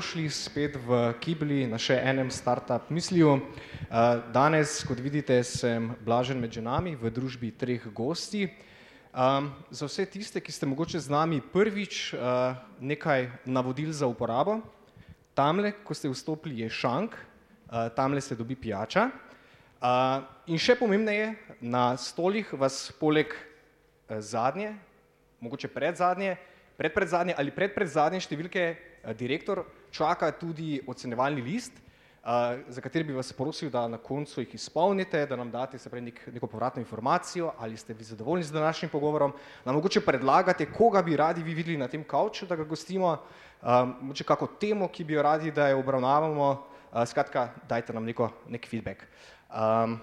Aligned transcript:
Šli 0.00 0.30
spet 0.32 0.80
v 0.80 1.12
Kibli 1.20 1.66
na 1.68 1.76
še 1.76 1.92
enem 1.92 2.30
startup 2.32 2.88
misliju. 2.88 3.34
Uh, 3.36 4.24
danes, 4.32 4.80
kot 4.88 4.96
vidite, 4.96 5.36
sem 5.44 5.90
blažen 6.00 6.40
med 6.40 6.48
ženami 6.56 6.94
v 6.96 7.10
družbi 7.12 7.50
treh 7.52 7.84
gosti. 7.92 8.46
Um, 9.12 9.50
za 9.68 9.84
vse 9.84 10.06
tiste, 10.08 10.40
ki 10.40 10.54
ste 10.56 10.64
mogoče 10.64 10.96
z 11.04 11.12
nami 11.12 11.42
prvič, 11.44 12.16
uh, 12.16 12.56
nekaj 12.80 13.28
navodil 13.44 13.92
za 13.92 14.08
uporabo. 14.08 14.62
Tamle, 15.36 15.74
ko 15.84 15.92
ste 15.92 16.08
vstopili, 16.08 16.64
je 16.64 16.72
šank, 16.72 17.12
uh, 17.12 17.92
tamle 17.92 18.24
se 18.24 18.32
dobi 18.32 18.56
pijača. 18.56 19.10
Uh, 19.84 20.24
in 20.48 20.56
še 20.56 20.78
pomembneje, 20.80 21.36
na 21.60 21.92
stolih 22.00 22.48
vas 22.56 22.88
poleg 22.96 23.36
uh, 23.36 24.16
zadnje, 24.16 24.72
mogoče 25.44 25.68
predzadnje, 25.68 26.40
predpredzadnje 26.80 27.36
ali 27.36 27.52
predpredzadnje 27.52 28.24
številke 28.24 28.64
uh, 28.72 29.12
direktor 29.12 29.60
čaka 29.90 30.30
tudi 30.32 30.80
ocenjevalni 30.86 31.42
list, 31.42 31.72
uh, 31.72 32.60
za 32.68 32.80
kateri 32.80 33.04
bi 33.04 33.12
vas 33.12 33.32
prosil, 33.32 33.70
da 33.70 33.88
na 33.88 33.98
koncu 33.98 34.40
jih 34.40 34.54
izpolnite, 34.54 35.26
da 35.26 35.36
nam 35.36 35.50
date 35.50 35.78
pravi 35.78 36.04
nek, 36.10 36.20
neko 36.32 36.46
povratno 36.46 36.80
informacijo, 36.80 37.52
ali 37.58 37.76
ste 37.76 37.94
vi 37.94 38.04
zadovoljni 38.04 38.44
z 38.44 38.52
današnjim 38.52 38.90
pogovorom, 38.90 39.32
nam 39.64 39.74
mogoče 39.74 40.00
predlagate, 40.00 40.72
koga 40.72 41.02
bi 41.02 41.16
radi 41.16 41.42
vi 41.42 41.54
videli 41.54 41.78
na 41.78 41.88
tem 41.88 42.04
kavču, 42.04 42.46
da 42.46 42.56
ga 42.56 42.64
gostimo, 42.64 43.18
um, 43.62 43.96
mogoče 44.00 44.24
kako 44.24 44.46
temo, 44.46 44.88
ki 44.88 45.04
bi 45.04 45.14
jo 45.14 45.22
radi, 45.22 45.50
da 45.50 45.68
jo 45.68 45.78
obravnavamo, 45.78 46.50
uh, 46.50 47.04
skratka, 47.06 47.48
dajte 47.68 47.92
nam 47.92 48.04
neko, 48.04 48.30
nek 48.48 48.68
feedback. 48.68 49.04
Um, 49.50 50.00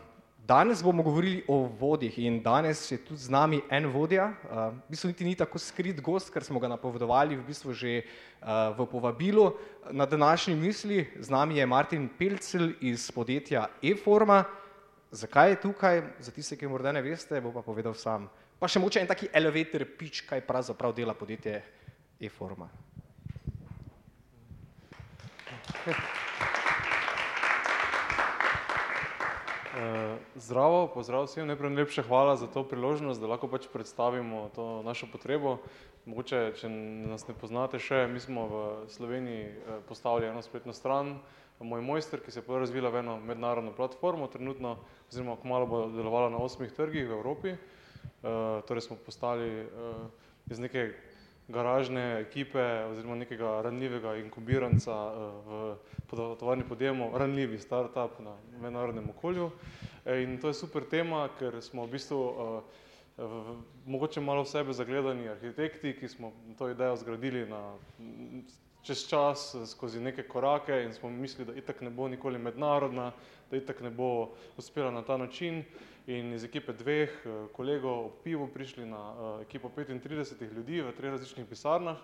Danes 0.47 0.83
bomo 0.83 1.03
govorili 1.03 1.43
o 1.47 1.67
vodih 1.79 2.19
in 2.19 2.39
danes 2.43 2.91
je 2.91 2.97
tudi 2.97 3.19
z 3.19 3.29
nami 3.29 3.59
en 3.69 3.89
vodja, 3.91 4.29
uh, 4.47 4.71
v 4.87 4.93
bistvu 4.93 5.09
niti 5.11 5.25
ni 5.27 5.35
tako 5.35 5.59
skrit 5.59 5.99
gost, 6.01 6.31
ker 6.31 6.43
smo 6.43 6.59
ga 6.63 6.69
napovedovali 6.71 7.35
v 7.35 7.43
bistvu 7.43 7.73
že 7.75 7.91
uh, 7.99 8.71
v 8.77 8.85
povabilu. 8.87 9.51
Na 9.91 10.05
današnji 10.05 10.55
misli 10.55 11.03
z 11.19 11.29
nami 11.29 11.57
je 11.57 11.65
Martin 11.65 12.07
Pelcel 12.07 12.71
iz 12.79 13.11
podjetja 13.11 13.67
e-forma. 13.83 14.45
Zakaj 15.11 15.49
je 15.49 15.61
tukaj, 15.61 16.01
za 16.19 16.31
tiste, 16.31 16.55
ki 16.55 16.67
morda 16.71 16.95
ne 16.95 17.01
veste, 17.03 17.41
bo 17.43 17.51
pa 17.51 17.59
povedal 17.59 17.93
sam. 17.93 18.29
Pa 18.59 18.71
še 18.71 18.79
moče 18.79 19.03
en 19.03 19.11
taki 19.11 19.27
elevator 19.33 19.83
pitch, 19.99 20.23
kaj 20.29 20.47
pravzaprav 20.47 20.95
dela 20.95 21.11
podjetje 21.11 21.59
e-forma. 22.23 22.71
Uh, 25.83 26.26
zdravo, 30.35 30.87
pozdrav 30.93 31.25
vsem, 31.27 31.47
najprej 31.47 31.69
najlepša 31.69 32.03
hvala 32.07 32.35
za 32.35 32.47
to 32.47 32.63
priložnost, 32.63 33.21
da 33.21 33.27
lahko 33.27 33.47
pač 33.47 33.67
predstavimo 33.73 34.49
to 34.55 34.81
našo 34.85 35.07
potrebo. 35.11 35.57
Mogoče, 36.07 36.53
če 36.55 36.69
nas 37.11 37.27
ne 37.27 37.35
poznate 37.35 37.79
še, 37.83 38.05
mi 38.07 38.19
smo 38.23 38.47
v 38.47 38.55
Sloveniji 38.87 39.43
uh, 39.51 39.81
postavili 39.89 40.29
eno 40.29 40.41
spletno 40.41 40.73
stran, 40.73 41.17
moj 41.59 41.81
mojster, 41.81 42.21
ki 42.23 42.31
se 42.31 42.39
je 42.39 42.59
razvila 42.59 42.89
v 42.93 43.01
eno 43.01 43.17
mednarodno 43.19 43.73
platformo, 43.75 44.29
trenutno 44.31 44.77
oziroma 45.09 45.35
kmalo 45.41 45.67
bo 45.67 45.79
delovala 45.91 46.29
na 46.29 46.39
osmih 46.39 46.71
trgih 46.71 47.09
v 47.09 47.17
Evropi. 47.17 47.57
Uh, 48.23 48.63
torej 48.69 48.87
smo 48.87 48.95
postali 48.95 49.67
iz 50.47 50.59
neke 50.59 50.93
garažne 51.47 52.19
ekipe 52.21 52.63
oziroma 52.91 53.15
nekega 53.15 53.61
ranljivega 53.61 54.15
inkubiranca 54.15 54.91
eh, 54.91 55.75
v 56.11 56.35
tovarni 56.39 56.63
podjemu, 56.63 57.11
ranljivi 57.17 57.59
startup 57.59 58.19
na 58.19 58.35
mednarodnem 58.61 59.09
okolju. 59.09 59.51
Eh, 60.05 60.23
in 60.23 60.37
to 60.41 60.47
je 60.47 60.53
super 60.53 60.83
tema, 60.83 61.29
ker 61.39 61.61
smo 61.61 61.85
v 61.85 61.91
bistvu 61.91 62.19
v, 62.19 62.61
v, 63.17 63.55
mogoče 63.85 64.21
malo 64.21 64.43
v 64.43 64.51
sebe 64.51 64.73
zagledani 64.73 65.29
arhitekti, 65.29 65.95
ki 65.99 66.07
smo 66.07 66.33
to 66.57 66.69
idejo 66.69 66.95
zgradili 66.95 67.45
na, 67.49 67.61
čez 68.83 69.07
čas 69.07 69.55
skozi 69.71 69.99
neke 69.99 70.23
korake 70.27 70.83
in 70.83 70.93
smo 70.93 71.09
mislili, 71.09 71.51
da 71.51 71.59
itak 71.59 71.81
ne 71.81 71.89
bo 71.89 72.07
nikoli 72.07 72.39
mednarodna, 72.39 73.11
da 73.51 73.57
itak 73.57 73.81
ne 73.81 73.89
bo 73.89 74.35
uspela 74.57 74.91
na 74.91 75.01
ta 75.01 75.17
način 75.17 75.63
in 76.07 76.31
iz 76.33 76.43
ekipe 76.43 76.73
dveh 76.73 77.11
eh, 77.11 77.35
kolegov 77.53 78.05
ob 78.05 78.19
pivu 78.23 78.47
prišli 78.47 78.85
na 78.87 78.99
uh, 79.11 79.41
ekipo 79.41 79.69
35 79.69 80.53
ljudi 80.55 80.81
v 80.81 80.93
treh 80.95 81.11
različnih 81.11 81.45
pisarnah 81.45 81.97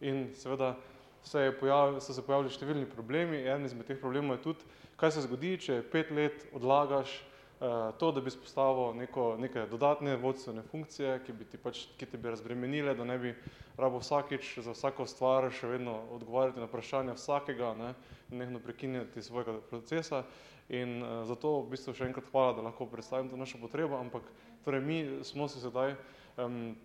in 0.00 0.28
seveda 0.34 0.76
se 1.22 1.50
pojavil, 1.60 1.98
so 2.00 2.14
se 2.14 2.22
pojavili 2.22 2.54
številni 2.54 2.86
problemi. 2.86 3.42
En 3.50 3.66
izmed 3.66 3.88
teh 3.88 3.98
problemov 3.98 4.38
je 4.38 4.44
tudi, 4.44 4.68
kaj 4.96 5.10
se 5.10 5.24
zgodi, 5.26 5.56
če 5.58 5.80
pet 5.90 6.12
let 6.14 6.44
odlagaš 6.54 7.10
uh, 7.18 7.90
to, 7.98 8.12
da 8.14 8.22
bi 8.22 8.30
spostavil 8.30 8.94
neko, 8.94 9.32
neke 9.42 9.66
dodatne 9.66 10.14
vodstvene 10.22 10.62
funkcije, 10.62 11.16
ki 11.26 11.34
bi 11.34 11.48
ti 11.50 11.58
pač, 11.58 11.88
ki 11.98 12.06
te 12.06 12.20
bi 12.20 12.30
razbremenile, 12.30 12.94
da 12.94 13.04
ne 13.04 13.18
bi 13.18 13.34
rabo 13.74 13.98
vsakič 13.98 14.60
za 14.62 14.76
vsako 14.76 15.08
stvar 15.10 15.50
še 15.50 15.74
vedno 15.74 15.96
odgovarjati 16.14 16.62
na 16.62 16.70
vprašanja 16.70 17.18
vsakega, 17.18 17.74
ne, 17.74 17.90
nehno 18.30 18.62
prekinjati 18.62 19.22
svojega 19.22 19.58
procesa. 19.66 20.22
In 20.68 21.00
uh, 21.02 21.24
zato 21.24 21.62
v 21.64 21.72
bistvu 21.72 21.94
še 21.96 22.08
enkrat 22.10 22.28
hvala, 22.28 22.56
da 22.58 22.66
lahko 22.68 22.86
predstavim 22.90 23.30
to 23.32 23.40
našo 23.40 23.56
potrebo, 23.60 23.96
ampak 23.96 24.26
torej 24.66 24.84
mi 24.84 24.98
smo 25.24 25.48
se 25.48 25.62
sedaj 25.62 25.96
um, 26.36 26.76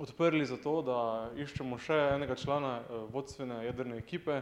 odprli 0.00 0.44
za 0.48 0.56
to, 0.56 0.80
da 0.82 1.28
iščemo 1.36 1.76
še 1.78 1.98
enega 2.16 2.34
člana 2.34 2.78
uh, 2.80 3.04
vodstvene 3.12 3.60
jedrne 3.66 4.00
ekipe. 4.00 4.40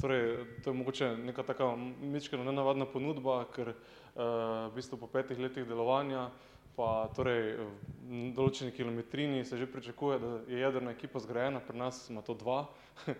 Torej, 0.00 0.44
to 0.64 0.70
je 0.70 0.76
mogoče 0.76 1.14
neka 1.16 1.42
taka 1.48 1.72
mičkena 1.80 2.44
nenavadna 2.44 2.84
ponudba, 2.84 3.44
ker 3.56 3.72
uh, 3.72 4.68
v 4.68 4.74
bistvu 4.76 5.00
po 5.00 5.08
petih 5.08 5.40
letih 5.40 5.64
delovanja 5.64 6.28
pa 6.76 7.08
torej 7.14 7.56
v 8.04 8.32
določeni 8.34 8.74
kilometrini 8.74 9.44
se 9.44 9.56
že 9.56 9.66
pričakuje, 9.70 10.18
da 10.18 10.30
je 10.50 10.60
jedrna 10.60 10.90
ekipa 10.90 11.22
zgrajena, 11.22 11.62
pri 11.62 11.78
nas 11.78 12.02
ima 12.10 12.22
to 12.22 12.34
dva. 12.34 12.66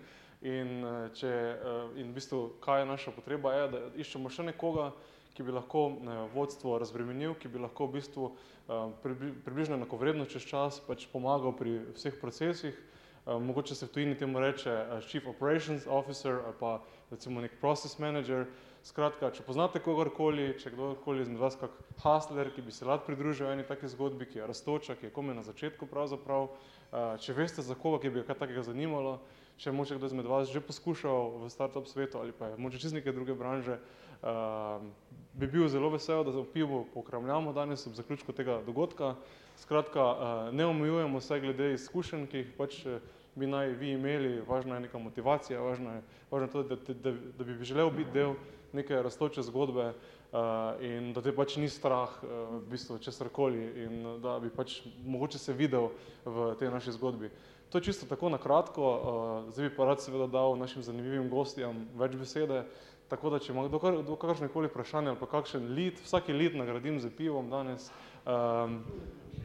In, 0.44 0.84
eh, 0.84 1.08
če, 1.16 1.28
eh, 1.32 2.00
in 2.00 2.10
v 2.10 2.18
bistvu, 2.18 2.60
kaj 2.60 2.82
je 2.82 2.88
naša 2.90 3.12
potreba, 3.16 3.54
je, 3.54 3.68
da 3.72 3.78
iščemo 3.96 4.28
še 4.28 4.44
nekoga, 4.44 4.90
ki 5.32 5.42
bi 5.42 5.54
lahko 5.56 5.86
eh, 5.88 6.18
vodstvo 6.34 6.76
razbremenil, 6.82 7.32
ki 7.40 7.48
bi 7.48 7.62
lahko 7.62 7.88
v 7.88 8.00
bistvu 8.00 8.34
približno 8.64 9.76
enakovredno 9.76 10.24
čez 10.24 10.44
čas 10.48 10.78
pač 10.80 11.04
pomagal 11.12 11.52
pri 11.52 11.82
vseh 11.96 12.14
procesih. 12.16 12.72
Mogoče 13.28 13.76
se 13.76 13.84
v 13.84 13.92
tujini 13.92 14.16
temu 14.16 14.40
reče 14.40 15.02
Chief 15.04 15.26
Operations 15.28 15.84
Officer 15.84 16.40
ali 16.46 16.56
pa 16.56 16.70
recimo 17.10 17.44
nek 17.44 17.60
Process 17.60 17.98
Manager. 18.00 18.46
Skratka, 18.84 19.30
če 19.32 19.40
poznate 19.46 19.80
kogarkoli, 19.80 20.50
če 20.60 20.74
kdorkoli 20.74 21.22
izmed 21.24 21.40
vas 21.40 21.54
kak 21.56 21.72
hustler, 22.02 22.50
ki 22.52 22.60
bi 22.66 22.72
se 22.74 22.84
rad 22.84 23.06
pridružil 23.06 23.48
eni 23.48 23.64
taki 23.64 23.88
zgodbi, 23.88 24.26
ki 24.28 24.42
je 24.42 24.48
rastoča, 24.50 24.96
ki 25.00 25.08
je 25.08 25.12
kome 25.14 25.32
na 25.32 25.40
začetku 25.46 25.88
pravzaprav, 25.88 26.50
če 27.24 27.32
veste 27.32 27.64
za 27.64 27.78
koga, 27.80 28.02
ki 28.02 28.10
bi 28.12 28.20
ga 28.20 28.26
kaj 28.28 28.42
takega 28.42 28.66
zanimalo, 28.66 29.14
če 29.56 29.70
je 29.70 29.74
moče 29.78 29.96
kdo 29.96 30.10
izmed 30.10 30.28
vas 30.28 30.50
že 30.52 30.60
poskušal 30.60 31.30
v 31.40 31.48
startup 31.48 31.88
svetu 31.88 32.18
ali 32.20 32.34
pa 32.36 32.50
je 32.52 32.58
moče 32.60 32.82
čez 32.82 32.92
neke 32.92 33.14
druge 33.16 33.32
branže, 33.32 33.78
uh, 34.20 34.82
bi 35.32 35.48
bil 35.48 35.64
zelo 35.72 35.88
vesel, 35.94 36.20
da 36.26 36.34
v 36.34 36.44
pivu 36.52 36.84
pokramljamo 36.92 37.54
danes 37.56 37.86
ob 37.86 37.94
zaključku 37.96 38.36
tega 38.36 38.60
dogodka. 38.66 39.14
Skratka, 39.56 40.04
uh, 40.04 40.18
ne 40.52 40.66
omejujemo 40.66 41.20
se 41.24 41.40
glede 41.40 41.72
izkušenj, 41.74 42.26
ki 42.28 42.42
jih 42.42 42.52
pač 42.58 42.82
eh, 42.84 43.00
bi 43.34 43.46
naj 43.46 43.72
vi 43.78 43.94
imeli, 43.94 44.42
važna 44.44 44.76
je 44.76 44.84
neka 44.86 44.98
motivacija, 44.98 45.62
važno 45.62 45.94
je, 45.94 46.02
važno 46.30 46.46
je 46.46 46.52
to, 46.52 46.62
da, 46.62 46.76
da, 47.06 47.14
da 47.38 47.44
bi 47.44 47.56
želel 47.64 47.90
biti 47.90 48.12
del 48.12 48.34
neke 48.74 49.02
rastoče 49.02 49.42
zgodbe 49.42 49.86
uh, 49.90 50.38
in 50.84 51.12
da 51.12 51.22
te 51.22 51.32
pač 51.34 51.56
ni 51.56 51.68
strah 51.68 52.10
uh, 52.22 52.30
v 52.58 52.62
bistvu 52.70 52.98
česarkoli 52.98 53.64
in 53.84 54.20
da 54.22 54.38
bi 54.42 54.50
pač 54.50 54.80
mogoče 55.04 55.38
se 55.38 55.52
videl 55.52 55.90
v 56.24 56.54
tej 56.58 56.70
naši 56.74 56.92
zgodbi. 56.98 57.30
To 57.70 57.78
je 57.78 57.90
čisto 57.90 58.06
tako 58.06 58.28
na 58.28 58.38
kratko, 58.38 58.86
uh, 58.86 59.52
zdaj 59.52 59.68
bi 59.68 59.76
pa 59.76 59.84
rad 59.84 60.02
seveda 60.02 60.26
dal 60.26 60.58
našim 60.58 60.82
zanimivim 60.82 61.30
gostjem 61.30 61.86
več 61.98 62.14
besede, 62.16 62.64
tako 63.08 63.30
da 63.30 63.38
če 63.38 63.52
ima 63.52 63.66
kdo, 63.68 64.16
kakšne 64.16 64.48
koli 64.52 64.70
vprašanje 64.70 65.12
ali 65.12 65.20
pa 65.20 65.26
kakšen 65.26 65.72
lit, 65.74 66.00
vsaki 66.04 66.32
lit 66.32 66.54
nagradim 66.58 67.00
z 67.00 67.10
pivom 67.14 67.50
danes, 67.50 67.90
um, 68.24 68.80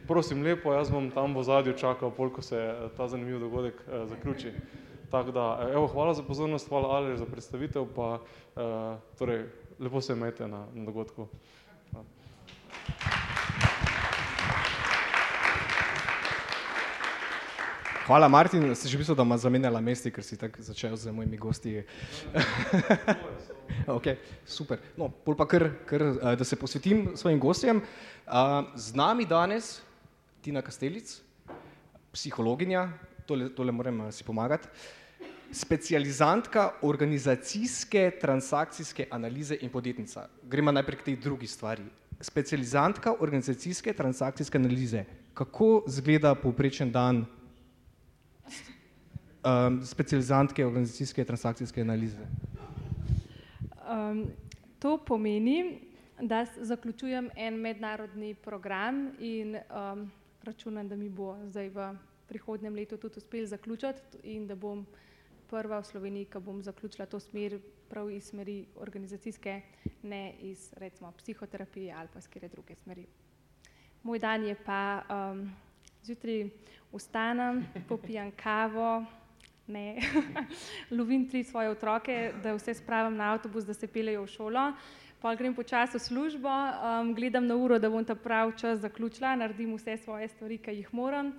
prosim 0.08 0.42
lepo, 0.42 0.72
jaz 0.74 0.90
bom 0.90 1.10
tam 1.14 1.36
v 1.36 1.44
zadju 1.46 1.76
čakal, 1.78 2.10
polko 2.10 2.42
se 2.42 2.56
eh, 2.58 2.86
ta 2.96 3.08
zanimiv 3.08 3.40
dogodek 3.40 3.82
uh, 3.86 4.06
zaključi. 4.10 4.54
Tako 5.10 5.30
da, 5.34 5.44
evo, 5.74 5.86
hvala 5.90 6.14
za 6.14 6.22
pozornost, 6.22 6.68
hvala 6.68 6.88
Aleš 6.96 7.18
za 7.18 7.26
predstavitev, 7.26 7.86
pa 7.96 8.20
torej, 9.18 9.46
lepo 9.78 10.00
se 10.00 10.12
imejte 10.12 10.48
na, 10.48 10.66
na 10.74 10.84
dogodku. 10.84 11.28
Hvala. 18.10 18.28
Martin. 18.28 18.74
Si 18.74 18.88
že 18.88 18.98
mislil, 18.98 19.14
da 19.14 19.22
ima 19.22 19.38
zamenjala 19.38 19.78
mesti, 19.80 20.10
ker 20.10 20.24
si 20.26 20.34
tako 20.34 20.62
začel 20.66 20.96
z 20.98 21.12
mojimi 21.14 21.38
gosti. 21.38 21.84
ok, 23.98 24.18
super. 24.42 24.82
No, 24.98 25.06
pol 25.06 25.38
pa 25.38 25.46
kar, 25.46 25.70
kar, 25.86 26.02
eh, 26.02 26.34
da 26.34 26.44
se 26.44 26.58
posvetim 26.58 27.14
svojim 27.14 27.38
gostjem. 27.38 27.78
Eh, 27.78 28.62
z 28.74 28.98
nami 28.98 29.26
danes 29.30 29.78
Tina 30.42 30.58
Kastelic, 30.58 31.20
psihologinja, 32.10 32.88
tole, 33.30 33.46
tole 33.54 33.70
moram 33.70 34.08
eh, 34.08 34.12
si 34.12 34.26
pomagati, 34.26 34.66
specializantka 35.52 36.70
organizacijske 36.82 38.10
transakcijske 38.20 39.06
analize 39.10 39.56
in 39.60 39.70
podjetnica. 39.70 40.28
Gremo 40.42 40.72
najprej 40.72 40.98
k 40.98 41.02
tej 41.02 41.16
drugi 41.16 41.46
stvari. 41.46 41.82
Specializantka 42.20 43.14
organizacijske 43.20 43.92
transakcijske 43.92 44.58
analize. 44.58 45.04
Kako 45.34 45.84
zgleda 45.86 46.34
povprečen 46.34 46.92
dan 46.92 47.24
um, 49.44 49.80
specializantke 49.84 50.66
organizacijske 50.66 51.24
transakcijske 51.24 51.80
analize? 51.80 52.26
Um, 53.90 54.26
to 54.78 54.98
pomeni, 54.98 55.80
da 56.20 56.46
zaključujem 56.60 57.30
en 57.36 57.54
mednarodni 57.54 58.34
program 58.34 59.10
in 59.18 59.56
um, 59.56 60.10
računam, 60.42 60.88
da 60.88 60.96
mi 60.96 61.08
bo 61.08 61.36
zdaj 61.48 61.68
v 61.68 61.94
prihodnem 62.28 62.74
letu 62.74 62.96
tudi 62.96 63.18
uspel 63.18 63.46
zaključiti 63.46 64.18
in 64.22 64.46
da 64.46 64.54
bom 64.54 64.86
prva 65.50 65.80
v 65.80 65.86
Sloveniji, 65.86 66.28
ki 66.30 66.38
bom 66.38 66.62
zaključila 66.62 67.06
to 67.10 67.20
smer 67.20 67.58
prav 67.90 68.10
iz 68.10 68.30
smeri 68.30 68.64
organizacijske, 68.76 69.60
ne 70.02 70.32
iz 70.46 70.70
recimo 70.76 71.12
psihoterapije 71.12 71.94
ali 71.94 72.08
pa 72.12 72.18
iz 72.18 72.28
kjer 72.28 72.48
druge 72.48 72.74
smeri. 72.74 73.06
Moj 74.02 74.18
dan 74.18 74.44
je 74.46 74.54
pa 74.64 75.02
um, 75.10 75.50
zjutraj 76.02 76.48
vstanem, 76.92 77.66
popijem 77.88 78.30
kavo, 78.30 79.04
ne, 79.66 79.98
lovim 80.98 81.28
tri 81.28 81.44
svoje 81.44 81.70
otroke, 81.70 82.32
da 82.42 82.54
vse 82.54 82.74
spravim 82.74 83.16
na 83.16 83.32
avtobus, 83.32 83.66
da 83.66 83.74
se 83.74 83.86
pelejo 83.86 84.22
v 84.22 84.30
šolo, 84.30 84.72
pa 85.20 85.34
grem 85.34 85.54
počasi 85.54 85.98
v 85.98 86.02
službo, 86.02 86.48
um, 86.50 87.14
gledam 87.14 87.46
na 87.46 87.56
uro, 87.56 87.78
da 87.78 87.90
bom 87.90 88.04
ta 88.04 88.14
prav 88.14 88.54
čas 88.56 88.80
zaključila, 88.80 89.36
naredim 89.36 89.74
vse 89.76 89.96
svoje 89.96 90.28
stvari, 90.28 90.58
ki 90.58 90.78
jih 90.78 90.94
moram. 90.94 91.34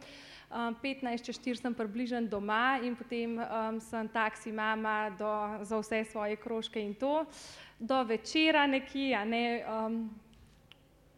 Um, 0.51 0.75
15 0.75 1.24
čez 1.24 1.39
4 1.39 1.63
sem 1.63 1.71
približen 1.71 2.27
doma 2.27 2.75
in 2.83 2.92
potem 2.92 3.39
um, 3.39 3.80
sem 3.80 4.03
taksi 4.12 4.51
mama 4.51 5.07
do, 5.15 5.31
za 5.63 5.80
vse 5.80 6.03
svoje 6.12 6.36
krožke 6.36 6.75
in 6.75 6.92
to. 6.92 7.24
Do 7.80 8.03
večera 8.03 8.68
nekje, 8.68 9.15
a 9.15 9.24
ne, 9.24 9.63
um, 9.63 10.12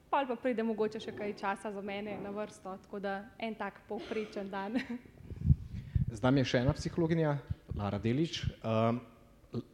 pa 0.05 0.21
pa 0.29 0.37
pride 0.37 0.61
mogoče 0.61 1.01
še 1.01 1.17
kaj 1.17 1.33
časa 1.33 1.73
za 1.73 1.81
mene 1.81 2.13
na 2.21 2.29
vrsto, 2.29 2.77
tako 2.85 3.01
da 3.01 3.25
en 3.41 3.57
tak 3.57 3.81
povprečen 3.89 4.53
dan. 4.53 4.77
Z 6.13 6.21
nami 6.21 6.45
je 6.45 6.53
še 6.53 6.61
ena 6.61 6.77
psihologinja, 6.77 7.33
Lara 7.73 7.97
Delič. 7.97 8.45
Um, 8.61 9.01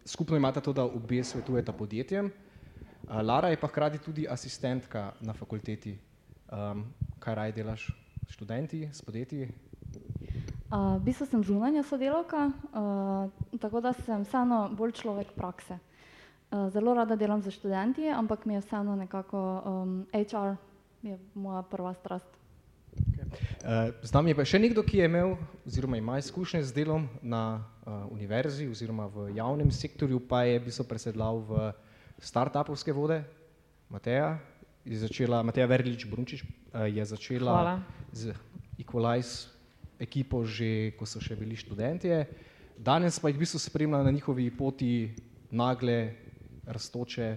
skupno 0.08 0.40
imate 0.40 0.64
to, 0.64 0.72
da 0.72 0.88
obe 0.88 1.20
svetujete 1.20 1.76
podjetjem. 1.76 2.32
Uh, 2.32 3.20
Lara 3.28 3.52
je 3.52 3.60
pa 3.60 3.68
hkrati 3.68 4.00
tudi 4.00 4.24
asistentka 4.24 5.20
na 5.20 5.36
fakulteti. 5.36 6.00
Um, 6.48 6.88
kaj 7.20 7.36
raj 7.36 7.52
delaš 7.60 7.92
študenti, 8.30 8.90
s 8.94 9.02
podjetji? 9.02 9.50
Uh, 10.70 11.02
v 11.02 11.10
bistvu 11.10 11.26
sem 11.26 11.44
zunanja 11.44 11.82
sodelavka, 11.84 12.52
uh, 12.78 13.58
tako 13.58 13.82
da 13.82 13.94
sem 14.06 14.22
vseeno 14.22 14.70
bolj 14.78 14.94
človek 15.02 15.34
prakse. 15.34 15.80
Uh, 16.52 16.70
zelo 16.70 16.94
rada 16.94 17.18
delam 17.18 17.42
za 17.42 17.52
študenti, 17.52 18.06
ampak 18.10 18.46
mi 18.46 18.54
je 18.54 18.62
vseeno 18.62 18.96
nekako 18.96 19.40
um, 19.66 20.06
HR 20.14 20.58
je 21.02 21.18
moja 21.34 21.64
prva 21.64 21.94
strast. 21.94 22.28
Z 24.04 24.12
nami 24.14 24.32
je 24.32 24.36
pa 24.36 24.46
še 24.46 24.60
nekdo, 24.60 24.84
ki 24.84 25.02
je 25.02 25.06
imel 25.06 25.36
oziroma 25.68 25.98
ima 25.98 26.18
izkušnje 26.20 26.64
z 26.64 26.74
delom 26.74 27.06
na 27.22 27.60
uh, 27.60 28.06
univerzi 28.12 28.68
oziroma 28.68 29.06
v 29.14 29.30
javnem 29.38 29.72
sektorju, 29.72 30.20
pa 30.20 30.44
je 30.44 30.60
bil 30.60 30.86
presedlal 30.88 31.42
v 31.46 31.70
start-upovske 32.20 32.94
vode. 32.94 33.22
Mateja 33.90 34.38
je 34.86 34.98
začela, 34.98 35.44
Mateja 35.44 35.68
Verlič 35.68 36.06
Brunčič 36.06 36.44
uh, 36.44 36.88
je 36.88 37.04
začela 37.06 37.52
Hvala. 37.52 37.76
z 38.12 38.34
Equalize 38.80 39.52
ekipo 40.00 40.48
že, 40.48 40.96
ko 40.96 41.04
so 41.04 41.20
še 41.20 41.36
bili 41.36 41.60
študentje. 41.60 42.24
Danes 42.80 43.20
pa 43.20 43.28
jih 43.28 43.36
v 43.36 43.44
bistvu 43.44 43.60
spremlja 43.60 44.00
na 44.04 44.12
njihovi 44.16 44.48
poti 44.56 45.12
nagle 45.52 46.16
rastoče, 46.64 47.28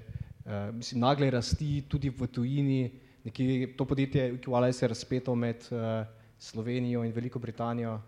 uh, 0.46 0.70
mislim, 0.70 1.02
nagle 1.02 1.30
rasti 1.30 1.82
tudi 1.90 2.10
v 2.10 2.30
tujini, 2.30 2.82
nekje 3.26 3.74
to 3.74 3.84
podjetje 3.84 4.38
Equalize 4.38 4.82
je 4.82 4.88
razpeto 4.88 5.34
med 5.34 5.66
uh, 5.74 6.06
Slovenijo 6.38 7.02
in 7.04 7.12
Veliko 7.12 7.38
Britanijo. 7.38 8.00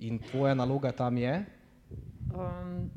In 0.00 0.18
tvoja 0.18 0.54
naloga 0.54 0.92
tam 0.92 1.18
je? 1.18 1.44
Um, 2.32 2.90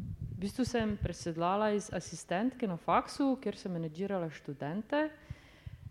v 0.43 0.51
bistvu 0.51 0.65
sem 0.67 0.97
presedlala 0.99 1.69
iz 1.71 1.85
asistentke 1.87 2.67
na 2.67 2.75
faksu, 2.75 3.37
kjer 3.39 3.55
sem 3.55 3.71
menedžirala 3.71 4.27
študente, 4.27 5.05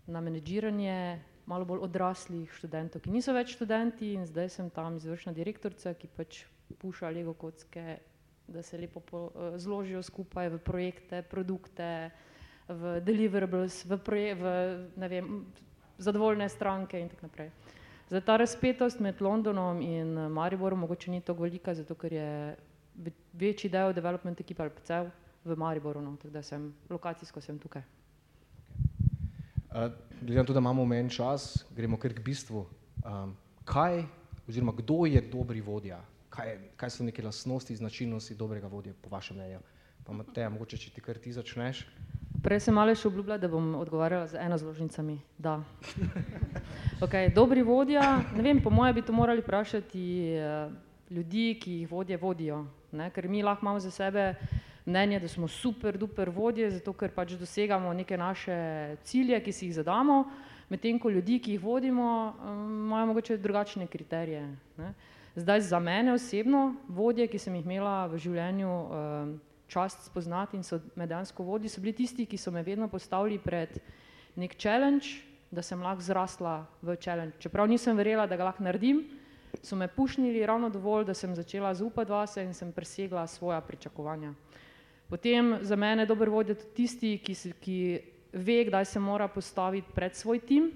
na 0.05 0.19
menedžiranje 0.21 1.17
malo 1.49 1.65
bolj 1.65 1.81
odraslih 1.87 2.51
študentov, 2.53 3.01
ki 3.01 3.09
niso 3.09 3.33
več 3.33 3.55
študenti 3.57 4.11
in 4.13 4.27
zdaj 4.29 4.51
sem 4.53 4.67
tam 4.69 4.99
izvršna 5.01 5.33
direktorica, 5.33 5.95
ki 5.97 6.05
pač 6.05 6.43
puša 6.77 7.09
lego 7.09 7.33
kocke, 7.33 7.97
da 8.45 8.61
se 8.61 8.77
lepo 8.77 9.01
po, 9.01 9.21
uh, 9.33 9.55
zložijo 9.57 10.03
skupaj 10.05 10.51
v 10.53 10.59
projekte, 10.61 11.23
produkte, 11.25 12.11
v 12.69 12.99
deliverables, 13.01 13.79
v, 13.89 13.97
proje, 14.05 14.35
v 14.37 14.51
ne 15.01 15.09
vem, 15.09 15.31
zadovoljne 15.97 16.45
stranke 16.45 17.01
in 17.01 17.09
tako 17.09 17.25
naprej. 17.25 17.49
Zdaj 18.11 18.21
ta 18.29 18.37
razpetost 18.37 19.01
med 19.01 19.17
Londonom 19.17 19.81
in 19.81 20.13
eh, 20.13 20.29
Mariborom 20.29 20.85
mogoče 20.85 21.09
ni 21.09 21.23
tako 21.25 21.47
velika, 21.47 21.73
zato 21.73 21.97
ker 21.97 22.13
je 22.13 22.29
večji 23.33 23.69
del 23.69 23.93
development 23.93 24.39
ekipe 24.39 24.63
ali 24.63 24.71
cel 24.83 25.09
v 25.43 25.55
Mariboru, 25.57 26.01
no, 26.01 26.15
tako 26.17 26.33
da 26.33 26.43
sem 26.43 26.73
lokacijsko 26.89 27.41
sem 27.41 27.59
tukaj. 27.59 27.81
Uh, 29.73 29.91
glede 30.21 30.39
na 30.39 30.43
to, 30.43 30.53
da 30.53 30.59
imamo 30.59 30.81
omejen 30.81 31.09
čas, 31.09 31.65
gremo 31.75 31.97
kar 31.97 32.13
k 32.13 32.21
bistvu. 32.21 32.65
Um, 33.03 33.35
kaj 33.65 34.03
oziroma 34.47 34.71
kdo 34.71 35.05
je 35.05 35.21
dobri 35.21 35.61
vodja? 35.61 35.99
Kaj, 36.29 36.49
je, 36.49 36.59
kaj 36.77 36.89
so 36.89 37.03
neke 37.03 37.23
lastnosti, 37.23 37.75
značilnosti 37.75 38.35
dobrega 38.35 38.67
vodje, 38.67 38.93
po 39.01 39.09
vašem 39.09 39.37
mnenju? 39.37 39.59
Pa 40.03 40.13
Mateja, 40.13 40.49
mogoče 40.49 40.77
če 40.77 40.91
ti 40.91 41.01
kar 41.01 41.17
ti 41.17 41.33
začneš. 41.33 41.85
Prej 42.43 42.59
sem 42.65 42.75
malo 42.75 42.91
še 42.95 43.07
obljubila, 43.07 43.37
da 43.39 43.47
bom 43.47 43.75
odgovarjala 43.79 44.27
z 44.27 44.39
eno 44.41 44.57
zložnicami. 44.57 45.19
Da. 45.37 45.61
Okay, 47.03 47.27
dobri 47.35 47.59
vodja, 47.67 48.21
ne 48.31 48.43
vem, 48.45 48.61
po 48.63 48.71
mojem 48.71 48.95
bi 48.95 49.01
to 49.03 49.11
morali 49.11 49.41
vprašati 49.43 50.03
eh, 50.39 50.69
ljudi, 51.11 51.57
ki 51.59 51.73
jih 51.81 51.91
vodje 51.91 52.17
vodijo. 52.17 52.61
Ne? 52.93 53.09
Ker 53.09 53.27
mi 53.27 53.43
lahko 53.43 53.65
imamo 53.65 53.79
za 53.79 53.91
sebe 53.91 54.33
mnenje, 54.85 55.19
da 55.19 55.27
smo 55.27 55.47
super, 55.47 55.97
duper 55.97 56.29
vodje, 56.29 56.69
zato 56.71 56.93
ker 56.93 57.11
pač 57.11 57.33
dosegamo 57.39 57.93
neke 57.93 58.17
naše 58.17 58.97
cilje, 59.03 59.39
ki 59.43 59.51
si 59.51 59.65
jih 59.65 59.75
zadamo, 59.75 60.23
medtem 60.69 60.99
ko 60.99 61.09
ljudi, 61.09 61.39
ki 61.39 61.55
jih 61.55 61.63
vodimo, 61.63 62.35
imajo 62.43 63.05
mogoče 63.13 63.37
drugačne 63.37 63.87
kriterije. 63.87 64.43
Ne? 64.77 64.93
Zdaj 65.35 65.61
za 65.61 65.79
mene 65.79 66.13
osebno, 66.13 66.75
vodje, 66.87 67.27
ki 67.27 67.39
sem 67.39 67.55
jih 67.55 67.65
imela 67.65 68.05
v 68.07 68.19
življenju 68.21 68.73
čast 69.67 70.05
spoznati 70.05 70.57
in 70.57 70.63
so 70.63 70.77
me 70.95 71.07
dejansko 71.09 71.43
vodili, 71.43 71.69
so 71.69 71.81
bili 71.81 71.95
tisti, 71.97 72.27
ki 72.29 72.37
so 72.37 72.51
me 72.51 72.61
vedno 72.63 72.87
postavili 72.87 73.39
pred 73.41 73.79
nek 74.35 74.53
challenge, 74.59 75.23
da 75.51 75.61
sem 75.61 75.81
lahko 75.81 76.01
zrasla 76.01 76.65
v 76.81 76.95
challenge. 77.01 77.39
Čeprav 77.39 77.67
nisem 77.69 77.97
verjela, 77.97 78.27
da 78.27 78.37
ga 78.37 78.49
lahko 78.51 78.63
naredim, 78.65 79.03
so 79.61 79.75
me 79.75 79.87
pušnili 79.87 80.45
ravno 80.45 80.69
dovolj, 80.69 81.05
da 81.05 81.13
sem 81.13 81.35
začela 81.35 81.73
zaupati 81.73 82.11
vase 82.11 82.43
in 82.43 82.53
sem 82.53 82.71
presegla 82.71 83.27
svoja 83.27 83.61
pričakovanja. 83.61 84.33
Potem 85.09 85.57
za 85.61 85.75
mene 85.75 86.01
je 86.01 86.05
dober 86.07 86.29
vodja 86.29 86.55
tudi 86.55 86.73
tisti, 86.73 87.17
ki, 87.17 87.35
si, 87.35 87.51
ki 87.61 87.77
ve, 88.33 88.63
kdaj 88.65 88.85
se 88.85 88.99
mora 88.99 89.27
postaviti 89.27 89.91
pred 89.93 90.15
svoj 90.15 90.39
tim, 90.39 90.71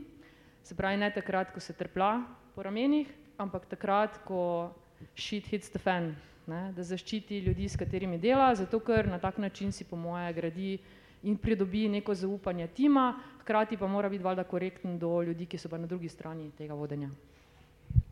se 0.64 0.76
pravi 0.76 0.98
ne 0.98 1.10
takrat, 1.14 1.54
ko 1.54 1.60
se 1.60 1.74
trpla 1.74 2.22
po 2.56 2.64
ramenih, 2.64 3.08
ampak 3.38 3.66
takrat, 3.66 4.20
ko 4.26 4.74
shit 5.16 5.48
hits 5.48 5.70
the 5.70 5.80
fan, 5.80 6.16
ne? 6.48 6.72
da 6.76 6.84
zaščiti 6.84 7.40
ljudi, 7.40 7.70
s 7.70 7.78
katerimi 7.78 8.18
dela, 8.18 8.54
zato 8.56 8.80
ker 8.80 9.08
na 9.08 9.20
tak 9.20 9.38
način 9.38 9.72
si 9.72 9.84
po 9.84 9.96
moje 9.96 10.34
gradi 10.34 10.78
in 11.24 11.38
pridobi 11.38 11.88
neko 11.90 12.14
zaupanje 12.14 12.68
tima, 12.68 13.14
hkrati 13.42 13.78
pa 13.78 13.88
mora 13.88 14.10
biti 14.10 14.24
valjda 14.24 14.44
korekten 14.44 15.00
do 15.00 15.22
ljudi, 15.22 15.46
ki 15.46 15.58
so 15.58 15.70
pa 15.70 15.78
na 15.78 15.88
drugi 15.88 16.10
strani 16.10 16.52
tega 16.58 16.74
vodenja. 16.74 17.10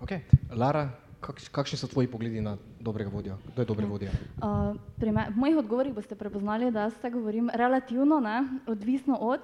Okay. 0.06 0.22
Lara, 0.54 0.90
kak, 1.18 1.42
kakšni 1.52 1.78
so 1.82 1.88
tvoji 1.90 2.08
pogledi 2.08 2.42
na 2.42 2.58
dobrega 2.80 3.10
vodja? 3.10 3.38
Kdo 3.54 3.62
je 3.62 3.66
dober 3.66 3.86
vodja? 3.90 4.12
Uh, 4.38 4.78
pri 5.00 5.12
me, 5.12 5.26
v 5.34 5.38
mojih 5.42 5.58
odgovorih 5.64 5.94
boste 5.96 6.14
prepoznali, 6.16 6.70
da 6.72 6.86
jaz 6.86 7.00
se 7.02 7.10
govorim 7.10 7.50
relativno, 7.54 8.20
ne, 8.20 8.44
odvisno 8.68 9.18
od. 9.18 9.42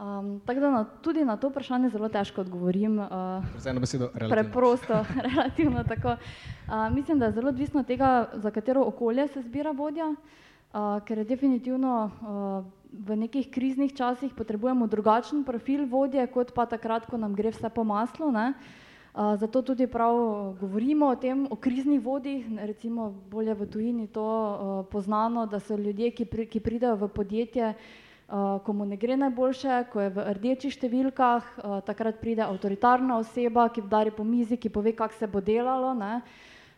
Um, 0.00 0.38
tako 0.46 0.60
da 0.60 0.70
na, 0.70 0.84
tudi 1.02 1.24
na 1.26 1.34
to 1.36 1.50
vprašanje 1.50 1.90
zelo 1.90 2.08
težko 2.08 2.40
odgovorim. 2.40 2.98
Uh, 3.02 3.42
Z 3.58 3.72
eno 3.72 3.82
besedo, 3.82 4.10
relativno. 4.14 4.36
preprosto, 4.36 5.00
relativno 5.28 5.84
tako. 5.84 6.14
Uh, 6.14 6.86
mislim, 6.94 7.18
da 7.18 7.26
je 7.26 7.32
zelo 7.40 7.48
odvisno 7.48 7.80
od 7.80 7.86
tega, 7.86 8.30
za 8.34 8.50
katero 8.50 8.84
okolje 8.86 9.28
se 9.28 9.42
zbira 9.42 9.74
vodja, 9.74 10.12
uh, 10.14 11.02
ker 11.04 11.18
je 11.18 11.24
definitivno 11.24 12.04
uh, 12.06 12.62
v 13.06 13.16
nekih 13.16 13.50
kriznih 13.50 13.90
časih 13.96 14.34
potrebujemo 14.34 14.86
drugačen 14.86 15.42
profil 15.44 15.84
vodje, 15.90 16.26
kot 16.30 16.54
pa 16.54 16.66
takrat, 16.66 17.10
ko 17.10 17.18
nam 17.18 17.34
gre 17.34 17.50
vse 17.50 17.68
po 17.74 17.84
maslu. 17.84 18.30
Ne? 18.30 18.54
Uh, 18.54 18.79
zato 19.14 19.62
tudi 19.62 19.86
prav 19.86 20.14
govorimo 20.60 21.06
o 21.06 21.16
tem, 21.16 21.46
o 21.50 21.56
kriznih 21.56 22.00
vodih, 22.00 22.46
recimo 22.62 23.10
bolje 23.30 23.54
v 23.54 23.66
tujini 23.66 24.06
to 24.06 24.22
uh, 24.22 24.86
poznano, 24.90 25.46
da 25.46 25.60
so 25.60 25.76
ljudje, 25.76 26.10
ki, 26.10 26.24
pri, 26.24 26.46
ki 26.46 26.60
pridejo 26.60 26.94
v 26.94 27.08
podjetje, 27.08 27.74
uh, 27.74 28.60
ko 28.62 28.72
mu 28.72 28.86
ne 28.86 28.96
gre 28.96 29.16
najboljše, 29.16 29.90
ko 29.90 30.00
je 30.00 30.12
v 30.14 30.26
rdečih 30.38 30.70
številkah, 30.70 31.42
uh, 31.58 31.80
takrat 31.82 32.22
pride 32.22 32.46
avtoritarna 32.46 33.18
oseba, 33.18 33.66
ki 33.68 33.82
udari 33.82 34.14
po 34.14 34.24
mizi, 34.24 34.56
ki 34.56 34.70
pove, 34.70 34.94
kako 34.94 35.18
se 35.18 35.26
bo 35.26 35.42
delalo. 35.42 35.90
Ne? 35.94 36.22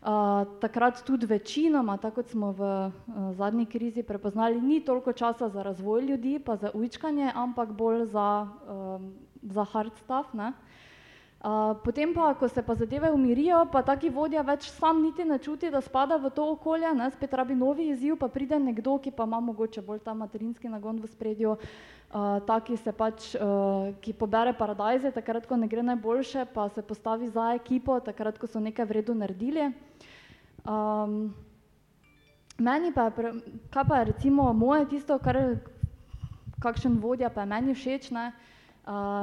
Uh, 0.03 0.49
takrat 0.59 1.05
tudi 1.05 1.29
večinoma, 1.29 2.01
tako 2.01 2.23
kot 2.23 2.33
smo 2.33 2.57
v 2.57 2.65
uh, 2.65 3.29
zadnji 3.37 3.69
krizi 3.69 4.03
prepoznali, 4.03 4.57
ni 4.57 4.81
toliko 4.81 5.13
časa 5.13 5.53
za 5.53 5.63
razvoj 5.63 6.09
ljudi, 6.09 6.39
pa 6.41 6.57
za 6.57 6.73
ujčkanje, 6.75 7.29
ampak 7.37 7.77
bolj 7.77 8.09
za, 8.09 8.49
um, 8.73 9.13
za 9.43 9.69
hard 9.69 9.93
stuff. 10.01 10.33
Ne? 10.33 10.57
Potem 11.83 12.15
pa, 12.15 12.35
ko 12.39 12.47
se 12.49 12.63
pa 12.63 12.75
zadeve 12.75 13.11
umirijo, 13.11 13.65
pa 13.73 13.81
taki 13.83 14.11
vodja 14.15 14.45
več 14.47 14.69
sam 14.71 15.01
niti 15.03 15.25
ne 15.27 15.41
čuti, 15.43 15.73
da 15.75 15.81
spada 15.83 16.15
v 16.15 16.31
to 16.31 16.45
okolje, 16.55 16.93
ne? 16.95 17.09
spet 17.11 17.35
rabi 17.35 17.57
novi 17.59 17.89
izziv, 17.91 18.15
pa 18.21 18.29
pride 18.31 18.61
nekdo, 18.63 18.95
ki 19.03 19.11
pa 19.11 19.27
ima 19.27 19.41
mogoče 19.43 19.83
bolj 19.83 20.05
ta 20.07 20.15
materinski 20.15 20.71
nagon 20.71 21.01
v 21.03 21.11
spredju, 21.11 21.57
uh, 21.59 22.39
taki 22.47 22.79
se 22.79 22.95
pač, 22.95 23.33
uh, 23.35 23.91
ki 23.99 24.15
pobere 24.15 24.53
paradajze, 24.55 25.11
takrat, 25.11 25.51
ko 25.51 25.59
ne 25.59 25.67
gre 25.67 25.83
najboljše, 25.83 26.47
pa 26.55 26.69
se 26.71 26.87
postavi 26.87 27.27
za 27.35 27.49
ekipo, 27.59 27.99
takrat, 27.99 28.39
ko 28.39 28.47
so 28.47 28.63
nekaj 28.63 28.87
vredu 28.87 29.19
naredili. 29.19 29.67
Um, 30.63 31.35
meni 32.63 32.95
pa 32.95 33.11
je, 33.11 33.35
kaj 33.75 33.89
pa 33.91 33.99
je 33.99 34.13
recimo 34.15 34.47
moje 34.55 34.87
tisto, 34.95 35.19
kar 35.19 35.43
kakšen 36.63 37.03
vodja 37.03 37.35
pa 37.35 37.43
je 37.43 37.51
meni 37.57 37.75
všeč, 37.75 38.13
ne? 38.15 38.31
Uh, 38.31 38.49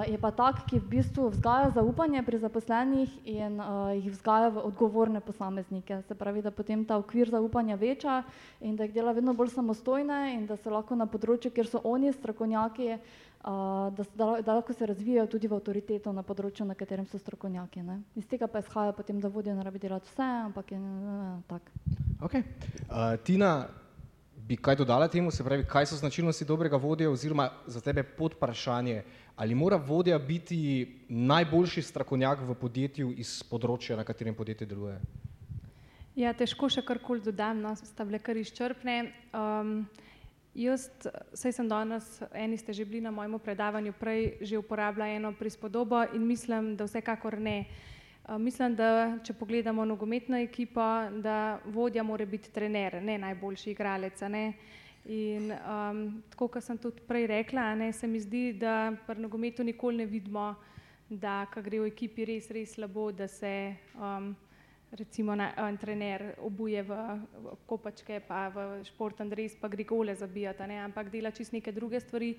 je 0.08 0.18
pa 0.18 0.32
tak, 0.32 0.64
ki 0.72 0.80
v 0.80 0.88
bistvu 0.88 1.28
vzgaja 1.36 1.76
zaupanje 1.76 2.24
pri 2.24 2.40
zaposlenih 2.40 3.12
in 3.28 3.60
uh, 3.60 3.92
jih 3.92 4.08
vzgaja 4.08 4.56
v 4.56 4.64
odgovorne 4.64 5.20
posameznike. 5.20 6.00
Se 6.08 6.16
pravi, 6.16 6.42
da 6.42 6.52
potem 6.52 6.86
ta 6.88 6.96
okvir 6.96 7.28
zaupanja 7.28 7.76
veča 7.76 8.24
in 8.62 8.80
da 8.80 8.88
jih 8.88 8.94
dela 8.94 9.12
vedno 9.12 9.34
bolj 9.34 9.52
samostojne 9.52 10.36
in 10.40 10.48
da 10.48 10.56
se 10.56 10.72
lahko 10.72 10.96
na 10.96 11.06
področju, 11.12 11.52
kjer 11.52 11.68
so 11.68 11.82
oni 11.84 12.14
strokovnjaki, 12.16 12.96
uh, 12.96 13.92
da, 13.92 14.04
da, 14.16 14.28
da 14.40 14.56
lahko 14.62 14.74
se 14.74 14.88
razvijajo 14.88 15.28
tudi 15.28 15.52
v 15.52 15.60
avtoriteto 15.60 16.16
na 16.16 16.24
področju, 16.24 16.64
na 16.64 16.80
katerem 16.80 17.04
so 17.12 17.20
strokovnjaki. 17.20 17.84
Ne. 17.84 18.00
Iz 18.16 18.32
tega 18.32 18.48
pa 18.48 18.64
izhaja 18.64 18.96
potem, 18.96 19.20
da 19.20 19.28
vodja 19.28 19.58
ne 19.60 19.68
rabi 19.68 19.84
delati 19.84 20.08
vse, 20.08 20.30
ampak 20.48 20.72
je 20.72 20.80
uh, 20.80 21.36
tak. 21.52 21.68
Okay. 22.24 22.48
Uh, 22.88 23.20
Tina, 23.28 23.68
bi 24.50 24.58
kaj 24.58 24.76
dodala 24.76 25.08
temu, 25.08 25.32
se 25.32 25.44
pravi, 25.44 25.64
kaj 25.64 25.86
so 25.86 25.96
značilnosti 25.96 26.46
dobrega 26.46 26.78
vodja 26.78 27.12
oziroma 27.12 27.50
za 27.68 27.82
tebe 27.86 28.04
podprašanje, 28.04 29.04
Ali 29.40 29.56
mora 29.56 29.78
vodja 29.78 30.18
biti 30.20 31.00
najboljši 31.10 31.82
strokovnjak 31.82 32.42
v 32.44 32.56
podjetju 32.60 33.14
iz 33.24 33.38
področja, 33.48 33.96
na 33.96 34.04
katerem 34.04 34.36
podjetje 34.36 34.66
deluje? 34.68 34.98
Ja, 36.20 36.34
težko 36.36 36.68
še 36.68 36.84
karkoli 36.84 37.24
dodam, 37.24 37.62
no, 37.64 37.72
sta 37.80 38.04
bile 38.04 38.20
kar 38.20 38.36
izčrpne. 38.36 38.98
Um, 39.32 39.70
jaz, 40.60 40.90
saj 41.32 41.56
sem 41.56 41.70
danes, 41.72 42.10
eni 42.36 42.60
ste 42.60 42.76
že 42.76 42.84
bili 42.84 43.00
na 43.06 43.14
mojem 43.16 43.38
predavanju, 43.40 43.96
prej 43.96 44.28
že 44.44 44.60
uporabila 44.60 45.08
eno 45.08 45.32
prispodobo 45.32 46.04
in 46.12 46.28
mislim, 46.28 46.74
da 46.76 46.90
vsekakor 46.90 47.40
ne. 47.40 47.62
Uh, 48.28 48.36
mislim, 48.36 48.76
da 48.76 48.92
če 49.24 49.38
pogledamo 49.40 49.88
nogometno 49.88 50.36
ekipo, 50.36 50.84
da 51.24 51.62
vodja 51.64 52.04
mora 52.04 52.28
biti 52.28 52.52
trener, 52.52 53.00
ne 53.00 53.16
najboljši 53.24 53.72
igralec. 53.72 54.20
Ne? 54.28 54.46
Uh, 54.50 54.79
In 55.06 55.52
um, 55.52 56.24
tako, 56.30 56.48
kot 56.48 56.64
sem 56.64 56.78
tudi 56.78 57.02
prej 57.08 57.28
rekla, 57.28 57.76
ne, 57.76 57.94
se 57.94 58.08
mi 58.08 58.20
zdi, 58.20 58.54
da 58.60 58.92
pri 59.08 59.22
nogometu 59.22 59.64
nikoli 59.64 59.98
ne 59.98 60.06
vidimo, 60.06 60.56
da 61.10 61.48
gre 61.56 61.80
v 61.80 61.90
ekipi 61.90 62.26
res, 62.26 62.52
res 62.52 62.76
slabo, 62.76 63.12
da 63.12 63.28
se 63.28 63.76
um, 63.96 64.36
recimo 64.92 65.36
na, 65.36 65.54
en 65.68 65.78
trener 65.78 66.36
obuje 66.46 66.84
v, 66.84 66.98
v 67.42 67.56
kopačke, 67.66 68.20
pa 68.28 68.50
v 68.54 68.84
športen 68.86 69.32
res, 69.34 69.56
pa 69.58 69.70
gre 69.70 69.88
gole 69.88 70.16
zabijati, 70.16 70.68
ne, 70.68 70.84
ampak 70.84 71.10
dela 71.10 71.32
čist 71.32 71.54
neke 71.54 71.72
druge 71.72 72.00
stvari. 72.00 72.36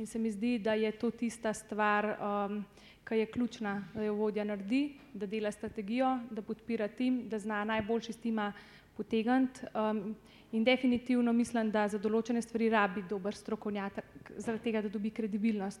In 0.00 0.06
se 0.06 0.18
mi 0.18 0.30
zdi, 0.32 0.56
da 0.58 0.72
je 0.72 0.88
to 0.96 1.10
tista 1.10 1.52
stvar, 1.52 2.06
um, 2.16 2.62
ki 3.04 3.18
je 3.18 3.26
ključna, 3.26 3.74
da 3.94 4.04
jo 4.06 4.14
vodja 4.14 4.44
naredi, 4.44 4.94
da 5.12 5.26
dela 5.26 5.50
strategijo, 5.52 6.18
da 6.30 6.42
podpira 6.42 6.88
tim, 6.88 7.28
da 7.28 7.38
zna 7.38 7.64
najboljši 7.64 8.12
s 8.12 8.16
tima 8.16 8.52
potegniti. 8.96 9.66
Um, 9.74 10.14
In 10.52 10.64
definitivno 10.64 11.32
mislim, 11.32 11.70
da 11.72 11.86
za 11.88 11.96
določene 11.98 12.42
stvari 12.44 12.68
rabi 12.68 13.02
dober 13.08 13.32
strokovnjak, 13.32 14.02
zaradi 14.36 14.66
tega, 14.66 14.82
da 14.84 14.90
dobi 14.92 15.08
kredibilnost. 15.10 15.80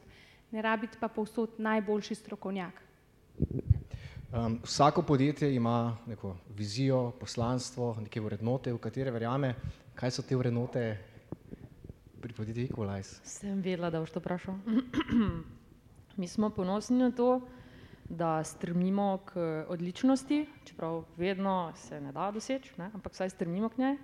Ne 0.52 0.62
rabi 0.64 0.88
pa 1.00 1.10
povsod 1.12 1.58
najboljši 1.60 2.14
strokovnjak. 2.16 2.80
Um, 4.32 4.56
vsako 4.64 5.02
podjetje 5.04 5.50
ima 5.54 5.98
neko 6.08 6.32
vizijo, 6.56 7.10
poslanstvo, 7.20 7.90
neke 8.00 8.20
vrednote, 8.24 8.72
v 8.72 8.80
katere 8.80 9.12
verjame. 9.12 9.52
Kaj 9.94 10.16
so 10.16 10.24
te 10.24 10.36
vrednote 10.40 10.86
pri 12.22 12.32
podjetju 12.32 12.70
Equalize? 12.70 13.20
Sem 13.28 13.60
vedela, 13.60 13.90
da 13.92 14.00
boš 14.00 14.16
to 14.16 14.24
vprašal. 14.24 14.56
Mi 16.20 16.28
smo 16.28 16.48
ponosni 16.48 16.96
na 16.96 17.10
to, 17.12 17.42
da 18.12 18.44
strmimo 18.44 19.24
k 19.24 19.64
odličnosti, 19.68 20.46
čeprav 20.64 21.04
vedno 21.16 21.72
se 21.74 22.00
ne 22.00 22.12
da 22.12 22.30
doseči, 22.30 22.74
ne? 22.76 22.90
ampak 22.94 23.12
vsaj 23.12 23.30
strmimo 23.30 23.68
k 23.68 23.78
njej 23.78 23.96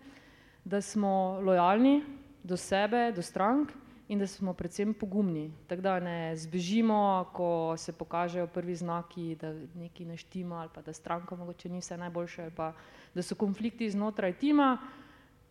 da 0.69 0.81
smo 0.81 1.41
lojalni 1.41 2.05
do 2.43 2.57
sebe, 2.57 3.13
do 3.17 3.23
strank 3.23 3.73
in 4.09 4.19
da 4.19 4.27
smo 4.27 4.55
predvsem 4.55 4.95
pogumni. 4.95 5.51
Tako 5.67 5.83
da 5.83 6.01
ne 6.01 6.37
zbežimo, 6.37 7.31
ko 7.33 7.77
se 7.77 7.93
pokažejo 7.93 8.47
prvi 8.47 8.75
znaki, 8.75 9.37
da 9.41 9.53
nekaj 9.75 10.07
ne 10.07 10.17
štima 10.17 10.61
ali 10.61 10.71
pa 10.75 10.83
da 10.83 10.93
stranka 10.93 11.37
mogoče 11.37 11.69
ni 11.69 11.81
vse 11.81 11.97
najboljše 11.97 12.43
ali 12.43 12.53
pa 12.57 12.73
da 13.15 13.23
so 13.23 13.35
konflikti 13.35 13.91
znotraj 13.91 14.33
tima, 14.39 14.79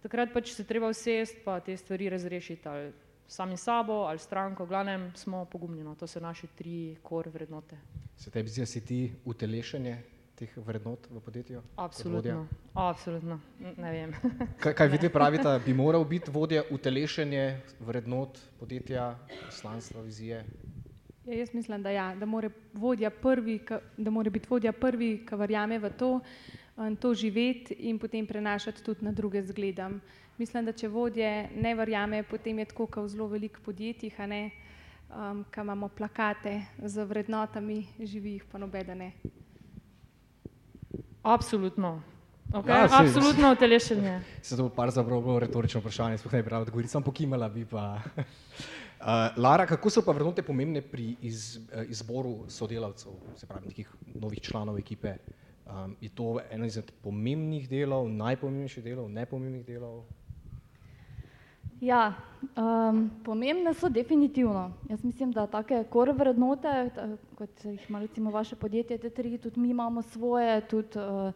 takrat 0.01 0.33
pač 0.33 0.53
se 0.53 0.63
treba 0.63 0.89
vsest 0.89 1.37
pa 1.45 1.59
te 1.59 1.77
stvari 1.77 2.09
razrešiti 2.09 2.69
ali 2.69 2.93
sami 3.27 3.57
sabo 3.57 3.93
ali 3.93 4.19
stranko, 4.19 4.65
v 4.65 4.67
glavnem 4.67 5.11
smo 5.15 5.45
pogumni, 5.45 5.83
no, 5.83 5.95
to 5.95 6.07
so 6.07 6.19
naše 6.19 6.47
tri 6.55 6.97
kor 7.03 7.29
vrednote. 7.29 7.77
Se 8.17 8.31
tebi 8.31 8.49
zdi, 8.49 8.61
da 8.61 8.65
si 8.65 8.85
ti 8.85 9.13
utelešenje 9.25 9.97
teh 10.37 10.57
vrednot 10.57 11.07
v 11.09 11.19
podjetju? 11.19 11.61
Absolutno, 11.75 12.47
absolutno. 12.73 13.39
ne 13.77 13.91
vem. 13.91 14.13
kaj 14.63 14.73
kaj 14.73 14.87
vi 14.87 15.09
pravite, 15.09 15.59
bi 15.65 15.73
moral 15.83 16.05
biti 16.05 16.31
vodja 16.31 16.63
utelešenje 16.71 17.61
vrednot 17.79 18.39
podjetja, 18.59 19.17
poslanstva, 19.45 20.01
vizije? 20.01 20.45
Ja, 21.25 21.33
jaz 21.33 21.53
mislim, 21.53 21.83
da, 21.83 21.89
ja, 21.89 22.15
da 22.15 22.25
mora 22.25 22.49
vodja 22.73 23.09
prvi, 23.09 23.59
da 23.97 24.11
mora 24.11 24.29
biti 24.29 24.47
vodja 24.49 24.71
prvi, 24.71 25.25
ki 25.27 25.35
verjame 25.35 25.79
v 25.79 25.89
to, 25.97 26.19
in 26.77 26.95
to 26.95 27.13
živeti 27.13 27.73
in 27.89 27.99
potem 27.99 28.27
prenašati 28.27 28.83
tudi 28.83 29.05
na 29.05 29.11
druge 29.11 29.41
zgledam. 29.43 30.01
Mislim, 30.37 30.65
da 30.65 30.71
če 30.71 30.87
vodje 30.87 31.49
ne 31.55 31.73
verjame, 31.75 32.21
potem 32.23 32.59
je 32.61 32.67
tako, 32.69 32.85
kot 32.85 33.07
v 33.07 33.09
zelo 33.09 33.25
velikih 33.31 33.61
podjetjih, 33.65 34.19
um, 34.21 35.41
ki 35.49 35.63
imamo 35.63 35.89
plakate 35.89 36.59
z 36.77 37.05
vrednotami, 37.09 37.79
živih 37.99 38.45
pa 38.51 38.61
nobene. 38.61 39.11
Absolutno. 41.23 42.01
Okay, 42.53 42.69
ja, 42.69 42.87
absolutno 43.01 43.51
utelešenje. 43.51 44.21
Se 44.45 44.57
to 44.57 44.69
par 44.69 44.91
zabralo 44.91 45.39
retorično 45.39 45.81
vprašanje, 45.81 46.21
sploh 46.21 46.37
ne 46.37 46.43
bi 46.43 46.47
prav 46.47 46.67
odgovoril, 46.67 46.87
sem 46.87 47.03
pokimala 47.03 47.49
bi 47.49 47.65
pa. 47.65 47.97
Uh, 48.97 49.29
Lara, 49.37 49.67
kako 49.69 49.91
so 49.93 50.01
pa 50.01 50.09
vrednote 50.11 50.41
pomembne 50.41 50.81
pri 50.81 51.11
iz, 51.21 51.59
uh, 51.69 51.83
izboru 51.85 52.47
sodelavcev, 52.49 53.13
se 53.37 53.45
pravi, 53.45 53.67
nekih 53.69 53.91
novih 54.17 54.41
članov 54.41 54.79
ekipe? 54.81 55.11
Um, 55.69 55.93
je 56.01 56.09
to 56.09 56.39
eno 56.49 56.65
izmed 56.65 56.89
pomembnih 57.03 57.69
delov, 57.69 58.09
najpomembnejših 58.09 58.83
delov, 58.83 59.11
nepomembnih 59.13 59.61
delov? 59.67 60.01
Ja, 61.81 62.13
um, 62.55 63.09
pomembne 63.23 63.73
so 63.73 63.89
definitivno. 63.89 64.71
Jaz 64.89 65.03
mislim, 65.03 65.31
da 65.31 65.47
take 65.47 65.83
kor 65.89 66.09
vrednote, 66.09 66.89
kot 67.37 67.65
jih 67.65 67.89
ima 67.89 67.99
recimo 67.99 68.31
vaše 68.31 68.55
podjetje, 68.55 68.97
te 68.97 69.09
tri, 69.09 69.37
tudi 69.37 69.59
mi 69.59 69.69
imamo 69.69 70.01
svoje, 70.01 70.61
tudi, 70.61 70.97
uh, 70.97 71.33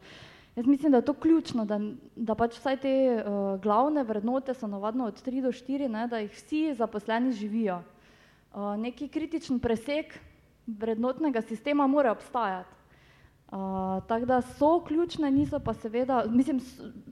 jaz 0.56 0.66
mislim, 0.66 0.92
da 0.92 0.98
je 0.98 1.06
to 1.06 1.14
ključno, 1.14 1.66
da, 1.66 1.80
da 2.16 2.36
pač 2.36 2.58
vsaj 2.58 2.78
te 2.78 2.94
uh, 3.22 3.62
glavne 3.62 4.04
vrednote 4.04 4.54
so 4.54 4.68
navadno 4.68 5.06
od 5.06 5.22
tri 5.22 5.42
do 5.42 5.52
štiri, 5.52 5.90
ne, 5.90 6.08
da 6.08 6.24
jih 6.24 6.32
vsi 6.34 6.74
zaposleni 6.74 7.32
živijo. 7.32 7.84
Uh, 8.54 8.74
neki 8.78 9.08
kritičen 9.08 9.60
presek 9.60 10.18
vrednotnega 10.68 11.42
sistema 11.42 11.88
mora 11.88 12.12
obstajati. 12.12 12.81
Uh, 13.52 13.58
tako 14.08 14.26
da 14.26 14.42
so 14.42 14.84
ključne, 14.88 15.32
niso 15.32 15.60
pa 15.60 15.74
seveda, 15.74 16.26
mislim, 16.30 16.62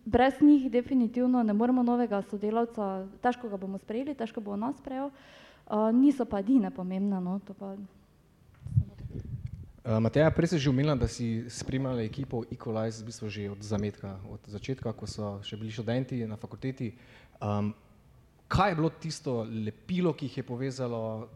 brez 0.05 0.33
njih 0.41 0.71
definitivno 0.71 1.43
ne 1.43 1.53
moremo 1.53 1.83
novega 1.83 2.21
sodelavca, 2.21 3.07
težko 3.21 3.49
ga 3.49 3.57
bomo 3.57 3.77
sprejeli, 3.77 4.15
težko 4.15 4.41
bo 4.41 4.55
nas 4.55 4.77
sprejel, 4.79 5.09
uh, 5.09 5.13
niso 5.91 6.25
pa 6.25 6.39
edine 6.39 6.71
pomembne. 6.71 7.21
No, 7.21 7.39
pa... 7.59 7.75
uh, 7.75 7.79
Mateja, 9.99 10.31
prej 10.31 10.47
si 10.47 10.59
že 10.59 10.69
umela, 10.69 10.95
da 10.95 11.07
si 11.11 11.43
spremljala 11.49 12.01
ekipo 12.07 12.43
Equalize 12.47 13.03
v 13.03 13.05
bistvu 13.11 13.29
že 13.29 13.49
od 13.51 13.59
zametka, 13.59 14.15
od 14.31 14.39
začetka, 14.47 14.95
ko 14.95 15.07
so 15.07 15.43
še 15.43 15.59
bili 15.59 15.75
študenti 15.75 16.23
na 16.23 16.39
fakulteti. 16.39 16.95
Um, 17.43 17.75
kaj 18.47 18.71
je 18.71 18.75
bilo 18.75 18.89
tisto 18.89 19.43
lepilo, 19.43 20.15
ki 20.15 20.31
jih 20.31 20.37
je 20.37 20.43
povezalo, 20.43 21.27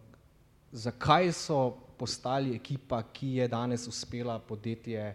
zakaj 0.71 1.31
so 1.35 1.82
postali 2.03 2.51
ekipa, 2.55 2.99
ki 3.15 3.37
je 3.39 3.47
danes 3.47 3.87
uspela 3.87 4.35
podjetje 4.39 5.13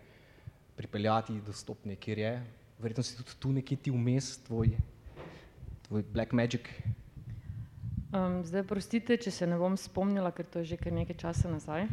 pripeljati 0.77 1.35
do 1.45 1.53
stopnje, 1.53 1.97
kjer 1.97 2.19
je. 2.19 2.31
Verjetno 2.81 3.03
si 3.05 3.17
tudi 3.17 3.35
tu 3.39 3.53
nekje 3.53 3.77
ti 3.77 3.93
vmes, 3.93 4.39
tvoj, 4.47 4.71
tvoj 5.89 6.05
Black 6.13 6.33
Magic. 6.33 6.71
Um, 8.09 8.41
zdaj, 8.45 8.65
prostite, 8.65 9.19
če 9.21 9.31
se 9.31 9.47
ne 9.47 9.59
bom 9.61 9.77
spomnila, 9.77 10.31
ker 10.33 10.49
to 10.49 10.63
je 10.63 10.71
že 10.71 10.79
kar 10.81 10.95
nekaj 10.97 11.19
časa 11.21 11.51
nazaj. 11.53 11.85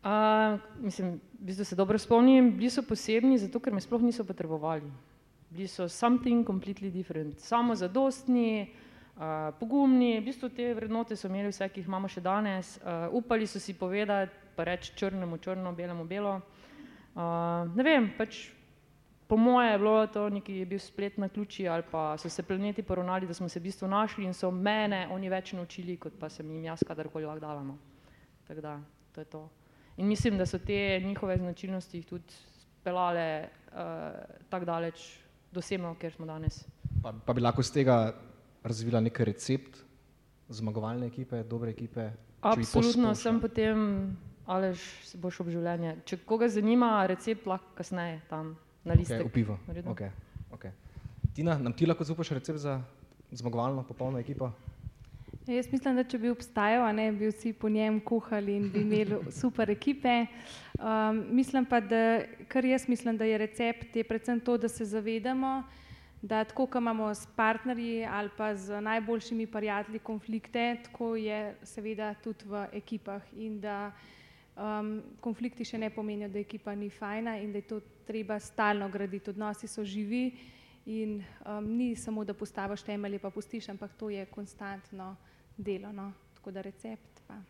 Uh, 0.00 0.56
mislim, 0.80 1.18
v 1.36 1.50
bistvu 1.50 1.68
se 1.68 1.76
dobro 1.76 2.00
spomnim, 2.00 2.54
bili 2.56 2.70
so 2.72 2.80
posebni, 2.88 3.36
zato 3.38 3.60
ker 3.60 3.74
me 3.76 3.84
sploh 3.84 4.00
niso 4.00 4.24
potrebovali. 4.24 4.88
Bili 5.52 5.68
so 5.68 5.90
something 5.92 6.46
completely 6.48 6.88
different, 6.88 7.36
samo 7.44 7.76
zadostni, 7.76 8.72
pogumni, 9.58 10.20
v 10.20 10.24
bistvu 10.24 10.48
te 10.48 10.72
vrednote 10.74 11.16
so 11.16 11.28
imeli 11.28 11.50
vse, 11.52 11.68
ki 11.68 11.82
jih 11.82 11.90
imamo 11.90 12.08
še 12.08 12.22
danes, 12.24 12.78
uh, 12.82 13.12
upali 13.12 13.46
so 13.46 13.60
si 13.60 13.74
povedati 13.74 14.42
pa 14.56 14.64
reči 14.64 14.92
črnemu 14.96 15.38
črno, 15.38 15.72
belemu 15.72 16.04
belo. 16.04 16.40
Uh, 17.14 17.68
ne 17.76 17.84
vem, 17.84 18.10
pač 18.16 18.50
po 19.28 19.36
moje 19.36 19.70
je 19.72 19.78
bilo 19.78 20.06
to 20.12 20.28
neki 20.28 20.64
bil 20.68 20.78
splet 20.78 21.16
na 21.18 21.28
ključi 21.28 21.68
ali 21.68 21.84
pa 21.90 22.16
so 22.18 22.28
se 22.28 22.42
planeti 22.42 22.82
poravnali, 22.82 23.26
da 23.26 23.34
smo 23.34 23.48
se 23.48 23.60
v 23.60 23.62
bistvu 23.62 23.88
našli 23.88 24.24
in 24.24 24.34
so 24.34 24.50
mene 24.50 25.06
oni 25.10 25.28
več 25.28 25.52
naučili, 25.52 25.96
kot 25.96 26.18
pa 26.20 26.28
sem 26.28 26.50
jim 26.50 26.64
jaz 26.64 26.84
kadarkoli 26.84 27.24
lahko 27.24 27.40
dala. 27.40 27.62
No. 27.64 27.78
Tako 28.48 28.60
da, 28.60 28.80
to 29.12 29.20
je 29.20 29.24
to. 29.24 29.48
In 29.96 30.08
mislim, 30.08 30.38
da 30.38 30.46
so 30.46 30.58
te 30.58 31.00
njihove 31.04 31.36
značilnosti 31.38 31.98
jih 31.98 32.06
tudi 32.06 32.32
speljale 32.80 33.48
uh, 33.72 33.78
tako 34.48 34.64
daleč 34.64 35.18
do 35.52 35.60
semno, 35.60 35.94
kjer 35.94 36.12
smo 36.12 36.26
danes. 36.26 36.64
Pa, 37.02 37.12
pa 37.12 37.32
bi 37.32 37.40
lahko 37.40 37.62
z 37.62 37.72
tega 37.72 38.14
razvila 38.64 39.00
nek 39.00 39.20
recept 39.20 39.82
zmagovalne 40.48 41.06
ekipe, 41.06 41.42
dobre 41.48 41.70
ekipe? 41.70 42.10
Absolutno, 42.42 43.14
sem 43.14 43.38
potem, 43.40 44.16
alež 44.46 44.82
se 45.06 45.18
boš 45.18 45.40
ob 45.44 45.52
življenje. 45.52 45.96
Če 46.06 46.18
koga 46.26 46.48
zanima, 46.50 46.94
recept 47.10 47.46
lahko 47.46 47.76
kasneje 47.78 48.20
tam 48.30 48.56
na 48.84 48.98
listu. 48.98 49.14
Okay, 49.14 49.30
upivo. 49.30 49.58
Okay, 49.94 50.10
okay. 50.50 50.74
Tina, 51.34 51.56
nam 51.58 51.72
ti 51.72 51.86
lahko 51.86 52.04
zaupaš 52.04 52.34
recept 52.36 52.58
za 52.64 52.80
zmagovalno, 53.32 53.86
popolno 53.88 54.20
ekipo? 54.20 54.50
Ja, 55.46 55.56
jaz 55.56 55.66
mislim, 55.72 55.96
da 55.98 56.04
če 56.06 56.18
bi 56.22 56.30
obstajal, 56.30 56.84
ne 56.94 57.08
bi 57.16 57.26
vsi 57.30 57.50
po 57.58 57.70
njem 57.72 57.98
kuhali 58.04 58.54
in 58.60 58.68
bi 58.70 58.82
imeli 58.84 59.18
super 59.40 59.70
ekipe. 59.70 60.26
Um, 60.78 61.22
mislim 61.34 61.66
pa, 61.66 61.80
da 61.80 62.22
kar 62.48 62.64
jaz 62.64 62.88
mislim, 62.88 63.16
da 63.18 63.26
je 63.26 63.38
recept, 63.38 63.96
je 63.96 64.04
predvsem 64.04 64.40
to, 64.40 64.56
da 64.58 64.68
se 64.68 64.84
zavedamo, 64.84 65.62
da 66.22 66.44
tako, 66.44 66.66
kot 66.66 66.80
imamo 66.80 67.14
s 67.14 67.26
partnerji 67.36 68.04
ali 68.04 68.30
pa 68.36 68.54
z 68.56 68.80
najboljšimi 68.80 69.46
prijatelji 69.46 69.98
konflikte, 69.98 70.76
tako 70.84 71.16
je 71.16 71.56
seveda 71.62 72.14
tudi 72.14 72.44
v 72.46 72.66
ekipah 72.72 73.22
in 73.36 73.60
da 73.60 73.92
um, 74.56 75.02
konflikti 75.20 75.64
še 75.64 75.78
ne 75.78 75.90
pomenijo, 75.90 76.28
da 76.28 76.38
ekipa 76.38 76.74
ni 76.74 76.90
fajna 76.90 77.36
in 77.42 77.52
da 77.52 77.58
je 77.58 77.68
to 77.74 77.80
treba 78.06 78.38
stalno 78.40 78.88
graditi. 78.88 79.30
Odnosi 79.30 79.68
so 79.68 79.84
živi 79.84 80.30
in 80.86 81.22
um, 81.46 81.66
ni 81.76 81.96
samo, 81.96 82.24
da 82.24 82.34
postaviš 82.34 82.82
temelje, 82.86 83.18
pa 83.18 83.30
pustiš, 83.30 83.68
ampak 83.68 83.94
to 83.98 84.10
je 84.10 84.26
konstantno 84.26 85.16
delo. 85.56 85.92
No? 85.92 86.12
Tako 86.34 86.50
da 86.50 86.62
recept. 86.62 87.22
Pa. 87.26 87.40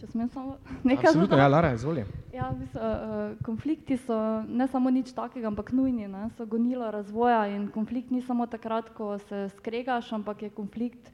Če 0.00 0.10
smem 0.10 0.28
samo 0.28 0.56
nekaj 0.90 1.12
Absolutno, 1.12 1.38
ja, 1.38 1.48
Lara, 1.48 1.72
izvoli. 1.72 2.04
Ja, 2.34 2.50
mislim, 2.52 2.82
uh, 2.82 3.36
konflikti 3.46 3.96
so 3.96 4.16
ne 4.44 4.66
samo 4.68 4.90
nič 4.92 5.14
takega, 5.16 5.48
ampak 5.48 5.72
nujni, 5.72 6.08
ne? 6.10 6.26
so 6.36 6.46
gonilo 6.50 6.90
razvoja 6.90 7.46
in 7.54 7.68
konflikt 7.72 8.10
ni 8.12 8.20
samo 8.22 8.44
takrat, 8.50 8.90
ko 8.96 9.14
se 9.30 9.46
skregaš, 9.56 10.10
ampak 10.12 10.42
je 10.44 10.50
konflikt, 10.52 11.08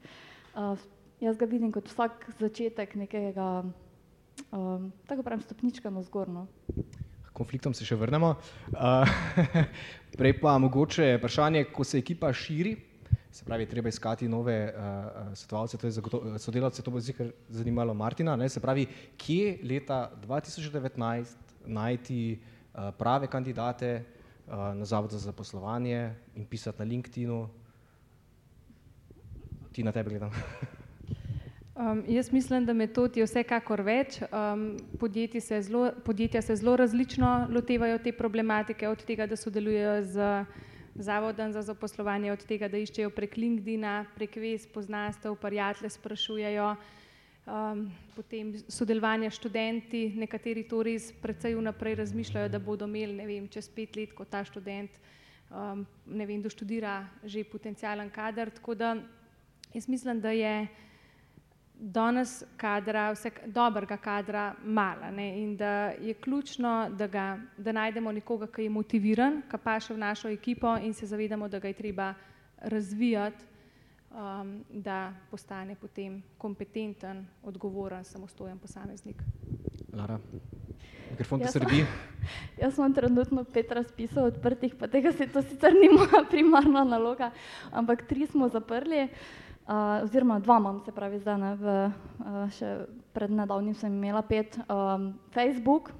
uh, 0.55 0.75
jaz 1.21 1.37
ga 1.37 1.47
vidim 1.47 1.71
kot 1.71 1.87
vsak 1.87 2.27
začetek 2.41 2.97
nekega, 3.05 3.63
um, 4.49 4.91
tako 5.07 5.23
pravim, 5.23 5.45
stopnička 5.45 5.93
na 5.93 6.03
zgorno. 6.03 6.47
Konfliktom 7.31 7.73
se 7.77 7.87
še 7.87 7.95
vrnemo. 7.95 8.35
Uh, 8.75 9.07
prej 10.19 10.35
pa 10.41 10.57
mogoče 10.59 11.13
vprašanje, 11.21 11.69
ko 11.71 11.87
se 11.87 12.01
ekipa 12.01 12.33
širi, 12.33 12.75
se 13.31 13.45
pravi, 13.45 13.65
treba 13.65 13.89
iskati 13.89 14.27
nove 14.27 14.73
uh, 14.75 15.37
svetovalce, 15.37 15.77
to 15.77 15.87
je 15.87 15.93
sodelavce, 16.37 16.81
to 16.81 16.91
bo 16.91 16.99
zikr 16.99 17.31
zanimalo 17.49 17.93
Martina, 17.93 18.35
ne? 18.35 18.49
se 18.49 18.59
pravi, 18.59 18.85
kje 19.17 19.59
leta 19.63 20.11
2019 20.27 21.35
najti 21.65 22.39
uh, 22.73 22.91
prave 22.97 23.27
kandidate 23.27 24.03
uh, 24.47 24.53
na 24.75 24.85
Zavod 24.85 25.11
za 25.11 25.19
zaposlovanje 25.19 26.13
in 26.35 26.45
pisati 26.45 26.79
na 26.79 26.85
LinkedInu. 26.85 27.49
Ti 29.71 29.83
na 29.83 29.91
tebe 29.91 30.09
gledam. 30.09 30.31
Um, 31.75 32.03
jaz 32.07 32.31
mislim, 32.31 32.65
da 32.65 32.73
metod 32.73 33.15
je 33.17 33.23
vsekakor 33.25 33.81
več. 33.81 34.19
Um, 34.21 34.77
se 35.39 35.61
zelo, 35.61 35.91
podjetja 36.05 36.41
se 36.41 36.55
zelo 36.55 36.75
različno 36.75 37.47
lotevajo 37.49 37.97
te 37.97 38.11
problematike, 38.11 38.89
od 38.89 39.05
tega, 39.05 39.25
da 39.25 39.35
sodelujejo 39.35 40.03
z 40.03 40.27
Zavodom 40.95 41.53
za 41.53 41.61
zaposlovanje, 41.61 42.31
od 42.31 42.43
tega, 42.45 42.67
da 42.67 42.77
iščejo 42.77 43.09
prek 43.15 43.37
LinkedIn-a, 43.39 44.05
prek 44.15 44.35
vez, 44.35 44.65
poznastev, 44.67 45.37
prijatelje 45.39 45.89
sprašujejo. 45.95 46.73
Um, 47.41 47.87
potem 48.15 48.51
sodelovanje 48.69 49.31
s 49.31 49.39
študenti, 49.39 50.01
nekateri 50.19 50.61
to 50.67 50.83
res 50.85 51.09
precej 51.23 51.55
vnaprej 51.57 51.95
razmišljajo, 52.03 52.51
da 52.53 52.59
bodo 52.59 52.85
imeli, 52.85 53.15
ne 53.17 53.25
vem, 53.25 53.47
čez 53.49 53.69
pet 53.71 53.95
let, 53.97 54.13
ko 54.13 54.27
ta 54.29 54.43
študent, 54.45 54.99
um, 55.49 55.81
ne 56.05 56.27
vem, 56.29 56.43
doštudira 56.43 56.99
že 57.23 57.47
potencijalen 57.47 58.11
kader. 58.13 58.51
Tako 58.51 58.75
da 58.75 58.93
jaz 59.73 59.87
mislim, 59.87 60.21
da 60.21 60.35
je 60.35 60.67
danes 61.81 62.43
kadra, 62.57 63.11
vse 63.11 63.31
dobrega 63.45 63.97
kadra 63.97 64.53
mala 64.63 65.11
ne? 65.11 65.41
in 65.41 65.57
da 65.57 65.91
je 66.01 66.13
ključno, 66.13 66.89
da, 66.97 67.07
ga, 67.07 67.39
da 67.57 67.71
najdemo 67.71 68.11
nekoga, 68.11 68.47
ki 68.47 68.63
je 68.63 68.69
motiviran, 68.69 69.41
ki 69.49 69.57
paše 69.63 69.93
v 69.93 69.97
našo 69.97 70.29
ekipo 70.29 70.77
in 70.77 70.93
se 70.93 71.05
zavedamo, 71.05 71.47
da 71.49 71.59
ga 71.59 71.67
je 71.67 71.73
treba 71.73 72.13
razvijati, 72.61 73.43
um, 74.11 74.63
da 74.69 75.13
postane 75.31 75.75
potem 75.75 76.21
kompetenten, 76.37 77.25
odgovoren, 77.43 78.03
samostojen 78.03 78.59
posameznik. 78.59 79.23
Lara, 79.93 80.19
mikrofon 81.09 81.39
ti 81.39 81.47
srbi. 81.47 81.85
Jaz 82.61 82.75
sem 82.75 82.93
trenutno 82.99 83.43
pet 83.43 83.71
razpisov 83.71 84.29
odprtih, 84.29 84.75
pa 84.79 84.87
tega 84.87 85.11
se 85.11 85.27
to 85.27 85.41
sicer 85.41 85.73
ni 85.73 85.89
moja 85.89 86.27
primarna 86.29 86.83
naloga, 86.83 87.31
ampak 87.71 88.05
tri 88.07 88.27
smo 88.27 88.49
zaprli. 88.49 89.03
Uh, 89.03 89.49
Uh, 89.61 90.03
oziroma 90.03 90.39
dva 90.39 90.57
imam, 90.57 90.81
se 90.85 90.91
pravi, 90.91 91.19
zdaj 91.21 91.37
ne, 91.37 91.51
v, 91.55 91.73
uh, 92.25 92.45
še 92.57 92.69
pred 93.13 93.31
nedavnim 93.31 93.75
sem 93.77 93.93
imela 93.93 94.23
pet. 94.25 94.57
Um, 94.65 95.13
Facebook. 95.31 95.91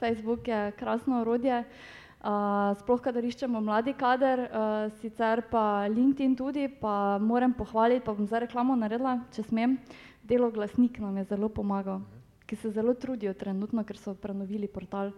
Facebook 0.00 0.48
je 0.48 0.72
krasno 0.78 1.20
orodje, 1.20 1.60
uh, 1.60 2.72
sploh 2.80 3.02
kadar 3.04 3.26
iščemo 3.28 3.60
mladi 3.60 3.92
kader, 3.92 4.46
uh, 4.48 4.94
sicer 5.02 5.44
pa 5.50 5.84
LinkedIn 5.92 6.38
tudi, 6.40 6.70
pa 6.72 7.18
moram 7.20 7.52
pohvaliti, 7.52 8.04
pa 8.06 8.16
bom 8.16 8.24
zdaj 8.24 8.46
reklamo 8.46 8.78
naredila, 8.80 9.18
če 9.36 9.44
smem. 9.50 9.76
Delo 10.24 10.48
glasnik 10.54 10.96
nam 11.04 11.20
je 11.20 11.26
zelo 11.34 11.52
pomagal, 11.52 12.00
ki 12.48 12.56
se 12.56 12.72
zelo 12.72 12.96
trudijo 12.96 13.34
trenutno, 13.36 13.84
ker 13.84 14.00
so 14.00 14.16
prenovili 14.16 14.70
portal. 14.72 15.12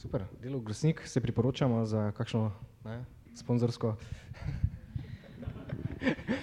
Super, 0.00 0.24
delo 0.40 0.64
glasnik 0.64 1.04
se 1.04 1.20
priporočamo 1.20 1.84
za 1.84 2.08
kakšno 2.16 2.48
ne, 2.88 3.02
sponzorsko. 3.36 3.98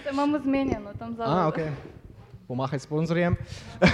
Se 0.03 0.09
imamo 0.11 0.39
zmenjeno 0.39 0.93
tam 0.99 1.15
za 1.15 1.25
nami. 1.25 1.51
Okay. 1.51 1.71
Pomahaj 2.47 2.79
sponzorjem. 2.79 3.33
uh, 3.33 3.89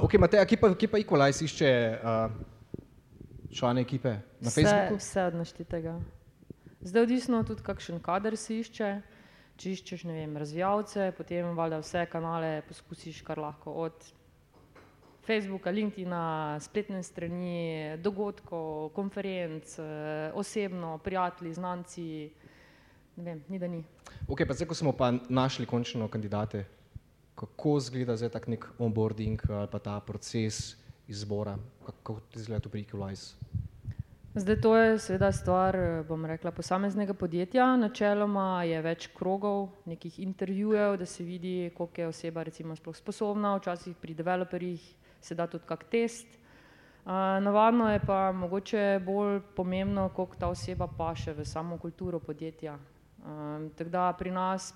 okay, 0.04 0.18
Mateja, 0.18 0.44
kje 0.44 0.58
pa, 0.60 0.74
kje 0.74 0.88
pa 0.88 0.98
Equalize 0.98 1.44
išče 1.44 1.98
uh, 2.02 2.30
člane 3.54 3.80
ekipe 3.80 4.16
na 4.40 4.48
vse, 4.48 4.62
Facebooku? 4.62 4.96
Vse 4.96 5.22
od 5.22 5.34
naštitega. 5.34 6.00
Zdaj 6.80 7.02
odvisno 7.02 7.42
tudi, 7.44 7.62
kakšen 7.62 8.00
kader 8.02 8.36
si 8.36 8.60
išče. 8.64 8.90
Če 9.58 9.72
iščeš 9.74 10.04
vem, 10.06 10.36
razvijalce, 10.38 11.10
potem 11.16 11.56
valjda 11.58 11.80
vse 11.82 12.04
kanale 12.10 12.62
poskusiš, 12.68 13.24
kar 13.26 13.40
lahko 13.42 13.72
od 13.86 14.04
Facebooka, 15.26 15.70
LinkedIna, 15.70 16.58
spletne 16.62 17.02
strani, 17.02 17.98
dogodkov, 18.00 18.92
konferenc, 18.94 19.74
eh, 19.78 20.30
osebno, 20.34 20.98
prijatelji, 21.04 21.54
znanci. 21.54 22.06
Ne 23.18 23.24
vem, 23.24 23.40
ni 23.48 23.58
da 23.58 23.66
ni. 23.66 23.82
Okay, 24.30 24.46
pa 24.46 24.54
zdaj, 24.54 24.68
ko 24.70 24.74
smo 24.78 24.92
pa 24.94 25.10
našli 25.28 25.66
končno 25.66 26.06
kandidate, 26.08 26.64
kako 27.34 27.78
izgleda 27.82 28.14
zdaj 28.16 28.30
tak 28.30 28.46
nek 28.46 28.66
onboarding 28.78 29.42
ali 29.50 29.66
pa 29.72 29.78
ta 29.78 30.00
proces 30.00 30.76
izbora, 31.08 31.56
kako 31.86 32.20
izgleda 32.34 32.62
to 32.62 32.70
pri 32.70 32.84
Equalize? 32.86 33.34
Zdaj 34.38 34.60
to 34.60 34.76
je 34.76 34.98
seveda 35.02 35.32
stvar, 35.32 35.76
bom 36.08 36.26
rekla, 36.30 36.52
posameznega 36.54 37.14
podjetja. 37.14 37.72
Načeloma 37.76 38.62
je 38.62 38.82
več 38.86 39.08
krogov, 39.16 39.72
nekih 39.90 40.20
intervjujev, 40.22 40.94
da 41.00 41.06
se 41.06 41.24
vidi, 41.24 41.72
koliko 41.74 42.00
je 42.00 42.10
oseba 42.12 42.44
recimo 42.46 42.76
sploh 42.76 42.96
sposobna, 42.96 43.56
včasih 43.56 43.96
pri 43.98 44.14
developerjih 44.14 44.84
se 45.20 45.34
da 45.34 45.46
tudi 45.50 45.66
kak 45.66 45.88
test. 45.90 46.38
Uh, 47.08 47.12
navadno 47.42 47.90
je 47.90 47.98
pa 48.06 48.32
mogoče 48.32 49.00
bolj 49.04 49.40
pomembno, 49.56 50.08
koliko 50.14 50.36
ta 50.36 50.52
oseba 50.54 50.86
paše 50.86 51.32
v 51.32 51.44
samo 51.44 51.78
kulturo 51.78 52.20
podjetja, 52.20 52.78
Um, 53.28 53.70
tako 53.76 53.90
da 53.90 54.12
pri 54.18 54.30
nas 54.30 54.74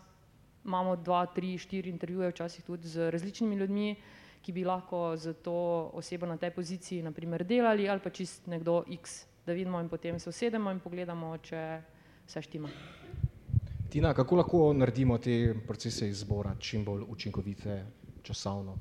imamo 0.64 0.96
dva, 0.96 1.26
tri, 1.26 1.58
štiri 1.58 1.90
intervjuje, 1.90 2.28
včasih 2.30 2.64
tudi 2.64 2.88
z 2.88 3.10
različnimi 3.10 3.56
ljudmi, 3.56 3.96
ki 4.42 4.52
bi 4.52 4.64
lahko 4.64 5.16
za 5.16 5.32
to 5.32 5.90
osebo 5.94 6.26
na 6.26 6.36
tej 6.36 6.50
poziciji 6.50 7.02
naprimer 7.02 7.44
delali 7.44 7.88
ali 7.88 8.00
pa 8.00 8.10
čist 8.10 8.46
nekdo 8.46 8.84
X, 8.90 9.24
da 9.46 9.52
vidimo 9.52 9.80
in 9.80 9.88
potem 9.88 10.18
se 10.18 10.28
usedemo 10.28 10.70
in 10.70 10.80
pogledamo, 10.80 11.36
če 11.38 11.82
vse 12.26 12.42
štima. 12.42 12.68
Tina, 13.90 14.14
kako 14.14 14.36
lahko 14.36 14.72
naredimo 14.72 15.18
te 15.18 15.54
procese 15.66 16.08
izbora 16.08 16.54
čim 16.58 16.84
bolj 16.84 17.04
učinkovite 17.08 17.84
časovno? 18.22 18.76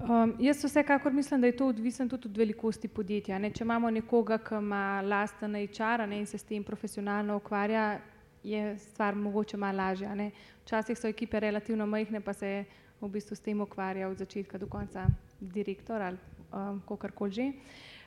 Um, 0.00 0.34
jaz 0.38 0.64
vsekakor 0.64 1.12
mislim, 1.12 1.40
da 1.40 1.46
je 1.46 1.56
to 1.56 1.66
odvisno 1.66 2.08
tudi 2.08 2.28
od 2.28 2.36
velikosti 2.36 2.88
podjetja. 2.88 3.38
Ne? 3.38 3.50
Če 3.50 3.64
imamo 3.64 3.90
nekoga, 3.90 4.38
ki 4.38 4.54
ima 4.54 5.02
lasten 5.02 5.54
HR 5.54 6.06
ne, 6.08 6.18
in 6.18 6.26
se 6.26 6.38
s 6.38 6.42
tem 6.42 6.64
profesionalno 6.64 7.36
ukvarja, 7.36 8.00
je 8.42 8.78
stvar 8.78 9.14
mogoče 9.14 9.56
malo 9.56 9.78
lažja. 9.78 10.14
Ne? 10.14 10.30
Včasih 10.64 10.98
so 10.98 11.08
ekipe 11.08 11.40
relativno 11.40 11.86
majhne, 11.86 12.20
pa 12.20 12.32
se 12.32 12.64
v 13.00 13.08
bistvu 13.08 13.36
s 13.36 13.40
tem 13.40 13.60
ukvarja 13.60 14.08
od 14.08 14.18
začetka 14.18 14.58
do 14.58 14.66
konca 14.66 15.06
direktor 15.40 16.02
ali 16.02 16.18
um, 16.52 16.82
kakorkoli 16.88 17.32
že. 17.32 17.52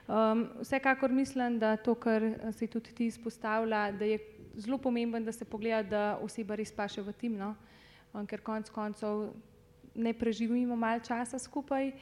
Um, 0.07 0.49
vsekakor 0.61 1.11
mislim, 1.11 1.59
da 1.59 1.77
to, 1.77 1.95
kar 1.95 2.21
si 2.51 2.67
tudi 2.67 2.91
ti 2.91 3.05
izpostavlja, 3.05 3.91
da 3.91 4.05
je 4.05 4.19
zelo 4.55 4.77
pomemben, 4.77 5.23
da 5.25 5.31
se 5.31 5.45
pogleda, 5.45 5.89
da 5.89 6.17
oseba 6.21 6.55
res 6.55 6.71
paše 6.71 7.01
v 7.01 7.13
tim, 7.13 7.37
no? 7.37 7.55
um, 8.13 8.27
ker 8.27 8.41
konec 8.41 8.69
koncev 8.69 9.31
ne 9.95 10.13
preživimo 10.13 10.75
malo 10.75 10.99
časa 10.99 11.39
skupaj, 11.39 11.93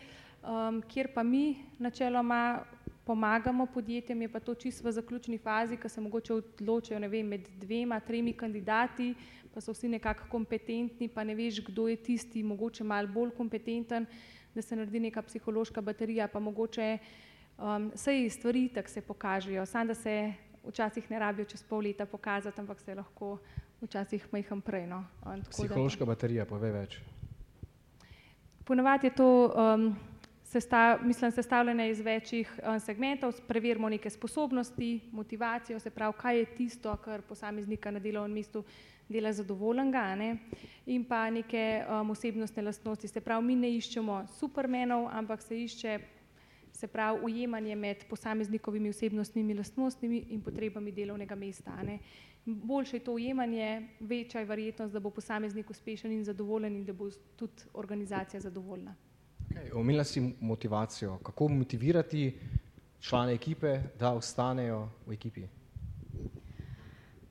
um, 0.42 0.82
kjer 0.82 1.14
pa 1.14 1.24
mi 1.24 1.62
načeloma 1.80 2.64
pomagamo 3.06 3.66
podjetjem, 3.66 4.22
je 4.22 4.30
pa 4.30 4.40
to 4.40 4.56
čisto 4.56 4.88
v 4.88 4.92
zaključni 4.92 5.38
fazi, 5.38 5.78
ko 5.78 5.90
se 5.90 6.02
mogoče 6.02 6.34
odločijo 6.34 7.00
vem, 7.10 7.28
med 7.28 7.48
dvema, 7.58 8.00
tremi 8.00 8.34
kandidati, 8.34 9.14
pa 9.54 9.62
so 9.62 9.74
vsi 9.74 9.90
nekako 9.90 10.30
kompetentni, 10.30 11.08
pa 11.08 11.24
ne 11.24 11.36
veš, 11.36 11.64
kdo 11.66 11.88
je 11.88 11.96
tisti, 11.96 12.44
mogoče 12.44 12.84
malo 12.84 13.08
bolj 13.08 13.32
kompetenten, 13.38 14.06
da 14.56 14.62
se 14.62 14.76
naredi 14.76 15.00
neka 15.00 15.22
psihološka 15.22 15.82
baterija, 15.82 16.28
pa 16.28 16.40
mogoče 16.40 16.98
um, 17.58 17.92
vse 17.96 18.30
stvari 18.30 18.70
tako 18.70 18.90
se 18.90 19.02
pokažejo, 19.02 19.66
samo 19.66 19.88
da 19.88 19.96
se 19.96 20.34
včasih 20.68 21.12
ne 21.12 21.20
rabijo 21.20 21.46
čez 21.46 21.64
pol 21.64 21.84
leta 21.84 22.06
pokazati, 22.06 22.62
ampak 22.62 22.80
se 22.80 22.96
lahko 22.96 23.38
včasih 23.82 24.28
majhen 24.32 24.62
prej. 24.62 24.88
No. 24.88 25.04
Psihološka 25.50 26.06
baterija, 26.06 26.46
pove 26.46 26.72
več. 26.72 27.00
Ponovadi 28.66 29.08
je 29.08 29.16
to 29.16 29.28
um, 29.50 29.96
sestav, 30.52 31.00
mislim, 31.06 31.32
sestavljeno 31.32 31.86
iz 31.86 32.00
večjih 32.02 32.60
um, 32.68 32.80
segmentov, 32.80 33.34
preverimo 33.48 33.90
neke 33.90 34.10
sposobnosti, 34.10 35.00
motivacijo, 35.12 35.80
se 35.80 35.90
pravi, 35.90 36.14
kaj 36.22 36.38
je 36.38 36.46
tisto, 36.46 36.96
kar 36.98 37.22
posameznika 37.22 37.92
na 37.92 38.00
delovnem 38.00 38.34
mestu 38.34 38.64
dela 39.10 39.32
zadovoljenega, 39.34 40.16
ne? 40.16 40.38
in 40.86 41.04
pa 41.06 41.30
neke 41.30 41.84
um, 41.88 42.10
osebnostne 42.10 42.64
lastnosti. 42.64 43.08
Se 43.08 43.22
pravi, 43.22 43.46
mi 43.46 43.56
ne 43.56 43.70
iščemo 43.78 44.26
supermenov, 44.40 45.08
ampak 45.12 45.42
se 45.42 45.62
išče 45.64 46.00
se 46.74 46.88
pravi 46.88 47.20
ujemanje 47.24 47.76
med 47.76 48.06
posameznikovimi 48.10 48.90
osebnostnimi 48.90 49.54
lastnostmi 49.54 50.26
in 50.30 50.42
potrebami 50.42 50.92
delovnega 50.92 51.36
mesta. 51.36 51.76
Ne? 51.84 52.00
Boljše 52.46 52.96
je 52.96 53.04
to 53.04 53.14
ujemanje, 53.14 53.88
večja 54.00 54.40
je 54.42 54.46
verjetnost, 54.46 54.94
da 54.94 55.00
bo 55.00 55.10
posameznik 55.10 55.70
uspešen 55.70 56.12
in 56.12 56.24
zadovoljen 56.26 56.76
in 56.76 56.86
da 56.86 56.94
bo 56.94 57.10
tudi 57.36 57.70
organizacija 57.74 58.40
zadovoljna. 58.40 58.96
Okay, 59.52 59.72
Omenila 59.76 60.04
si 60.04 60.36
motivacijo. 60.40 61.18
Kako 61.24 61.48
motivirati 61.48 62.40
člane 63.00 63.34
ekipe, 63.34 63.80
da 64.00 64.14
ostanejo 64.14 64.90
v 65.08 65.14
ekipi? 65.14 65.48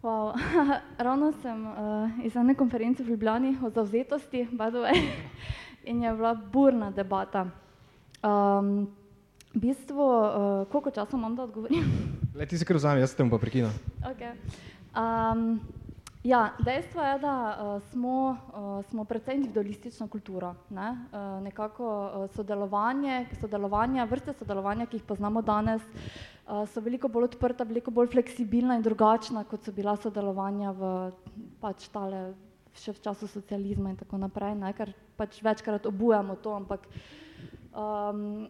Wow. 0.02 0.32
Ravno 0.98 1.32
sem 1.42 1.66
uh, 1.66 1.74
iz 2.24 2.36
ene 2.36 2.54
konference 2.54 3.02
v 3.02 3.08
Ljubljani 3.08 3.56
o 3.64 3.70
zavzetosti, 3.70 4.48
in 5.90 6.02
je 6.02 6.12
bila 6.12 6.34
burna 6.34 6.90
debata. 6.90 7.46
Um, 8.22 8.90
v 9.54 9.60
bistvu, 9.60 10.02
uh, 10.02 10.68
koliko 10.68 10.90
časa 10.90 11.16
imam, 11.16 11.36
da 11.36 11.42
odgovorim? 11.42 11.84
Le 12.34 12.46
ti 12.46 12.58
se 12.58 12.64
kar 12.64 12.76
vzamem, 12.76 13.00
jaz 13.00 13.16
sem 13.16 13.30
pa 13.30 13.38
prekinil. 13.38 13.70
Okay. 14.04 14.32
Um, 14.94 15.60
ja, 16.22 16.52
dejstvo 16.58 17.02
je, 17.02 17.18
da 17.18 17.34
uh, 17.50 17.82
smo, 17.90 18.36
uh, 18.52 18.84
smo 18.90 19.04
precej 19.04 19.36
individualistična 19.36 20.08
kultura. 20.08 20.54
Ne? 20.70 20.90
Uh, 21.12 21.42
nekako 21.44 21.86
uh, 21.86 22.30
sodelovanje, 22.34 23.26
sodelovanje, 23.40 24.04
vrste 24.06 24.32
sodelovanja, 24.32 24.86
ki 24.86 25.00
jih 25.00 25.08
poznamo 25.08 25.42
danes, 25.42 25.82
uh, 25.82 26.68
so 26.68 26.80
veliko 26.80 27.08
bolj 27.08 27.30
odprta, 27.30 27.64
veliko 27.64 27.90
bolj 27.90 28.12
fleksibilna 28.12 28.76
in 28.76 28.84
drugačna, 28.84 29.44
kot 29.44 29.64
so 29.64 29.72
bila 29.72 29.96
sodelovanja 29.96 30.76
v 30.76 30.94
pač 31.60 31.88
tale 31.88 32.30
še 32.76 32.94
v 32.94 33.02
času 33.02 33.26
socializma 33.28 33.90
in 33.90 33.98
tako 33.98 34.20
naprej, 34.20 34.54
ne? 34.58 34.72
ker 34.76 34.92
pač 35.18 35.40
večkrat 35.42 35.86
obujamo 35.90 36.36
to, 36.42 36.54
ampak 36.54 36.86
um, 37.72 38.48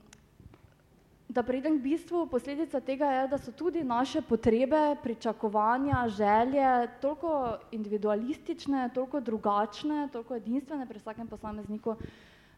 da 1.30 1.42
pridem 1.42 1.78
k 1.78 1.82
bistvu, 1.82 2.24
posledica 2.26 2.80
tega 2.82 3.06
je, 3.12 3.26
da 3.30 3.38
so 3.38 3.52
tudi 3.54 3.84
naše 3.86 4.20
potrebe, 4.22 4.96
pričakovanja, 5.02 6.08
želje 6.08 6.88
toliko 7.00 7.56
individualistične, 7.70 8.88
toliko 8.94 9.20
drugačne, 9.20 10.08
toliko 10.12 10.34
edinstvene 10.36 10.86
pri 10.86 10.98
vsakem 10.98 11.28
posamezniku, 11.28 11.94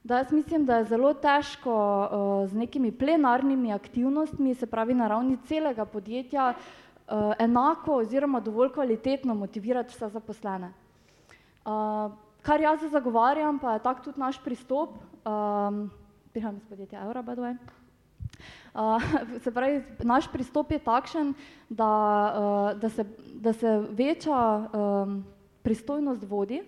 da 0.04 0.22
jaz 0.22 0.32
mislim, 0.32 0.64
da 0.66 0.78
je 0.78 0.85
zelo 0.85 1.12
težko 1.14 1.74
uh, 1.74 2.48
z 2.48 2.56
nekimi 2.56 2.92
plenarnimi 2.92 3.72
aktivnostmi, 3.72 4.54
se 4.54 4.66
pravi 4.66 4.94
na 4.94 5.08
ravni 5.08 5.37
celega 5.44 5.85
podjetja, 5.85 6.54
uh, 6.54 7.35
enako 7.38 8.00
oziroma 8.00 8.40
dovolj 8.40 8.72
kvalitetno 8.72 9.35
motivirati 9.35 9.92
vse 9.92 10.08
zaposlene. 10.08 10.72
Uh, 11.66 12.08
kar 12.42 12.61
jaz 12.61 12.88
zagovarjam, 12.90 13.58
pa 13.58 13.76
je 13.76 13.85
tak 13.85 14.02
tudi 14.04 14.20
naš 14.20 14.40
pristop, 14.44 14.96
um, 15.28 15.85
prihajam 16.32 16.56
iz 16.56 16.66
podjetja 16.72 17.04
Eura, 17.04 17.22
by 17.22 17.37
the 17.37 17.42
way, 17.42 17.56
se 19.40 19.50
pravi, 19.52 19.83
naš 20.02 20.28
pristop 20.33 20.72
je 20.72 20.78
takšen, 20.78 21.35
da, 21.68 21.90
uh, 22.35 22.81
da, 22.81 22.88
se, 22.88 23.05
da 23.35 23.52
se 23.52 23.78
veča 23.90 24.38
um, 24.72 25.24
pristojnost 25.62 26.24
vodi 26.24 26.62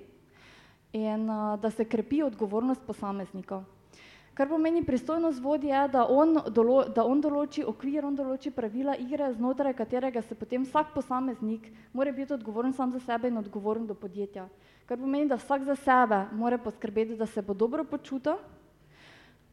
in 0.93 1.31
uh, 1.31 1.61
da 1.61 1.71
se 1.71 1.85
krepi 1.85 2.23
odgovornost 2.23 2.83
posameznikov. 2.87 3.65
Kar 4.35 4.49
pomeni 4.49 4.83
pristojnost 4.85 5.43
vodi 5.43 5.69
je, 5.71 5.89
da 5.89 6.07
on, 6.11 6.35
dolo, 6.51 6.81
da 6.91 7.05
on 7.07 7.21
določi 7.23 7.63
okvir, 7.63 8.03
on 8.05 8.17
določi 8.19 8.51
pravila 8.51 8.97
igre, 8.99 9.29
znotraj 9.37 9.77
katerega 9.79 10.23
se 10.27 10.35
potem 10.35 10.65
vsak 10.67 10.91
posameznik 10.95 11.69
mora 11.95 12.13
biti 12.13 12.35
odgovoren 12.35 12.73
sam 12.75 12.91
za 12.91 12.99
sebe 13.01 13.31
in 13.31 13.39
odgovoren 13.39 13.87
do 13.87 13.95
podjetja. 13.95 14.49
Kar 14.91 14.99
pomeni, 14.99 15.31
da 15.31 15.39
vsak 15.39 15.63
za 15.71 15.77
sebe 15.79 16.25
mora 16.35 16.59
poskrbeti, 16.59 17.15
da 17.17 17.27
se 17.31 17.43
bo 17.47 17.55
dobro 17.55 17.85
počutil, 17.87 18.35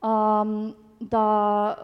um, 0.02 0.74
da, 1.02 1.76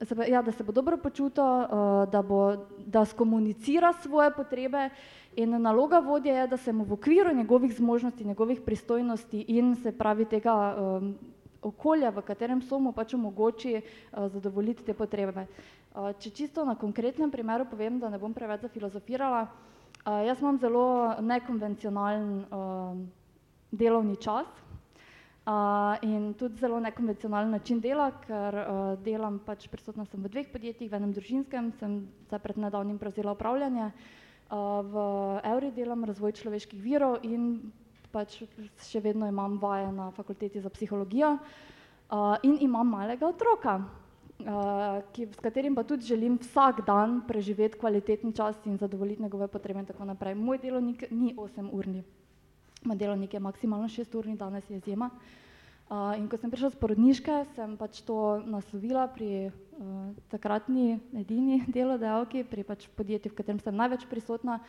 uh, 0.00 0.06
se, 0.06 0.16
ja, 0.28 0.42
da 0.42 0.52
se 0.52 0.64
bo 0.64 0.72
dobro 0.72 0.96
počutil, 0.96 1.44
uh, 1.44 1.68
da, 2.10 2.22
bo, 2.22 2.56
da 2.86 3.04
skomunicira 3.04 3.92
svoje 3.92 4.30
potrebe 4.34 4.88
in 5.36 5.62
naloga 5.62 5.98
vodje 5.98 6.32
je, 6.32 6.46
da 6.46 6.56
se 6.56 6.72
mu 6.72 6.84
v 6.84 6.92
okviru 6.92 7.34
njegovih 7.34 7.76
zmožnosti, 7.76 8.24
njegovih 8.24 8.60
pristojnosti 8.60 9.44
in 9.48 9.76
se 9.76 9.92
pravi 9.92 10.24
tega 10.24 10.76
um, 10.76 11.14
okolja, 11.62 12.10
v 12.10 12.22
katerem 12.22 12.62
so 12.62 12.78
mu 12.78 12.92
pač 12.92 13.14
omogoči 13.14 13.76
uh, 13.76 14.28
zadovoljiti 14.32 14.84
te 14.84 14.94
potrebe. 14.94 15.46
Uh, 15.94 16.10
če 16.18 16.30
čisto 16.30 16.64
na 16.64 16.74
konkretnem 16.74 17.30
primeru 17.30 17.68
povem, 17.70 18.00
da 18.00 18.08
ne 18.08 18.18
bom 18.18 18.32
preveč 18.34 18.64
zafilozofirala, 18.64 19.44
uh, 19.44 20.24
jaz 20.24 20.40
imam 20.40 20.58
zelo 20.58 21.14
nekonvencionalen 21.20 22.44
uh, 22.48 22.96
delovni 23.70 24.16
čas, 24.16 24.48
Uh, 25.50 25.96
in 26.02 26.34
tudi 26.34 26.60
zelo 26.60 26.78
nekonvencionalen 26.80 27.50
način 27.50 27.80
dela, 27.80 28.10
ker 28.22 28.54
uh, 28.54 28.98
delam 29.02 29.38
pač 29.42 29.64
prisotna 29.72 30.04
sem 30.06 30.20
v 30.22 30.28
dveh 30.30 30.50
podjetjih, 30.52 30.90
v 30.90 30.98
enem 30.98 31.14
družinskem, 31.16 31.70
sem 31.80 31.94
se 32.30 32.38
pred 32.38 32.60
nedavnim 32.60 32.98
prevzela 33.00 33.32
upravljanje, 33.34 33.88
uh, 33.88 34.84
v 34.84 35.02
Euri 35.50 35.72
delam 35.74 36.04
razvoj 36.06 36.36
človeških 36.38 36.84
virov 36.84 37.24
in 37.26 37.72
pač 38.12 38.36
še 38.84 39.02
vedno 39.02 39.26
imam 39.26 39.58
vaje 39.58 39.90
na 39.96 40.10
fakulteti 40.14 40.60
za 40.60 40.70
psihologijo 40.70 41.32
uh, 41.40 42.36
in 42.46 42.60
imam 42.60 42.94
malega 42.94 43.26
otroka, 43.26 43.80
uh, 43.80 45.02
ki, 45.16 45.32
s 45.34 45.42
katerim 45.42 45.74
pa 45.74 45.82
tudi 45.88 46.12
želim 46.12 46.38
vsak 46.44 46.84
dan 46.86 47.22
preživeti 47.26 47.80
kvaliteten 47.80 48.36
čas 48.36 48.60
in 48.70 48.78
zadovoljiti 48.78 49.26
njegove 49.26 49.48
potrebe 49.48 49.82
in 49.82 49.90
tako 49.90 50.12
naprej. 50.12 50.36
Moj 50.36 50.62
delovnik 50.62 51.08
ni 51.10 51.34
8 51.34 51.74
urni. 52.80 52.88
Moj 52.88 52.96
delovnik 52.96 53.34
je 53.34 53.40
maksimalno 53.40 53.88
šest 53.88 54.14
ur, 54.14 54.26
danes 54.36 54.70
je 54.70 54.76
izjema. 54.76 55.10
Uh, 55.90 56.16
in 56.16 56.28
ko 56.28 56.36
sem 56.36 56.50
prišla 56.50 56.70
z 56.70 56.78
porodniške, 56.78 57.44
sem 57.56 57.76
pač 57.76 58.00
to 58.06 58.40
naslovila 58.46 59.08
pri 59.08 59.50
uh, 59.50 60.14
takratni 60.30 61.00
edini 61.12 61.64
delodajalki, 61.74 62.44
pri 62.44 62.62
pač 62.62 62.86
podjetju, 62.94 63.32
v 63.32 63.34
katerem 63.34 63.60
sem 63.60 63.74
največ 63.74 64.06
prisotna. 64.06 64.60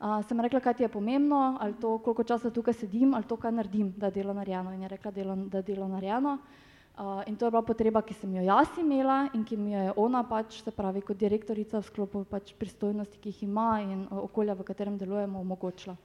Uh, 0.00 0.24
sem 0.24 0.40
rekla, 0.40 0.60
kaj 0.60 0.74
ti 0.74 0.82
je 0.82 0.88
pomembno, 0.88 1.58
ali 1.60 1.74
to, 1.74 1.98
koliko 1.98 2.24
časa 2.24 2.50
tukaj 2.50 2.74
sedim, 2.74 3.12
ali 3.14 3.24
to, 3.28 3.36
kaj 3.36 3.52
naredim, 3.52 3.92
da 3.96 4.08
je 4.08 4.22
delo 4.22 4.32
narejeno. 4.32 4.72
In 4.72 4.82
je 4.82 4.88
rekla, 4.88 5.12
delo, 5.12 5.36
da 5.36 5.60
je 5.60 5.68
delo 5.74 5.88
narejeno. 5.88 6.38
Uh, 6.96 7.20
in 7.28 7.36
to 7.36 7.44
je 7.46 7.52
bila 7.52 7.62
potreba, 7.62 8.02
ki 8.02 8.14
sem 8.14 8.32
jo 8.34 8.42
jaz 8.42 8.72
imela 8.80 9.28
in 9.34 9.44
ki 9.44 9.56
mi 9.56 9.72
jo 9.72 9.80
je 9.80 9.92
ona 9.96 10.24
pač, 10.24 10.62
se 10.64 10.72
pravi, 10.72 11.04
kot 11.04 11.20
direktorica 11.20 11.80
v 11.80 11.84
sklopu 11.84 12.24
pač 12.24 12.56
pristojnosti, 12.56 13.20
ki 13.20 13.28
jih 13.28 13.44
ima 13.44 13.76
in 13.84 14.08
uh, 14.08 14.24
okolja, 14.24 14.56
v 14.56 14.64
katerem 14.64 14.96
delujemo, 14.96 15.40
omogočila. 15.40 15.96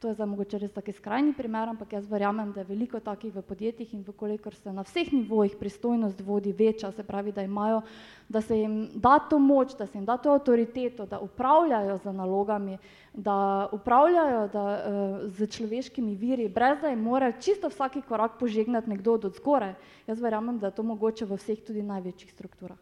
To 0.00 0.08
je 0.08 0.14
za 0.14 0.26
mogoče 0.26 0.58
res 0.60 0.72
taki 0.76 0.92
skrajni 0.92 1.32
primer, 1.32 1.70
ampak 1.72 1.94
jaz 1.96 2.04
verjamem, 2.10 2.50
da 2.52 2.60
je 2.60 2.68
veliko 2.68 2.98
takih 3.00 3.32
v 3.32 3.42
podjetjih 3.42 3.94
in 3.96 4.02
vkolikor 4.04 4.54
se 4.54 4.72
na 4.72 4.82
vseh 4.84 5.08
nivojih 5.12 5.54
pristojnost 5.56 6.20
vodi 6.20 6.52
večja, 6.52 6.90
se 6.92 7.02
pravi, 7.02 7.32
da 7.32 7.42
imajo, 7.42 7.80
da 8.28 8.42
se 8.44 8.58
jim 8.58 8.90
da 8.94 9.18
to 9.18 9.38
moč, 9.38 9.72
da 9.78 9.86
se 9.86 9.96
jim 9.98 10.04
da 10.04 10.18
to 10.20 10.34
avtoriteto, 10.36 11.06
da 11.06 11.18
upravljajo 11.18 11.96
za 12.04 12.12
nalogami, 12.12 12.76
da 13.14 13.68
upravljajo 13.72 14.48
da, 14.52 14.66
uh, 14.66 15.32
z 15.32 15.48
človeškimi 15.56 16.14
viri, 16.14 16.48
brez 16.48 16.76
da 16.80 16.92
jim 16.92 17.00
mora 17.00 17.32
čisto 17.32 17.72
vsaki 17.72 18.02
korak 18.02 18.36
požegnati 18.38 18.90
nekdo 18.90 19.16
od 19.16 19.32
zgore. 19.40 19.74
Jaz 20.06 20.20
verjamem, 20.20 20.58
da 20.58 20.66
je 20.66 20.76
to 20.76 20.82
mogoče 20.82 21.24
v 21.24 21.40
vseh 21.40 21.64
tudi 21.64 21.82
največjih 21.82 22.36
strukturah. 22.36 22.76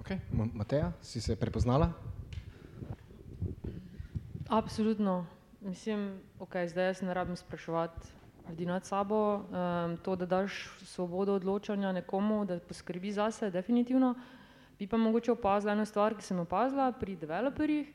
Okay. 0.00 0.18
Mateja, 0.32 0.92
si 1.02 1.20
se 1.20 1.36
prepoznala? 1.36 1.92
Absolutno. 4.48 5.35
Mislim, 5.66 6.20
ok, 6.38 6.52
zdaj 6.68 6.86
jaz 6.86 7.02
ne 7.02 7.14
rabim 7.14 7.36
spraševati 7.36 8.08
ljudi 8.48 8.66
nad 8.66 8.84
sabo, 8.84 9.34
um, 9.34 9.96
to, 9.96 10.16
da 10.16 10.26
daš 10.26 10.70
svobodo 10.84 11.34
odločanja 11.34 11.92
nekomu, 11.92 12.44
da 12.44 12.60
poskrbi 12.60 13.12
zase, 13.12 13.50
definitivno. 13.50 14.14
Bi 14.78 14.86
pa 14.86 14.96
mogoče 14.96 15.32
opazila 15.32 15.72
eno 15.72 15.84
stvar, 15.84 16.14
ki 16.14 16.22
sem 16.22 16.38
opazila 16.38 16.92
pri 16.92 17.16
developerjih, 17.16 17.90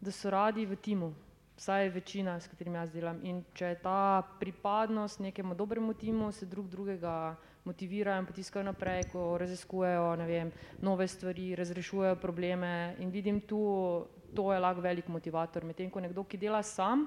da 0.00 0.12
so 0.12 0.30
radi 0.30 0.66
v 0.66 0.76
timu, 0.76 1.14
vsaj 1.56 1.88
večina, 1.88 2.36
s 2.40 2.52
katerimi 2.52 2.76
jaz 2.76 2.92
delam. 2.92 3.24
In 3.24 3.44
če 3.54 3.72
je 3.72 3.80
ta 3.80 4.22
pripadnost 4.40 5.20
nekemu 5.20 5.54
dobremu 5.54 5.94
timu, 5.94 6.32
se 6.32 6.46
drug 6.46 6.68
drugega 6.68 7.36
motivirajo 7.64 8.20
in 8.20 8.26
potiskajo 8.26 8.64
naprej, 8.64 9.06
ko 9.12 9.38
raziskujejo 9.38 10.16
vem, 10.26 10.52
nove 10.82 11.08
stvari, 11.08 11.54
razrešujejo 11.56 12.16
probleme 12.16 12.96
in 12.98 13.10
vidim 13.10 13.40
tu, 13.40 13.60
to 14.34 14.52
je 14.52 14.60
lahko 14.60 14.80
velik 14.80 15.08
motivator, 15.08 15.64
medtem 15.64 15.90
ko 15.90 16.00
nekdo, 16.00 16.24
ki 16.24 16.38
dela 16.38 16.62
sam, 16.62 17.06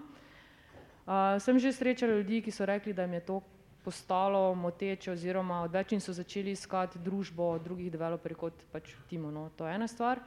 uh, 1.06 1.40
sem 1.40 1.60
že 1.60 1.74
srečala 1.74 2.20
ljudi, 2.20 2.42
ki 2.42 2.52
so 2.52 2.66
rekli, 2.66 2.94
da 2.94 3.08
jim 3.08 3.14
je 3.14 3.26
to 3.26 3.42
postalo 3.84 4.56
moteče 4.56 5.12
oziroma 5.12 5.62
odvečni 5.64 6.00
so 6.00 6.14
začeli 6.14 6.52
iskati 6.52 7.00
družbo 7.04 7.58
drugih 7.60 7.92
developerjev 7.92 8.40
kot 8.40 8.64
pač 8.72 8.94
timo, 9.10 9.32
no, 9.32 9.50
to 9.58 9.68
je 9.68 9.76
ena 9.76 9.88
stvar. 9.88 10.22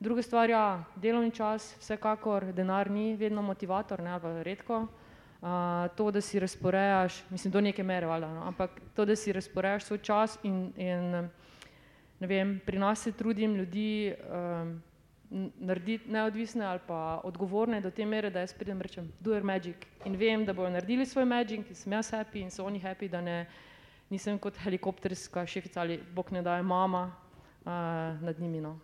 Druga 0.00 0.22
stvar, 0.22 0.50
ja, 0.50 0.84
delovni 0.96 1.30
čas, 1.34 1.72
vsekakor 1.80 2.52
denar 2.54 2.90
ni 2.90 3.16
vedno 3.16 3.42
motivator, 3.42 4.02
ne, 4.02 4.18
pa 4.22 4.42
redko. 4.46 4.86
Uh, 5.38 5.86
to, 5.94 6.10
da 6.10 6.20
si 6.20 6.40
razporejaš, 6.42 7.22
mislim, 7.30 7.52
do 7.52 7.60
neke 7.60 7.82
mere, 7.82 8.06
valjda, 8.06 8.28
no, 8.34 8.42
ampak 8.50 8.80
to, 8.94 9.04
da 9.04 9.16
si 9.16 9.32
razporejaš 9.32 9.84
svoj 9.84 9.98
čas 10.02 10.38
in, 10.42 10.72
in 10.76 11.28
vem, 12.20 12.56
pri 12.66 12.78
nas 12.78 13.02
se 13.02 13.12
trudim 13.12 13.54
ljudi 13.54 14.14
um, 14.18 14.82
narediti 15.30 16.10
neodvisne 16.10 16.64
ali 16.64 16.80
pa 16.86 17.20
odgovorne 17.24 17.80
do 17.80 17.90
te 17.90 18.06
mere, 18.06 18.30
da 18.30 18.40
jaz 18.40 18.52
pridem 18.52 18.80
rečem, 18.80 19.12
do 19.20 19.34
your 19.34 19.44
magic 19.44 19.86
in 20.04 20.16
vem, 20.16 20.44
da 20.44 20.52
bojo 20.52 20.70
naredili 20.70 21.06
svoj 21.06 21.24
magic 21.24 21.68
in 21.68 21.74
sem 21.74 21.92
jaz 21.92 22.12
happy 22.12 22.42
in 22.42 22.50
so 22.50 22.64
oni 22.64 22.80
happy, 22.80 23.08
da 23.08 23.20
ne, 23.20 23.46
nisem 24.10 24.38
kot 24.38 24.56
helikopterska 24.56 25.46
šefica 25.46 25.80
ali 25.80 26.00
bog 26.14 26.32
ne 26.32 26.42
daje 26.42 26.62
mama 26.62 27.12
uh, 27.64 27.70
nad 28.22 28.40
njimi. 28.40 28.60
No. 28.60 28.78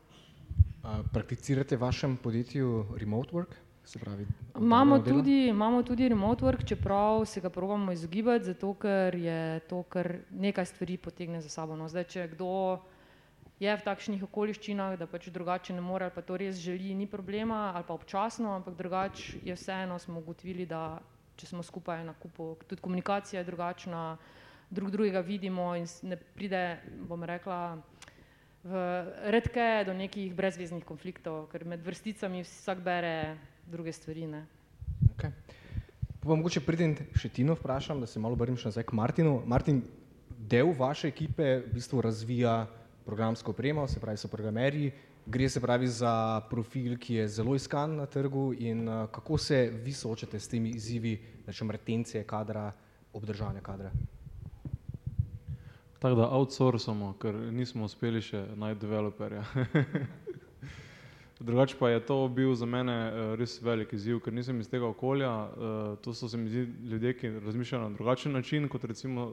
Prakticirate 1.13 1.77
v 1.77 1.81
vašem 1.81 2.17
podjetju 2.17 2.87
remote 2.97 3.33
work? 3.33 3.55
Pravi, 4.01 4.27
imamo, 4.61 4.99
tudi, 4.99 5.47
imamo 5.47 5.83
tudi 5.83 6.09
remote 6.09 6.45
work, 6.45 6.65
čeprav 6.65 7.25
se 7.25 7.41
ga 7.41 7.51
probamo 7.51 7.93
izogibati, 7.93 8.45
zato 8.45 8.75
ker 8.75 9.15
je 9.15 9.61
to, 9.61 9.83
kar 9.83 10.19
nekaj 10.31 10.65
stvari 10.65 10.97
potegne 10.97 11.41
za 11.41 11.49
sabo. 11.49 11.77
No. 11.77 11.89
Zdaj, 11.89 12.05
če 12.05 12.29
kdo 12.33 12.79
je 13.61 13.77
v 13.77 13.85
takšnih 13.87 14.23
okoliščinah, 14.27 14.97
da 14.99 15.07
pač 15.07 15.29
drugače 15.31 15.75
ne 15.77 15.83
more 15.85 16.09
ali 16.09 16.15
pa 16.15 16.23
to 16.23 16.37
res 16.37 16.59
želi, 16.59 16.95
ni 16.95 17.07
problema 17.07 17.73
ali 17.75 17.85
pa 17.87 17.95
občasno, 17.95 18.55
ampak 18.57 18.75
drugače 18.75 19.41
je 19.45 19.55
vseeno 19.55 19.99
smo 19.99 20.19
ugotovili, 20.19 20.67
da 20.67 21.01
če 21.37 21.47
smo 21.47 21.63
skupaj 21.63 22.05
na 22.05 22.15
kupu, 22.15 22.55
tudi 22.67 22.83
komunikacija 22.83 23.41
je 23.41 23.47
drugačna, 23.47 24.17
drug 24.71 24.91
drugega 24.91 25.21
vidimo 25.21 25.75
in 25.77 25.87
ne 26.03 26.17
pride, 26.17 26.81
bom 27.09 27.23
rekla, 27.23 27.79
v 28.65 28.75
redke 29.29 29.85
do 29.85 29.93
nekih 29.93 30.33
brezveznih 30.35 30.85
konfliktov, 30.89 31.47
ker 31.53 31.67
med 31.69 31.85
vrsticami 31.85 32.41
vsak 32.47 32.81
bere 32.81 33.37
druge 33.69 33.93
stvari. 33.93 34.27
Ne. 34.27 34.47
Okay. 35.15 35.33
Pa 36.25 36.33
mogoče 36.33 36.63
pridem 36.65 36.97
še 37.13 37.29
Tino 37.29 37.53
vprašam, 37.59 38.01
da 38.01 38.09
se 38.09 38.21
malo 38.21 38.39
obrnem 38.39 38.57
še 38.57 38.73
nazaj 38.73 38.87
k 38.89 38.97
Martinu. 38.97 39.43
Martin, 39.45 39.83
del 40.49 40.73
vaše 40.73 41.11
ekipe 41.13 41.61
v 41.61 41.75
bistvu 41.77 42.01
razvija 42.01 42.65
programsko 43.05 43.51
opremo, 43.51 43.89
se 43.89 44.01
pravi, 44.01 44.17
so 44.17 44.29
programerji, 44.29 44.93
gre 45.27 45.49
se 45.49 45.61
pravi 45.61 45.87
za 45.87 46.41
profil, 46.51 46.97
ki 46.99 47.15
je 47.15 47.29
zelo 47.29 47.55
iskan 47.55 47.97
na 47.97 48.07
trgu 48.07 48.53
in 48.59 48.89
uh, 48.89 49.11
kako 49.11 49.39
se 49.39 49.71
vi 49.85 49.93
soočate 49.93 50.41
s 50.41 50.49
temi 50.49 50.71
izzivi, 50.71 51.19
rečem, 51.47 51.71
retencije 51.71 52.25
kadra, 52.25 52.73
obdržanja 53.13 53.61
kadra? 53.61 53.91
Tako 55.99 56.15
da 56.15 56.29
outsourcamo, 56.29 57.15
ker 57.21 57.35
nismo 57.35 57.85
uspeli 57.85 58.21
še 58.21 58.45
najti 58.57 58.81
developerja. 58.81 59.45
Drugače 61.45 61.77
pa 61.79 61.89
je 61.91 62.01
to 62.07 62.17
bil 62.29 62.55
za 62.55 62.67
mene 62.67 62.95
uh, 62.95 63.35
res 63.41 63.57
velik 63.63 63.93
izziv, 63.93 64.21
ker 64.25 64.33
nisem 64.33 64.61
iz 64.61 64.69
tega 64.69 64.87
okolja. 64.89 65.31
Uh, 65.31 65.97
to 66.05 66.13
so 66.15 66.29
se 66.29 66.41
mi 66.41 66.49
zdi 66.49 66.67
ljudje, 66.93 67.15
ki 67.21 67.33
razmišljajo 67.45 67.89
na 67.89 67.97
drugačen 67.97 68.33
način, 68.33 68.69
kot 68.69 68.85
recimo 68.85 69.33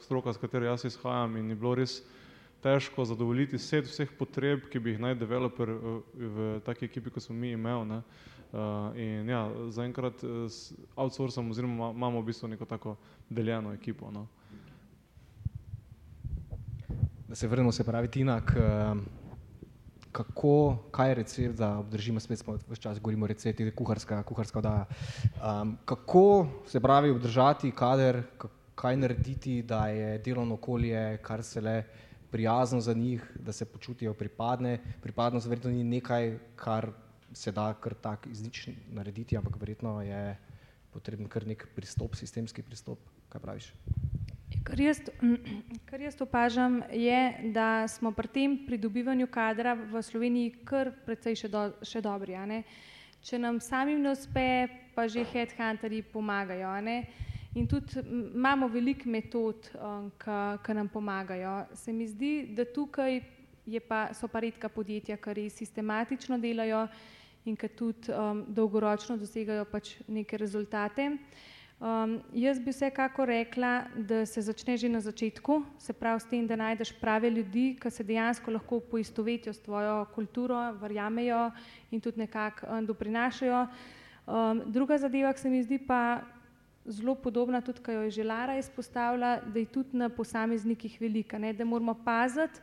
stroka, 0.00 0.32
s 0.32 0.40
katero 0.40 0.66
jaz 0.66 0.84
izhajam 0.84 1.36
in 1.36 1.52
je 1.52 1.56
bilo 1.56 1.74
res 1.78 2.00
uh, 2.00 2.17
težko 2.62 3.04
zadovoljiti 3.04 3.58
set 3.58 3.86
vseh 3.86 4.10
potreb, 4.18 4.66
ki 4.70 4.80
bi 4.82 4.94
jih 4.94 5.02
naj 5.02 5.14
developer 5.20 5.70
v, 5.70 5.94
v 6.14 6.48
taki 6.66 6.88
ekipi, 6.88 7.12
kot 7.14 7.22
smo 7.22 7.36
mi 7.36 7.52
imeli. 7.54 7.86
Ne. 7.92 8.02
Uh, 8.48 8.96
in 8.96 9.28
ja, 9.28 9.42
zaenkrat 9.76 10.22
outsourcamo 10.96 11.52
oziroma 11.52 11.90
imamo 11.92 12.22
v 12.22 12.30
bistvu 12.30 12.48
neko 12.48 12.64
tako 12.64 12.96
deljeno 13.28 13.74
ekipo. 13.76 14.10
No. 14.10 14.26
Da 17.28 17.36
se 17.36 17.48
vrnemo 17.48 17.72
se 17.72 17.84
pravi 17.84 18.08
Tina, 18.08 18.40
k, 18.40 18.54
kako, 20.12 20.78
kaj 20.90 21.10
je 21.10 21.14
recept, 21.14 21.58
da 21.58 21.74
obdržimo 21.78 22.20
spet 22.20 22.38
smo 22.38 22.56
vse 22.56 22.80
čas 22.80 23.00
govorimo 23.00 23.24
o 23.24 23.28
recepti, 23.28 23.70
kuharska, 23.70 24.22
kuharska 24.22 24.58
oddaja. 24.58 24.86
Um, 25.36 25.76
kako 25.84 26.46
se 26.66 26.80
pravi 26.80 27.10
obdržati 27.10 27.70
kader, 27.70 28.22
kaj 28.74 28.96
narediti, 28.96 29.62
da 29.62 29.88
je 29.88 30.18
delovno 30.18 30.54
okolje, 30.54 31.18
kar 31.22 31.42
se 31.42 31.60
le 31.60 31.78
uh, 31.78 32.07
prijazno 32.30 32.80
za 32.80 32.94
njih, 32.94 33.24
da 33.40 33.52
se 33.52 33.64
počutijo 33.64 34.14
pripadne. 34.14 34.78
Pripadnost 35.02 35.46
verjetno 35.46 35.70
ni 35.70 35.84
nekaj, 35.84 36.38
kar 36.56 36.90
se 37.32 37.52
da 37.52 37.74
kar 37.74 37.94
tak 37.94 38.26
iz 38.26 38.42
nič 38.42 38.68
narediti, 38.90 39.36
ampak 39.36 39.56
verjetno 39.60 40.02
je 40.02 40.36
potreben 40.92 41.28
kar 41.28 41.46
nek 41.46 41.66
pristop, 41.74 42.16
sistemski 42.16 42.62
pristop. 42.62 42.98
Kaj 43.28 43.40
praviš? 43.40 43.72
Kar 44.64 44.80
jaz, 44.80 45.00
kar 45.84 46.00
jaz 46.00 46.16
opažam, 46.20 46.82
je, 46.92 47.50
da 47.52 47.88
smo 47.88 48.12
pri 48.12 48.28
tem 48.28 48.56
pridobivanju 48.66 49.26
kadra 49.26 49.74
v 49.74 50.02
Sloveniji 50.02 50.54
kar 50.64 50.92
precej 51.06 51.36
še, 51.44 51.48
do, 51.52 51.68
še 51.84 52.00
dobri. 52.04 52.36
Če 53.24 53.38
nam 53.38 53.60
samim 53.60 54.00
ne 54.00 54.12
uspe, 54.14 54.68
pa 54.94 55.08
že 55.08 55.24
headhunterji 55.26 56.02
pomagajo. 56.12 56.72
In 57.58 57.66
tudi 57.66 57.98
imamo 58.34 58.68
veliko 58.68 59.08
metod, 59.10 59.66
um, 59.82 60.10
ki 60.62 60.74
nam 60.74 60.88
pomagajo. 60.88 61.64
Se 61.74 61.92
mi 61.92 62.06
zdi, 62.06 62.52
da 62.54 62.62
tukaj 62.64 63.18
pa, 63.88 64.12
so 64.14 64.28
pa 64.30 64.44
redka 64.44 64.70
podjetja, 64.70 65.16
ki 65.18 65.34
res 65.34 65.56
sistematično 65.58 66.38
delajo 66.38 66.84
in 67.50 67.58
ki 67.58 67.70
tudi 67.74 68.14
um, 68.14 68.44
dolgoročno 68.54 69.16
dosegajo 69.18 69.66
pač 69.72 69.96
neke 70.06 70.38
rezultate. 70.38 71.08
Um, 71.82 72.20
jaz 72.34 72.62
bi 72.62 72.70
vsekako 72.70 73.26
rekla, 73.26 73.72
da 74.06 74.22
se 74.26 74.42
začne 74.42 74.78
že 74.78 74.88
na 74.88 75.02
začetku, 75.02 75.58
se 75.82 75.92
pravi 75.92 76.20
s 76.20 76.30
tem, 76.30 76.46
da 76.46 76.54
najdeš 76.54 76.94
prave 77.02 77.30
ljudi, 77.30 77.72
ki 77.74 77.90
se 77.90 78.06
dejansko 78.06 78.54
lahko 78.54 78.80
poistovetijo 78.80 79.52
s 79.52 79.66
tvojo 79.66 80.04
kulturo, 80.14 80.62
verjamejo 80.78 81.50
in 81.90 82.00
tudi 82.00 82.22
nekako 82.22 82.70
um, 82.70 82.86
doprinašajo. 82.86 83.66
Um, 84.28 84.66
druga 84.70 84.98
zadeva, 84.98 85.34
ki 85.34 85.40
se 85.42 85.50
mi 85.50 85.66
zdi 85.66 85.82
pa 85.82 86.20
zelo 86.88 87.14
podobna, 87.14 87.60
tudi 87.60 87.82
kaj 87.82 87.94
jo 87.94 88.02
je 88.02 88.10
že 88.10 88.24
Lara 88.24 88.58
izpostavila, 88.58 89.38
da 89.46 89.58
je 89.58 89.66
tudi 89.66 89.96
na 89.96 90.08
posameznikih 90.08 91.00
velika, 91.00 91.38
ne, 91.38 91.52
da 91.52 91.64
moramo 91.64 91.94
paziti, 92.04 92.60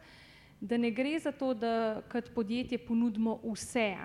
da 0.62 0.78
ne 0.78 0.92
gre 0.92 1.20
za 1.20 1.32
to, 1.32 1.54
da 1.54 2.02
kot 2.12 2.32
podjetje 2.36 2.78
ponudimo 2.78 3.40
vse, 3.44 3.96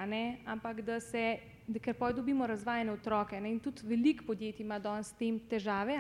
ampak 0.44 0.80
da 0.80 1.00
se, 1.00 1.38
da 1.66 1.78
ker 1.78 1.94
poj 1.94 2.12
dobimo 2.12 2.46
razvajene 2.46 2.92
otroke 2.92 3.40
ne, 3.40 3.52
in 3.52 3.60
tudi 3.60 3.86
veliko 3.86 4.24
podjetij 4.26 4.64
ima 4.64 4.78
danes 4.78 5.08
s 5.08 5.16
tem 5.18 5.38
težave 5.38 5.96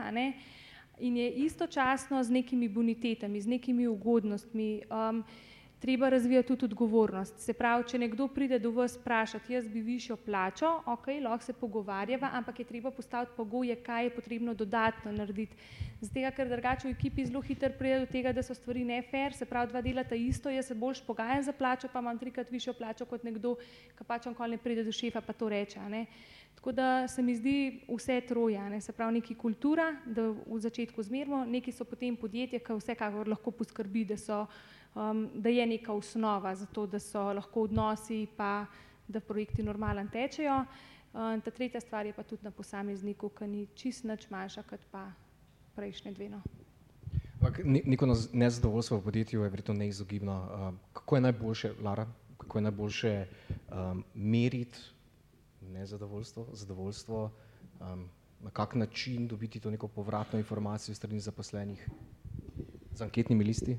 in 1.00 1.16
je 1.16 1.30
istočasno 1.30 2.22
z 2.22 2.30
nekimi 2.30 2.68
bonitetami, 2.68 3.40
z 3.40 3.46
nekimi 3.48 3.88
ugodnostmi. 3.88 4.82
Um, 4.90 5.24
treba 5.80 6.08
razvijati 6.08 6.48
tudi 6.48 6.64
odgovornost. 6.64 7.38
Se 7.40 7.52
pravi, 7.52 7.84
če 7.88 7.98
nekdo 7.98 8.26
pride 8.28 8.58
do 8.58 8.70
vas 8.70 8.98
vprašati, 9.00 9.52
jaz 9.52 9.68
bi 9.68 9.80
višjo 9.80 10.16
plačo, 10.16 10.68
ok, 10.86 11.06
lahko 11.24 11.44
se 11.44 11.52
pogovarjava, 11.52 12.30
ampak 12.36 12.58
je 12.58 12.66
treba 12.68 12.90
postaviti 12.90 13.32
pogoje, 13.36 13.76
kaj 13.76 14.04
je 14.04 14.14
potrebno 14.14 14.54
dodatno 14.54 15.12
narediti. 15.12 15.56
Zato, 16.00 16.32
ker 16.36 16.48
drugače 16.48 16.88
v 16.88 16.92
ekipi 16.92 17.24
zelo 17.26 17.40
hitro 17.40 17.70
pride 17.78 18.00
do 18.00 18.10
tega, 18.12 18.32
da 18.32 18.42
so 18.42 18.54
stvari 18.54 18.84
ne 18.84 19.00
fair, 19.02 19.32
se 19.32 19.48
pravi, 19.48 19.72
dva 19.72 19.80
delata 19.80 20.14
isto, 20.14 20.52
jaz 20.52 20.68
se 20.68 20.74
boljš 20.74 21.00
pogajam 21.06 21.42
za 21.42 21.52
plačo, 21.52 21.88
pa 21.92 22.00
imam 22.04 22.18
trikrat 22.18 22.50
višjo 22.50 22.74
plačo 22.76 23.06
kot 23.08 23.24
nekdo, 23.24 23.56
ki 23.96 24.04
pač 24.04 24.28
on 24.28 24.36
ne 24.50 24.58
pride 24.58 24.84
do 24.84 24.92
šefa, 24.92 25.20
pa 25.20 25.32
to 25.32 25.48
reče. 25.48 25.80
Ne? 25.88 26.06
Tako 26.54 26.72
da 26.72 27.08
se 27.08 27.22
mi 27.22 27.34
zdi 27.36 27.80
vse 27.88 28.20
troje, 28.28 28.60
ne? 28.70 28.80
se 28.80 28.92
pravi, 28.92 29.14
neki 29.20 29.34
kultura, 29.34 29.94
da 30.04 30.28
v 30.28 30.60
začetku 30.60 31.02
zmerimo, 31.02 31.44
neki 31.44 31.72
so 31.72 31.84
potem 31.84 32.16
podjetje, 32.16 32.60
ki 32.60 32.76
vsekakor 32.76 33.28
lahko 33.28 33.50
poskrbi, 33.50 34.04
da 34.04 34.16
so 34.20 34.44
um, 34.94 35.28
da 35.34 35.48
je 35.48 35.66
neka 35.66 35.92
osnova 35.92 36.54
za 36.54 36.66
to, 36.66 36.86
da 36.86 36.98
so 36.98 37.32
lahko 37.32 37.62
odnosi, 37.62 38.26
pa 38.36 38.66
da 39.08 39.20
projekti 39.20 39.62
normalno 39.62 40.06
tečejo. 40.12 40.64
Um, 41.12 41.40
ta 41.40 41.50
tretja 41.50 41.80
stvar 41.80 42.06
je 42.06 42.12
pa 42.12 42.22
tudi 42.22 42.44
na 42.44 42.50
posamezniku, 42.50 43.28
ki 43.28 43.46
ni 43.46 43.66
čist 43.74 44.04
nič 44.04 44.30
manjša 44.30 44.62
kot 44.62 44.80
pa 44.90 45.10
prejšnje 45.74 46.12
dve. 46.12 46.28
No. 46.28 46.42
Neko 47.64 48.06
nezadovoljstvo 48.32 48.98
v 48.98 49.02
podjetju 49.02 49.42
je 49.42 49.48
verjetno 49.48 49.74
neizogibno. 49.74 50.36
Um, 50.54 50.78
kako 50.92 51.16
je 51.16 51.20
najboljše, 51.20 51.72
Lara, 51.82 52.06
kako 52.38 52.58
je 52.58 52.62
najboljše 52.62 53.26
um, 53.72 54.04
meriti 54.14 54.78
nezadovoljstvo, 55.60 56.46
zadovoljstvo? 56.52 57.30
Um, 57.80 58.08
na 58.40 58.50
kak 58.50 58.74
način 58.74 59.28
dobiti 59.28 59.60
to 59.60 59.70
neko 59.70 59.88
povratno 59.88 60.38
informacijo 60.38 60.94
strani 60.94 61.20
zaposlenih 61.20 61.88
z 62.94 63.02
anketnimi 63.02 63.44
listi? 63.44 63.76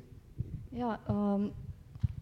Ja, 0.72 0.98
um, 1.10 1.52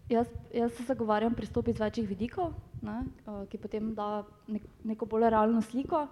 jaz, 0.10 0.28
jaz 0.54 0.74
se 0.74 0.84
zagovarjam 0.84 1.34
pristop 1.38 1.68
iz 1.68 1.80
večjih 1.80 2.08
vidikov, 2.10 2.54
ne, 2.82 3.04
uh, 3.28 3.44
ki 3.50 3.60
potem 3.62 3.92
da 3.94 4.24
nek, 4.48 4.64
neko 4.84 5.06
bolj 5.06 5.30
realno 5.30 5.62
sliko. 5.62 6.08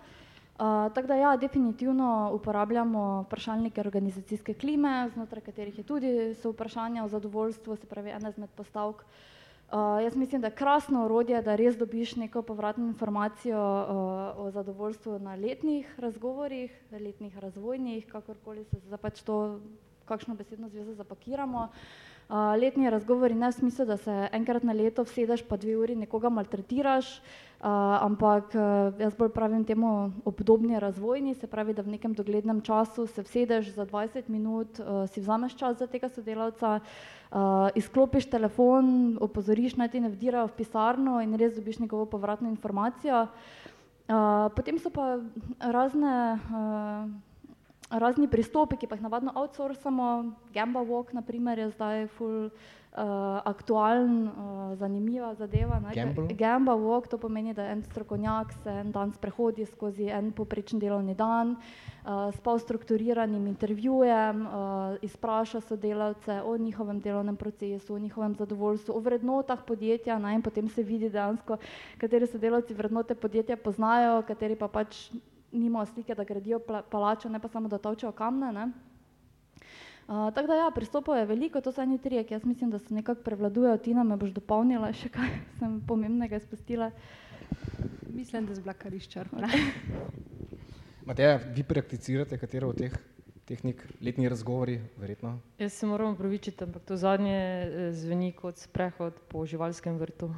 Uh, 0.57 0.89
tako 0.93 1.07
da 1.07 1.15
ja, 1.15 1.31
definitivno 1.37 2.31
uporabljamo 2.33 3.23
vprašalnike 3.25 3.81
organizacijske 3.81 4.53
klime, 4.53 5.09
znotraj 5.13 5.41
katerih 5.49 5.77
je 5.77 5.83
tudi 5.83 6.11
so 6.41 6.51
vprašanja 6.53 7.03
o 7.05 7.09
zadovoljstvu, 7.09 7.75
se 7.75 7.89
pravi 7.89 8.13
ena 8.13 8.29
izmed 8.29 8.49
postavk. 8.55 9.01
Uh, 9.01 9.97
jaz 10.03 10.15
mislim, 10.15 10.41
da 10.41 10.47
je 10.47 10.55
krasno 10.55 11.05
orodje, 11.05 11.41
da 11.41 11.55
res 11.55 11.77
dobiš 11.77 12.15
neko 12.15 12.41
povratno 12.41 12.85
informacijo 12.87 13.61
uh, 13.61 14.45
o 14.45 14.51
zadovoljstvu 14.51 15.19
na 15.19 15.35
letnih 15.35 15.99
razgovorih, 15.99 16.77
letnih 16.91 17.37
razvojnih, 17.37 18.05
kakorkoli 18.07 18.63
se 18.63 18.79
zdaj 18.85 18.97
pač 18.97 19.21
to, 19.21 19.59
kakšno 20.05 20.35
besedno 20.35 20.69
zvezo 20.69 20.93
zapakiramo. 20.93 21.65
Uh, 21.65 22.07
letni 22.29 22.89
razgovori 22.89 23.35
ne 23.35 23.49
v 23.49 23.51
smislu, 23.51 23.85
da 23.85 23.97
se 23.97 24.29
enkrat 24.31 24.63
na 24.63 24.73
leto 24.73 25.03
vsedeš 25.03 25.45
pa 25.47 25.57
dve 25.57 25.77
uri 25.77 25.95
nekoga 25.95 26.29
maltretiraš, 26.29 27.21
ampak 27.59 28.53
uh, 28.53 28.93
jaz 28.99 29.15
bolj 29.17 29.29
pravim 29.33 29.63
temu 29.65 30.11
obdobni 30.25 30.79
razvojni, 30.79 31.33
se 31.35 31.47
pravi, 31.47 31.73
da 31.73 31.81
v 31.81 31.95
nekem 31.95 32.13
doglednem 32.13 32.61
času 32.61 33.07
se 33.07 33.21
vsedeš 33.21 33.73
za 33.73 33.85
20 33.85 34.29
minut, 34.29 34.79
uh, 34.79 35.09
si 35.09 35.21
vzameš 35.21 35.55
čas 35.55 35.77
za 35.77 35.87
tega 35.87 36.09
sodelavca, 36.09 36.79
uh, 36.79 37.69
izklopiš 37.75 38.29
telefon, 38.29 39.17
opozoriš, 39.21 39.75
naj 39.75 39.89
ti 39.89 39.99
ne 39.99 40.09
vdirajo 40.09 40.47
v 40.47 40.57
pisarno 40.57 41.21
in 41.21 41.33
res 41.33 41.55
dobiš 41.55 41.79
njegovo 41.79 42.05
povratno 42.05 42.49
informacijo. 42.49 43.27
Potem 44.55 44.77
so 44.79 44.87
pa 44.89 45.19
razne 45.59 46.37
razni 47.89 48.27
pristopi, 48.27 48.77
ki 48.77 48.87
pa 48.87 48.95
jih 48.95 49.03
navadno 49.03 49.31
outsourcamo, 49.35 50.31
Gamba 50.53 50.83
Walk 50.83 51.13
naprimer 51.13 51.59
je 51.59 51.69
zdaj 51.71 52.07
full 52.17 52.49
uh, 52.97 53.39
aktualen, 53.47 54.27
uh, 54.27 54.75
zanimiva 54.75 55.33
zadeva. 55.35 55.79
Gamba 56.35 56.75
Walk 56.75 57.07
to 57.07 57.17
pomeni, 57.17 57.53
da 57.53 57.69
en 57.71 57.83
strokovnjak 57.83 58.51
se 58.63 58.73
en 58.81 58.91
dan 58.91 59.13
sprehodi 59.13 59.65
skozi 59.65 60.09
en 60.11 60.31
poprečen 60.31 60.79
delovni 60.79 61.15
dan 61.15 61.55
uh, 61.55 62.27
s 62.33 62.39
pol 62.43 62.59
strukturiranim 62.59 63.47
intervjujem, 63.47 64.43
uh, 64.45 64.97
izpraša 65.01 65.61
sodelavce 65.61 66.41
o 66.43 66.57
njihovem 66.57 66.99
delovnem 66.99 67.35
procesu, 67.35 67.95
o 67.95 67.99
njihovem 67.99 68.35
zadovoljstvu, 68.35 68.95
o 68.95 68.99
vrednotah 68.99 69.63
podjetja 69.63 70.19
ne, 70.19 70.35
in 70.35 70.41
potem 70.41 70.67
se 70.67 70.83
vidi 70.83 71.09
dejansko, 71.09 71.57
kateri 71.97 72.27
sodelavci 72.27 72.73
vrednote 72.73 73.15
podjetja 73.15 73.57
poznajo, 73.57 74.21
kateri 74.27 74.55
pa 74.55 74.67
pač 74.67 75.07
nimajo 75.57 75.85
slike, 75.85 76.15
da 76.15 76.23
gradijo 76.23 76.59
palačo, 76.91 77.29
ne 77.29 77.39
pa 77.39 77.47
samo 77.47 77.67
da 77.67 77.77
točejo 77.77 78.11
kamne. 78.11 78.51
Ne. 78.53 78.67
Uh, 80.07 80.33
tako 80.33 80.47
da 80.47 80.55
ja, 80.55 80.71
pristopov 80.75 81.17
je 81.17 81.25
veliko, 81.25 81.61
to 81.61 81.71
so 81.71 81.81
eni 81.81 81.97
trije, 81.99 82.23
ki 82.23 82.33
jaz 82.33 82.45
mislim, 82.45 82.71
da 82.71 82.79
se 82.79 82.93
nekako 82.93 83.21
prevladujejo, 83.21 83.77
Tina 83.77 84.03
me 84.03 84.15
boš 84.17 84.31
dopolnila, 84.31 84.93
še 84.93 85.09
kaj 85.09 85.33
sem 85.59 85.81
pomembnega 85.87 86.39
izpustila. 86.39 86.91
Mislim, 88.13 88.45
da 88.47 88.55
zbla 88.55 88.73
kar 88.73 88.93
izčrpno. 88.93 89.47
Mateja, 91.05 91.39
vi 91.55 91.63
prakticirate 91.63 92.37
katero 92.37 92.69
od 92.69 92.79
teh 92.79 92.95
tehnik, 93.47 93.83
letni 94.03 94.29
razgovori, 94.29 94.81
verjetno? 94.97 95.39
Jaz 95.59 95.73
se 95.73 95.85
moram 95.87 96.13
upravičiti, 96.13 96.63
ampak 96.63 96.83
to 96.83 96.97
zadnje 96.97 97.37
eh, 97.37 97.91
zveni 97.91 98.31
kot 98.35 98.57
sprehod 98.57 99.19
po 99.27 99.45
živalskem 99.45 99.97
vrtu. 99.97 100.33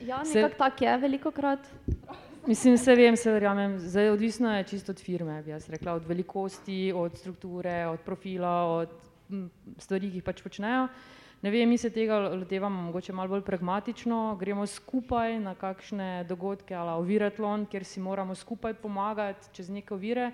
Ja, 0.00 0.22
nekako 0.22 0.54
se... 0.54 0.58
tak 0.58 0.82
je 0.82 0.96
veliko 0.98 1.30
krat. 1.30 1.68
Mislim, 2.48 2.78
se 2.78 2.94
vem, 2.94 3.16
se 3.16 3.32
verjamem. 3.32 3.78
Zdaj 3.78 4.08
odvisno 4.10 4.56
je 4.56 4.64
čisto 4.64 4.92
od 4.92 5.00
firme, 5.00 5.42
bi 5.42 5.50
jaz 5.50 5.68
rekla, 5.68 5.92
od 5.92 6.06
velikosti, 6.06 6.92
od 6.96 7.18
strukture, 7.18 7.86
od 7.86 8.00
profila, 8.00 8.64
od 8.64 8.88
stvari, 9.78 10.08
ki 10.08 10.16
jih 10.16 10.24
pač 10.24 10.40
počnejo. 10.40 10.86
Ne 11.42 11.52
vem, 11.52 11.68
mi 11.68 11.76
se 11.76 11.90
tega 11.92 12.16
lotevamo 12.32 12.86
mogoče 12.86 13.12
malo 13.12 13.34
bolj 13.34 13.44
pragmatično, 13.44 14.38
gremo 14.40 14.64
skupaj 14.66 15.36
na 15.40 15.52
kakšne 15.54 16.24
dogodke 16.24 16.74
ali 16.74 16.96
oviratlon, 17.02 17.66
kjer 17.68 17.84
si 17.84 18.00
moramo 18.00 18.34
skupaj 18.34 18.78
pomagati 18.80 19.52
čez 19.52 19.68
neke 19.68 19.94
ovire 19.94 20.30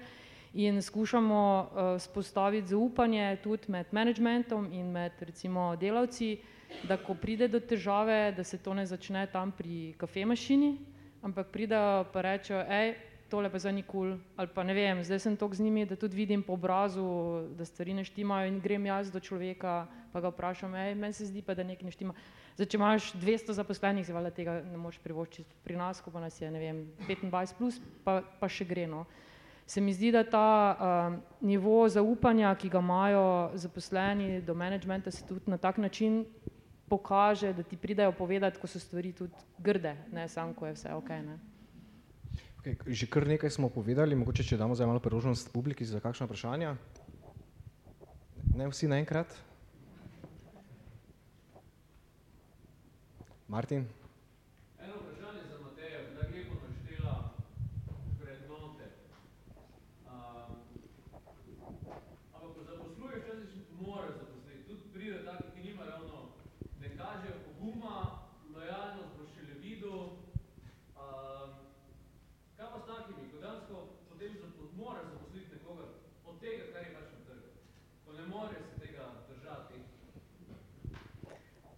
in 0.54 0.82
skušamo 0.82 1.42
uh, 1.58 2.00
spostaviti 2.00 2.68
zaupanje 2.68 3.40
tudi 3.42 3.74
med 3.74 3.90
managementom 3.90 4.70
in 4.72 4.86
med 4.86 5.18
recimo 5.18 5.72
delavci, 5.76 6.36
da 6.86 6.96
ko 6.96 7.18
pride 7.18 7.48
do 7.48 7.58
težave, 7.60 8.32
da 8.36 8.44
se 8.44 8.58
to 8.58 8.74
ne 8.74 8.86
začne 8.86 9.26
tam 9.26 9.50
pri 9.50 9.96
kafemašini, 9.98 10.93
ampak 11.24 11.48
pridajo 11.48 12.04
pa 12.12 12.20
rečejo, 12.20 12.60
hej, 12.68 12.94
tole 13.32 13.48
pa 13.50 13.58
zdaj 13.58 13.72
ni 13.72 13.82
kul, 13.82 14.14
cool. 14.14 14.20
ali 14.36 14.48
pa 14.52 14.62
ne 14.62 14.74
vem, 14.76 15.00
zdaj 15.02 15.18
sem 15.24 15.36
tok 15.36 15.56
z 15.56 15.64
njimi, 15.64 15.86
da 15.88 15.96
tudi 15.96 16.16
vidim 16.16 16.42
po 16.44 16.54
obrazu, 16.54 17.48
da 17.56 17.64
stvari 17.64 17.96
ne 17.96 18.04
štimajo 18.04 18.46
in 18.46 18.60
grem 18.60 18.86
jaz 18.86 19.10
do 19.10 19.20
človeka, 19.20 19.88
pa 20.12 20.20
ga 20.20 20.30
vprašam, 20.30 20.76
hej, 20.76 20.94
meni 20.94 21.16
se 21.16 21.26
zdi 21.26 21.42
pa, 21.42 21.56
da 21.56 21.64
nekaj 21.64 21.88
ne 21.88 21.90
štima. 21.90 22.14
Zdaj, 22.54 22.68
če 22.70 22.78
imaš 22.78 23.12
200 23.18 23.56
zaposlenih, 23.56 24.06
zvala 24.06 24.30
tega 24.30 24.60
ne 24.62 24.78
moreš 24.78 25.00
privoščiti 25.02 25.64
pri 25.64 25.80
nas, 25.80 25.98
ko 26.04 26.12
pa 26.14 26.22
nas 26.22 26.36
je, 26.38 26.50
ne 26.52 26.60
vem, 26.60 26.84
25 27.08 27.58
plus, 27.58 27.80
pa, 28.04 28.20
pa 28.22 28.46
še 28.46 28.68
gre, 28.68 28.86
no. 28.86 29.08
Se 29.66 29.80
mi 29.80 29.96
zdi, 29.96 30.12
da 30.12 30.22
ta 30.28 30.46
uh, 30.76 31.16
nivo 31.40 31.88
zaupanja, 31.88 32.52
ki 32.60 32.68
ga 32.68 32.84
imajo 32.84 33.24
zaposleni 33.56 34.42
do 34.44 34.54
menedžmenta, 34.54 35.10
se 35.10 35.24
tudi 35.24 35.48
na 35.48 35.56
tak 35.56 35.80
način 35.80 36.26
pokaže, 36.88 37.52
da 37.52 37.62
ti 37.62 37.76
pridajo 37.76 38.12
povedati, 38.12 38.60
ko 38.60 38.66
so 38.66 38.78
stvari 38.78 39.12
tudi 39.12 39.32
grde, 39.58 39.96
ne 40.12 40.28
samo, 40.28 40.54
ko 40.54 40.66
je 40.66 40.76
vse 40.76 40.94
ok. 40.94 41.08
Ne? 41.08 41.38
Okay, 42.60 42.76
že 42.86 43.06
kar 43.06 43.26
nekaj 43.28 43.50
smo 43.50 43.68
povedali, 43.68 44.16
mogoče 44.16 44.44
če 44.44 44.56
damo 44.56 44.74
zdaj 44.74 44.88
malo 44.88 45.00
priložnost 45.00 45.52
publiki 45.52 45.84
za 45.84 46.00
kakšno 46.00 46.26
vprašanje. 46.26 46.74
Ne 48.54 48.68
vsi 48.70 48.88
naenkrat. 48.88 49.28
Martin? 53.48 53.84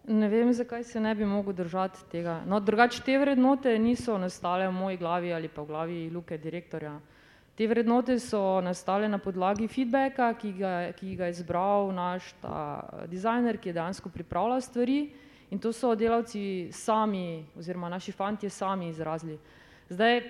Ne 0.09 0.29
vem, 0.29 0.53
zakaj 0.53 0.85
se 0.85 1.01
ne 1.01 1.15
bi 1.15 1.25
mogel 1.25 1.53
držati 1.53 2.05
tega. 2.11 2.41
No, 2.47 2.61
drugače 2.61 3.03
te 3.03 3.19
vrednote 3.19 3.73
niso 3.79 4.19
nastale 4.19 4.69
v 4.69 4.73
moji 4.73 4.97
glavi 4.97 5.33
ali 5.35 5.49
pa 5.49 5.63
v 5.63 5.67
glavi 5.67 6.11
Luke, 6.11 6.39
direktorja. 6.39 6.93
Te 7.57 7.67
vrednote 7.67 8.19
so 8.23 8.61
nastale 8.63 9.09
na 9.09 9.19
podlagi 9.19 9.67
feedbacka, 9.67 10.29
ki 10.39 10.53
ga, 10.53 10.73
ki 10.93 11.17
ga 11.17 11.27
je 11.27 11.41
zbral 11.41 11.91
naš 11.97 12.29
ta 12.39 12.85
dizajner, 13.11 13.59
ki 13.59 13.69
je 13.69 13.73
dejansko 13.81 14.13
pripravljal 14.15 14.61
stvari 14.61 14.99
in 15.51 15.59
to 15.59 15.73
so 15.73 15.95
delavci 15.95 16.69
sami 16.71 17.47
oziroma 17.59 17.89
naši 17.89 18.13
fantje 18.13 18.51
sami 18.51 18.93
izrazili. 18.93 19.39
Zdaj, 19.89 20.21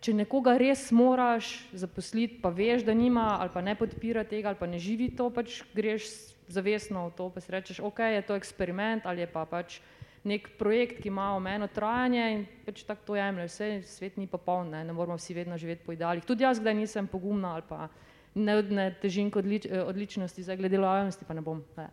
če 0.00 0.14
nekoga 0.14 0.56
res 0.56 0.88
moraš 0.92 1.58
zaposliti, 1.76 2.40
pa 2.40 2.48
veš, 2.48 2.86
da 2.88 2.94
nima 2.94 3.36
ali 3.40 3.52
pa 3.52 3.60
ne 3.60 3.74
podpira 3.76 4.24
tega 4.24 4.48
ali 4.48 4.60
pa 4.60 4.66
ne 4.66 4.78
živi 4.78 5.10
to, 5.16 5.28
pač 5.30 5.60
greš 5.74 6.08
zavestno 6.48 7.08
v 7.08 7.14
to, 7.16 7.28
pa 7.30 7.40
si 7.40 7.52
rečeš, 7.52 7.80
ok, 7.80 7.98
je 7.98 8.22
to 8.26 8.34
eksperiment 8.38 9.06
ali 9.06 9.24
je 9.24 9.28
pa 9.30 9.44
pač 9.46 9.80
nek 10.26 10.48
projekt, 10.58 11.00
ki 11.02 11.08
ima 11.08 11.30
omeno 11.36 11.68
trajanje 11.70 12.24
in 12.34 12.46
pač 12.66 12.82
tako 12.86 13.12
to 13.12 13.16
jemlje, 13.16 13.46
vse 13.46 13.68
svet 13.86 14.16
ni 14.18 14.26
pa 14.26 14.38
poln, 14.38 14.72
ne, 14.74 14.82
ne 14.84 14.92
moramo 14.92 15.18
vsi 15.18 15.34
vedno 15.34 15.58
živeti 15.58 15.86
po 15.86 15.94
idealih. 15.94 16.24
Tudi 16.26 16.42
jaz 16.42 16.58
kdaj 16.60 16.74
nisem 16.74 17.06
pogumna 17.06 17.54
ali 17.54 17.62
pa 17.68 17.86
ne, 18.34 18.56
ne 18.62 18.88
težim 19.02 19.30
k 19.30 19.38
odlič, 19.38 19.68
odličnosti, 19.70 20.42
zdaj 20.42 20.58
glede 20.58 20.82
lojalnosti 20.82 21.24
pa 21.28 21.34
ne 21.34 21.46
bom. 21.46 21.62
Ne. 21.76 21.88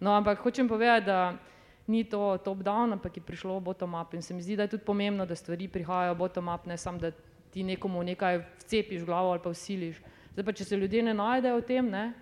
No, 0.00 0.14
ampak 0.14 0.42
hočem 0.42 0.68
povedati, 0.68 1.06
da 1.06 1.34
ni 1.86 2.04
to 2.04 2.38
top-down, 2.38 2.92
ampak 2.96 3.16
je 3.18 3.22
prišlo 3.22 3.60
bottom-up 3.60 4.14
in 4.14 4.22
se 4.22 4.34
mi 4.34 4.42
zdi, 4.42 4.56
da 4.56 4.62
je 4.62 4.76
tudi 4.76 4.84
pomembno, 4.84 5.26
da 5.26 5.36
stvari 5.36 5.68
prihajajo 5.68 6.14
bottom-up, 6.14 6.66
ne 6.66 6.76
samo, 6.76 6.98
da 6.98 7.10
ti 7.50 7.62
nekomu 7.62 8.02
nekaj 8.02 8.40
vcepiš 8.64 9.02
v 9.02 9.06
glavo 9.06 9.30
ali 9.30 9.42
pa 9.42 9.50
vsiliš. 9.50 10.00
Zdaj 10.32 10.44
pa, 10.44 10.52
če 10.52 10.64
se 10.64 10.76
ljudje 10.76 11.02
ne 11.02 11.14
najdejo 11.14 11.60
v 11.60 11.66
tem, 11.66 11.90
ne, 11.90 12.12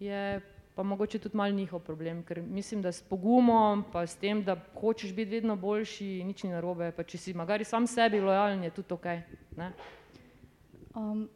je 0.00 0.40
pa 0.74 0.82
mogoče 0.82 1.18
tudi 1.18 1.36
mal 1.36 1.52
njihov 1.54 1.80
problem, 1.80 2.22
ker 2.22 2.42
mislim, 2.42 2.82
da 2.82 2.92
s 2.92 3.02
pogumom, 3.02 3.84
pa 3.92 4.06
s 4.06 4.16
tem, 4.16 4.42
da 4.44 4.56
hočeš 4.74 5.14
biti 5.14 5.30
vedno 5.30 5.56
boljši, 5.56 6.24
nič 6.24 6.42
ni 6.42 6.50
narobe, 6.50 6.90
pa 6.92 7.02
če 7.02 7.18
si 7.18 7.34
magari 7.34 7.64
sam 7.64 7.86
sebi 7.86 8.20
lojalen, 8.20 8.64
je 8.64 8.70
tudi 8.70 8.94
ok. 8.94 9.06
Ne? 9.56 9.70
Um, 10.94 11.28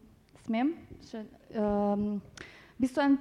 smem? 0.47 0.75
Še, 1.11 1.23
um, 1.55 2.19
v 2.75 2.83
bistvu 2.83 3.05
en, 3.05 3.17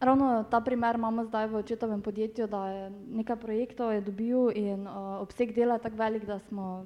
ravno 0.00 0.44
ta 0.50 0.60
primer 0.60 0.98
imamo 0.98 1.24
zdaj 1.30 1.48
v 1.52 1.62
očetovem 1.62 2.02
podjetju, 2.02 2.50
da 2.50 2.66
je 2.68 2.90
nekaj 3.22 3.36
projektov 3.36 3.94
je 3.94 4.04
dobil 4.06 4.50
in 4.58 4.86
uh, 4.86 5.20
obseg 5.22 5.54
dela 5.54 5.78
je 5.78 5.86
tako 5.86 6.02
velik, 6.02 6.26
da, 6.26 6.38
smo, 6.48 6.84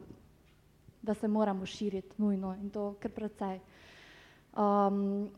da 1.02 1.14
se 1.14 1.28
moramo 1.28 1.66
širiti 1.66 2.20
nujno 2.20 2.54
in 2.60 2.70
to 2.70 2.94
kar 3.00 3.10
precej. 3.16 3.60
Um, 4.52 5.28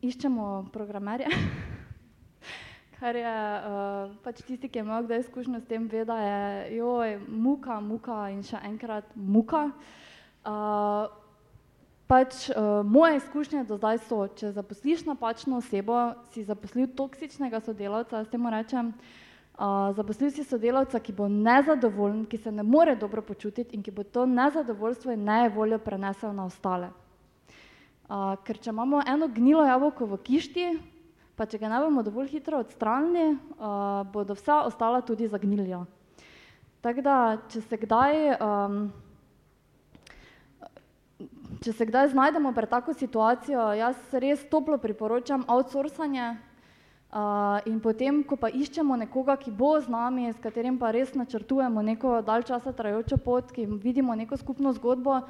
iščemo 0.00 0.68
programerje, 0.72 1.28
kar 2.98 3.16
je 3.16 3.30
uh, 3.30 4.10
pač 4.24 4.42
tisti, 4.42 4.68
ki 4.68 4.80
je 4.80 4.82
imel 4.82 5.06
kdaj 5.06 5.22
izkušnjo 5.22 5.60
s 5.62 5.70
tem, 5.70 5.86
ve, 5.90 6.02
da 6.04 6.18
je 6.18 6.76
joj, 6.78 7.14
muka, 7.30 7.78
muka 7.80 8.26
in 8.34 8.42
še 8.42 8.58
enkrat 8.66 9.06
muka. 9.14 9.68
Uh, 10.42 11.06
pač 12.10 12.48
uh, 12.50 12.82
moje 12.82 13.20
izkušnje 13.20 13.62
do 13.68 13.78
zdaj 13.78 14.02
so, 14.08 14.24
če 14.40 14.50
zaposliš 14.56 15.06
napačno 15.06 15.62
osebo, 15.62 16.00
si 16.34 16.42
zaposlil 16.48 16.90
toksičnega 16.98 17.62
sodelavca, 17.62 18.24
s 18.24 18.32
tem 18.32 18.50
rečem, 18.50 18.90
uh, 19.54 19.94
zaposlil 19.94 20.34
si 20.34 20.42
sodelavca, 20.42 20.98
ki 20.98 21.14
bo 21.14 21.30
nezadovoljen, 21.30 22.26
ki 22.26 22.42
se 22.42 22.52
ne 22.52 22.66
more 22.66 22.98
dobro 22.98 23.22
počutiti 23.22 23.78
in 23.78 23.86
ki 23.86 23.94
bo 23.94 24.02
to 24.02 24.26
nezadovoljstvo 24.26 25.14
in 25.14 25.26
nevoljo 25.28 25.78
prenesel 25.78 26.34
na 26.34 26.50
ostale. 26.50 26.90
Uh, 28.08 28.34
ker 28.42 28.58
če 28.58 28.72
imamo 28.72 29.04
eno 29.06 29.28
gnilo 29.28 29.62
jabolko 29.68 30.08
v 30.08 30.24
kišti, 30.24 30.70
pa 31.38 31.46
če 31.46 31.60
ga 31.62 31.70
ne 31.70 31.78
bomo 31.84 32.02
dovolj 32.02 32.32
hitro 32.34 32.58
odstranili, 32.58 33.36
uh, 33.38 34.02
bodo 34.10 34.34
vsa 34.34 34.64
ostala 34.66 35.04
tudi 35.06 35.28
zagnilja. 35.30 35.84
Tako 36.82 37.02
da, 37.06 37.14
če 37.52 37.62
se 37.62 37.76
kdaj, 37.78 38.18
um, 38.42 38.80
če 41.62 41.74
se 41.78 41.86
kdaj 41.86 42.10
znajdemo 42.14 42.50
pred 42.56 42.70
tako 42.70 42.94
situacijo, 42.94 43.70
jaz 43.78 44.18
res 44.18 44.42
toplo 44.50 44.78
priporočam 44.82 45.44
outsourcanje 45.46 46.26
uh, 46.34 47.58
in 47.70 47.78
potem, 47.82 48.24
ko 48.26 48.38
pa 48.38 48.50
iščemo 48.50 48.98
nekoga, 49.04 49.38
ki 49.38 49.54
bo 49.54 49.76
z 49.78 49.90
nami, 49.94 50.32
s 50.34 50.42
katerim 50.42 50.78
pa 50.78 50.90
res 50.94 51.14
načrtujemo 51.14 51.82
neko 51.86 52.18
dalj 52.26 52.48
časa 52.50 52.74
trajajočo 52.74 53.20
pot, 53.22 53.54
ki 53.54 53.66
vidimo 53.78 54.18
neko 54.18 54.38
skupno 54.42 54.74
zgodbo, 54.74 55.22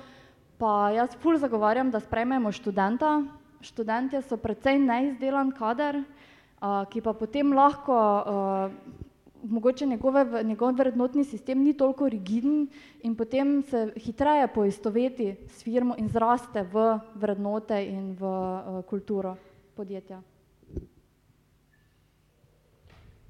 pa 0.56 0.88
jaz 0.96 1.16
ful 1.20 1.36
zagovarjam, 1.36 1.92
da 1.92 2.00
sprejmemo 2.00 2.52
študenta. 2.52 3.18
Študentje 3.60 4.22
so 4.22 4.38
precej 4.38 4.78
neizdelan 4.78 5.50
kader, 5.50 6.02
uh, 6.02 6.84
ki 6.86 7.02
pa 7.02 7.12
potem 7.12 7.52
lahko, 7.52 7.94
uh, 7.94 9.06
mogoče 9.42 9.86
njegove, 9.86 10.44
njegov 10.44 10.74
vrednotni 10.78 11.24
sistem 11.24 11.62
ni 11.62 11.74
toliko 11.74 12.08
rigiden 12.08 12.68
in 13.02 13.16
potem 13.16 13.62
se 13.62 13.92
hitreje 13.96 14.48
poistoveti 14.54 15.36
s 15.48 15.62
firmo 15.62 15.94
in 15.98 16.08
zraste 16.08 16.62
v 16.62 16.98
vrednote 17.14 17.82
in 17.86 18.14
v 18.14 18.24
uh, 18.24 18.84
kulturo 18.86 19.36
podjetja. 19.74 20.22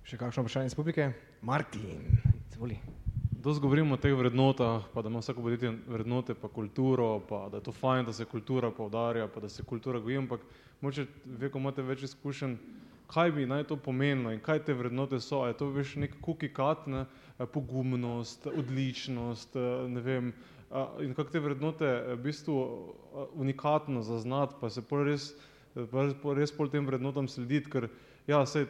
Še 0.08 0.16
kakšno 0.16 0.44
vprašanje 0.44 0.72
iz 0.72 0.76
publike? 0.76 1.12
Martin, 1.44 2.00
izvoli. 2.48 2.97
Dosti 3.48 3.62
govorimo 3.62 3.94
o 3.94 3.96
teh 3.96 4.12
vrednotah, 4.12 4.82
pa 4.92 5.02
da 5.02 5.08
ima 5.08 5.22
vsako 5.22 5.40
podjetje 5.42 5.70
vrednote, 5.88 6.34
pa 6.34 6.48
kulturo, 6.48 7.20
pa 7.28 7.48
da 7.48 7.56
je 7.56 7.62
to 7.62 7.72
fajn, 7.72 8.04
da 8.04 8.12
se 8.12 8.24
kultura 8.24 8.70
poudarja, 8.70 9.28
pa 9.28 9.40
da 9.40 9.48
se 9.48 9.62
kultura 9.62 9.98
goji, 9.98 10.16
ampak 10.16 10.40
moče 10.80 11.06
ve, 11.24 11.48
ko 11.48 11.58
imate 11.58 11.82
več 11.82 12.02
izkušenj, 12.10 12.58
kaj 13.08 13.32
bi 13.32 13.46
naj 13.48 13.64
to 13.70 13.78
pomenilo 13.80 14.34
in 14.36 14.42
kaj 14.44 14.60
te 14.66 14.76
vrednote 14.76 15.20
so, 15.24 15.46
je 15.48 15.56
to 15.56 15.70
veš 15.72 15.94
nek 15.96 16.18
cookie 16.26 16.52
cut, 16.52 16.84
ne, 16.92 17.06
pogumnost, 17.54 18.50
odličnost, 18.52 19.56
ne 19.96 20.04
vem, 20.04 20.32
in 21.00 21.16
kako 21.16 21.32
te 21.32 21.40
vrednote 21.40 21.92
v 22.10 22.20
bistvu 22.28 22.58
unikatno 23.32 24.04
zaznati, 24.04 24.60
pa 24.60 24.68
se 24.68 24.84
pol 24.84 25.08
res, 25.08 25.30
pa 25.88 26.36
res 26.36 26.52
pol 26.52 26.68
tem 26.68 26.84
vrednotam 26.84 27.32
slediti, 27.32 27.72
ker 27.72 27.88
ja, 28.28 28.44
sej, 28.44 28.68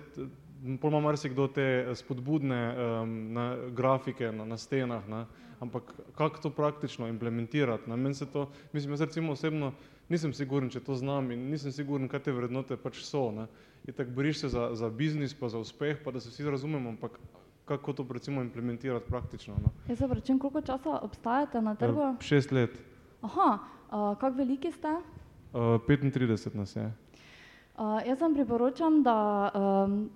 pol 0.81 0.91
ima 0.91 1.01
marsikdo 1.01 1.49
te 1.49 1.87
spodbudne 1.95 2.75
um, 2.75 3.33
na, 3.33 3.57
grafike 3.71 4.33
na, 4.33 4.45
na 4.45 4.57
stenah, 4.57 5.09
ne? 5.09 5.25
ampak 5.61 5.83
kako 6.15 6.39
to 6.43 6.51
praktično 6.51 7.09
implementirati, 7.09 7.91
ne? 7.91 7.97
meni 7.97 8.15
se 8.15 8.27
to, 8.27 8.49
mislim, 8.73 8.93
jaz 8.93 9.01
recimo 9.01 9.33
osebno 9.33 9.73
nisem 10.09 10.33
siguren, 10.33 10.71
če 10.71 10.81
to 10.81 10.95
znam 10.95 11.31
in 11.31 11.49
nisem 11.51 11.73
siguren, 11.73 12.09
kaj 12.09 12.23
te 12.29 12.33
vrednote 12.33 12.77
pač 12.77 13.03
so, 13.05 13.31
ne? 13.35 13.49
in 13.87 13.95
tako 13.95 14.15
boriš 14.17 14.41
se 14.45 14.49
za, 14.49 14.71
za 14.75 14.91
biznis, 14.91 15.35
pa 15.35 15.49
za 15.49 15.59
uspeh, 15.59 15.99
pa 16.05 16.15
da 16.15 16.21
se 16.21 16.31
vsi 16.31 16.51
razumemo, 16.51 16.95
ampak 16.95 17.19
kako 17.69 17.93
to 17.93 18.07
recimo 18.11 18.43
implementirati 18.43 19.11
praktično. 19.11 19.55
No? 19.63 19.71
Jaz 19.89 19.99
se 19.99 20.07
vračam, 20.07 20.39
koliko 20.39 20.61
časa 20.61 20.99
obstajate 21.03 21.61
na 21.63 21.75
trgu? 21.75 22.01
Uh, 22.01 22.21
šest 22.21 22.53
let. 22.53 22.79
Aha, 23.23 23.59
uh, 23.91 24.19
kako 24.19 24.37
veliki 24.37 24.73
ste? 24.73 24.89
Uh, 25.53 25.61
35 25.89 26.57
nas 26.57 26.77
je. 26.77 26.87
Uh, 27.79 28.01
jaz 28.07 28.21
vam 28.21 28.35
priporočam, 28.35 29.03
da 29.03 29.51
um, 29.55 30.09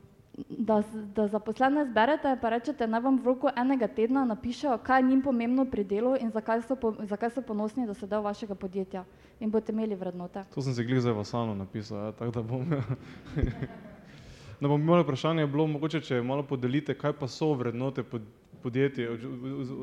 da, 0.48 0.82
da 1.14 1.28
zaposlene 1.28 1.84
zberete, 1.86 2.36
pa 2.40 2.48
rečete, 2.48 2.86
naj 2.86 3.00
vam 3.00 3.18
v 3.20 3.26
roku 3.26 3.50
enega 3.56 3.88
tedna 3.88 4.24
napišejo, 4.24 4.78
kaj 4.84 5.00
je 5.00 5.08
njim 5.08 5.22
pomembno 5.22 5.64
pri 5.70 5.84
delu 5.84 6.14
in 6.20 6.30
zakaj 6.30 6.62
so, 6.62 6.76
po, 6.76 6.94
zakaj 7.04 7.30
so 7.30 7.42
ponosni, 7.42 7.86
da 7.86 7.94
so 7.94 8.06
del 8.06 8.22
vašega 8.24 8.54
podjetja 8.54 9.04
in 9.40 9.50
boste 9.50 9.72
imeli 9.72 9.94
vrednote. 9.94 10.44
To 10.54 10.62
sem 10.62 10.74
se 10.74 10.84
glih 10.84 11.00
zdaj 11.00 11.12
v 11.12 11.24
Asano 11.26 11.54
napisal, 11.54 12.06
ja, 12.06 12.12
tako 12.12 12.32
da 12.32 12.42
bom. 12.42 12.64
da 14.60 14.68
bom 14.68 14.80
imel 14.80 15.02
vprašanje, 15.02 15.46
bilo 15.46 15.66
mogoče, 15.66 16.00
če 16.00 16.22
malo 16.22 16.46
podelite, 16.48 16.94
kaj 16.94 17.12
pa 17.18 17.28
so 17.28 17.52
vrednote 17.58 18.02
pod, 18.02 18.24
podjetja, 18.62 19.10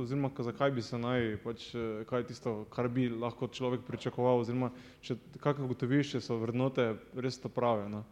oziroma 0.02 0.32
zakaj 0.39 0.72
bi 0.72 0.82
se 0.82 0.97
naj, 0.97 1.36
pač, 1.43 1.70
kaj 2.10 2.24
je 2.24 2.28
tisto, 2.32 2.54
kar 2.74 2.88
bi 2.88 3.10
lahko 3.10 3.52
človek 3.52 3.86
pričakoval, 3.86 4.41
oziroma 4.41 4.72
če, 5.06 5.20
kako 5.43 5.68
gotoviš, 5.74 6.16
če 6.16 6.24
so 6.26 6.39
vrednote 6.41 6.95
res 7.14 7.38
to 7.38 7.52
prave. 7.54 7.89
No? 7.91 8.06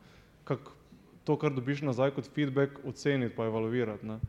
Kak, 0.47 0.76
to, 1.27 1.35
kar 1.35 1.51
dobiš 1.51 1.81
nazaj 1.83 2.13
kot 2.15 2.29
feedback, 2.31 2.79
oceniti 2.87 3.35
pa 3.35 3.45
evaluirati. 3.45 4.05
Ne? 4.07 4.19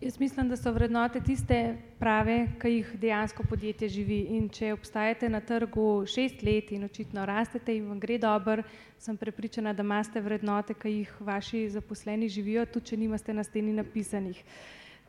Jaz 0.00 0.18
mislim, 0.20 0.48
da 0.48 0.56
so 0.56 0.70
vrednote 0.72 1.20
tiste 1.20 1.56
prave, 1.98 2.36
ki 2.62 2.70
jih 2.70 2.92
dejansko 3.02 3.42
podjetje 3.50 3.88
živi. 3.88 4.20
In 4.36 4.48
če 4.50 4.72
obstajate 4.74 5.28
na 5.30 5.40
trgu 5.40 6.04
šest 6.06 6.42
let 6.46 6.70
in 6.72 6.86
očitno 6.86 7.26
rastete 7.26 7.74
in 7.76 7.90
vam 7.90 7.98
gre 8.02 8.18
dobro, 8.18 8.62
sem 8.98 9.18
prepričana, 9.18 9.74
da 9.74 9.82
imate 9.82 10.22
vrednote, 10.22 10.74
ki 10.74 10.94
jih 11.00 11.12
vaši 11.20 11.66
zaposleni 11.74 12.30
živijo, 12.30 12.66
tudi 12.66 12.92
če 12.92 13.02
nimate 13.02 13.34
na 13.34 13.44
steni 13.44 13.74
napisanih. 13.74 14.42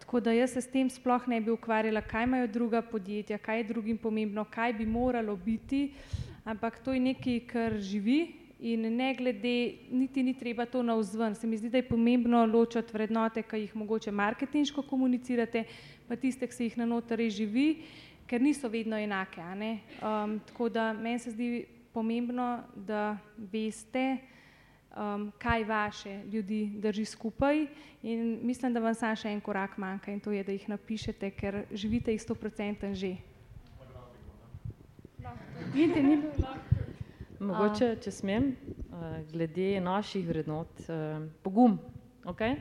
Tako 0.01 0.19
da 0.19 0.33
jaz 0.33 0.57
se 0.57 0.61
s 0.61 0.73
tem 0.73 0.89
sploh 0.89 1.29
ne 1.29 1.41
bi 1.41 1.53
ukvarjala, 1.53 2.01
kaj 2.01 2.29
imajo 2.29 2.47
druga 2.47 2.81
podjetja, 2.81 3.37
kaj 3.37 3.61
je 3.61 3.71
drugim 3.73 3.97
pomembno, 3.97 4.45
kaj 4.45 4.73
bi 4.73 4.85
moralo 4.85 5.35
biti. 5.35 5.87
Uh, 5.93 6.32
ampak 6.45 6.79
to 6.83 6.93
je 6.93 6.99
nekaj, 6.99 7.39
kar 7.47 7.77
živi 7.79 8.43
in 8.63 8.87
ne 8.95 9.13
glede, 9.15 9.75
niti 9.91 10.23
ni 10.23 10.33
treba 10.33 10.65
to 10.65 10.83
navzven. 10.83 11.35
Se 11.35 11.47
mi 11.47 11.57
zdi, 11.57 11.69
da 11.69 11.77
je 11.77 11.87
pomembno 11.87 12.45
ločati 12.45 12.93
vrednote, 12.93 13.43
ki 13.43 13.65
jih 13.65 13.75
mogoče 13.75 14.11
marketinško 14.11 14.81
komunicirate, 14.87 15.65
pa 16.07 16.15
tiste, 16.15 16.47
ki 16.47 16.55
se 16.55 16.69
jih 16.69 16.77
na 16.77 16.85
notri 16.85 17.29
živi, 17.29 17.83
ker 18.27 18.41
niso 18.41 18.69
vedno 18.71 18.97
enake. 18.97 19.41
Um, 19.43 20.39
tako 20.47 20.69
da 20.69 20.93
meni 20.93 21.19
se 21.19 21.31
zdi 21.31 21.65
pomembno, 21.93 22.63
da 22.75 23.17
veste, 23.37 24.17
um, 24.95 25.31
kaj 25.37 25.63
vaše 25.63 26.21
ljudi 26.31 26.71
drži 26.75 27.05
skupaj 27.05 27.65
in 28.03 28.39
mislim, 28.41 28.73
da 28.73 28.79
vam 28.79 28.95
samo 28.95 29.15
še 29.15 29.29
en 29.29 29.41
korak 29.41 29.77
manjka 29.77 30.11
in 30.11 30.19
to 30.19 30.31
je, 30.31 30.43
da 30.43 30.51
jih 30.51 30.69
napišete, 30.69 31.31
ker 31.31 31.65
živite 31.71 32.15
jih 32.15 32.21
100% 32.21 32.93
že. 32.95 33.15
Niti 35.73 36.03
ni 36.03 36.17
bilo 36.17 36.33
lahko. 36.37 36.59
Mogoče, 37.43 37.87
če 37.99 38.11
smem, 38.13 38.51
glede 39.33 39.79
naših 39.83 40.27
vrednot, 40.27 40.85
pogum. 41.43 41.79
Okay? 42.29 42.55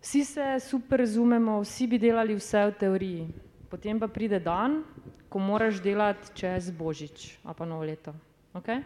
Vsi 0.00 0.24
se 0.24 0.46
super 0.64 1.02
razumemo, 1.02 1.58
vsi 1.60 1.86
bi 1.90 1.98
delali 1.98 2.36
vse 2.38 2.62
v 2.70 2.76
teoriji, 2.80 3.26
potem 3.68 4.00
pa 4.00 4.08
pride 4.08 4.40
dan, 4.40 4.82
ko 5.28 5.42
moraš 5.42 5.82
delati 5.82 6.30
čez 6.38 6.70
Božič, 6.70 7.34
a 7.44 7.52
pa 7.52 7.66
novo 7.68 7.84
leto. 7.84 8.14
Okay? 8.54 8.80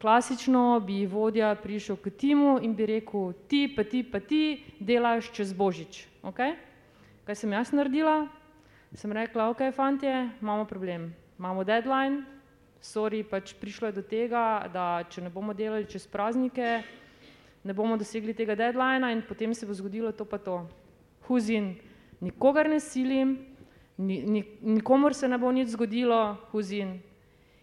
Klasično 0.00 0.80
bi 0.86 1.06
vodja 1.06 1.54
prišel 1.58 1.98
k 1.98 2.12
timu 2.14 2.58
in 2.62 2.76
bi 2.76 2.86
rekel, 2.86 3.32
ti 3.48 3.64
pa 3.68 3.82
ti 3.82 4.04
pa 4.04 4.20
ti 4.20 4.60
delaš 4.78 5.32
čez 5.34 5.50
Božič. 5.56 6.04
Okay? 6.22 6.54
Kaj 7.26 7.42
sem 7.42 7.52
jaz 7.58 7.72
naredila? 7.74 8.28
Sem 8.94 9.10
rekla, 9.12 9.50
ok, 9.50 9.72
fantje, 9.74 10.30
imamo 10.42 10.68
problem 10.68 11.10
imamo 11.40 11.64
deadline, 11.64 12.20
sorry, 12.84 13.24
pač 13.24 13.54
prišlo 13.56 13.88
je 13.88 13.96
do 13.96 14.02
tega, 14.04 14.68
da 14.68 15.00
če 15.08 15.24
ne 15.24 15.30
bomo 15.32 15.56
delali 15.56 15.88
čez 15.88 16.04
praznike, 16.04 16.82
ne 17.64 17.72
bomo 17.72 17.96
dosegli 17.96 18.36
tega 18.36 18.52
deadlina 18.60 19.08
in 19.08 19.24
potem 19.24 19.56
se 19.56 19.64
bo 19.64 19.72
zgodilo 19.72 20.12
to 20.12 20.28
pa 20.28 20.36
to. 20.36 20.66
Huzin, 21.24 21.78
nikogar 22.20 22.68
ne 22.68 22.76
silim, 22.76 23.38
ni, 23.96 24.20
ni, 24.20 24.44
nikomor 24.76 25.16
se 25.16 25.28
ne 25.32 25.40
bo 25.40 25.48
nič 25.48 25.72
zgodilo, 25.72 26.36
huzin. 26.52 26.98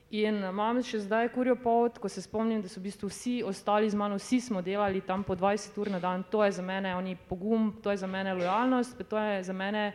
In 0.10 0.42
imam 0.42 0.82
še 0.82 1.04
zdaj 1.06 1.30
kurjo 1.36 1.54
pot, 1.62 2.02
ko 2.02 2.10
se 2.10 2.24
spomnim, 2.26 2.64
da 2.66 2.72
so 2.72 2.82
v 2.82 2.88
bistvu 2.88 3.14
vsi 3.14 3.40
ostali 3.46 3.92
z 3.94 4.00
mano, 4.00 4.18
vsi 4.18 4.40
smo 4.42 4.66
delali 4.66 5.06
tam 5.06 5.22
po 5.22 5.38
20 5.38 5.78
ur 5.78 5.92
na 5.94 6.02
dan, 6.02 6.26
to 6.26 6.42
je 6.42 6.56
za 6.58 6.66
mene 6.66 6.96
oni 6.98 7.14
pogum, 7.30 7.76
to 7.84 7.94
je 7.94 8.02
za 8.02 8.10
mene 8.10 8.34
lojalnost, 8.34 9.06
to 9.06 9.20
je 9.22 9.44
za 9.44 9.54
mene, 9.54 9.92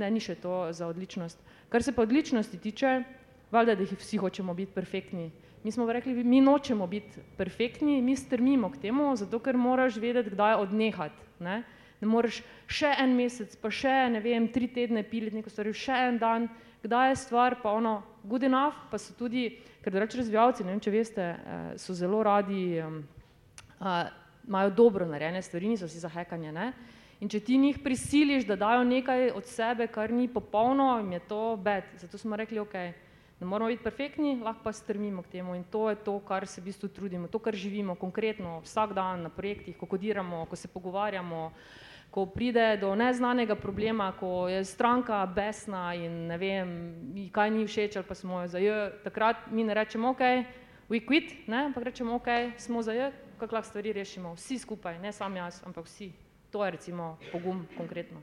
ne, 0.00 0.08
ni 0.08 0.22
še 0.22 0.40
to 0.40 0.70
za 0.72 0.88
odličnost. 0.88 1.51
Kar 1.72 1.82
se 1.82 1.92
pa 1.96 2.02
odličnosti 2.02 2.58
tiče, 2.58 3.02
valjda, 3.50 3.74
da 3.74 3.82
jih 3.82 3.96
vsi 3.98 4.18
hočemo 4.20 4.54
biti 4.54 4.72
perfektni. 4.74 5.30
Mi 5.64 5.70
smo 5.72 5.86
rekli, 5.92 6.24
mi 6.24 6.40
nočemo 6.40 6.86
biti 6.86 7.22
perfektni, 7.36 8.02
mi 8.02 8.16
strmimo 8.16 8.68
k 8.70 8.76
temu, 8.82 9.16
zato 9.16 9.38
ker 9.38 9.56
moraš 9.56 9.96
vedeti, 9.96 10.30
kdaj 10.30 10.54
odnehati. 10.54 11.24
Ne? 11.40 11.62
Ne 12.00 12.08
moreš 12.08 12.42
še 12.68 12.92
en 12.98 13.16
mesec, 13.16 13.56
pa 13.56 13.70
še 13.72 13.94
ne 14.12 14.20
vem, 14.20 14.50
tri 14.52 14.68
tedne 14.68 15.00
piliti 15.02 15.38
neko 15.38 15.50
stvar, 15.50 15.72
še 15.72 15.96
en 16.10 16.18
dan, 16.20 16.48
kdaj 16.82 17.08
je 17.08 17.18
stvar 17.24 17.56
pa 17.62 17.72
ono 17.72 18.02
good 18.28 18.44
enough, 18.44 18.76
pa 18.90 19.00
so 19.00 19.16
tudi, 19.16 19.48
ker 19.80 19.96
reč 19.96 20.18
razvijalci, 20.18 20.66
ne 20.66 20.74
vem, 20.74 20.82
če 20.82 20.92
veste, 20.92 21.28
eh, 21.32 21.66
so 21.80 21.96
zelo 21.96 22.20
radi, 22.26 22.82
imajo 24.48 24.70
dobro 24.76 25.06
narejene 25.06 25.42
stvari, 25.42 25.72
niso 25.72 25.88
si 25.88 26.02
za 26.02 26.12
hekanje, 26.12 26.52
ne. 26.52 26.72
In 27.22 27.30
če 27.30 27.38
ti 27.46 27.54
njih 27.58 27.78
prisiliš, 27.78 28.48
da 28.48 28.56
dajo 28.58 28.82
nekaj 28.82 29.30
od 29.30 29.46
sebe, 29.46 29.86
kar 29.86 30.10
ni 30.10 30.26
popolno, 30.26 30.96
jim 30.98 31.12
je 31.14 31.20
to 31.30 31.42
bed. 31.56 31.84
Zato 32.02 32.18
smo 32.18 32.36
rekli, 32.36 32.58
okej, 32.58 32.88
ne 33.38 33.46
moramo 33.46 33.70
biti 33.70 33.82
perfektni, 33.82 34.40
lahko 34.42 34.64
pa 34.64 34.72
strmimo 34.74 35.22
k 35.22 35.36
temu 35.36 35.54
in 35.54 35.62
to 35.70 35.84
je 35.90 36.00
to, 36.02 36.16
kar 36.26 36.46
se 36.46 36.60
v 36.60 36.64
bistvu 36.64 36.88
trudimo, 36.88 37.28
to, 37.30 37.38
kar 37.38 37.54
živimo 37.54 37.94
konkretno 37.94 38.60
vsak 38.66 38.94
dan 38.98 39.22
na 39.22 39.30
projektih, 39.30 39.76
ko 39.78 39.86
kodiramo, 39.86 40.46
ko 40.50 40.58
se 40.58 40.68
pogovarjamo, 40.68 41.52
ko 42.10 42.26
pride 42.26 42.76
do 42.80 42.90
neznanega 42.94 43.54
problema, 43.54 44.10
ko 44.18 44.48
je 44.50 44.64
stranka 44.64 45.22
besna 45.26 45.94
in 45.94 46.26
ne 46.26 46.38
vem, 46.38 46.74
kaj 47.30 47.50
ni 47.50 47.66
všeč 47.66 48.02
ali 48.02 48.08
pa 48.08 48.18
smo 48.18 48.42
jo 48.42 48.50
za 48.50 48.58
j, 48.58 48.90
takrat 49.06 49.46
mi 49.50 49.62
ne 49.62 49.74
rečemo, 49.74 50.10
ok, 50.10 50.26
we 50.90 51.02
quit, 51.06 51.46
ne, 51.46 51.70
ampak 51.70 51.86
rečemo, 51.90 52.18
ok, 52.18 52.58
smo 52.58 52.82
za 52.82 52.98
j, 52.98 53.12
kako 53.38 53.54
lahko 53.54 53.70
stvari 53.70 53.94
rešimo, 53.94 54.34
vsi 54.34 54.58
skupaj, 54.58 54.98
ne 54.98 55.14
sam 55.14 55.38
jaz, 55.38 55.62
ampak 55.66 55.86
vsi. 55.86 56.12
To 56.52 56.64
je 56.64 56.70
recimo 56.70 57.16
pogum 57.32 57.64
konkretno. 57.76 58.20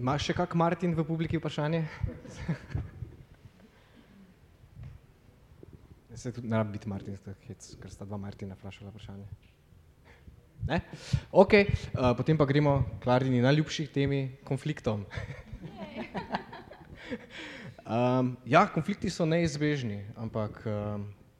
Imaš 0.00 0.30
še 0.30 0.34
kak 0.38 0.54
Martin 0.56 0.94
v 0.96 1.04
publiki 1.04 1.36
vprašanje? 1.36 1.82
Se 6.16 6.32
tudi 6.32 6.48
ne 6.48 6.56
rabi 6.56 6.78
biti 6.78 6.88
Martin, 6.88 7.18
ker 7.20 7.92
sta 7.92 8.08
dva 8.08 8.16
Martina 8.16 8.56
vprašala 8.56 8.88
vprašanje. 8.94 9.28
Ne? 10.72 10.80
Okej, 11.36 11.68
potem 12.16 12.40
pa 12.40 12.48
gremo 12.48 12.80
Klarini 13.04 13.44
najljubši 13.44 13.86
temi, 13.92 14.22
konfliktom. 14.48 15.04
ja, 18.56 18.64
konflikti 18.72 19.12
so 19.12 19.28
neizbežni, 19.28 20.00
ampak 20.16 20.64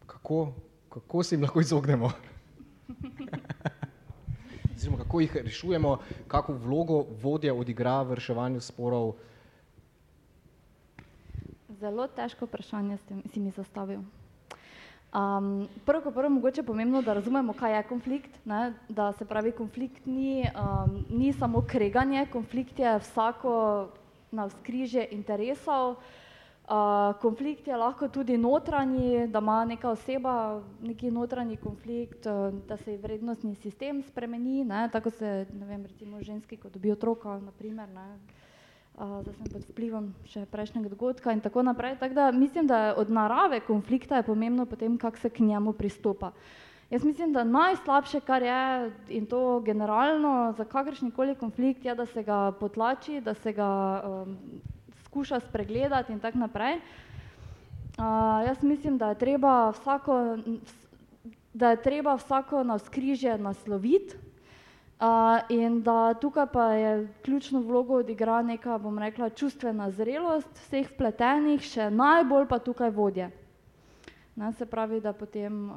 kako, 0.05 0.53
kako 0.93 1.25
se 1.25 1.35
jim 1.35 1.49
lahko 1.49 1.65
izognemo? 1.65 2.13
Oziroma 4.79 4.99
kako 4.99 5.21
jih 5.21 5.37
rešujemo, 5.37 5.99
kako 6.29 6.53
vlogo 6.53 7.05
vodja 7.23 7.55
odigra 7.55 7.97
v 8.07 8.15
reševanju 8.15 8.61
sporov? 8.63 9.17
Zelo 11.81 12.07
težko 12.07 12.47
vprašanje 12.47 12.99
ste 13.03 13.17
si 13.33 13.41
mi 13.43 13.51
zastavil. 13.51 14.05
prvo 15.85 16.03
kot 16.05 16.15
prvo 16.15 16.31
mogoče 16.31 16.63
pomembno, 16.63 17.03
da 17.03 17.17
razumemo, 17.19 17.57
kaj 17.59 17.75
je 17.77 17.83
konflikt, 17.89 18.31
ne, 18.45 18.75
da 18.89 19.13
se 19.13 19.25
pravi 19.27 19.51
konflikt 19.53 20.07
ni 20.07 20.47
ni 21.11 21.33
samo 21.33 21.65
kreganje, 21.67 22.27
konflikt 22.33 22.79
je 22.79 22.99
vsako 22.99 23.89
navzkrižje 24.31 25.09
interesov, 25.11 25.97
konflikt 27.21 27.67
je 27.67 27.77
lahko 27.77 28.09
tudi 28.09 28.39
notranji, 28.39 29.27
da 29.27 29.39
ima 29.39 29.65
neka 29.65 29.91
oseba 29.91 30.63
neki 30.83 31.11
notranji 31.11 31.57
konflikt, 31.57 32.27
da 32.69 32.77
se 32.77 32.93
ji 32.93 32.99
vrednostni 32.99 33.55
sistem 33.55 34.03
spremeni, 34.03 34.65
ne, 34.65 34.89
tako 34.93 35.11
se, 35.11 35.47
vem, 35.53 35.87
recimo 35.87 36.23
ženski, 36.23 36.57
ko 36.57 36.69
dobi 36.69 36.93
otroka, 36.93 37.39
na 37.41 37.53
primer, 37.53 37.89
ne, 37.89 38.19
zdaj 38.99 39.35
sem 39.35 39.51
pod 39.53 39.65
vplivom 39.71 40.13
še 40.27 40.45
prejšnjega 40.51 40.93
dogodka 40.93 41.33
in 41.33 41.41
tako 41.41 41.63
naprej, 41.63 41.97
tako 42.01 42.15
da 42.15 42.31
mislim, 42.33 42.67
da 42.67 42.79
je 42.79 42.95
od 42.95 43.11
narave 43.11 43.61
konflikta 43.61 44.17
je 44.17 44.29
pomembno 44.29 44.67
potem, 44.67 44.99
kako 44.99 45.17
se 45.19 45.31
k 45.31 45.39
njemu 45.39 45.73
pristopa. 45.73 46.33
Jaz 46.91 47.05
mislim, 47.05 47.33
da 47.33 47.45
najslabše, 47.45 48.21
kar 48.21 48.43
je, 48.43 48.93
in 49.09 49.27
to 49.27 49.61
generalno 49.61 50.55
za 50.57 50.65
kakršenkoli 50.65 51.35
konflikt, 51.35 51.85
je, 51.85 51.95
da 51.95 52.07
se 52.07 52.23
ga 52.23 52.53
potlači, 52.53 53.21
da 53.21 53.35
se 53.35 53.53
ga 53.53 53.69
skuša 55.09 55.41
spregledati 55.41 56.13
in 56.13 56.21
tako 56.21 56.39
naprej. 56.39 56.81
jaz 58.47 58.63
mislim, 58.63 58.99
da 58.99 59.09
je 59.09 59.19
treba 59.19 59.71
vsako, 59.71 60.39
da 61.55 61.71
je 61.71 61.83
treba 61.83 62.15
vsako 62.15 62.65
navzkrižje 62.65 63.39
nasloviti, 63.39 64.17
in 65.49 65.83
da 65.83 66.15
tukaj 66.15 66.47
pa 66.53 66.73
je 66.73 67.09
ključno 67.23 67.61
vlogo 67.61 67.95
odigra 67.95 68.43
neka, 68.43 68.79
bom 68.79 68.99
rekla, 68.99 69.31
čustvena 69.31 69.91
zrelost 69.91 70.51
vseh 70.67 70.91
vpletenih, 70.91 71.63
še 71.63 71.91
najbolj 71.91 72.49
pa 72.51 72.59
tukaj 72.59 72.91
vodje. 72.91 73.31
Ne, 74.37 74.53
se 74.53 74.67
pravi, 74.67 75.01
da 75.01 75.13
potem 75.13 75.71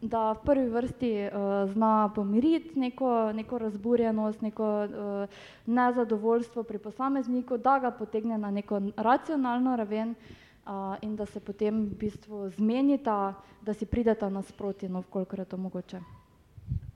da 0.00 0.32
v 0.32 0.44
prvi 0.44 0.68
vrsti 0.68 1.12
zna 1.72 2.12
pomiriti 2.14 2.78
neko, 2.78 3.32
neko 3.32 3.58
razburjenost, 3.58 4.40
neko 4.40 4.88
nezadovoljstvo 5.66 6.62
pri 6.62 6.78
posamezniku, 6.78 7.58
da 7.58 7.78
ga 7.78 7.90
potegne 7.90 8.38
na 8.38 8.50
neko 8.50 8.80
racionalno 8.96 9.76
raven, 9.76 10.14
in 11.00 11.16
da 11.16 11.26
se 11.26 11.40
potem 11.40 11.84
v 11.84 11.96
bistvu 11.98 12.48
zmenita, 12.50 13.34
da 13.62 13.74
si 13.74 13.86
prideta 13.86 14.28
nasproti, 14.28 14.88
no, 14.88 15.02
kolikor 15.02 15.38
je 15.38 15.44
to 15.44 15.56
mogoče. 15.56 16.00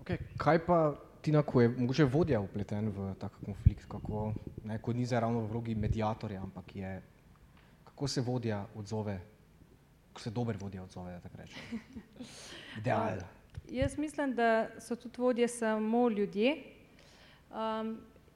Okej, 0.01 0.19
kaj 0.37 0.65
pa 0.67 0.95
Tina, 1.21 1.43
ko 1.43 1.61
je 1.61 1.69
mogoče 1.69 2.05
vodja 2.05 2.41
vpleten 2.41 2.89
v 2.89 3.15
tak 3.19 3.33
konflikt, 3.45 3.85
kako, 3.89 4.33
ne, 4.65 4.79
ko 4.79 4.93
ni 4.93 5.05
zdaj 5.07 5.21
ravno 5.21 5.41
v 5.41 5.51
vlogi 5.51 5.75
mediatorja, 5.75 6.43
ampak 6.43 6.77
je, 6.77 7.03
kako 7.85 8.09
se 8.09 8.21
vodja 8.21 8.65
odzove, 8.75 9.21
kako 10.19 10.23
se 10.25 10.31
dober 10.31 10.57
vodja 10.61 10.83
odzove, 10.83 11.13
da 11.13 11.21
tako 11.21 11.37
rečem? 11.37 11.63
Ideal. 12.81 13.19
Jaz 13.71 13.99
mislim, 13.99 14.35
da 14.35 14.69
so 14.81 14.97
tudi 14.97 15.21
vodje 15.21 15.49
samo 15.49 16.09
ljudje. 16.09 16.57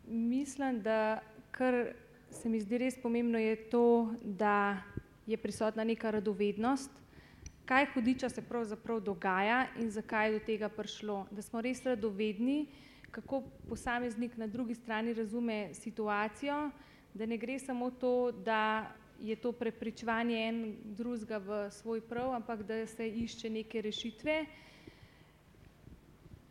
mislim, 0.06 0.82
da 0.82 1.20
kar 1.50 1.92
se 2.30 2.48
mi 2.48 2.60
zdi 2.60 2.78
res 2.78 2.94
pomembno, 3.02 3.38
je 3.38 3.56
to, 3.70 4.14
da 4.22 4.82
je 5.26 5.36
prisotna 5.36 5.84
neka 5.84 6.10
radovednost, 6.10 6.90
kaj 7.64 7.86
hudiča 7.94 8.28
se 8.28 8.42
pravzaprav 8.42 9.00
dogaja 9.00 9.66
in 9.78 9.90
zakaj 9.90 10.28
je 10.28 10.38
do 10.38 10.44
tega 10.46 10.68
prišlo, 10.68 11.26
da 11.30 11.42
smo 11.42 11.60
res 11.60 11.82
radovedni, 11.84 12.66
kako 13.10 13.42
posameznik 13.68 14.36
na 14.36 14.46
drugi 14.46 14.74
strani 14.74 15.14
razume 15.14 15.74
situacijo, 15.74 16.70
da 17.14 17.26
ne 17.26 17.36
gre 17.36 17.58
samo 17.58 17.90
to, 17.90 18.32
da 18.32 18.92
je 19.22 19.36
to 19.36 19.52
prepričevanje 19.52 20.48
en 20.48 20.76
drugega 20.84 21.38
v 21.38 21.70
svoj 21.70 22.00
prav, 22.00 22.34
ampak 22.34 22.62
da 22.62 22.86
se 22.86 23.08
išče 23.08 23.50
neke 23.50 23.82
rešitve, 23.82 24.46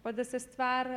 pa 0.04 0.12
da 0.12 0.24
se 0.24 0.40
stvar 0.40 0.88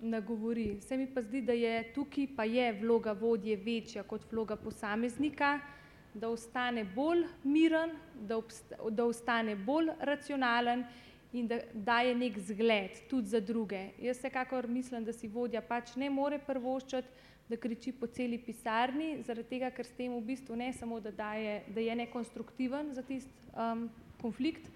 nagovori, 0.00 0.80
se 0.80 0.96
mi 0.96 1.06
pa 1.14 1.22
zdi, 1.22 1.40
da 1.42 1.52
je 1.52 1.92
tukaj 1.94 2.28
pa 2.36 2.44
je 2.44 2.72
vloga 2.80 3.12
vodje 3.12 3.56
večja 3.56 4.02
kot 4.02 4.32
vloga 4.32 4.56
posameznika, 4.56 5.60
da 6.14 6.28
ostane 6.28 6.84
bolj 6.84 7.24
miren, 7.42 7.96
da 8.20 8.40
da 8.90 9.04
ostane 9.04 9.56
bolj 9.56 9.88
racionalen 10.00 10.84
in 11.32 11.48
da 11.48 11.58
daje 11.72 12.14
neki 12.14 12.40
zgled 12.40 12.90
tudi 13.10 13.28
za 13.28 13.40
druge. 13.40 13.88
Jaz 13.98 14.18
vsekakor 14.18 14.68
mislim, 14.68 15.04
da 15.04 15.12
si 15.12 15.28
vodja 15.28 15.62
pač 15.62 15.96
ne 15.96 16.10
more 16.10 16.38
privoščiti, 16.38 17.08
da 17.48 17.56
kriči 17.56 17.92
po 17.92 18.06
celi 18.06 18.38
pisarni, 18.38 19.22
zaradi 19.22 19.48
tega, 19.48 19.70
ker 19.70 19.84
s 19.84 19.92
tem 19.96 20.12
v 20.14 20.20
bistvu 20.24 20.56
ne 20.56 20.72
samo, 20.72 21.00
da 21.00 21.10
daje, 21.12 21.62
da 21.74 21.80
je 21.80 21.96
nekonstruktiven 21.96 22.94
za 22.94 23.02
tisti 23.02 23.30
konflikt, 24.20 24.70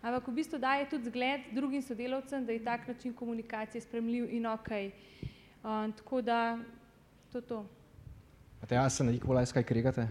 ampak 0.00 0.28
v 0.28 0.36
bistvu 0.40 0.58
daje 0.58 0.88
tudi 0.88 1.10
zgled 1.10 1.50
drugim 1.52 1.82
sodelavcem, 1.82 2.46
da 2.46 2.52
je 2.52 2.64
tak 2.64 2.88
način 2.88 3.12
komunikacije 3.12 3.80
sprejemljiv 3.80 4.30
in 4.34 4.46
okej. 4.46 4.90
tako 5.96 6.22
da 6.22 6.58
to 7.32 7.38
je 7.38 7.42
to. 7.42 7.66
Mateja, 8.60 8.90
se 8.90 9.04
na 9.04 9.12
Equalize 9.12 9.52
kaj 9.52 9.62
kregate? 9.62 10.08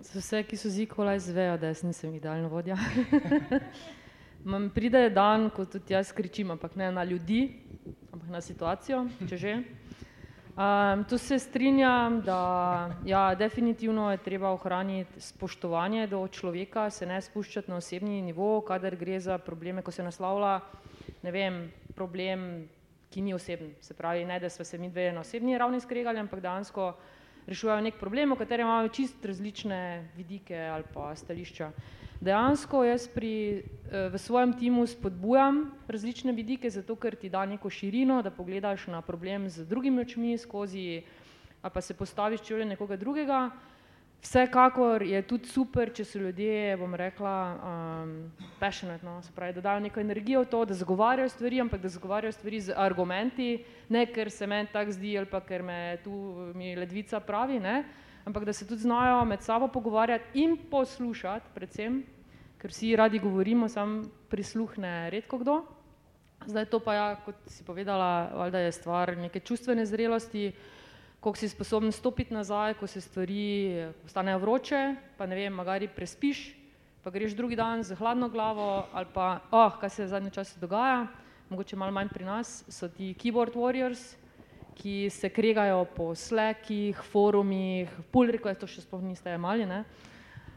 Za 0.00 0.18
vse, 0.20 0.42
ki 0.42 0.56
so 0.56 0.68
z 0.68 0.84
Equalize, 0.84 1.32
vejo, 1.32 1.56
da 1.56 1.70
jaz 1.72 1.82
nisem 1.82 2.14
idealen 2.14 2.46
vodja. 2.50 2.76
pride 4.74 5.10
dan, 5.10 5.50
ko 5.50 5.64
tudi 5.64 5.94
jaz 5.94 6.12
kričim, 6.12 6.50
ampak 6.50 6.76
ne 6.76 6.92
na 6.92 7.04
ljudi, 7.04 7.61
ampak 8.12 8.28
na 8.28 8.40
situacijo, 8.40 9.06
če 9.28 9.36
že. 9.36 9.54
tu 11.08 11.18
se 11.18 11.38
strinjam, 11.38 12.20
da 12.20 12.96
ja, 13.04 13.34
definitivno 13.34 14.10
je 14.10 14.20
treba 14.20 14.52
ohraniti 14.52 15.20
spoštovanje 15.20 16.06
do 16.06 16.28
človeka, 16.28 16.90
se 16.90 17.06
ne 17.06 17.20
spuščati 17.20 17.70
na 17.70 17.80
osebni 17.80 18.20
nivo, 18.22 18.60
kadar 18.60 18.96
gre 18.96 19.20
za 19.20 19.38
probleme, 19.38 19.82
ko 19.82 19.90
se 19.90 20.04
naslavlja, 20.04 20.60
ne 21.22 21.32
vem, 21.32 21.72
problem, 21.96 22.68
ki 23.10 23.22
ni 23.22 23.34
oseben, 23.34 23.72
se 23.80 23.94
pravi, 23.94 24.24
ne 24.24 24.38
da 24.40 24.48
sva 24.52 24.64
se 24.64 24.78
midve 24.78 25.08
na 25.12 25.24
osebni 25.24 25.58
ravni 25.58 25.80
skregali, 25.80 26.20
ampak 26.20 26.40
dejansko 26.40 26.92
rešujeva 27.46 27.80
neki 27.80 27.98
problem, 27.98 28.32
o 28.32 28.36
katerem 28.36 28.68
imava 28.68 28.88
čisto 28.88 29.28
različne 29.28 30.08
vidike 30.16 30.56
ali 30.68 30.84
pa 30.94 31.14
stališča. 31.16 31.72
Dejansko 32.22 32.84
jaz 32.86 33.08
pri 33.10 33.66
v 33.90 34.14
svojem 34.14 34.52
timu 34.54 34.86
spodbujam 34.86 35.72
različne 35.90 36.30
vidike, 36.32 36.70
zato 36.70 36.94
ker 36.94 37.16
ti 37.18 37.26
da 37.28 37.42
neko 37.46 37.70
širino, 37.70 38.20
da 38.22 38.30
pogledaš 38.30 38.86
na 38.86 39.00
problem 39.02 39.48
z 39.50 39.66
drugimi 39.66 40.00
očmi 40.06 40.38
skozi 40.38 41.02
pa 41.62 41.80
se 41.80 41.94
postaviš 41.94 42.40
čevlje 42.46 42.64
nekoga 42.64 42.96
drugega. 42.96 43.50
Vsekakor 44.22 45.02
je 45.02 45.22
tudi 45.26 45.50
super, 45.50 45.90
če 45.90 46.04
so 46.06 46.20
ljudje, 46.22 46.76
bom 46.78 46.94
rekla, 46.94 47.34
um, 47.58 48.12
passionate, 48.60 49.02
no? 49.06 49.16
se 49.22 49.32
pravi, 49.34 49.56
da 49.58 49.60
dajo 49.60 49.80
neko 49.82 50.00
energijo 50.00 50.44
v 50.44 50.50
to, 50.50 50.60
da 50.64 50.78
zagovarjajo 50.78 51.28
stvari, 51.28 51.58
ampak 51.60 51.82
da 51.82 51.90
zagovarjajo 51.90 52.32
stvari 52.32 52.60
z 52.60 52.76
argumenti, 52.76 53.64
ne 53.88 54.06
ker 54.06 54.30
se 54.30 54.46
meni 54.46 54.70
tako 54.72 54.94
zdi 54.94 55.16
ali 55.18 55.26
pa 55.26 55.40
ker 55.42 55.62
me 55.66 55.98
tu 56.04 56.12
mi 56.54 56.76
ledvica 56.78 57.20
pravi, 57.20 57.58
ne? 57.60 57.82
Ampak 58.24 58.44
da 58.44 58.52
se 58.52 58.66
tudi 58.66 58.80
znajo 58.80 59.24
med 59.24 59.42
sabo 59.42 59.68
pogovarjati 59.68 60.38
in 60.40 60.56
poslušati, 60.70 61.54
predvsem, 61.54 62.02
ker 62.58 62.70
vsi 62.70 62.96
radi 62.96 63.18
govorimo, 63.18 63.68
sam 63.68 64.02
prisluhne 64.30 65.10
redko 65.10 65.38
kdo. 65.38 65.62
Zdaj 66.46 66.66
to 66.70 66.78
pa 66.82 66.94
ja, 66.94 67.08
kot 67.24 67.34
si 67.46 67.64
povedala, 67.64 68.30
valjda 68.34 68.58
je 68.58 68.72
stvar 68.72 69.16
neke 69.16 69.40
čustvene 69.40 69.86
zrelosti, 69.86 70.52
koliko 71.20 71.38
si 71.38 71.48
sposoben 71.48 71.92
stopiti 71.92 72.34
nazaj, 72.34 72.74
ko 72.74 72.86
se 72.86 73.00
stvari 73.00 73.90
postanejo 74.02 74.38
vroče, 74.38 74.80
pa 75.18 75.26
ne 75.26 75.38
vem, 75.38 75.54
magari 75.54 75.88
prespiš, 75.88 76.48
pa 77.02 77.10
greš 77.10 77.36
drugi 77.38 77.56
dan 77.56 77.82
z 77.82 77.94
hladno 77.94 78.28
glavo 78.28 78.86
ali 78.92 79.06
pa, 79.14 79.40
oh, 79.50 79.78
kaj 79.78 79.90
se 79.90 80.04
v 80.04 80.08
zadnje 80.08 80.30
čase 80.30 80.60
dogaja, 80.60 81.06
mogoče 81.50 81.76
malo 81.76 81.92
manj 81.92 82.10
pri 82.10 82.24
nas, 82.24 82.64
so 82.68 82.88
ti 82.88 83.14
keyboard 83.14 83.54
warriors, 83.54 84.16
ki 84.74 85.10
se 85.10 85.28
kregajo 85.28 85.84
po 85.96 86.14
slekih, 86.14 86.96
forumih, 87.12 87.90
request, 88.12 88.60
to 88.60 88.66
še 88.66 88.82
sploh 88.82 89.02
niste 89.02 89.30
imeli? 89.34 89.66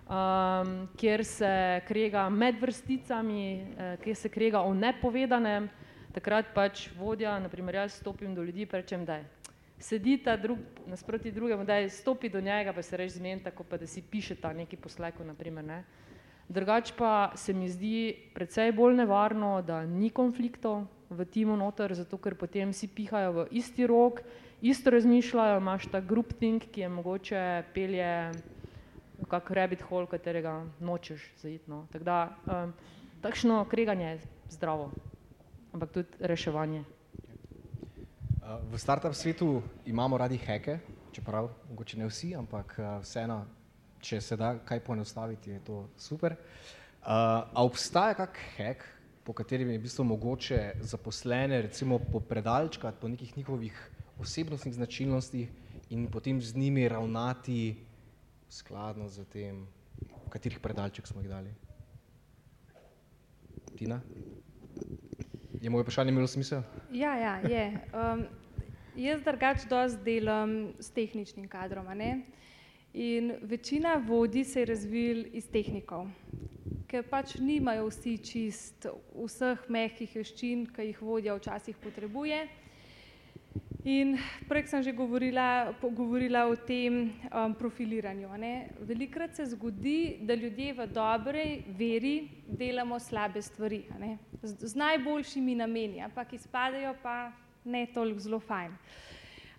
Um, 0.06 0.88
kjer 0.98 1.24
se 1.26 1.82
krega 1.88 2.30
med 2.30 2.60
vrsticami, 2.62 3.46
eh, 3.78 3.98
kjer 4.04 4.16
se 4.16 4.30
krega 4.30 4.62
o 4.62 4.74
nepovedanem, 4.74 5.70
takrat 6.14 6.54
pač 6.54 6.90
vodja, 6.98 7.40
naprimer 7.40 7.76
jaz 7.76 7.98
stopim 8.00 8.36
do 8.36 8.44
ljudi, 8.44 8.66
pa 8.66 8.78
rečem, 8.78 9.06
da 9.06 9.16
je 9.16 9.26
sedita 9.80 10.38
drug, 10.38 10.60
nasproti 10.88 11.32
drugemu, 11.32 11.66
da 11.66 11.76
je 11.76 11.90
stopi 11.90 12.30
do 12.30 12.42
njega, 12.42 12.74
pa 12.74 12.82
se 12.82 12.98
reč 12.98 13.12
zmeni 13.18 13.44
tako, 13.44 13.64
pa 13.64 13.78
da 13.78 13.88
si 13.88 14.02
pišeta 14.02 14.54
neki 14.54 14.78
posleku, 14.78 15.24
naprimer, 15.24 15.64
ne. 15.64 15.84
Drugač 16.50 16.92
pa 16.98 17.32
se 17.36 17.54
mi 17.54 17.70
zdi 17.70 18.16
precej 18.34 18.72
bolj 18.72 18.96
nevarno, 18.96 19.62
da 19.62 19.82
ni 19.86 20.10
konfliktov 20.10 20.86
v 21.10 21.26
timu 21.26 21.56
noter, 21.58 21.94
zato 21.94 22.18
ker 22.18 22.36
potem 22.36 22.74
vsi 22.74 22.88
pihajo 22.88 23.32
v 23.32 23.48
isti 23.52 23.86
rok, 23.88 24.22
isto 24.62 24.90
razmišljajo, 24.90 25.60
imaš 25.62 25.88
ta 25.92 26.02
group 26.02 26.34
think, 26.40 26.70
ki 26.72 26.82
je 26.82 26.90
mogoče 26.90 27.42
pelje 27.74 28.32
kak 29.30 29.52
rabbit 29.52 29.82
hole, 29.82 30.08
katerega 30.08 30.66
nočeš 30.80 31.22
zaiti, 31.42 31.70
no. 31.72 31.86
Tako 31.92 32.04
da, 32.04 32.18
um, 32.46 32.74
takšno 33.22 33.66
kreganje 33.70 34.06
je 34.06 34.20
zdravo, 34.58 34.92
ampak 35.74 35.92
tudi 35.92 36.10
reševanje. 36.20 36.84
V 38.72 38.78
startup 38.78 39.14
svetu 39.14 39.62
imamo 39.86 40.18
radi 40.18 40.38
heke, 40.38 40.80
čeprav 41.12 41.50
mogoče 41.70 41.98
ne 41.98 42.10
vsi, 42.10 42.36
ampak 42.38 42.76
vseeno, 43.02 43.46
če 44.00 44.22
se 44.22 44.38
da 44.38 44.56
kaj 44.66 44.84
poenostaviti, 44.86 45.56
je 45.56 45.64
to 45.66 45.88
super. 45.98 46.36
A 47.02 47.64
obstaja 47.64 48.14
kak 48.14 48.38
hek, 48.58 48.86
po 49.26 49.34
katerem 49.34 49.70
je 49.70 49.78
v 49.78 49.82
bistvu 49.82 50.04
mogoče 50.06 50.72
zaposlene 50.82 51.62
recimo 51.62 52.00
popredalčkati 52.00 52.98
po 53.02 53.08
nekih 53.08 53.38
njihovih 53.38 53.92
osebnostnih 54.22 54.74
značilnostih 54.74 55.50
in 55.90 56.08
potem 56.08 56.42
z 56.42 56.56
njimi 56.56 56.88
ravnati 56.90 57.76
skladno 58.50 59.10
z 59.10 59.26
tem, 59.26 59.66
katerih 60.30 60.60
predalček 60.60 61.08
smo 61.08 61.22
jih 61.22 61.30
dali? 61.30 61.54
Tina? 63.76 64.02
Je 65.62 65.70
moje 65.70 65.84
vprašanje 65.84 66.12
imelo 66.12 66.28
smisel? 66.28 66.62
Ja, 66.92 67.18
ja, 67.18 67.36
je. 67.50 67.66
Um, 67.94 68.26
jaz 68.96 69.22
drugače 69.26 69.68
dosti 69.70 70.04
delam 70.06 70.74
s 70.80 70.92
tehničnim 70.92 71.48
kadrom. 71.48 71.88
In 72.94 73.34
večina 73.42 73.98
vodij 74.08 74.44
se 74.44 74.60
je 74.60 74.66
razvil 74.66 75.26
iz 75.34 75.50
tehnikov, 75.50 76.08
ker 76.96 77.04
pač 77.12 77.34
nimajo 77.44 77.90
vsi 77.90 78.14
čist 78.24 78.86
vseh 79.12 79.64
mehkih 79.68 80.14
veščin, 80.16 80.62
ki 80.72 80.86
jih 80.88 81.00
vodja 81.04 81.34
včasih 81.36 81.76
potrebuje. 81.84 82.38
In 83.86 84.16
prej 84.48 84.70
sem 84.72 84.84
že 84.86 84.94
govorila, 84.96 85.76
pogovorila 85.82 86.46
o 86.48 86.56
tem 86.56 87.12
um, 87.28 87.52
profiliranju. 87.54 88.32
Ne. 88.40 88.54
Velikrat 88.88 89.36
se 89.36 89.46
zgodi, 89.52 90.24
da 90.24 90.40
ljudje 90.40 90.72
v 90.74 90.88
dobrej 90.88 91.52
veri 91.76 92.16
delamo 92.48 93.00
slabe 93.00 93.44
stvari. 93.44 93.84
Z, 94.42 94.72
z 94.72 94.74
najboljšimi 94.80 95.60
nameni, 95.60 96.00
ampak 96.02 96.34
izpadejo 96.40 96.96
pa 97.04 97.36
ne 97.66 97.86
toliko 97.92 98.24
zelo 98.24 98.40
fajn. 98.40 98.72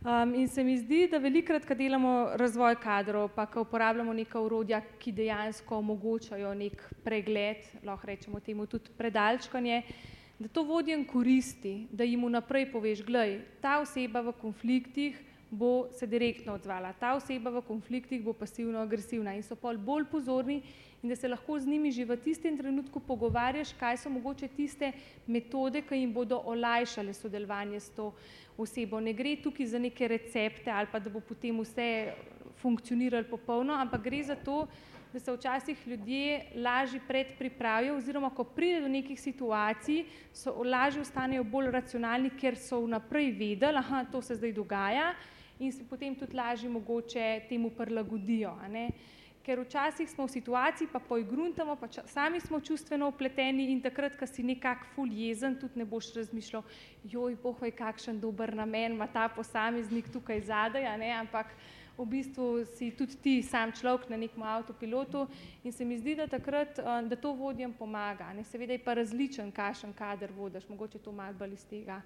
Um, 0.05 0.35
in 0.35 0.49
se 0.49 0.63
mi 0.65 0.77
zdi, 0.79 1.07
da 1.09 1.19
velikrat, 1.19 1.65
ko 1.67 1.75
delamo 1.75 2.37
razvoj 2.37 2.77
kadrov, 2.83 3.31
pa 3.35 3.47
ko 3.49 3.65
uporabljamo 3.65 4.13
neka 4.13 4.41
urodja, 4.41 4.83
ki 5.01 5.13
dejansko 5.13 5.79
omogočajo 5.81 6.53
nek 6.55 6.83
pregled, 7.05 7.65
lahko 7.85 8.07
rečemo 8.07 8.41
temu 8.41 8.67
tudi 8.67 8.93
predalčkanje, 8.99 9.83
da 10.39 10.49
to 10.49 10.63
vodjem 10.69 11.05
koristi, 11.09 11.87
da 11.91 12.05
jim 12.05 12.27
vnaprej 12.29 12.69
poveš, 12.73 13.01
glej, 13.09 13.41
ta 13.61 13.81
oseba 13.81 14.21
v 14.21 14.37
konfliktih 14.37 15.17
bo 15.51 15.89
se 15.93 16.07
direktno 16.07 16.55
odzvala, 16.55 16.93
ta 16.93 17.15
oseba 17.15 17.51
v 17.51 17.63
konfliktih 17.63 18.23
bo 18.23 18.33
pasivno 18.33 18.81
agresivna 18.83 19.35
in 19.35 19.43
so 19.43 19.55
pol 19.55 19.79
bolj 19.79 20.05
pozorni 20.11 20.63
in 21.03 21.09
da 21.09 21.17
se 21.17 21.29
lahko 21.29 21.59
z 21.61 21.67
njimi 21.67 21.93
že 21.93 22.05
v 22.05 22.17
tistem 22.17 22.57
trenutku 22.59 23.01
pogovarjaš, 23.01 23.73
kaj 23.79 23.97
so 23.97 24.11
mogoče 24.11 24.49
tiste 24.49 24.93
metode, 25.27 25.83
ki 25.83 25.95
jim 25.95 26.13
bodo 26.13 26.41
olajšale 26.45 27.15
sodelovanje 27.15 27.81
s 27.81 27.91
to 27.95 28.13
osebo. 28.59 29.01
Ne 29.01 29.13
gre 29.13 29.37
tukaj 29.37 29.67
za 29.67 29.79
neke 29.79 30.09
recepte 30.09 30.71
ali 30.71 30.91
pa 30.91 30.99
da 30.99 31.11
bo 31.11 31.21
potem 31.21 31.61
vse 31.61 32.13
funkcioniralo 32.59 33.31
popolno, 33.31 33.75
ampak 33.75 34.03
gre 34.03 34.23
za 34.25 34.35
to, 34.35 34.67
da 35.13 35.21
se 35.21 35.33
včasih 35.33 35.79
ljudje 35.87 36.43
lažje 36.57 37.01
predpripravijo 37.09 37.97
oziroma 37.97 38.31
ko 38.31 38.45
pride 38.45 38.81
do 38.81 38.89
nekih 38.89 39.21
situacij, 39.21 40.05
so 40.33 40.53
lažje 40.65 41.01
ostanejo 41.01 41.45
bolj 41.45 41.71
racionalni, 41.71 42.35
ker 42.35 42.57
so 42.57 42.83
vnaprej 42.83 43.31
vedeli, 43.31 43.79
aha, 43.79 44.05
to 44.13 44.23
se 44.23 44.35
zdaj 44.35 44.53
dogaja 44.53 45.15
in 45.59 45.73
se 45.73 45.85
potem 45.85 46.15
tudi 46.15 46.37
lažje 46.37 46.69
mogoče 46.69 47.47
temu 47.49 47.71
prilagodijo. 47.71 48.57
Ker 49.47 49.61
včasih 49.63 50.11
smo 50.11 50.25
v 50.27 50.33
situaciji, 50.35 50.89
pa 50.91 50.99
pojgruntamo, 50.99 51.77
pa 51.79 51.87
ča, 51.87 52.03
sami 52.11 52.41
smo 52.41 52.59
čustveno 52.61 53.07
upleteni 53.09 53.69
in 53.71 53.79
takrat, 53.81 54.17
ko 54.19 54.27
si 54.27 54.43
nekako 54.43 54.89
ful 54.95 55.13
jezen, 55.15 55.55
tudi 55.55 55.79
ne 55.79 55.85
boš 55.87 56.09
razmišljal, 56.17 56.65
joj, 57.05 57.37
boh 57.43 57.61
vej, 57.63 57.77
kakšen 57.79 58.19
dober 58.21 58.51
namen 58.55 58.99
ima 58.99 59.07
ta 59.07 59.29
posameznik 59.29 60.11
tukaj 60.11 60.43
zadaj, 60.51 60.89
ampak 61.21 61.55
v 61.97 62.05
bistvu 62.05 62.67
si 62.77 62.91
tudi 62.91 63.17
ti 63.23 63.43
sam 63.43 63.73
človek 63.73 64.11
na 64.11 64.17
nekem 64.17 64.43
avtopilotu 64.43 65.29
in 65.65 65.73
se 65.73 65.85
mi 65.85 65.99
zdi, 65.99 66.15
da 66.15 66.27
takrat, 66.27 66.77
da 67.09 67.17
to 67.17 67.33
vodjem 67.33 67.73
pomaga. 67.73 68.33
Ne? 68.35 68.45
Seveda 68.45 68.73
je 68.73 68.83
pa 68.85 68.95
različen, 68.95 69.53
kakšen 69.53 69.95
kader 69.95 70.33
vodiš, 70.33 70.69
mogoče 70.69 70.99
to 70.99 71.13
malo 71.13 71.39
bolj 71.39 71.55
iz 71.55 71.65
tega, 71.65 72.03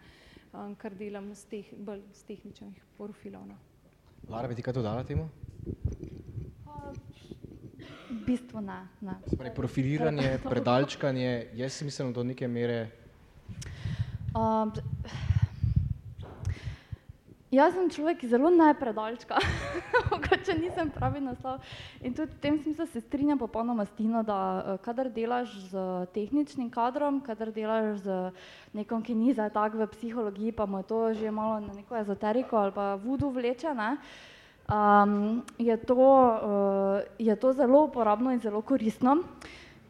kar 0.53 0.95
delam 0.99 1.35
z 1.35 1.45
teh, 1.51 1.73
bolj 1.79 2.03
z 2.13 2.23
tehničnih 2.27 2.83
profilov. 2.99 3.47
No. 3.47 3.57
Lara, 4.29 4.49
bi 4.49 4.55
ti 4.55 4.63
kaj 4.63 4.75
dodala 4.75 5.05
temu? 5.05 5.29
V 8.11 8.19
bistvu 8.27 8.61
ne. 8.61 8.81
ne. 9.01 9.15
Sprej, 9.31 9.55
profiliranje, 9.55 10.39
predalčkanje, 10.51 11.55
je 11.55 11.71
smiselno 11.71 12.13
do 12.13 12.25
neke 12.27 12.49
mere? 12.49 12.91
Um, 14.35 14.73
Jaz 17.51 17.75
sem 17.75 17.89
človek, 17.91 18.21
ki 18.23 18.29
zelo 18.31 18.47
ne 18.55 18.69
predalčka, 18.79 19.35
mogoče 20.13 20.55
nisem 20.55 20.87
pravi 20.95 21.19
naslov. 21.19 21.59
In 21.99 22.15
tudi 22.15 22.31
v 22.31 22.39
tem 22.39 22.59
smislu 22.63 22.87
se 22.87 23.03
strinjam 23.03 23.41
popolnoma 23.43 23.83
s 23.83 23.91
Tino, 23.99 24.23
da 24.23 24.79
kadar 24.87 25.11
delaš 25.11 25.51
z 25.67 25.83
tehničnim 26.15 26.69
kadrom, 26.71 27.19
kadar 27.19 27.51
delaš 27.51 28.07
z 28.07 28.19
nekom, 28.71 29.03
ki 29.03 29.19
ni 29.19 29.35
zdaj 29.35 29.51
tak 29.51 29.75
v 29.75 29.89
psihologiji, 29.91 30.55
pa 30.55 30.63
mu 30.63 30.79
je 30.79 30.87
to 30.87 31.01
že 31.19 31.35
malo 31.35 31.59
na 31.59 31.75
neko 31.75 31.99
ezoteriko 31.99 32.55
ali 32.55 32.71
pa 32.71 32.95
vudu 32.95 33.35
vleče, 33.35 33.75
ne, 33.75 33.99
um, 34.71 35.43
je, 35.59 35.75
to, 35.75 35.99
uh, 35.99 37.03
je 37.19 37.35
to 37.35 37.51
zelo 37.51 37.91
uporabno 37.91 38.31
in 38.31 38.39
zelo 38.39 38.63
koristno. 38.63 39.27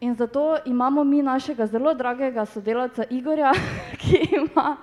In 0.01 0.17
zato 0.17 0.57
imamo 0.65 1.03
mi 1.05 1.21
našega 1.21 1.69
zelo 1.69 1.93
dragega 1.93 2.41
sodelavca 2.45 3.05
Igorja, 3.13 3.53
ki 4.01 4.33
ima 4.33 4.81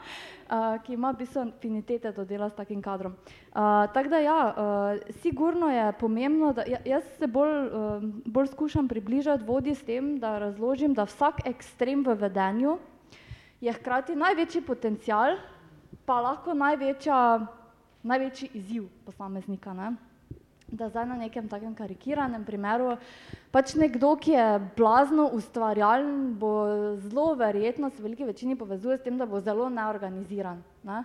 uh, 0.50 0.82
ki 0.82 0.92
ima 0.92 1.10
v 1.12 1.18
bistvu 1.22 1.42
afinitete 1.42 2.12
do 2.12 2.24
dela 2.24 2.48
s 2.50 2.54
takim 2.56 2.82
kadrom. 2.82 3.12
Uh, 3.12 3.86
Tako 3.94 4.08
da 4.08 4.18
ja, 4.18 4.40
uh, 4.48 5.12
sigurno 5.20 5.70
je 5.70 5.92
pomembno, 6.00 6.52
da 6.52 6.64
ja, 6.66 6.78
jaz 6.84 7.04
se 7.18 7.26
bolj, 7.26 7.66
uh, 7.66 8.02
bolj 8.24 8.46
skušam 8.46 8.88
približati 8.88 9.44
vodji 9.44 9.74
s 9.74 9.84
tem, 9.84 10.18
da 10.18 10.38
razložim, 10.38 10.94
da 10.94 11.04
vsak 11.04 11.44
ekstrem 11.44 12.04
v 12.04 12.14
vedenju 12.14 12.78
je 13.60 13.72
hkrati 13.72 14.16
največji 14.16 14.62
potencial, 14.62 15.36
pa 16.06 16.20
lahko 16.20 16.54
največja, 16.54 17.46
največji 18.02 18.50
izziv 18.54 18.86
posameznika. 19.04 19.74
Ne? 19.74 19.96
Da 20.70 20.88
zdaj 20.88 21.06
na 21.06 21.16
nekem 21.16 21.48
takem 21.48 21.74
karikiranem 21.74 22.44
primeru, 22.44 22.96
pač 23.50 23.72
nekdo, 23.74 24.12
ki 24.20 24.34
je 24.36 24.46
blazno 24.76 25.28
ustvarjalen, 25.32 26.34
bo 26.38 26.52
zelo 27.08 27.32
verjetno 27.38 27.90
se 27.90 28.02
v 28.02 28.08
veliki 28.08 28.28
večini 28.28 28.56
povezuje 28.56 28.98
s 28.98 29.02
tem, 29.02 29.16
da 29.18 29.26
bo 29.26 29.40
zelo 29.40 29.68
neorganiziran. 29.72 30.60
Ne? 30.84 31.02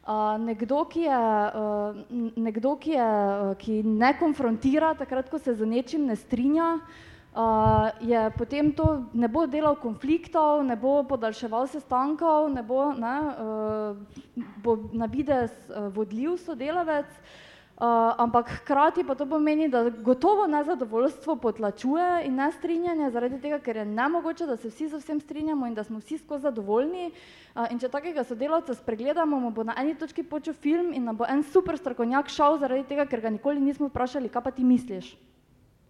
Uh, 0.00 0.36
nekdo, 0.40 0.84
ki, 0.84 1.04
je, 1.06 1.16
uh, 1.16 1.96
nekdo 2.36 2.76
ki, 2.80 2.92
je, 2.96 3.08
uh, 3.08 3.54
ki 3.60 3.82
ne 3.84 4.12
konfrontira, 4.18 4.94
takrat, 4.96 5.28
ko 5.32 5.38
se 5.38 5.54
z 5.54 5.68
nečim 5.68 6.06
ne 6.08 6.16
strinja, 6.16 6.70
uh, 6.76 7.88
je 8.04 8.24
potem 8.36 8.72
to 8.72 9.04
ne 9.12 9.28
bo 9.28 9.46
delal 9.46 9.76
konfliktov, 9.80 10.64
ne 10.64 10.76
bo 10.76 10.98
podaljševal 11.08 11.68
sestankov, 11.72 12.48
ne 12.52 12.64
bo, 12.64 12.90
ne, 12.96 13.16
uh, 13.44 14.48
bo 14.64 14.76
na 14.92 15.08
vides 15.08 15.52
uh, 15.68 15.88
vodljiv 15.94 16.36
sodelavec. 16.44 17.08
Uh, 17.08 17.48
Uh, 17.80 18.12
ampak 18.20 18.48
hkrati 18.60 19.04
pa 19.08 19.14
to 19.16 19.24
pomeni, 19.26 19.68
da 19.72 19.88
gotovo 19.88 20.44
nezadovoljstvo 20.46 21.36
potlačuje 21.40 22.26
in 22.26 22.34
ne 22.36 22.50
strinjanje, 22.52 23.08
zaradi 23.10 23.38
tega, 23.40 23.56
ker 23.58 23.76
je 23.76 23.84
nemogoče, 23.88 24.44
da 24.46 24.56
se 24.60 24.68
vsi 24.68 24.88
z 24.88 25.00
vsem 25.00 25.20
strinjamo 25.20 25.66
in 25.66 25.74
da 25.74 25.84
smo 25.84 25.98
vsi 25.98 26.18
skozi 26.18 26.42
zadovoljni. 26.42 27.08
Uh, 27.54 27.64
in 27.72 27.80
če 27.80 27.88
takega 27.88 28.24
sodelavca 28.24 28.76
spregledamo, 28.76 29.40
mu 29.40 29.48
bo 29.50 29.64
na 29.64 29.78
eni 29.80 29.94
točki 29.96 30.22
počel 30.22 30.54
film 30.54 30.92
in 30.92 31.08
nam 31.08 31.16
bo 31.16 31.24
en 31.24 31.40
super 31.42 31.80
strokovnjak 31.80 32.28
šel 32.28 32.60
zaradi 32.60 32.84
tega, 32.84 33.08
ker 33.08 33.24
ga 33.24 33.32
nikoli 33.32 33.64
nismo 33.64 33.88
vprašali, 33.88 34.28
kaj 34.28 34.44
pa 34.44 34.52
ti 34.52 34.64
misliš. 34.64 35.14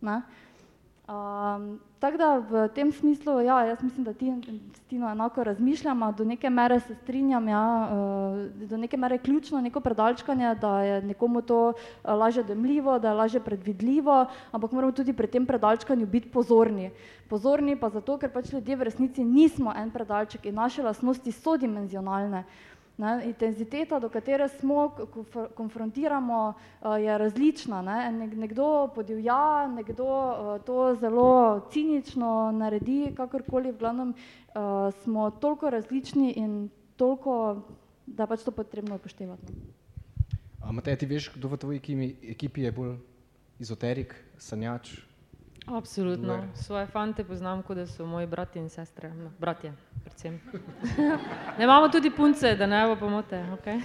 Ne? 0.00 0.22
Um, 1.10 1.80
tako 2.00 2.16
da 2.16 2.38
v 2.38 2.68
tem 2.74 2.92
smislu, 2.92 3.40
ja, 3.40 3.60
jaz 3.64 3.82
mislim, 3.82 4.04
da 4.04 4.12
ti 4.12 4.32
s 4.74 4.80
Tino 4.80 5.10
enako 5.10 5.44
razmišljamo, 5.44 6.12
do 6.12 6.24
neke 6.24 6.50
mere 6.50 6.80
se 6.80 6.94
strinjam, 6.94 7.48
ja, 7.48 7.88
uh, 7.92 8.68
do 8.68 8.76
neke 8.76 8.96
mere 8.96 9.14
je 9.14 9.18
ključno 9.18 9.60
neko 9.60 9.80
predalčkanje, 9.80 10.54
da 10.54 10.82
je 10.82 11.02
nekomu 11.02 11.42
to 11.42 11.68
uh, 11.68 12.14
lažje 12.14 12.42
dojemljivo, 12.42 12.98
da 12.98 13.08
je 13.08 13.14
lažje 13.14 13.40
predvidljivo, 13.40 14.26
ampak 14.52 14.72
moramo 14.72 14.92
tudi 14.92 15.12
pri 15.12 15.26
tem 15.26 15.46
predalčkanju 15.46 16.06
biti 16.06 16.28
pozorni. 16.28 16.90
Pozorni 17.28 17.76
pa 17.76 17.88
zato, 17.88 18.16
ker 18.18 18.30
pač 18.32 18.52
ljudje 18.52 18.76
v 18.76 18.82
resnici 18.88 19.24
nismo 19.24 19.72
en 19.76 19.90
predalček 19.90 20.46
in 20.46 20.54
naše 20.54 20.82
lasnosti 20.82 21.32
so 21.32 21.56
dimenzionalne. 21.56 22.44
Ne, 23.00 23.22
intenziteta, 23.24 23.98
do 23.98 24.10
katere 24.12 24.48
smo, 24.48 24.90
konfrontiramo, 25.54 26.52
eh, 26.52 26.88
je 27.02 27.18
različna. 27.18 27.82
Ne. 27.82 28.12
Nekdo 28.12 28.90
podivja, 28.94 29.68
nekdo 29.68 30.04
eh, 30.04 30.64
to 30.66 30.94
zelo 31.00 31.68
cinično 31.72 32.52
naredi, 32.52 33.14
kakorkoli, 33.16 33.72
v 33.72 33.78
glavnem 33.78 34.12
eh, 34.12 34.52
smo 35.02 35.30
toliko 35.30 35.70
različni 35.70 36.32
in 36.36 36.68
toliko, 36.96 37.62
da 38.06 38.26
pač 38.26 38.44
to 38.44 38.50
potrebno 38.50 39.00
upoštevati. 39.00 39.52
No. 40.60 40.72
Matej, 40.72 41.00
ti 41.00 41.06
veš, 41.06 41.32
kdo 41.34 41.48
v 41.48 41.56
tvoji 41.56 41.80
ekipi 42.36 42.68
je 42.68 42.72
bolj 42.72 42.98
izoterik, 43.58 44.12
sanjač? 44.36 44.92
Absolutno. 45.76 46.44
Svoje 46.54 46.86
fante 46.86 47.24
poznam, 47.24 47.62
kot 47.62 47.76
da 47.76 47.86
so 47.86 48.06
moji 48.06 48.26
bratje 48.26 48.62
in 48.62 48.68
sestre. 48.68 49.12
No, 49.14 49.30
bratje, 49.38 49.72
predvsem. 50.04 50.40
ne 51.58 51.64
imamo 51.64 51.88
tudi 51.88 52.10
punce, 52.10 52.54
da 52.56 52.66
ne 52.66 52.86
bo 52.86 52.96
pomote. 52.96 53.44
Okay? 53.58 53.80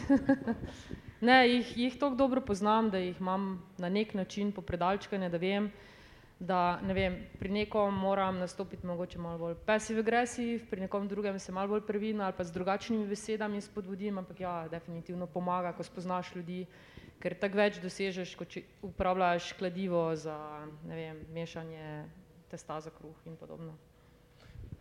ne, 1.27 1.49
jih, 1.49 1.77
jih 1.77 1.99
tako 1.99 2.15
dobro 2.15 2.41
poznam, 2.41 2.89
da 2.89 2.97
jih 2.97 3.21
imam 3.21 3.61
na 3.77 3.89
nek 3.89 4.13
način 4.13 4.51
po 4.51 4.61
predalčkanju, 4.61 5.29
da 5.29 5.37
vem, 5.37 5.71
da 6.39 6.79
ne 6.81 6.93
vem, 6.93 7.19
pri 7.39 7.49
nekom 7.49 7.93
moram 7.93 8.39
nastopiti 8.39 8.87
mogoče 8.87 9.19
malo 9.19 9.37
bolj 9.37 9.55
passive 9.65 9.99
aggressive, 9.99 10.65
pri 10.69 10.81
nekom 10.81 11.07
drugem 11.07 11.39
se 11.39 11.51
malo 11.51 11.67
bolj 11.67 11.85
previden 11.87 12.21
ali 12.21 12.33
pa 12.37 12.43
z 12.43 12.51
drugačnimi 12.51 13.07
besedami 13.07 13.61
spodbudim, 13.61 14.17
ampak 14.17 14.39
ja, 14.39 14.67
definitivno 14.71 15.27
pomaga, 15.27 15.73
ko 15.73 15.83
spoznaš 15.83 16.35
ljudi 16.35 16.65
ker 17.19 17.35
tako 17.39 17.59
več 17.59 17.79
dosežeš, 17.83 18.35
kot 18.37 18.51
če 18.53 18.63
uporabljaš 18.85 19.53
kladivo 19.59 20.07
za 20.19 20.37
vem, 20.85 21.23
mešanje 21.33 22.05
testa 22.51 22.79
za 22.81 22.93
kruh 22.93 23.15
in 23.25 23.37
podobno. 23.39 23.75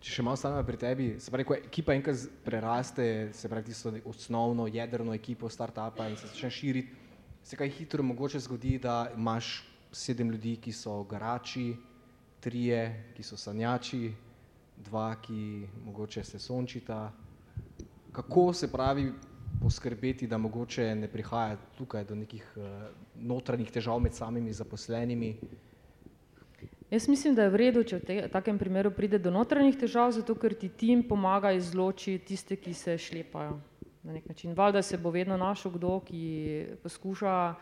Če 0.04 0.18
še 0.18 0.24
malo 0.26 0.36
stanemo 0.36 0.64
pri 0.68 0.76
tebi, 0.76 1.06
se 1.16 1.32
pravi, 1.32 1.46
ko 1.48 1.56
ekipa 1.56 1.94
enkrat 1.96 2.26
preraste, 2.44 3.06
se 3.32 3.48
pravi, 3.48 3.70
tisto 3.70 3.92
osnovno 4.10 4.66
jedrno 4.68 5.14
ekipo 5.16 5.48
startupa 5.48 6.10
in 6.10 6.18
se 6.20 6.28
začne 6.28 6.50
širiti, 6.52 7.00
se 7.44 7.56
kaj 7.56 7.72
hitro 7.78 8.04
mogoče 8.04 8.40
zgodi, 8.44 8.76
da 8.84 9.08
imaš 9.16 9.62
sedem 9.94 10.30
ljudi, 10.34 10.58
ki 10.60 10.72
so 10.76 10.98
garači, 11.08 11.70
trije, 12.44 13.12
ki 13.16 13.24
so 13.24 13.38
sanjači, 13.40 14.12
dva, 14.84 15.14
ki 15.22 15.68
mogoče 15.86 16.24
se 16.24 16.38
sončita. 16.38 17.12
Kako 18.12 18.52
se 18.52 18.68
pravi, 18.72 19.08
poskrbeti, 19.62 20.26
da 20.26 20.38
mogoče 20.38 20.94
ne 20.94 21.08
prihaja 21.08 21.56
tukaj 21.78 22.04
do 22.04 22.14
nekih 22.14 22.44
uh, 22.56 22.64
notranjih 23.14 23.70
težav 23.70 24.00
med 24.00 24.14
samimi 24.14 24.52
zaposlenimi? 24.52 25.34
Jaz 26.90 27.08
mislim, 27.08 27.34
da 27.34 27.42
je 27.42 27.50
v 27.50 27.58
redu, 27.58 27.82
če 27.82 27.98
v 27.98 28.06
te, 28.06 28.16
takem 28.30 28.58
primeru 28.58 28.92
pride 28.94 29.18
do 29.18 29.32
notranjih 29.34 29.76
težav, 29.80 30.12
zato 30.14 30.36
ker 30.38 30.54
ti 30.54 30.68
tim 30.68 31.02
pomaga 31.08 31.52
izločiti 31.56 32.24
tiste, 32.28 32.56
ki 32.56 32.74
se 32.74 32.98
šlepajo 32.98 33.56
na 34.04 34.12
nek 34.12 34.28
način. 34.28 34.52
Valjda 34.54 34.82
se 34.82 34.98
bo 34.98 35.10
vedno 35.10 35.36
našel 35.40 35.72
kdo, 35.74 35.96
ki 36.04 36.20
poskuša 36.82 37.54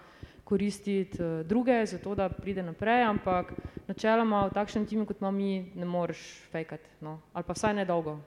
koristiti 0.45 1.23
uh, 1.23 1.47
druge, 1.47 1.79
zato 1.87 2.15
da 2.19 2.29
pride 2.29 2.63
naprej, 2.67 3.07
ampak 3.09 3.55
načeloma 3.87 4.49
v 4.49 4.57
takšnem 4.59 4.87
timu, 4.87 5.07
kot 5.07 5.23
imamo 5.23 5.39
mi, 5.39 5.71
ne 5.75 5.87
moreš 5.87 6.25
fejkati, 6.53 6.99
no? 7.01 7.21
ali 7.33 7.47
pa 7.47 7.57
vsaj 7.57 7.79
nedolgo, 7.79 8.19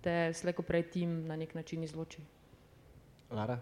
te 0.00 0.30
sleko 0.32 0.62
prej 0.62 0.88
tim 0.94 1.26
na 1.26 1.36
nek 1.36 1.54
način 1.54 1.82
izloči. 1.82 2.22
Lara, 3.34 3.58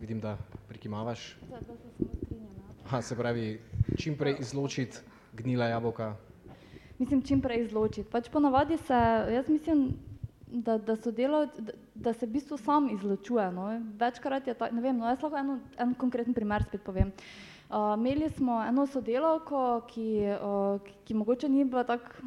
vidim, 0.00 0.20
da 0.20 0.36
prikimavaš. 0.68 1.36
Ha, 2.90 3.02
se 3.02 3.16
pravi, 3.16 3.60
čim 3.98 4.16
prej 4.18 4.36
izločiti 4.40 4.98
gnila 5.32 5.64
jabolka. 5.64 6.14
Mislim, 6.98 7.22
čim 7.22 7.40
prej 7.40 7.62
izločiti. 7.64 8.08
Pač 8.10 8.28
ponavadi 8.28 8.76
se, 8.76 8.98
jaz 9.34 9.48
mislim, 9.48 9.92
da, 10.46 10.78
da, 10.78 10.96
delavci, 10.96 11.62
da, 11.62 11.72
da 11.94 12.12
se 12.12 12.26
v 12.26 12.32
bistvu 12.34 12.58
sam 12.58 12.90
izločuje. 12.90 13.46
No. 13.52 13.68
Večkrat 14.00 14.46
je 14.46 14.54
to, 14.58 14.66
ne 14.72 14.82
vem, 14.82 14.98
no, 14.98 15.06
jaz 15.06 15.22
lahko 15.22 15.38
eno, 15.38 15.58
en 15.78 15.94
konkreten 15.94 16.34
primer 16.34 16.66
spet 16.66 16.82
povem. 16.82 17.14
Uh, 17.70 17.94
imeli 17.96 18.26
smo 18.30 18.58
eno 18.66 18.86
sodelavko, 18.86 19.86
ki, 19.88 20.10
uh, 20.34 20.82
ki, 20.82 20.98
ki 21.04 21.14
mogoče 21.14 21.48
ni 21.48 21.64
bila 21.64 21.86
tako 21.88 22.26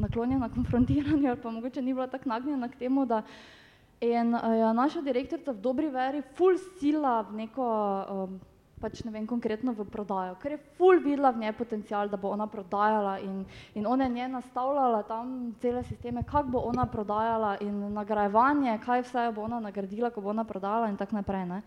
naklonjena 0.00 0.48
konfrontiranju 0.48 1.30
ali 1.30 1.40
pa 1.42 1.50
mogoče 1.50 1.82
ni 1.82 1.94
bila 1.94 2.08
tako 2.10 2.28
nagnjena 2.28 2.68
k 2.68 2.78
temu, 2.80 3.06
da 3.06 3.18
uh, 3.18 3.59
In 4.00 4.32
ja, 4.32 4.72
naša 4.72 5.00
direktorica 5.04 5.52
v 5.52 5.60
dobri 5.60 5.90
veri 5.92 6.22
ful 6.32 6.56
sila 6.80 7.20
v 7.28 7.44
neko, 7.44 7.64
um, 8.08 8.38
pač 8.80 9.02
ne 9.04 9.12
vem 9.12 9.26
konkretno 9.28 9.74
v 9.76 9.84
prodajo, 9.84 10.38
ker 10.40 10.56
je 10.56 10.60
ful 10.80 11.02
videla 11.04 11.28
v 11.36 11.44
njej 11.44 11.52
potencial, 11.52 12.08
da 12.08 12.16
bo 12.16 12.32
ona 12.32 12.46
prodajala 12.48 13.18
in, 13.20 13.44
in 13.76 13.84
ona 13.84 14.08
je 14.08 14.14
nje 14.14 14.28
nastavljala 14.32 15.02
tam 15.04 15.52
cele 15.60 15.84
sisteme, 15.84 16.24
kako 16.24 16.48
bo 16.48 16.62
ona 16.72 16.86
prodajala 16.88 17.58
in 17.60 17.92
nagrajevanje, 17.92 18.78
kaj 18.80 19.04
vse 19.04 19.26
bo 19.36 19.44
ona 19.44 19.60
nagradila, 19.60 20.08
ko 20.08 20.24
bo 20.24 20.32
ona 20.32 20.48
prodajala 20.48 20.88
in 20.88 20.96
tako 20.96 21.20
naprej. 21.20 21.60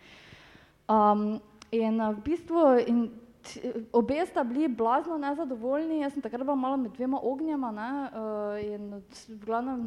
Um, 0.90 1.38
in 1.70 2.02
v 2.02 2.18
bistvu 2.26 2.82
in 2.82 3.12
obe 3.94 4.26
sta 4.26 4.42
bili 4.44 4.68
blazno 4.68 5.22
nezadovoljni, 5.22 6.02
jaz 6.02 6.18
sem 6.18 6.22
takrat 6.26 6.42
bila 6.42 6.58
malo 6.58 6.82
med 6.82 6.98
dvema 6.98 7.22
ognjema 7.22 7.72
ne, 7.72 7.92
uh, 8.10 8.58
in 8.58 9.04
v 9.30 9.46
glavnem 9.46 9.86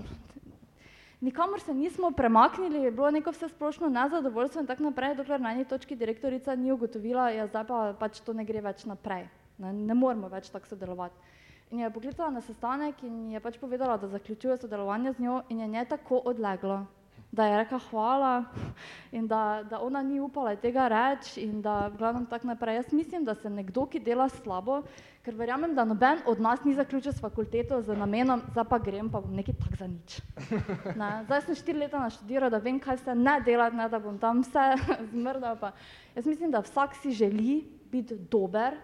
nikamor 1.20 1.60
se 1.60 1.74
nismo 1.74 2.10
premaknili, 2.10 2.82
je 2.82 2.90
bilo 2.90 3.10
neko 3.10 3.30
vse 3.30 3.48
splošno 3.48 3.88
nezadovoljstvo 3.88 4.60
in 4.60 4.66
tako 4.66 4.82
naprej, 4.82 5.14
dokler 5.14 5.40
na 5.40 5.52
eni 5.52 5.64
točki 5.64 5.96
direktorica 5.96 6.54
ni 6.54 6.72
ugotovila, 6.72 7.22
da 7.22 7.30
ja, 7.30 7.46
zdaj 7.46 7.64
pa 7.66 7.94
pač 7.98 8.20
to 8.20 8.32
ne 8.32 8.44
gre 8.44 8.60
več 8.60 8.84
naprej, 8.84 9.28
ne, 9.58 9.72
ne 9.72 9.94
moramo 9.94 10.28
več 10.28 10.50
tako 10.50 10.66
sodelovati. 10.66 11.16
In 11.70 11.80
je 11.80 11.90
poklicala 11.90 12.30
na 12.30 12.40
sestanek 12.40 13.02
in 13.02 13.32
je 13.32 13.40
pač 13.40 13.58
povedala, 13.58 13.96
da 13.96 14.08
zaključuje 14.08 14.56
sodelovanje 14.56 15.12
z 15.12 15.22
njo 15.22 15.40
in 15.48 15.60
je 15.60 15.66
nje 15.68 15.84
tako 15.84 16.20
odleglo, 16.24 16.84
da 17.36 17.46
je 17.46 17.56
rekla 17.56 17.78
hvala 17.90 18.44
in 19.12 19.26
da, 19.26 19.64
da 19.70 19.80
ona 19.80 20.02
ni 20.02 20.20
upala 20.20 20.56
tega 20.56 20.88
reči 20.88 21.40
in 21.40 21.60
da 21.62 21.90
glavno 21.98 22.24
tako 22.30 22.46
naprej. 22.46 22.76
Jaz 22.76 22.92
mislim, 22.92 23.24
da 23.24 23.34
se 23.34 23.50
nekdo, 23.50 23.86
ki 23.86 24.00
dela 24.00 24.28
slabo, 24.28 24.80
ker 25.24 25.34
verjamem, 25.36 25.74
da 25.74 25.84
noben 25.84 26.22
od 26.26 26.40
nas 26.40 26.64
ni 26.64 26.74
zaključil 26.74 27.12
s 27.12 27.20
fakulteto 27.20 27.82
z 27.82 27.96
namenom, 27.96 28.42
zdaj 28.54 28.64
pa 28.70 28.78
grem, 28.78 29.10
pa 29.12 29.20
bom 29.20 29.36
nekaj 29.36 29.54
tak 29.60 29.78
za 29.78 29.86
nič. 29.86 30.18
Ne? 31.00 31.10
Zdaj 31.28 31.42
sem 31.46 31.60
štiri 31.60 31.78
leta 31.84 32.00
naštudiral, 32.00 32.50
da 32.50 32.62
vem, 32.62 32.80
kaj 32.80 33.02
se 33.04 33.14
ne 33.14 33.40
dela, 33.44 33.68
ne, 33.70 33.88
da 33.92 34.00
bom 34.00 34.18
tam 34.18 34.40
vse 34.40 34.68
zmrdal. 35.12 35.58
Pa. 35.60 35.74
Jaz 36.16 36.26
mislim, 36.26 36.50
da 36.50 36.64
vsak 36.64 36.96
si 37.02 37.12
želi 37.12 37.64
biti 37.92 38.16
dober 38.30 38.78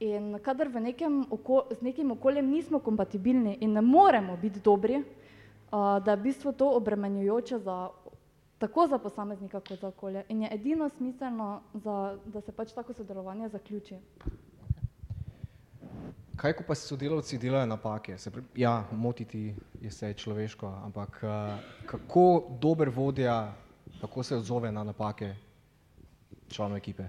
in 0.00 0.36
kadar 0.44 0.68
v 0.68 0.80
nekem 0.90 1.22
oko, 1.30 1.64
z 1.72 1.80
nekim 1.80 2.10
okoljem 2.12 2.50
nismo 2.50 2.78
kompatibilni 2.78 3.56
in 3.60 3.72
ne 3.72 3.80
moremo 3.80 4.36
biti 4.36 4.60
dobri, 4.60 5.00
da 5.70 6.10
je 6.10 6.16
v 6.16 6.22
bistvu 6.22 6.52
to 6.52 6.70
obremenjujoče 6.76 7.58
za 7.58 7.88
tako 8.58 8.86
za 8.86 8.98
posameznika 8.98 9.60
kot 9.60 9.80
za 9.80 9.88
okolje 9.88 10.24
in 10.28 10.42
je 10.42 10.48
edino 10.52 10.88
smiselno, 10.88 11.62
za, 11.74 12.18
da 12.24 12.40
se 12.40 12.52
pač 12.52 12.72
tako 12.72 12.92
sodelovanje 12.92 13.48
zaključi. 13.48 13.96
Kaj, 16.36 16.52
ko 16.52 16.64
pa 16.66 16.74
si 16.74 16.88
sodelavci 16.88 17.38
delajo 17.38 17.66
napake? 17.66 18.18
Se, 18.18 18.30
ja, 18.56 18.84
motiti 18.92 19.54
je 19.80 19.88
vse 19.88 20.12
človeško, 20.14 20.68
ampak 20.84 21.20
uh, 21.22 21.30
kako 21.86 22.56
dober 22.60 22.88
vodja, 22.88 23.54
kako 24.00 24.22
se 24.22 24.36
odzove 24.36 24.72
na 24.72 24.84
napake 24.84 25.34
članov 26.48 26.76
ekipe? 26.76 27.08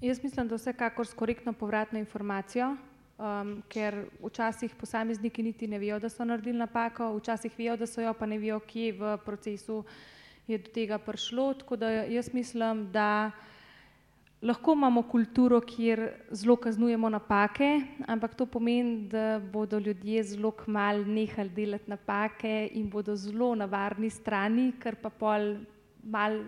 Jaz 0.00 0.22
mislim, 0.22 0.48
da 0.48 0.54
vsekakor 0.54 1.06
s 1.06 1.14
korektno 1.14 1.52
povratno 1.52 1.98
informacijo, 1.98 2.76
um, 3.20 3.60
ker 3.68 4.06
včasih 4.22 4.74
posamezniki 4.80 5.42
niti 5.42 5.68
ne 5.68 5.78
vejo, 5.78 5.98
da 6.00 6.08
so 6.08 6.24
naredili 6.24 6.58
napako, 6.58 7.12
včasih 7.18 7.52
vejo, 7.58 7.76
da 7.76 7.86
so 7.86 8.00
jo, 8.00 8.14
pa 8.16 8.26
ne 8.26 8.38
vejo, 8.38 8.60
kje 8.64 8.92
v 8.96 9.14
procesu 9.24 9.84
je 10.48 10.58
do 10.58 10.72
tega 10.74 10.98
prišlo. 10.98 11.52
Tako 11.60 11.76
da 11.76 11.90
jaz 12.08 12.32
mislim, 12.34 12.88
da 12.92 13.30
lahko 14.42 14.72
imamo 14.72 15.02
kulturo, 15.02 15.60
kjer 15.60 16.06
zelo 16.30 16.56
kaznujemo 16.56 17.08
napake, 17.08 17.80
ampak 18.06 18.34
to 18.34 18.46
pomeni, 18.46 19.08
da 19.08 19.38
bodo 19.52 19.78
ljudje 19.78 20.22
zelo 20.22 20.50
kmalo 20.50 21.04
nehali 21.04 21.48
delati 21.48 21.90
napake 21.90 22.70
in 22.72 22.90
bodo 22.90 23.16
zelo 23.16 23.54
na 23.54 23.64
varni 23.64 24.10
strani, 24.10 24.72
kar 24.80 24.96
pa 24.96 25.10
pol 25.10 25.56
mal 26.02 26.40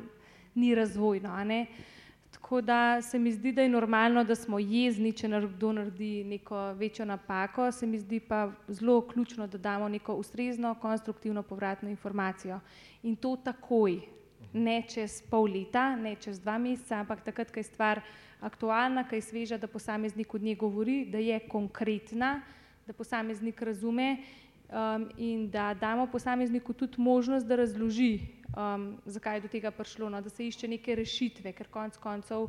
ni 0.55 0.75
razvojno. 0.75 1.37
Tako 2.43 2.61
da 2.61 3.03
se 3.03 3.19
mi 3.19 3.33
zdi, 3.33 3.53
da 3.53 3.63
je 3.63 3.69
normalno, 3.69 4.25
da 4.25 4.35
smo 4.35 4.59
jezni, 4.59 5.13
če 5.13 5.29
nekdo 5.29 5.71
naredi 5.73 6.25
neko 6.25 6.73
večjo 6.73 7.05
napako, 7.05 7.71
se 7.73 7.87
mi 7.87 7.99
zdi 7.99 8.19
pa 8.21 8.51
zelo 8.69 9.01
ključno, 9.09 9.47
da 9.47 9.59
damo 9.59 9.89
neko 9.89 10.15
ustrezno, 10.15 10.75
konstruktivno 10.75 11.43
povratno 11.43 11.89
informacijo. 11.89 12.59
In 13.03 13.17
to 13.17 13.37
takoj, 13.37 14.01
ne 14.53 14.83
čez 14.89 15.23
pol 15.31 15.47
leta, 15.55 15.97
ne 15.97 16.17
čez 16.17 16.41
dva 16.41 16.59
meseca, 16.59 16.99
ampak 16.99 17.23
takrat, 17.25 17.55
ko 17.55 17.61
je 17.61 17.71
stvar 17.71 18.01
aktualna, 18.41 19.07
ko 19.09 19.15
je 19.15 19.23
sveža, 19.23 19.59
da 19.59 19.71
posameznik 19.71 20.35
od 20.35 20.43
nje 20.43 20.55
govori, 20.55 21.05
da 21.05 21.19
je 21.19 21.39
konkretna, 21.49 22.41
da 22.87 22.93
posameznik 22.93 23.63
razume 23.63 24.17
um, 24.73 25.09
in 25.17 25.51
da 25.51 25.75
damo 25.75 26.07
posamezniku 26.07 26.73
tudi 26.73 27.01
možnost, 27.01 27.47
da 27.47 27.57
razloži, 27.57 28.21
um, 28.57 28.99
zakaj 29.05 29.37
je 29.37 29.41
do 29.41 29.49
tega 29.49 29.71
prišlo, 29.71 30.11
no, 30.11 30.21
da 30.21 30.29
se 30.29 30.47
išče 30.47 30.69
neke 30.69 30.95
rešitve, 30.95 31.53
ker 31.53 31.69
konec 31.69 31.97
koncev 31.97 32.49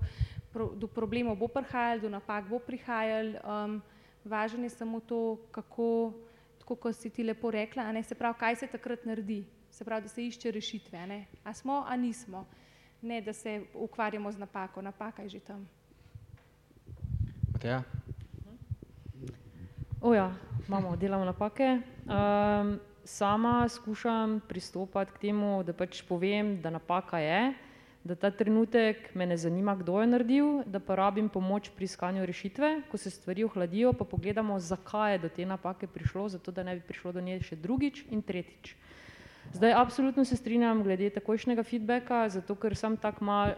pro, 0.53 0.71
do 0.75 0.87
problemov 0.87 1.35
bo 1.35 1.47
prihajalo, 1.47 2.01
do 2.01 2.09
napak 2.09 2.47
bo 2.49 2.59
prihajalo. 2.59 3.39
Um, 3.43 3.81
važno 4.25 4.63
je 4.63 4.69
samo 4.69 4.99
to, 4.99 5.37
kako, 5.51 6.13
tako 6.59 6.75
kot 6.75 6.95
si 6.95 7.09
ti 7.09 7.23
lepo 7.23 7.51
rekla, 7.51 7.91
ne, 7.91 8.03
se 8.03 8.15
pravi, 8.15 8.39
kaj 8.39 8.55
se 8.55 8.67
takrat 8.67 9.05
naredi, 9.05 9.43
se 9.71 9.85
pravi, 9.85 10.01
da 10.01 10.09
se 10.09 10.25
išče 10.25 10.51
rešitve, 10.51 11.07
ne, 11.07 11.25
a 11.43 11.53
smo, 11.53 11.83
a 11.87 11.95
nismo, 11.95 12.45
ne 13.01 13.21
da 13.21 13.33
se 13.33 13.61
ukvarjamo 13.73 14.31
z 14.31 14.39
napako, 14.39 14.81
napaka 14.81 15.21
je 15.23 15.29
že 15.29 15.39
tam. 15.39 15.67
Mateja? 17.53 17.83
O 20.03 20.13
ja, 20.13 20.33
imamo, 20.67 20.95
delamo 20.95 21.25
napake. 21.25 21.79
Um, 22.05 22.79
sama 23.03 23.69
skušam 23.69 24.41
pristopati 24.47 25.11
k 25.15 25.17
temu, 25.17 25.63
da 25.63 25.71
pač 25.73 26.01
povem, 26.03 26.57
da 26.61 26.67
napaka 26.69 27.21
je, 27.23 27.53
da 28.03 28.15
ta 28.15 28.27
trenutek 28.31 29.13
me 29.15 29.25
ne 29.25 29.37
zanima, 29.37 29.77
kdo 29.79 30.01
je 30.01 30.07
naredil, 30.07 30.49
da 30.67 30.81
pa 30.83 30.97
rabim 30.99 31.29
pomoč 31.29 31.69
pri 31.71 31.87
iskanju 31.87 32.25
rešitve, 32.25 32.71
ko 32.91 32.99
se 32.99 33.09
stvari 33.09 33.45
ohladijo, 33.47 33.93
pa 33.93 34.03
pogledamo, 34.03 34.59
zakaj 34.59 35.13
je 35.13 35.21
do 35.23 35.29
te 35.29 35.45
napake 35.45 35.87
prišlo, 35.87 36.27
zato 36.35 36.51
da 36.51 36.63
ne 36.67 36.75
bi 36.75 36.81
prišlo 36.83 37.13
do 37.15 37.23
nje 37.23 37.37
še 37.47 37.55
drugič 37.55 38.03
in 38.11 38.21
tretjič. 38.21 38.75
Zdaj, 39.53 39.71
absolutno 39.71 40.25
se 40.25 40.35
strinjam 40.35 40.81
glede 40.83 41.13
takojšnjega 41.15 41.63
feedbacka, 41.63 42.25
zato 42.29 42.57
ker 42.59 42.75
sem 42.75 42.99
tak 42.99 43.23
ima 43.23 43.55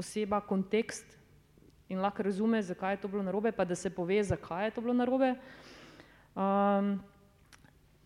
oseba 0.00 0.40
kontekst 0.40 1.18
in 1.92 2.00
lahko 2.00 2.24
razume, 2.24 2.62
zakaj 2.64 2.96
je 2.96 3.02
to 3.04 3.12
bilo 3.12 3.22
narobe, 3.28 3.52
pa 3.52 3.68
da 3.68 3.76
se 3.76 3.92
pove, 3.92 4.22
zakaj 4.24 4.70
je 4.70 4.74
to 4.78 4.80
bilo 4.80 4.96
narobe. 4.96 5.34
Um, 6.34 7.00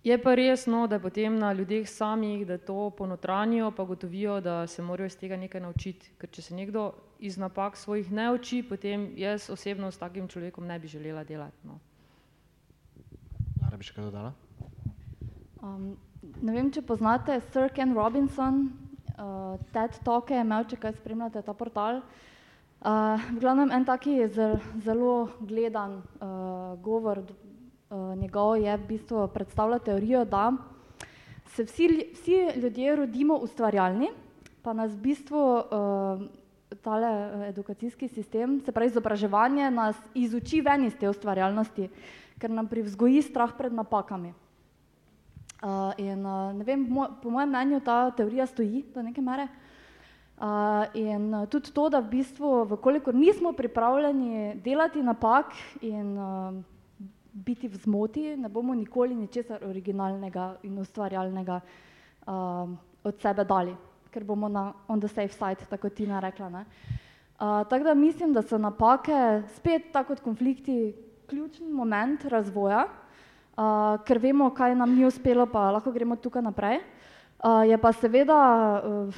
Je 0.07 0.15
pa 0.23 0.37
res, 0.39 0.69
no, 0.71 0.85
da 0.87 1.01
je 1.01 1.03
potem 1.03 1.35
na 1.35 1.49
ljudeh 1.53 1.89
samih, 1.91 2.45
da 2.47 2.61
to 2.63 2.91
ponotranijo, 2.95 3.73
pa 3.75 3.83
gotovijo, 3.85 4.37
da 4.41 4.67
se 4.67 4.83
morajo 4.83 5.11
iz 5.11 5.17
tega 5.19 5.35
nekaj 5.37 5.61
naučiti. 5.61 6.13
Ker 6.21 6.31
če 6.31 6.43
se 6.43 6.55
nekdo 6.55 6.93
iz 7.19 7.35
napak 7.43 7.75
svojih 7.77 8.13
ne 8.15 8.29
uči, 8.31 8.61
potem 8.63 9.09
jaz 9.19 9.49
osebno 9.51 9.91
s 9.91 9.99
takim 9.99 10.29
človekom 10.31 10.67
ne 10.67 10.79
bi 10.79 10.87
želela 10.87 11.25
delati. 11.25 11.59
No. 11.67 11.81
Lara 13.65 13.81
bi 13.81 13.89
še 13.89 13.97
kaj 13.97 14.07
dodala? 14.07 14.31
Um, 15.59 15.97
ne 16.23 16.55
vem, 16.55 16.71
če 16.71 16.85
poznate 16.87 17.41
Sir 17.49 17.75
Ken 17.75 17.97
Robinson, 17.99 18.63
uh, 19.17 19.59
TED 19.75 19.99
Talk 20.07 20.31
je 20.31 20.39
imel, 20.45 20.69
če 20.71 20.79
kaj 20.87 21.01
spremljate 21.01 21.43
ta 21.43 21.57
portal. 21.57 21.99
Uh, 22.79 23.19
v 23.33 23.43
glavnem 23.43 23.75
en 23.75 23.91
taki 23.91 24.21
zelo, 24.31 24.63
zelo 24.87 25.19
gledan 25.43 25.99
uh, 25.99 26.79
govor, 26.79 27.25
njegov 27.91 28.57
je 28.57 28.77
v 28.77 28.87
bistvu 28.87 29.29
predstavlja 29.29 29.79
teorijo, 29.79 30.25
da 30.25 30.53
se 31.47 31.65
vsi, 31.65 32.11
vsi 32.13 32.61
ljudje 32.61 32.97
rodimo 32.97 33.37
ustvarjalni, 33.37 34.11
pa 34.63 34.73
nas 34.73 34.93
v 34.93 35.01
bistvu 35.01 35.39
uh, 35.39 36.27
tale 36.83 37.49
edukacijski 37.49 38.09
sistem, 38.09 38.61
se 38.61 38.73
pravi 38.73 38.91
izobraževanje, 38.91 39.71
nas 39.71 39.97
izuči 40.15 40.61
ven 40.61 40.85
iz 40.85 40.97
te 40.99 41.09
ustvarjalnosti, 41.09 41.89
ker 42.39 42.51
nam 42.51 42.67
privzgoji 42.67 43.23
strah 43.23 43.55
pred 43.57 43.73
napakami. 43.73 44.35
Uh, 45.63 45.95
in 45.97 46.27
uh, 46.27 46.53
ne 46.53 46.65
vem, 46.65 46.83
mo, 46.91 47.07
po 47.23 47.31
mojem 47.31 47.49
mnenju 47.49 47.81
ta 47.81 48.11
teorija 48.11 48.47
stoji 48.47 48.85
do 48.95 49.03
neke 49.03 49.23
mere. 49.23 49.49
Uh, 50.37 50.85
in 50.95 51.33
tudi 51.49 51.73
to, 51.73 51.89
da 51.89 52.03
v 52.05 52.11
bistvu, 52.19 52.67
vkolikor 52.75 53.15
nismo 53.15 53.55
pripravljeni 53.57 54.59
delati 54.61 55.03
napak 55.03 55.55
in 55.81 56.19
uh, 56.19 56.59
biti 57.37 57.69
v 57.69 57.77
zmoti, 57.77 58.37
ne 58.37 58.49
bomo 58.49 58.75
nikoli 58.75 59.15
ničesar 59.15 59.65
originalnega 59.65 60.57
in 60.65 60.79
ustvarjalnega 60.81 61.61
uh, 61.61 62.71
od 63.05 63.21
sebe 63.21 63.45
dali, 63.45 63.75
ker 64.11 64.25
bomo 64.25 64.49
na 64.49 64.73
on 64.89 65.01
the 65.01 65.09
safe 65.09 65.35
side, 65.35 65.69
tako 65.69 65.89
Tina 65.89 66.21
rekla. 66.21 66.49
Ne? 66.49 66.65
Uh, 67.37 67.67
tako 67.69 67.85
da 67.85 67.95
mislim, 67.95 68.33
da 68.33 68.43
so 68.43 68.59
napake 68.59 69.43
spet 69.57 69.93
tako 69.93 70.15
kot 70.15 70.25
konflikti 70.25 70.95
ključni 71.29 71.69
moment 71.69 72.25
razvoja, 72.25 72.87
uh, 72.87 74.01
ker 74.07 74.19
vemo, 74.19 74.51
kaj 74.51 74.75
nam 74.75 74.97
ni 74.97 75.05
uspelo, 75.05 75.47
pa 75.47 75.71
lahko 75.71 75.93
gremo 75.93 76.17
tukaj 76.17 76.43
naprej. 76.43 76.81
Uh, 77.45 77.69
je 77.69 77.77
pa 77.79 77.93
seveda 77.93 78.41
uh, 78.81 79.15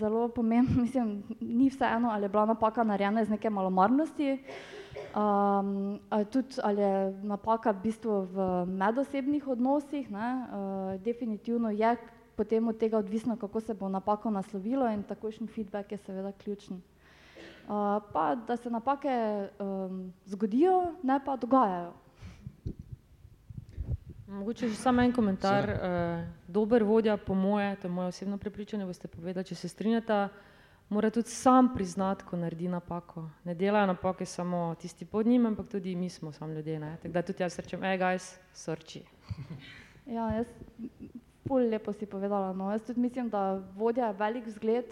zelo 0.00 0.28
pomembno, 0.28 0.80
mislim, 0.86 1.22
ni 1.40 1.68
vseeno, 1.68 2.08
ali 2.08 2.24
je 2.24 2.32
bila 2.32 2.46
napaka 2.46 2.84
narejena 2.84 3.20
iz 3.20 3.28
neke 3.28 3.50
malomarnosti, 3.50 4.32
uh, 4.32 4.79
Um, 5.10 6.00
ali 6.10 6.24
tudi 6.24 6.54
ali 6.62 6.82
je 6.82 7.12
napaka 7.22 7.72
v 7.72 7.82
bistvu 7.82 8.28
v 8.30 8.66
medosebnih 8.66 9.48
odnosih, 9.48 10.10
ne, 10.10 10.46
uh, 10.46 11.00
definitivno 11.02 11.70
je 11.70 11.96
potem 12.36 12.68
od 12.68 12.78
tega 12.78 12.98
odvisno, 12.98 13.36
kako 13.36 13.60
se 13.60 13.74
bo 13.74 13.88
napako 13.88 14.30
naslovilo 14.30 14.86
in 14.88 15.02
takošen 15.02 15.46
feedback 15.46 15.92
je 15.92 15.98
seveda 15.98 16.32
ključen. 16.32 16.76
Uh, 16.76 18.02
pa 18.12 18.34
da 18.46 18.56
se 18.56 18.70
napake 18.70 19.48
um, 19.58 20.12
zgodijo, 20.24 20.94
ne 21.02 21.20
pa 21.24 21.36
dogajajo. 21.36 21.92
Mogoče 24.26 24.68
že 24.68 24.74
samo 24.74 25.02
en 25.02 25.12
komentar. 25.12 25.70
Uh, 25.70 26.24
dober 26.48 26.84
vodja, 26.84 27.16
po 27.16 27.34
moje, 27.34 27.76
to 27.76 27.88
je 27.88 27.92
moje 27.92 28.08
osebno 28.08 28.38
prepričanje, 28.38 28.86
boste 28.86 29.08
povedali, 29.08 29.44
če 29.44 29.54
se 29.54 29.68
strinjate, 29.68 30.28
mora 30.90 31.10
tudi 31.10 31.30
sam 31.30 31.74
priznati, 31.74 32.24
ko 32.24 32.36
naredi 32.36 32.68
napako. 32.68 33.28
Ne 33.44 33.54
delajo 33.54 33.86
napake 33.86 34.26
samo 34.26 34.74
tisti 34.74 35.04
pod 35.04 35.26
njim, 35.26 35.46
ampak 35.46 35.68
tudi 35.68 35.94
mi 35.94 36.08
smo 36.08 36.32
samo 36.32 36.52
ljudje. 36.52 36.80
Tako 37.02 37.12
da 37.12 37.22
tudi 37.22 37.42
jaz 37.42 37.58
rečem, 37.58 37.82
hej, 37.82 37.98
guys, 37.98 38.34
sorči. 38.54 39.02
Ja, 40.10 40.24
jaz 40.34 40.46
pol 41.46 41.68
lepo 41.70 41.92
si 41.92 42.06
povedala. 42.06 42.50
No. 42.52 42.70
Jaz 42.70 42.82
tudi 42.82 43.00
mislim, 43.00 43.28
da 43.30 43.62
vodja 43.76 44.06
je 44.06 44.18
velik 44.18 44.46
vzgled. 44.46 44.84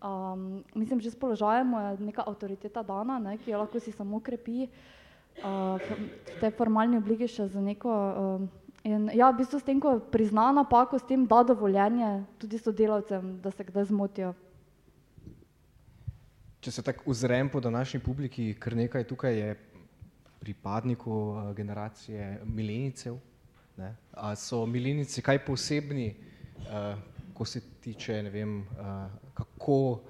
Um, 0.00 0.62
mislim, 0.74 1.00
že 1.00 1.10
s 1.10 1.18
položajem 1.18 1.72
je 1.72 2.06
neka 2.06 2.22
avtoriteta 2.26 2.82
dana, 2.82 3.18
ne, 3.18 3.36
ki 3.38 3.50
jo 3.50 3.58
lahko 3.58 3.80
si 3.80 3.92
samo 3.92 4.20
krepi 4.20 4.64
uh, 4.64 5.76
v 5.76 6.38
tej 6.40 6.54
formalni 6.56 6.96
obliki 6.96 7.28
še 7.28 7.50
za 7.50 7.60
neko. 7.60 7.90
Um, 7.90 8.48
in 8.84 9.10
ja, 9.12 9.28
v 9.28 9.42
bistvu 9.42 9.58
s 9.60 9.66
tem, 9.66 9.80
ko 9.82 9.98
prizna 9.98 10.52
napako, 10.56 11.02
s 11.02 11.04
tem 11.04 11.26
da 11.26 11.42
dovoljenje 11.42 12.24
tudi 12.38 12.62
sodelavcem, 12.62 13.40
da 13.42 13.50
se 13.50 13.66
kdaj 13.66 13.90
zmotijo. 13.90 14.32
Če 16.60 16.70
se 16.70 16.82
tako 16.84 17.10
ozrem 17.10 17.48
po 17.48 17.60
današnji 17.60 18.00
publiki, 18.04 18.54
kar 18.60 18.76
nekaj 18.76 19.04
tukaj 19.08 19.38
je 19.38 19.54
pripadnikov 20.40 21.28
uh, 21.28 21.56
generacije 21.56 22.40
milenicev. 22.44 23.16
Ne? 23.76 23.94
A 24.12 24.34
so 24.36 24.66
milenici 24.66 25.22
kaj 25.24 25.40
posebni, 25.44 26.10
uh, 26.58 27.00
ko 27.34 27.44
se 27.44 27.62
tiče, 27.80 28.22
ne 28.22 28.30
vem, 28.30 28.58
uh, 28.60 29.06
kako 29.34 30.00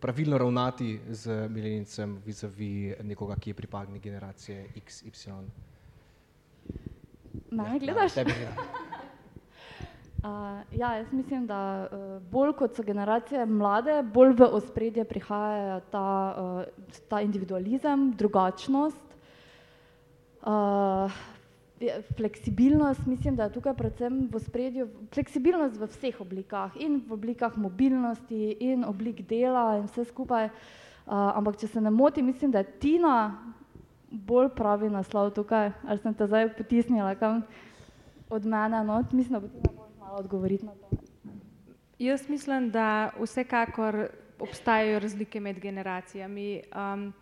pravilno 0.00 0.38
ravnati 0.38 1.00
z 1.10 1.48
milenicem 1.50 2.20
vizavi 2.26 2.94
nekoga, 3.02 3.34
ki 3.40 3.50
je 3.50 3.54
pripadnik 3.54 4.02
generacije 4.02 4.68
XY? 4.76 5.42
Mene 7.50 7.72
ja, 7.72 7.78
gledaš? 7.78 8.14
Tebe 8.14 8.32
gledam. 8.38 8.94
Uh, 10.24 10.78
ja, 10.78 10.94
jaz 10.96 11.12
mislim, 11.12 11.46
da 11.46 11.88
uh, 11.92 12.22
bolj 12.32 12.52
kot 12.56 12.76
so 12.76 12.82
generacije 12.82 13.46
mlade, 13.46 14.02
bolj 14.02 14.32
v 14.38 14.48
ospredje 14.58 15.04
prihaja 15.04 15.80
ta, 15.92 16.06
uh, 16.38 16.94
ta 17.08 17.20
individualizem, 17.20 18.10
drugačnost, 18.16 19.16
uh, 20.42 21.12
fleksibilnost. 22.16 23.06
Mislim, 23.06 23.36
da 23.36 23.44
je 23.44 23.52
tukaj 23.58 23.76
predvsem 23.76 24.24
v 24.32 24.40
ospredju 24.40 24.88
fleksibilnost 25.14 25.76
v 25.76 25.90
vseh 25.92 26.20
oblikah, 26.20 26.72
in 26.80 27.02
v 27.06 27.12
oblikah 27.12 27.56
mobilnosti, 27.56 28.56
in 28.60 28.88
oblik 28.88 29.20
dela, 29.28 29.76
in 29.76 29.84
vse 29.84 30.08
skupaj. 30.08 30.48
Uh, 31.06 31.36
ampak, 31.36 31.60
če 31.60 31.68
se 31.76 31.80
ne 31.80 31.90
motim, 31.90 32.26
mislim, 32.26 32.50
da 32.50 32.64
je 32.64 32.72
Tina 32.80 33.36
bolj 34.10 34.48
pravi 34.56 34.90
naslov 34.90 35.34
tukaj, 35.36 35.70
ali 35.86 36.02
sem 36.02 36.14
te 36.14 36.26
zdaj 36.26 36.54
potisnila 36.56 37.14
kam 37.14 37.42
od 38.30 38.46
mene. 38.46 38.84
No? 38.84 39.02
Mislim, 39.12 39.36
da 39.36 39.40
bo 39.40 39.48
Tina 39.48 39.75
bolj 40.06 40.24
odgovoriti 40.24 40.66
na 40.66 40.72
to? 40.72 40.96
jaz 41.98 42.28
mislim, 42.28 42.70
da 42.70 43.10
vsekakor 43.20 44.08
obstajajo 44.38 44.98
razlike 44.98 45.40
med 45.40 45.60
generacijami. 45.60 46.62
Um, 46.94 47.12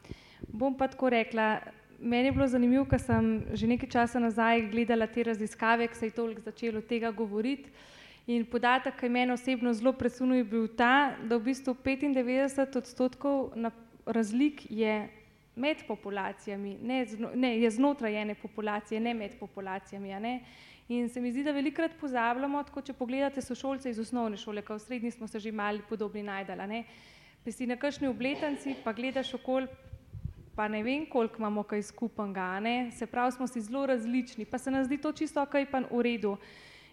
bom 0.48 0.78
pa 0.78 0.88
tako 0.88 1.10
rekla, 1.10 1.60
meni 2.00 2.28
je 2.28 2.32
bilo 2.32 2.46
zanimivo, 2.46 2.84
ker 2.84 3.00
sem 3.00 3.44
že 3.52 3.66
nekaj 3.66 3.88
časa 3.88 4.18
nazaj 4.18 4.68
gledala 4.70 5.06
te 5.06 5.22
raziskave, 5.22 5.88
ki 5.88 5.94
se 5.94 6.06
je 6.06 6.10
toliko 6.10 6.40
začelo 6.40 6.80
tega 6.80 7.10
govoriti. 7.10 7.70
In 8.26 8.44
podatek, 8.44 8.96
ki 8.98 9.06
je 9.06 9.10
meni 9.10 9.32
osebno 9.32 9.72
zelo 9.72 9.92
presunil, 9.92 10.36
je 10.36 10.44
bil 10.44 10.68
ta, 10.68 11.12
da 11.22 11.36
v 11.36 11.44
bistvu 11.50 11.74
95 11.84 12.78
odstotkov 12.78 13.52
razlik 14.06 14.64
je 14.70 15.08
med 15.56 15.84
populacijami, 15.86 16.78
ne, 16.82 17.06
ne 17.34 17.58
je 17.60 17.70
znotraj 17.70 18.22
ene 18.22 18.34
populacije, 18.34 19.00
ne 19.00 19.14
med 19.14 19.36
populacijami. 19.38 20.08
Ne? 20.20 20.40
In 20.88 21.08
se 21.08 21.20
mi 21.20 21.32
zdi, 21.32 21.42
da 21.44 21.52
velikrat 21.52 21.94
pozabljamo, 22.00 22.60
tako 22.68 22.82
če 22.84 22.92
pogledate 22.92 23.40
sošolce 23.40 23.88
iz 23.88 23.98
osnovne 23.98 24.36
šole, 24.36 24.60
kot 24.62 24.76
v 24.76 24.84
srednji 24.84 25.10
smo 25.14 25.26
se 25.26 25.40
že 25.40 25.52
mali 25.52 25.80
podobni 25.88 26.22
najdala. 26.22 26.66
Pa 27.44 27.52
si 27.52 27.66
na 27.66 27.76
kakšni 27.76 28.08
obletnici, 28.08 28.74
pa 28.84 28.92
gledaš 28.92 29.34
okoli, 29.34 29.68
pa 30.54 30.68
ne 30.68 30.82
vem, 30.82 31.06
koliko 31.06 31.40
imamo 31.40 31.62
kaj 31.62 31.82
skupnega, 31.88 32.60
se 32.92 33.06
pravi, 33.06 33.32
smo 33.32 33.46
si 33.46 33.60
zelo 33.60 33.86
različni, 33.86 34.44
pa 34.44 34.58
se 34.58 34.70
nam 34.70 34.84
zdi 34.84 34.98
to 34.98 35.12
čisto 35.12 35.42
ok, 35.42 35.56
pa 35.70 35.80
v 35.90 36.02
redu. 36.02 36.36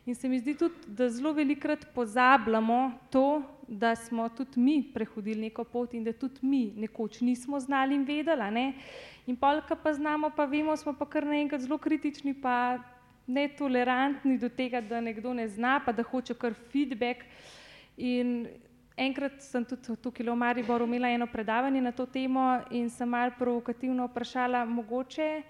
In 0.05 0.15
se 0.15 0.29
mi 0.29 0.39
zdi 0.39 0.55
tudi, 0.57 0.87
da 0.87 1.09
zelo 1.09 1.33
velikrat 1.33 1.85
pozabljamo 1.93 2.91
to, 3.11 3.43
da 3.67 3.95
smo 3.95 4.29
tudi 4.29 4.59
mi 4.59 4.83
prehodili 4.93 5.41
neko 5.41 5.63
pot 5.63 5.93
in 5.93 6.03
da 6.03 6.13
tudi 6.13 6.39
mi 6.41 6.73
nekoč 6.75 7.21
nismo 7.21 7.59
znali 7.59 7.95
in 7.95 8.03
vedeli. 8.03 8.51
Ne? 8.51 8.73
In 9.27 9.35
polka 9.35 9.75
pa 9.75 9.93
znamo, 9.93 10.31
pa 10.35 10.45
vemo, 10.45 10.75
smo 10.77 10.93
pa 10.93 11.05
kar 11.05 11.25
naenkrat 11.25 11.61
zelo 11.61 11.77
kritični, 11.77 12.33
pa 12.33 12.79
netolerantni 13.27 14.37
do 14.37 14.49
tega, 14.49 14.81
da 14.81 15.01
nekdo 15.01 15.33
ne 15.33 15.47
zna, 15.47 15.79
pa 15.85 15.91
da 15.91 16.03
hoče 16.03 16.33
kar 16.33 16.53
feedback. 16.71 17.25
In 17.97 18.47
enkrat 18.97 19.41
sem 19.43 19.65
tudi 19.65 19.95
tukaj 20.01 20.25
v 20.25 20.35
Mariboru 20.35 20.85
imela 20.85 21.09
eno 21.09 21.27
predavanje 21.27 21.81
na 21.81 21.91
to 21.91 22.05
temo 22.05 22.61
in 22.71 22.89
sem 22.89 23.09
malo 23.09 23.31
provokativno 23.37 24.07
vprašala, 24.07 24.65
mogoče 24.65 25.43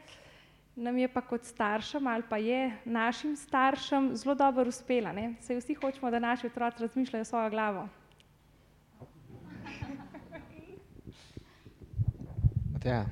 nam 0.75 0.97
je 0.97 1.07
pa 1.07 1.21
kot 1.21 1.43
staršem 1.43 2.07
ali 2.07 2.23
pa 2.29 2.37
je 2.37 2.71
našim 2.85 3.35
staršem 3.35 4.15
zelo 4.15 4.35
dobro 4.35 4.69
uspela. 4.69 5.11
Ne? 5.11 5.35
Sej 5.41 5.59
vsi 5.59 5.73
hočemo, 5.75 6.11
da 6.11 6.19
naši 6.19 6.47
otroci 6.47 6.81
razmišljajo 6.81 7.25
svojo 7.25 7.49
glavo. 7.49 7.87
Ja. 12.85 13.05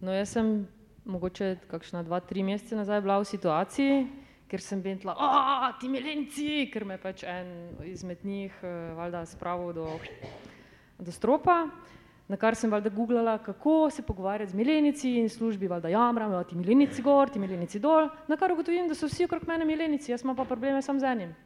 No, 0.00 0.12
jaz 0.12 0.32
sem 0.34 0.66
mogoče 1.08 1.56
kakšna 1.70 2.02
dva, 2.02 2.20
tri 2.20 2.42
mesece 2.44 2.76
nazaj 2.76 3.00
bila 3.00 3.18
v 3.18 3.28
situaciji, 3.28 4.00
ker 4.48 4.62
sem 4.64 4.80
bentla, 4.82 5.16
a 5.16 5.72
ti 5.80 5.88
milenci, 5.92 6.68
ker 6.72 6.84
me 6.88 6.96
pač 7.00 7.24
en 7.28 7.76
izmed 7.84 8.24
njih 8.24 8.54
uh, 8.62 8.94
valjda 8.96 9.24
spravil 9.28 9.72
do, 9.76 9.86
do 10.98 11.12
stropa, 11.12 11.66
na 12.28 12.36
kar 12.36 12.56
sem 12.56 12.70
valjda 12.70 12.92
googlala, 12.92 13.38
kako 13.40 13.90
se 13.90 14.04
pogovarjati 14.04 14.52
z 14.52 14.56
milenici 14.56 15.14
in 15.16 15.28
službi 15.28 15.68
valjda 15.68 15.88
jamram, 15.88 16.32
ti 16.44 16.56
milenici 16.56 17.02
gor, 17.02 17.32
ti 17.32 17.40
milenici 17.40 17.80
dol, 17.80 18.08
na 18.28 18.36
kar 18.36 18.52
ugotovim, 18.52 18.88
da 18.88 18.96
so 18.96 19.08
vsi 19.08 19.24
okrog 19.24 19.48
mene 19.48 19.64
milenici, 19.64 20.12
jaz 20.12 20.24
imam 20.24 20.36
pa 20.36 20.44
probleme 20.44 20.82
sam 20.82 21.00
z 21.00 21.12
enim. 21.12 21.36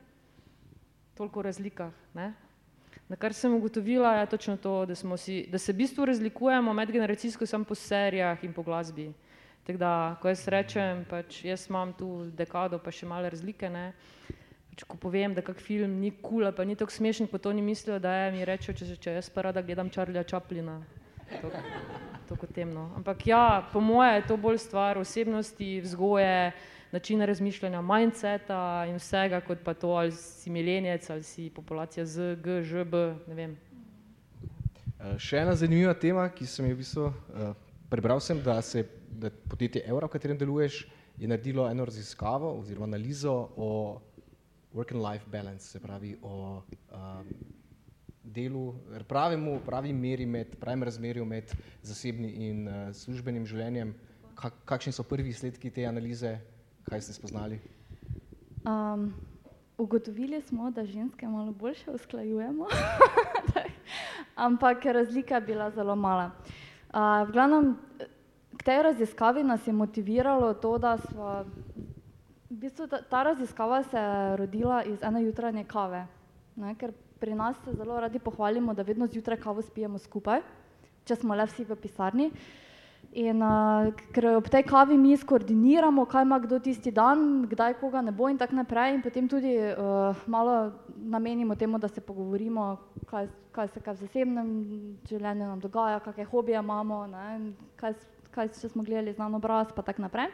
Toliko 1.15 1.43
v 1.43 1.51
razlikah, 1.51 1.93
ne? 2.19 2.33
Na 3.09 3.17
kar 3.17 3.35
sem 3.35 3.55
ugotovila 3.55 4.15
je 4.15 4.27
točno 4.27 4.57
to, 4.57 4.87
da, 4.87 4.95
si, 4.95 5.47
da 5.51 5.59
se 5.59 5.73
v 5.73 5.77
bistvu 5.77 6.05
razlikujemo 6.09 6.73
medgeneracijsko 6.73 7.47
samo 7.47 7.65
po 7.65 7.75
serijah 7.75 8.45
in 8.45 8.53
po 8.53 8.63
glasbi. 8.63 9.13
Tako 9.67 9.79
da, 9.79 10.17
ko 10.23 10.29
jaz 10.29 10.43
rečem, 10.51 11.05
pač 11.11 11.45
jaz 11.47 11.69
imam 11.71 11.93
tu 11.95 12.09
dekado, 12.35 12.81
pa 12.83 12.91
še 12.91 13.07
male 13.07 13.31
razlike, 13.31 13.71
ne. 13.71 13.93
Pač, 14.73 14.83
ko 14.89 14.97
povem, 14.99 15.37
da 15.37 15.45
kak 15.45 15.61
film 15.63 16.01
ni 16.01 16.11
kul, 16.11 16.43
cool, 16.43 16.49
pa 16.57 16.67
ni 16.67 16.75
tako 16.79 16.91
smešen, 16.91 17.29
pa 17.31 17.39
to 17.39 17.53
ni 17.55 17.63
mislijo, 17.63 18.01
da 18.03 18.15
je, 18.17 18.33
mi 18.35 18.47
rečejo, 18.49 18.75
če, 18.75 18.97
če 18.99 19.17
jaz 19.21 19.31
pa 19.31 19.47
rada 19.47 19.63
gledam 19.63 19.91
Charlieja 19.93 20.25
Chaplina. 20.27 20.81
To, 22.29 22.37
kot 22.37 22.51
temno. 22.53 22.91
Ampak 22.97 23.27
ja, 23.27 23.63
po 23.73 23.81
moje 23.81 24.15
je 24.19 24.25
to 24.29 24.37
bolj 24.41 24.59
stvar 24.65 24.99
osebnosti, 24.99 25.81
vzgoje, 25.85 26.53
načina 26.93 27.27
razmišljanja, 27.29 27.81
mindseta 27.83 28.85
in 28.89 28.99
vsega, 29.01 29.41
kot 29.47 29.63
pa 29.65 29.75
to, 29.75 29.95
ali 29.97 30.13
si 30.13 30.51
milenjec, 30.51 31.11
ali 31.11 31.23
si 31.23 31.51
populacija 31.55 32.07
Z, 32.07 32.37
G, 32.43 32.63
Ž, 32.63 32.85
B, 32.85 33.05
ne 33.29 33.37
vem. 33.37 33.55
Še 35.19 35.41
ena 35.45 35.55
zanimiva 35.59 35.95
tema, 35.95 36.27
ki 36.31 36.47
sem 36.47 36.69
jo 36.69 36.75
v 36.77 36.81
bistvu 36.83 37.07
uh, 37.09 37.55
prebral, 37.91 38.21
sem, 38.21 38.39
da 38.43 38.61
se 38.63 38.85
da 39.23 39.31
podjetje 39.31 39.83
Eura, 39.87 40.07
v 40.07 40.11
katerem 40.17 40.39
deluješ, 40.39 40.83
je 41.19 41.29
naredilo 41.29 41.69
eno 41.71 41.85
raziskavo 41.85 42.59
oziroma 42.59 42.89
analizo 42.91 43.33
o 43.57 44.01
work 44.75 44.95
and 44.95 45.03
life 45.05 45.27
balance, 45.31 45.65
se 45.65 45.81
pravi 45.81 46.17
o 46.23 46.63
um, 46.93 47.29
delu, 48.23 48.75
pravemu, 49.09 49.61
pravi 49.67 49.93
meri 49.93 50.27
med, 50.27 50.57
pravim 50.61 50.83
razmerju 50.83 51.25
med 51.25 51.53
zasebnim 51.83 52.31
in 52.31 52.69
uh, 52.69 52.89
službenim 52.95 53.47
življenjem. 53.47 53.95
Kak, 54.35 54.57
kakšni 54.65 54.93
so 54.97 55.05
prvi 55.07 55.31
izsledki 55.31 55.71
te 55.71 55.85
analize, 55.87 56.39
kaj 56.89 57.05
ste 57.05 57.15
spoznali? 57.15 57.61
Um, 58.67 59.13
ugotovili 59.79 60.41
smo, 60.43 60.71
da 60.71 60.87
ženske 60.87 61.29
malo 61.29 61.53
boljše 61.53 61.91
usklajujemo, 61.91 62.67
ampak 64.47 64.85
razlika 64.85 65.35
je 65.39 65.47
bila 65.53 65.71
zelo 65.71 65.97
mala. 65.97 66.31
Uh, 66.93 67.23
v 67.29 67.33
glavnem, 67.33 67.77
k 68.63 68.65
tej 68.65 68.83
raziskavi 68.83 69.43
nas 69.43 69.67
je 69.67 69.73
motiviralo 69.73 70.55
to, 70.55 70.79
da 70.79 70.95
smo, 70.99 71.43
v 72.51 72.57
bistvu 72.63 72.87
ta, 72.87 73.03
ta 73.03 73.23
raziskava 73.23 73.83
se 73.83 73.99
je 73.99 74.37
rodila 74.37 74.85
iz 74.87 75.03
ene 75.03 75.25
jutranje 75.25 75.65
kave, 75.65 76.07
ne, 76.57 76.75
ker 76.79 76.93
pri 77.19 77.35
nas 77.35 77.59
se 77.65 77.75
zelo 77.75 77.99
radi 78.01 78.23
pohvalimo, 78.23 78.75
da 78.75 78.87
vedno 78.87 79.07
zjutraj 79.07 79.41
kavo 79.43 79.63
spijemo 79.63 79.99
skupaj, 79.99 80.45
če 81.05 81.17
smo 81.17 81.35
le 81.35 81.47
vsi 81.51 81.67
v 81.67 81.77
pisarni. 81.77 82.31
In 83.19 83.43
uh, 83.43 83.91
ker 84.15 84.29
ob 84.39 84.47
tej 84.47 84.63
kavi 84.63 84.95
mi 84.97 85.17
skoordiniramo, 85.19 86.07
kaj 86.07 86.23
ima 86.23 86.39
kdo 86.39 86.63
tisti 86.63 86.95
dan, 86.95 87.43
kdaj 87.51 87.75
koga 87.83 88.01
ne 88.01 88.15
bo 88.15 88.31
in 88.31 88.39
tako 88.39 88.63
naprej, 88.63 88.95
in 88.95 89.03
potem 89.03 89.27
tudi 89.29 89.59
uh, 89.59 90.23
malo 90.31 90.71
namenimo 90.97 91.59
temu, 91.59 91.83
da 91.83 91.91
se 91.91 92.01
pogovorimo, 92.01 92.77
kaj, 93.11 93.27
kaj 93.53 93.69
se 93.75 93.83
kaj 93.83 93.99
v 93.99 94.07
zasebnem 94.07 94.49
življenju 95.11 95.51
nam 95.51 95.61
dogaja, 95.61 95.99
kakšne 96.01 96.31
hobije 96.31 96.63
imamo, 96.63 97.07
ne, 97.11 97.27
kaj 97.77 97.99
kaj 98.33 98.53
če 98.57 98.73
smo 98.73 98.85
gledali 98.87 99.13
znan 99.13 99.35
obraz, 99.37 99.73
pa 99.77 99.85
tako 99.85 100.07
naprej. 100.07 100.31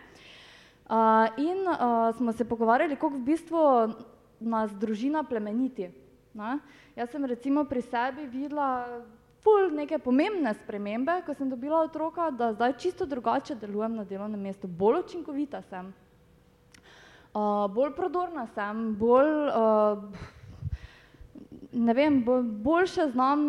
Uh, 0.88 1.28
in 1.36 1.66
uh, 1.68 2.08
smo 2.16 2.32
se 2.32 2.46
pogovarjali, 2.48 2.96
kako 2.96 3.18
v 3.18 3.24
bistvu 3.26 3.62
nas 4.40 4.72
družina 4.72 5.24
plemeniti. 5.26 5.90
Ne? 6.34 6.58
Jaz 6.96 7.10
sem 7.12 7.24
recimo 7.24 7.64
pri 7.68 7.82
sebi 7.82 8.24
videla 8.30 9.02
ful 9.44 9.70
neke 9.74 9.98
pomembne 9.98 10.54
spremembe, 10.54 11.20
ko 11.26 11.34
sem 11.34 11.50
dobila 11.50 11.82
otroka, 11.84 12.30
da 12.30 12.52
zdaj 12.54 12.78
čisto 12.78 13.06
drugače 13.06 13.58
delujem 13.58 13.98
na 14.00 14.04
delovnem 14.04 14.40
mestu, 14.40 14.68
bolj 14.68 15.02
učinkovita 15.04 15.62
sem, 15.68 15.92
uh, 17.34 17.66
bolj 17.74 17.92
prodorna 17.96 18.46
sem, 18.54 18.94
bolj 18.98 19.32
uh, 19.52 20.37
ne 21.72 21.94
vem, 21.94 22.24
boljše 22.62 23.08
znam, 23.12 23.40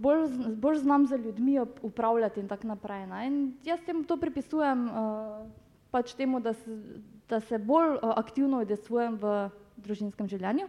bolj, 0.00 0.28
bolj 0.56 0.76
znam 0.76 1.06
za 1.06 1.16
ljudmi 1.16 1.60
upravljati 1.82 2.40
in 2.40 2.48
tako 2.48 2.66
naprej. 2.66 3.06
Ne? 3.06 3.26
In 3.26 3.56
jaz 3.64 3.80
tem 3.86 4.04
to 4.04 4.16
pripisujem 4.16 4.88
uh, 4.88 5.46
pač 5.90 6.14
temu, 6.14 6.40
da 6.40 6.52
se, 6.52 6.78
da 7.28 7.40
se 7.40 7.58
bolj 7.58 7.96
uh, 7.96 8.12
aktivno 8.16 8.60
udesvujem 8.62 9.16
v 9.16 9.50
družinskem 9.76 10.28
življenju. 10.28 10.68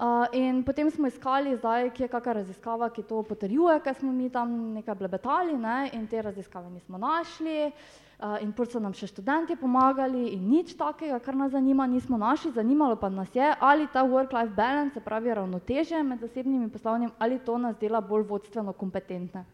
Uh, 0.00 0.24
in 0.32 0.62
potem 0.64 0.90
smo 0.90 1.06
iskali 1.06 1.56
zdaj, 1.56 1.90
kje 1.92 2.04
je 2.04 2.08
kakšna 2.08 2.32
raziskava, 2.32 2.86
ki 2.88 3.02
to 3.04 3.18
potrjuje, 3.22 3.74
ker 3.84 3.94
smo 3.98 4.12
mi 4.12 4.30
tam 4.32 4.54
nekaj 4.72 4.94
blebetali 4.96 5.58
ne? 5.60 5.90
in 5.92 6.06
te 6.08 6.22
raziskave 6.22 6.70
nismo 6.70 6.96
našli. 6.98 7.68
Uh, 8.16 8.40
in 8.40 8.54
potem 8.56 8.72
so 8.72 8.80
nam 8.80 8.96
še 8.96 9.10
študenti 9.12 9.58
pomagali 9.60 10.32
in 10.32 10.48
nič 10.48 10.72
takega, 10.80 11.20
kar 11.20 11.36
nas 11.36 11.52
zanima, 11.52 11.84
nismo 11.84 12.16
našli, 12.16 12.54
zanimalo 12.56 12.96
pa 12.96 13.12
nas 13.12 13.28
je, 13.36 13.52
ali 13.60 13.88
ta 13.92 14.00
work-life 14.00 14.56
balance, 14.56 14.94
se 14.96 15.04
pravi 15.04 15.36
ravnoteže 15.36 16.00
med 16.02 16.24
zasebnim 16.24 16.62
in 16.64 16.72
poslovnim, 16.72 17.12
ali 17.18 17.36
to 17.44 17.58
nas 17.58 17.76
dela 17.76 18.00
bolj 18.00 18.24
vodstveno 18.32 18.72
kompetentne. 18.72 19.44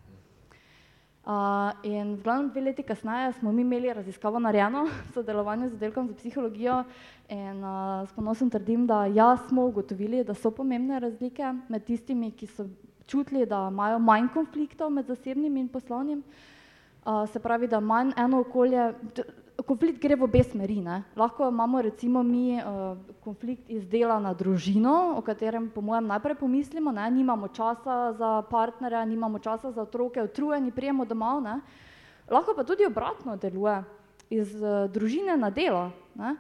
Uh, 1.27 1.75
in 1.83 2.15
v 2.15 2.23
glavnem 2.23 2.51
dve 2.51 2.61
leti 2.61 2.83
kasneje 2.87 3.33
smo 3.33 3.53
mi 3.53 3.63
imeli 3.63 3.91
raziskavo 3.93 4.39
narejeno 4.39 4.85
v 4.87 5.11
sodelovanju 5.11 5.69
z 5.69 5.75
oddelkom 5.75 6.07
za 6.07 6.15
psihologijo 6.15 6.85
in 7.29 7.65
uh, 7.65 8.07
s 8.07 8.13
ponosom 8.15 8.51
trdim, 8.51 8.87
da 8.87 9.07
ja, 9.07 9.37
smo 9.49 9.65
ugotovili, 9.67 10.23
da 10.25 10.35
so 10.35 10.51
pomembne 10.51 11.01
razlike 11.01 11.51
med 11.69 11.85
tistimi, 11.85 12.31
ki 12.31 12.47
so 12.47 12.69
čutili, 13.07 13.43
da 13.47 13.67
imajo 13.73 13.99
manj 13.99 14.29
konfliktov 14.35 14.91
med 14.91 15.07
zasebnim 15.07 15.57
in 15.57 15.69
poslovnim, 15.69 16.23
uh, 16.23 17.27
se 17.27 17.43
pravi, 17.43 17.67
da 17.67 17.81
manj 17.81 18.15
eno 18.17 18.41
okolje, 18.47 18.93
konflikt 19.63 20.03
gre 20.03 20.17
v 20.17 20.27
obe 20.27 20.43
smeri. 20.45 20.81
Ne? 20.85 21.03
Lahko 21.17 21.49
imamo 21.49 21.81
recimo 21.83 22.23
mi 22.23 22.57
uh, 22.59 22.97
konflikt 23.25 23.71
iz 23.71 23.87
dela 23.89 24.19
na 24.21 24.35
družino, 24.35 25.17
o 25.17 25.23
katerem 25.25 25.71
po 25.71 25.81
mojem 25.81 26.07
najprej 26.07 26.37
pomislimo, 26.37 26.93
ne? 26.93 27.09
nimamo 27.11 27.49
časa 27.49 28.13
za 28.19 28.43
partnerja, 28.51 29.05
nimamo 29.05 29.39
časa 29.39 29.73
za 29.73 29.83
otroke, 29.83 30.23
utrujeni 30.23 30.73
prijemo 30.73 31.05
domov, 31.05 31.41
ne? 31.43 31.61
lahko 32.29 32.55
pa 32.55 32.65
tudi 32.65 32.87
obratno 32.87 33.37
deluje 33.37 33.83
iz 34.31 34.53
uh, 34.61 34.91
družine 34.91 35.37
na 35.37 35.51
delo. 35.51 35.91
Ne? 36.15 36.37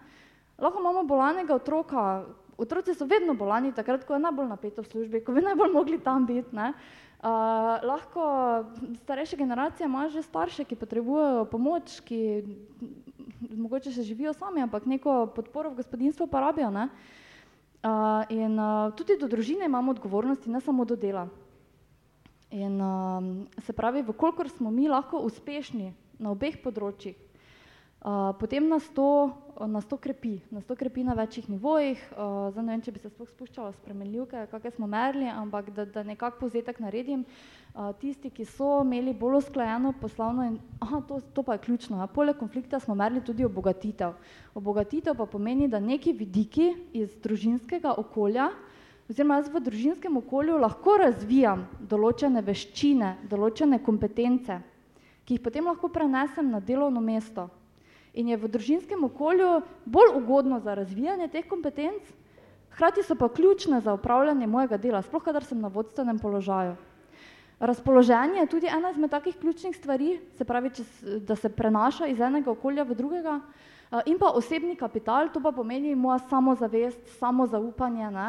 Lahko 0.59 0.81
imamo 0.81 1.05
bolanega 1.05 1.55
otroka, 1.55 2.27
otroci 2.59 2.95
so 2.95 3.07
vedno 3.07 3.35
bolani, 3.35 3.73
takrat, 3.73 4.05
ko 4.05 4.17
je 4.17 4.25
najbolj 4.25 4.49
napeto 4.49 4.83
v 4.83 4.89
službi, 4.93 5.25
ko 5.25 5.33
bi 5.33 5.45
najbolj 5.45 5.73
mogli 5.73 5.99
tam 6.01 6.27
biti. 6.27 6.57
Ne? 6.57 6.73
Uh, 7.17 7.81
lahko 7.83 8.23
starejša 9.03 9.37
generacija 9.37 9.87
ima 9.87 10.09
že 10.09 10.23
starše, 10.23 10.65
ki 10.65 10.77
potrebujejo 10.77 11.47
pomoč, 11.49 12.01
ki 12.05 12.45
mogoče 13.57 13.91
še 13.91 14.05
živijo 14.05 14.35
sami, 14.37 14.61
ampak 14.61 14.85
neko 14.85 15.33
podporo 15.33 15.73
v 15.73 15.81
gospodinstvu 15.81 16.29
pa 16.29 16.45
rabijo. 16.45 16.69
Uh, 16.69 16.89
in 18.29 18.61
uh, 18.61 18.93
tudi 18.93 19.17
do 19.17 19.29
družine 19.33 19.65
imamo 19.65 19.97
odgovornosti, 19.97 20.51
ne 20.53 20.61
samo 20.61 20.85
do 20.85 20.97
dela. 20.97 21.29
In 22.53 22.77
uh, 22.85 23.25
se 23.65 23.73
pravi, 23.73 24.05
vkolikor 24.05 24.53
smo 24.53 24.71
mi 24.71 24.89
lahko 24.89 25.25
uspešni 25.25 25.95
na 26.21 26.31
obeh 26.37 26.61
področjih, 26.63 27.17
uh, 28.01 28.33
potem 28.41 28.69
nas 28.69 28.89
to, 28.95 29.33
nas 29.67 29.87
to 29.87 29.97
krepi, 29.97 30.41
nas 30.51 30.65
to 30.65 30.77
krepi 30.77 31.05
na 31.05 31.15
večjih 31.15 31.51
nivojih. 31.51 32.01
Uh, 32.13 32.51
zdaj 32.53 32.65
ne 32.65 32.75
vem, 32.75 32.83
če 32.83 32.93
bi 32.93 33.01
se 33.01 33.11
sploh 33.11 33.29
spuščala 33.29 33.73
spremenljivke, 33.79 34.47
kakšne 34.51 34.75
smo 34.77 34.87
merili, 34.91 35.29
ampak 35.31 35.71
da, 35.75 35.85
da 35.85 36.05
nekako 36.05 36.45
povzetek 36.45 36.81
naredim. 36.81 37.25
Uh, 37.77 37.91
tisti, 38.01 38.31
ki 38.31 38.45
so 38.49 38.83
imeli 38.85 39.13
bolj 39.15 39.41
usklajeno 39.43 39.93
poslovno, 40.01 40.47
in 40.49 40.61
aha, 40.81 41.03
to, 41.09 41.21
to 41.33 41.43
pa 41.43 41.57
je 41.57 41.65
ključno. 41.67 42.01
Ja. 42.01 42.07
Poleg 42.07 42.39
konflikta 42.39 42.81
smo 42.81 42.95
merili 42.95 43.25
tudi 43.25 43.45
obogatitev. 43.45 44.15
Obogatitev 44.55 45.17
pa 45.17 45.27
pomeni, 45.27 45.69
da 45.69 45.81
neki 45.81 46.13
vidiki 46.13 46.73
iz 46.97 47.13
družinskega 47.23 47.95
okolja, 48.01 48.51
oziroma 49.11 49.39
jaz 49.39 49.51
v 49.53 49.61
družinskem 49.63 50.17
okolju 50.19 50.57
lahko 50.59 50.97
razvijam 50.99 51.67
določene 51.81 52.43
veščine, 52.43 53.13
določene 53.31 53.79
kompetence, 53.85 54.59
ki 55.27 55.37
jih 55.37 55.45
potem 55.45 55.67
lahko 55.67 55.91
prenesem 55.93 56.51
na 56.51 56.61
delovno 56.61 57.01
mesto. 57.01 57.47
In 58.17 58.29
je 58.33 58.37
v 58.41 58.49
družinskem 58.49 59.05
okolju 59.05 59.61
bolj 59.85 60.17
ugodno 60.17 60.61
za 60.61 60.75
razvijanje 60.75 61.29
teh 61.29 61.45
kompetenc, 61.49 62.01
hkrati 62.73 63.05
so 63.05 63.15
pa 63.15 63.29
ključne 63.29 63.81
za 63.81 63.93
upravljanje 63.93 64.47
mojega 64.47 64.77
dela, 64.81 65.03
sploh 65.03 65.23
kadar 65.23 65.45
sem 65.45 65.61
na 65.61 65.69
vodstvenem 65.69 66.19
položaju. 66.19 66.77
Razpoloženje 67.61 68.41
je 68.41 68.47
tudi 68.53 68.69
ena 68.69 68.91
izmed 68.91 69.11
takih 69.11 69.37
ključnih 69.37 69.77
stvari, 69.77 70.19
se 70.37 70.45
pravi, 70.45 70.71
če, 70.77 70.85
da 71.29 71.37
se 71.37 71.49
prenaša 71.49 72.07
iz 72.07 72.21
enega 72.21 72.51
okolja 72.53 72.85
v 72.85 72.97
drugega, 72.97 73.39
in 74.05 74.19
pa 74.19 74.33
osebni 74.37 74.77
kapital, 74.77 75.31
to 75.33 75.41
pa 75.41 75.53
pomeni 75.53 75.95
moja 75.95 76.19
samozavest, 76.29 77.01
samozaupanje. 77.19 78.11
Ne? 78.11 78.29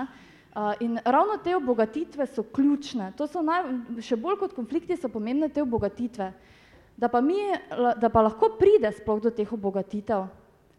In 0.79 0.99
ravno 1.05 1.38
te 1.43 1.55
obogatitve 1.55 2.27
so 2.27 2.43
ključne, 2.43 3.11
to 3.17 3.27
so 3.27 3.43
naj, 3.43 3.67
še 4.01 4.15
bolj 4.15 4.39
kot 4.39 4.55
konflikti 4.55 4.95
so 4.97 5.09
pomembne 5.09 5.49
te 5.49 5.61
obogatitve. 5.61 6.31
Da 6.97 7.07
pa, 7.07 7.21
mi, 7.21 7.37
da 8.01 8.09
pa 8.09 8.23
lahko 8.25 8.49
pride 8.57 8.89
sploh 8.97 9.21
do 9.21 9.29
teh 9.29 9.49
obogatitev, 9.53 10.25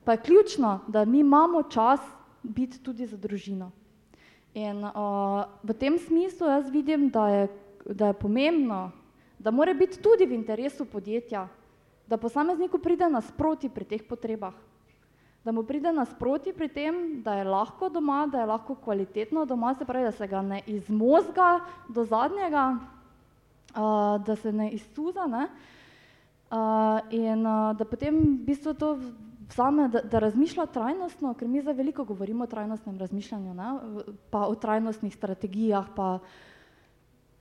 pa 0.04 0.16
je 0.16 0.22
ključno, 0.26 0.80
da 0.88 1.04
mi 1.04 1.20
imamo 1.22 1.62
čas 1.70 2.00
biti 2.42 2.80
tudi 2.82 3.06
za 3.06 3.16
družino. 3.16 3.70
In 4.54 4.82
uh, 4.82 5.44
v 5.62 5.76
tem 5.78 5.98
smislu 5.98 6.48
jaz 6.48 6.70
vidim, 6.74 7.06
da 7.14 7.28
je, 7.28 7.44
da 7.86 8.10
je 8.10 8.18
pomembno, 8.18 8.90
da 9.38 9.54
mora 9.54 9.74
biti 9.74 10.02
tudi 10.02 10.26
v 10.26 10.34
interesu 10.34 10.84
podjetja, 10.84 11.46
da 12.08 12.16
posamezniku 12.16 12.80
pride 12.82 13.06
nasproti 13.06 13.68
pri 13.70 13.84
teh 13.84 14.02
potrebah 14.02 14.56
da 15.48 15.52
mu 15.52 15.62
pride 15.62 15.92
nasproti 15.92 16.52
pri 16.52 16.68
tem, 16.68 17.22
da 17.22 17.38
je 17.38 17.44
lahko 17.44 17.88
doma, 17.88 18.26
da 18.26 18.40
je 18.40 18.46
lahko 18.46 18.74
kvalitetno 18.74 19.46
doma, 19.48 19.74
se 19.74 19.84
pravi, 19.84 20.04
da 20.04 20.12
se 20.12 20.26
ga 20.26 20.42
ne 20.42 20.62
izmozga 20.66 21.60
do 21.88 22.04
zadnjega, 22.04 22.76
uh, 22.76 24.24
da 24.26 24.36
se 24.36 24.52
ne 24.52 24.70
iztuza 24.70 25.26
ne? 25.26 25.46
Uh, 26.49 27.05
in 27.12 27.44
uh, 27.44 27.76
da 27.76 27.84
potem 27.84 28.16
v 28.16 28.44
bistvu 28.49 28.72
to 28.74 28.96
vzame, 29.49 29.88
da, 29.88 30.01
da 30.01 30.18
razmišlja 30.18 30.66
trajnostno, 30.72 31.34
ker 31.36 31.49
mi 31.49 31.61
zdaj 31.61 31.74
veliko 31.76 32.05
govorimo 32.05 32.44
o 32.44 32.51
trajnostnem 32.51 32.99
razmišljanju, 32.99 33.55
ne? 33.55 33.72
pa 34.30 34.46
o 34.46 34.55
trajnostnih 34.55 35.14
strategijah, 35.14 35.88
pa 35.96 36.18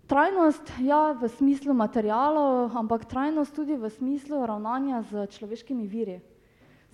trajnost 0.08 0.72
ja, 0.84 1.12
v 1.12 1.28
smislu 1.28 1.74
materijalov, 1.74 2.76
ampak 2.76 3.06
trajnost 3.06 3.56
tudi 3.56 3.76
v 3.76 3.90
smislu 3.92 4.46
ravnanja 4.46 5.04
z 5.12 5.28
človeškimi 5.36 5.88
viri. 5.88 6.20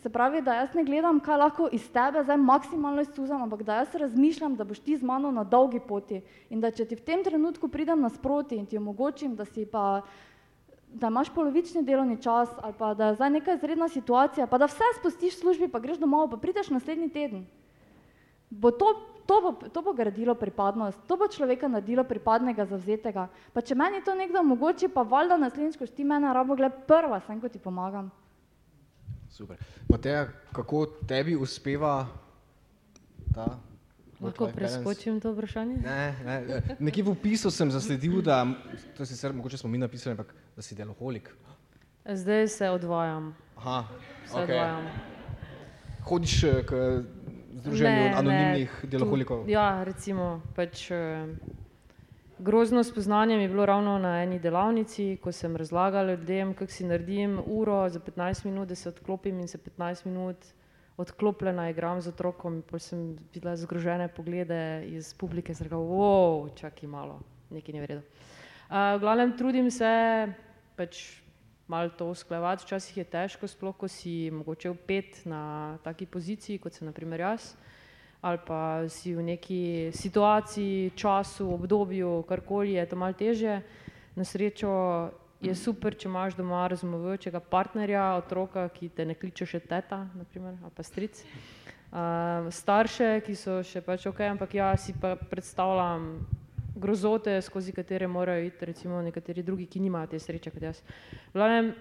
Se 0.03 0.09
pravi, 0.09 0.41
da 0.41 0.57
jaz 0.57 0.73
ne 0.75 0.83
gledam, 0.83 1.21
kaj 1.23 1.37
lahko 1.37 1.69
iz 1.71 1.85
tebe 1.93 2.25
zdaj 2.25 2.37
maksimalno 2.37 3.01
iztuzam, 3.01 3.45
ampak 3.45 3.63
da 3.63 3.77
jaz 3.81 3.93
razmišljam, 3.95 4.57
da 4.59 4.65
boš 4.67 4.81
ti 4.83 4.97
z 4.97 5.05
mano 5.05 5.31
na 5.31 5.45
dolgi 5.47 5.79
poti 5.79 6.19
in 6.49 6.59
da 6.59 6.71
če 6.71 6.85
ti 6.85 6.97
v 6.99 7.05
tem 7.07 7.23
trenutku 7.23 7.69
pridem 7.71 8.01
nasproti 8.03 8.57
in 8.59 8.65
ti 8.65 8.77
omogočim, 8.77 9.37
da 9.39 9.45
si 9.45 9.63
pa 9.65 10.01
da 10.93 11.07
imaš 11.07 11.29
polovični 11.33 11.83
delovni 11.83 12.21
čas 12.21 12.49
ali 12.61 12.73
pa 12.77 12.93
da 12.93 13.07
je 13.07 13.15
zdaj 13.15 13.29
neka 13.29 13.53
izredna 13.53 13.89
situacija, 13.89 14.47
pa 14.47 14.57
da 14.57 14.65
vse 14.65 14.89
spustiš 14.99 15.35
v 15.35 15.39
službi, 15.39 15.67
pa 15.67 15.79
greš 15.79 15.97
domov, 15.97 16.29
pa 16.29 16.37
prideš 16.37 16.69
naslednji 16.69 17.09
teden. 17.09 17.45
Bo 18.49 18.71
to, 18.71 18.93
to, 19.25 19.41
bo, 19.41 19.69
to 19.69 19.81
bo 19.81 19.93
gradilo 19.93 20.35
pripadnost, 20.35 20.99
to 21.07 21.17
bo 21.17 21.27
človeka 21.27 21.67
naredilo 21.67 22.03
pripadnega, 22.03 22.65
zavzetega. 22.65 23.27
Pa 23.53 23.61
če 23.61 23.75
meni 23.75 24.03
to 24.05 24.15
nekdo 24.15 24.39
omogoči, 24.39 24.87
pa 24.87 25.01
valjda 25.01 25.37
naslednjič, 25.37 25.77
ko 25.79 25.87
ti 25.87 26.05
mene 26.05 26.33
rabo, 26.33 26.55
gled 26.55 26.85
prva 26.87 27.19
sem, 27.25 27.41
ko 27.41 27.49
ti 27.49 27.59
pomagam. 27.59 28.11
Super. 29.33 29.57
Mateja, 29.89 30.27
kako 30.53 30.85
tebi 31.09 31.35
uspeva 31.35 32.05
ta? 33.33 33.57
Lahko 34.21 34.47
preskočim 34.55 35.19
to 35.19 35.33
vprašanje? 35.33 35.81
Ne, 35.83 36.15
ne, 36.25 36.61
nekje 36.79 37.03
v 37.03 37.11
opisu 37.11 37.51
sem 37.51 37.71
zasledil, 37.73 38.21
da, 38.23 38.45
to 38.95 39.03
je 39.03 39.09
sicer, 39.09 39.33
mogoče 39.33 39.57
smo 39.57 39.71
mi 39.73 39.81
napisali, 39.81 40.13
ampak 40.13 40.31
da 40.55 40.61
si 40.61 40.75
deloholik. 40.75 41.29
Zdaj 42.05 42.47
se 42.47 42.69
odvajam. 42.69 43.35
Aha, 43.57 43.83
se 44.25 44.33
okay. 44.33 44.43
odvajam. 44.43 44.87
Hodiš 46.03 46.43
eh, 46.43 46.63
k 46.67 47.03
združenju 47.53 48.03
ne, 48.03 48.13
anonimnih 48.15 48.79
ne, 48.83 48.89
deloholikov? 48.89 49.43
Tu, 49.43 49.51
ja, 49.55 49.83
recimo, 49.83 50.41
pač 50.55 50.91
eh, 50.91 51.27
Grozno 52.43 52.83
spoznanje 52.83 53.37
mi 53.37 53.43
je 53.43 53.49
bilo 53.49 53.65
ravno 53.65 53.99
na 53.99 54.23
eni 54.23 54.39
delavnici, 54.39 55.17
ko 55.21 55.31
sem 55.31 55.55
razlagala 55.55 56.11
ljudem, 56.11 56.53
kako 56.53 56.71
si 56.71 56.85
naredim 56.85 57.39
uro 57.45 57.89
za 57.89 57.99
15 57.99 58.45
minut, 58.45 58.67
da 58.67 58.75
se 58.75 58.89
odklopim 58.89 59.39
in 59.39 59.47
se 59.47 59.57
15 59.57 60.05
minut 60.05 60.37
odklopljena 60.97 61.69
igram 61.69 62.01
z 62.01 62.09
otrokom. 62.09 62.63
Pa 62.71 62.79
sem 62.79 63.17
videla 63.33 63.55
zgrožene 63.55 64.07
poglede 64.07 64.83
iz 64.85 65.13
publike, 65.13 65.55
sem 65.55 65.69
rekla, 65.69 65.77
wow, 65.77 66.49
čakaj 66.55 66.89
malo, 66.89 67.19
nekaj 67.49 67.73
ni 67.73 67.81
v 67.81 67.85
redu. 67.85 68.01
Uh, 68.01 68.97
v 68.97 68.99
glavnem 68.99 69.37
trudim 69.37 69.71
se 69.71 69.93
pač 70.77 71.21
malo 71.67 71.89
to 71.89 72.09
usklajevati, 72.11 72.65
včasih 72.65 72.97
je 72.97 73.05
težko, 73.07 73.47
sploh 73.47 73.75
ko 73.77 73.87
si 73.87 74.31
mogoče 74.31 74.69
upet 74.69 75.23
na 75.25 75.77
taki 75.83 76.05
poziciji, 76.05 76.59
kot 76.59 76.75
sem 76.75 76.87
naprimer 76.87 77.23
jaz 77.23 77.53
ali 78.23 78.39
pa 78.47 78.87
si 78.87 79.11
v 79.15 79.21
neki 79.21 79.91
situaciji, 79.91 80.95
času, 80.95 81.43
obdobju, 81.53 82.23
karkoli 82.23 82.79
je 82.79 82.85
to 82.87 82.95
malo 82.95 83.13
teže. 83.13 83.61
Na 84.15 84.23
srečo 84.23 84.71
je 85.43 85.51
super, 85.55 85.91
če 85.91 86.07
imaš 86.07 86.37
doma 86.39 86.63
razumevajočega 86.71 87.41
partnerja, 87.51 88.15
otroka, 88.15 88.69
ki 88.71 88.93
te 88.95 89.03
ne 89.03 89.17
kliče 89.19 89.43
še 89.43 89.59
teta, 89.67 90.05
naprimer, 90.15 90.55
ali 90.63 90.71
pa 90.71 90.85
stric. 90.87 91.19
Uh, 91.91 92.47
starše, 92.47 93.19
ki 93.27 93.35
so 93.35 93.59
še 93.59 93.83
pač 93.83 94.07
ok, 94.07 94.23
ampak 94.31 94.55
ja 94.55 94.71
si 94.79 94.95
pa 94.95 95.17
predstavljam 95.19 96.23
grozote, 96.75 97.41
skozi 97.41 97.71
katere 97.71 98.07
morajo 98.07 98.45
iti 98.45 98.65
recimo 98.65 99.01
nekateri 99.01 99.43
drugi, 99.43 99.65
ki 99.65 99.79
nimajo 99.79 100.07
te 100.07 100.19
sreče 100.19 100.51
kot 100.51 100.61
jaz. 100.61 100.81
Glavnem, 101.33 101.73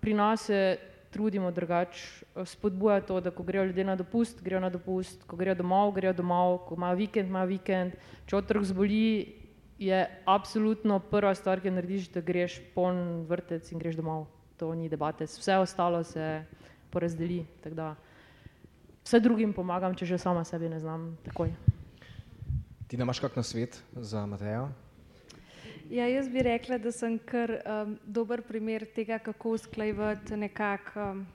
pri 0.00 0.14
nas 0.14 0.48
je 0.48 0.78
trudimo 1.10 1.50
drugače 1.50 2.24
eh, 2.36 2.44
spodbujati 2.44 3.06
to, 3.06 3.20
da 3.20 3.30
ko 3.30 3.42
grejo 3.42 3.64
ljudje 3.64 3.84
na 3.84 3.96
dopust, 3.96 4.42
grejo 4.42 4.60
na 4.60 4.70
dopust, 4.70 5.24
ko 5.26 5.36
grejo 5.36 5.54
domov, 5.54 5.92
grejo 5.92 6.12
domov, 6.12 6.58
ko 6.68 6.74
imajo 6.74 6.96
vikend, 6.96 7.28
imajo 7.28 7.46
vikend. 7.46 7.96
Če 8.26 8.36
otrok 8.36 8.64
zboli, 8.64 9.34
je 9.78 10.02
absolutno 10.26 10.98
prva 10.98 11.34
stvar, 11.34 11.62
ki 11.62 11.70
narediš, 11.70 12.10
da 12.12 12.20
greš 12.20 12.58
poln 12.74 13.24
vrtec 13.28 13.72
in 13.72 13.78
greš 13.78 13.96
domov. 14.00 14.26
To 14.58 14.72
ni 14.74 14.88
debate, 14.88 15.28
vse 15.30 15.60
ostalo 15.62 16.02
se 16.04 16.42
porazdeli. 16.90 17.44
Vse 19.04 19.20
drugim 19.22 19.54
pomagam, 19.54 19.94
če 19.94 20.06
že 20.06 20.18
sama 20.18 20.44
sebi 20.44 20.68
ne 20.68 20.80
znam 20.82 21.12
takoj. 21.24 21.54
Ti 22.88 22.96
imaš 22.96 23.18
kak 23.20 23.36
na 23.36 23.42
svet 23.42 23.82
za 23.92 24.26
Matejo? 24.26 24.68
Ja, 25.90 26.06
jaz 26.08 26.28
bi 26.28 26.40
rekla, 26.42 26.78
da 26.78 26.92
sem 26.92 27.18
kar 27.18 27.50
um, 27.52 27.98
dober 28.04 28.40
primer 28.42 28.86
tega, 28.94 29.18
kako 29.18 29.50
usklajevati 29.58 30.36
nekako 30.36 31.00
um, 31.00 31.26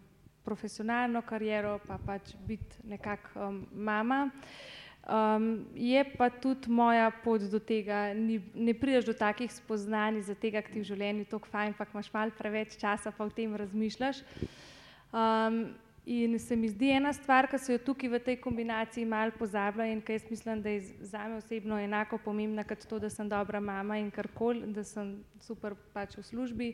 profesionalno 0.43 1.21
kariero, 1.21 1.75
pa 1.87 1.99
pač 2.05 2.33
biti 2.47 2.81
nekako 2.83 3.39
um, 3.39 3.59
mama. 3.73 4.31
Um, 5.05 5.67
je 5.75 6.03
pa 6.17 6.29
tudi 6.29 6.71
moja 6.73 7.11
pot 7.23 7.45
do 7.51 7.59
tega, 7.59 8.13
ni, 8.17 8.39
ne 8.55 8.73
prideš 8.73 9.05
do 9.11 9.13
takih 9.13 9.53
spoznanj, 9.53 10.23
za 10.25 10.33
tega, 10.33 10.61
ki 10.61 10.73
ti 10.73 10.81
v 10.81 10.89
življenju 10.89 11.29
tako 11.29 11.53
fajn, 11.53 11.77
pa 11.77 11.85
imaš 11.93 12.09
malo 12.13 12.33
preveč 12.37 12.79
časa, 12.81 13.13
pa 13.13 13.29
o 13.29 13.29
tem 13.29 13.53
razmišljaš. 13.55 14.25
Um, 15.13 15.67
In 16.05 16.39
se 16.39 16.55
mi 16.55 16.67
zdi 16.67 16.89
ena 16.91 17.13
stvar, 17.13 17.47
ki 17.47 17.57
se 17.57 17.73
jo 17.73 17.79
tukaj 17.79 18.09
v 18.11 18.19
tej 18.19 18.35
kombinaciji 18.43 19.05
malo 19.07 19.31
pozablja 19.39 19.85
in 19.87 20.01
ki 20.03 20.17
jaz 20.17 20.25
mislim, 20.27 20.61
da 20.61 20.69
je 20.69 20.81
za 20.99 21.27
me 21.27 21.37
osebno 21.39 21.77
enako 21.79 22.17
pomembna 22.17 22.63
kot 22.67 22.83
to, 22.83 22.99
da 22.99 23.09
sem 23.09 23.29
dobra 23.29 23.59
mama 23.59 23.95
in 23.97 24.09
karkoli, 24.11 24.67
da 24.73 24.83
sem 24.83 25.23
super 25.39 25.77
pač 25.93 26.17
v 26.17 26.23
službi. 26.23 26.67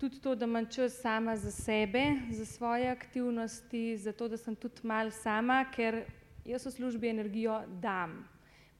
Tudi 0.00 0.20
to, 0.24 0.32
da 0.34 0.46
imam 0.46 0.64
čas 0.64 0.96
sama 1.02 1.36
za 1.36 1.50
sebe, 1.50 2.04
za 2.30 2.46
svoje 2.46 2.88
aktivnosti, 2.88 3.96
za 3.96 4.12
to, 4.12 4.28
da 4.28 4.36
sem 4.36 4.56
tudi 4.56 4.80
mal 4.82 5.10
sama, 5.10 5.66
ker 5.74 6.06
jaz 6.48 6.64
v 6.64 6.72
službi 6.72 7.10
energijo 7.10 7.60
dam. 7.82 8.24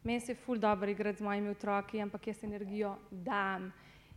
Meni 0.05 0.21
se 0.21 0.33
je 0.33 0.41
ful 0.47 0.57
dobro 0.57 0.89
igrati 0.89 1.19
z 1.19 1.27
mojimi 1.27 1.51
otroki, 1.51 2.01
ampak 2.01 2.27
jaz 2.27 2.45
energijo 2.45 2.97
dam. 3.11 3.69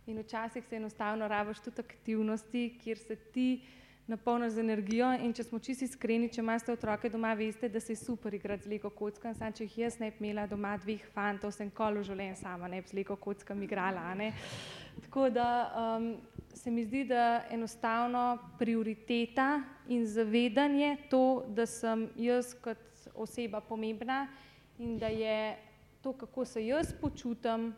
In 0.06 0.18
včasih 0.18 0.64
se 0.64 0.76
enostavno 0.76 1.28
rabiš 1.28 1.60
tudi 1.60 1.80
aktivnosti, 1.80 2.78
kjer 2.80 2.98
se 2.98 3.16
ti 3.16 3.66
napolniš 4.06 4.52
z 4.52 4.58
energijo. 4.58 5.12
In 5.22 5.32
če 5.32 5.44
smo 5.44 5.58
čisto 5.58 5.84
iskreni, 5.84 6.28
če 6.32 6.40
imate 6.42 6.72
otroke 6.72 7.10
doma, 7.10 7.34
veste, 7.38 7.68
da 7.68 7.80
se 7.80 7.92
je 7.92 8.00
super 8.02 8.34
igrati 8.34 8.64
z 8.64 8.72
lego 8.74 8.90
kockami. 8.90 9.34
Sam, 9.38 9.52
če 9.52 9.64
jih 9.64 9.78
jaz 9.84 9.98
ne 10.00 10.10
bi 10.10 10.26
imela 10.26 10.46
doma 10.50 10.74
dveh 10.82 11.04
fantov, 11.14 11.54
sem 11.54 11.70
kolo 11.70 12.02
življenje 12.02 12.36
sama, 12.42 12.68
ne 12.68 12.82
bi 12.82 12.88
z 12.88 12.98
lego 12.98 13.16
kockami 13.16 13.68
igrala. 13.68 14.12
Tako 15.06 15.28
da 15.30 15.46
um, 15.72 16.08
se 16.54 16.70
mi 16.70 16.84
zdi, 16.84 17.04
da 17.08 17.44
enostavno 17.50 18.38
prioriteta 18.58 19.62
in 19.88 20.06
zavedanje 20.06 20.96
to, 21.10 21.44
da 21.48 21.66
sem 21.66 22.08
jaz 22.16 22.54
kot 22.60 22.78
oseba 23.14 23.60
pomembna 23.60 24.26
in 24.78 24.98
da 24.98 25.08
je 25.08 25.56
to, 26.02 26.12
kako 26.12 26.44
se 26.44 26.66
jaz 26.66 26.92
počutim, 27.00 27.72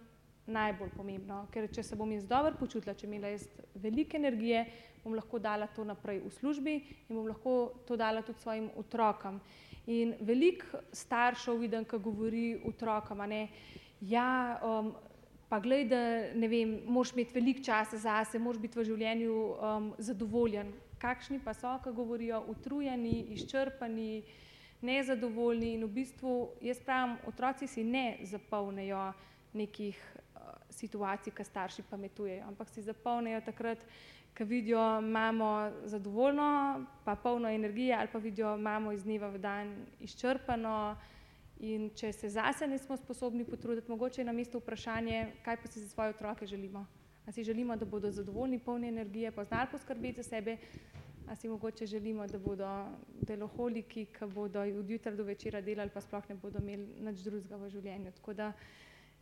najbolj 0.47 0.91
pomembno. 0.97 1.45
Ker 1.53 1.69
če 1.73 1.83
se 1.83 1.97
bom 1.97 2.11
jaz 2.13 2.27
dobro 2.29 2.57
počutila, 2.59 2.95
če 2.97 3.07
imela 3.07 3.31
jaz 3.33 3.47
veliko 3.81 4.19
energije, 4.19 4.65
bom 5.05 5.15
lahko 5.15 5.39
dala 5.39 5.67
to 5.67 5.85
naprej 5.85 6.23
v 6.25 6.31
službi 6.33 6.75
in 7.09 7.17
bom 7.17 7.27
lahko 7.29 7.73
to 7.87 7.97
dala 7.97 8.23
tudi 8.23 8.41
svojim 8.41 8.71
otrokom. 8.77 9.41
In 9.87 10.15
veliko 10.21 10.81
staršev 10.93 11.59
vidim, 11.61 11.85
ki 11.85 11.99
govori 12.01 12.47
otrokom, 12.65 13.21
ne, 13.29 13.49
ja, 14.01 14.59
um, 14.65 14.95
pa 15.49 15.61
glej, 15.61 15.85
da 15.91 16.01
ne 16.33 16.49
vem, 16.49 16.79
moraš 16.87 17.13
imeti 17.13 17.37
veliko 17.37 17.63
časa 17.63 18.01
zase, 18.01 18.41
moraš 18.41 18.63
biti 18.63 18.81
v 18.81 18.87
življenju 18.89 19.35
um, 19.37 19.93
zadovoljen. 19.99 20.73
Kakšni 20.99 21.43
pa 21.45 21.53
so, 21.53 21.77
ki 21.85 21.93
govorijo 21.93 22.41
utrujeni, 22.49 23.27
izčrpani, 23.37 24.25
nezadovoljni 24.85 25.75
in 25.77 25.85
v 25.85 25.93
bistvu, 26.01 26.35
jaz 26.65 26.81
pravim, 26.85 27.19
otroci 27.29 27.69
si 27.69 27.85
ne 27.85 28.19
zapolnijo 28.25 29.13
nekih 29.53 30.01
situacij, 30.75 31.33
ki 31.33 31.45
starši 31.45 31.85
pametujejo, 31.91 32.45
ampak 32.49 32.69
si 32.69 32.83
zapolnijo 32.83 33.41
takrat, 33.47 33.85
ko 34.39 34.45
vidijo 34.45 35.01
mamo 35.01 35.71
zadovoljno, 35.85 36.85
pa 37.05 37.17
polno 37.17 37.49
energije, 37.49 37.95
ali 37.95 38.09
pa 38.13 38.19
vidijo 38.19 38.57
mamo 38.57 38.93
iz 38.93 39.05
dneva 39.05 39.29
v 39.29 39.39
dan 39.39 39.87
izčrpano. 40.01 40.97
In 41.61 41.91
če 41.95 42.13
se 42.13 42.29
zase 42.29 42.67
nismo 42.67 42.97
sposobni 42.97 43.45
potruditi, 43.45 43.91
mogoče 43.91 44.21
je 44.21 44.25
na 44.25 44.33
mestu 44.33 44.59
vprašanje, 44.59 45.27
kaj 45.45 45.57
pa 45.63 45.69
si 45.69 45.81
za 45.81 45.89
svoje 45.89 46.11
otroke 46.11 46.47
želimo. 46.47 46.87
A 47.27 47.33
si 47.33 47.45
želimo, 47.45 47.77
da 47.77 47.87
bodo 47.87 48.11
zadovoljni, 48.11 48.59
polni 48.59 48.89
energije, 48.89 49.31
pa 49.31 49.45
znali 49.45 49.69
poskrbeti 49.71 50.23
za 50.23 50.29
sebe, 50.29 50.57
a 51.29 51.37
si 51.37 51.49
mogoče 51.49 51.87
želimo, 51.87 52.27
da 52.27 52.39
bodo 52.39 52.87
deloholiki, 53.21 54.05
ki 54.05 54.27
bodo 54.35 54.61
od 54.61 54.91
jutra 54.91 55.15
do 55.15 55.25
večera 55.25 55.61
delali, 55.61 55.91
pa 55.95 56.01
sploh 56.01 56.29
ne 56.29 56.35
bodo 56.35 56.59
imeli 56.59 56.89
nič 57.01 57.23
drugega 57.23 57.57
v 57.57 57.71
življenju. 57.71 58.13
Tako 58.13 58.35
da 58.35 58.53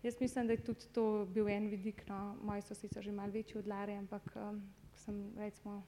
Jaz 0.02 0.20
mislim, 0.20 0.46
da 0.46 0.52
je 0.52 0.64
tudi 0.64 0.86
to 0.92 1.26
bil 1.30 1.48
en 1.48 1.68
vidik, 1.70 2.02
no, 2.08 2.36
moji 2.42 2.62
so 2.62 2.74
sicer 2.74 3.02
že 3.02 3.12
malo 3.12 3.30
večji 3.32 3.58
od 3.58 3.66
Lare, 3.66 3.94
ampak 3.94 4.22
um, 4.34 4.62
sem 5.02 5.18
recimo, 5.36 5.82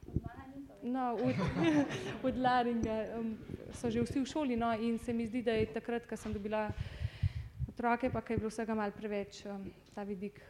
no, 0.82 1.14
od, 1.14 1.36
od 2.26 2.36
Laringa 2.36 3.18
um, 3.18 3.38
so 3.72 3.90
že 3.90 4.02
vsi 4.02 4.20
v 4.20 4.26
šoli, 4.26 4.56
no, 4.58 4.72
in 4.74 4.98
se 4.98 5.12
mi 5.12 5.26
zdi, 5.26 5.42
da 5.42 5.54
je 5.54 5.70
takrat, 5.70 6.06
ko 6.10 6.18
sem 6.18 6.34
dobila 6.34 6.66
otroke, 7.68 8.10
pa 8.10 8.22
je 8.28 8.38
bilo 8.42 8.50
vsega 8.50 8.74
malo 8.74 8.92
preveč, 8.92 9.44
um, 9.46 9.70
ta 9.94 10.02
vidik 10.02 10.42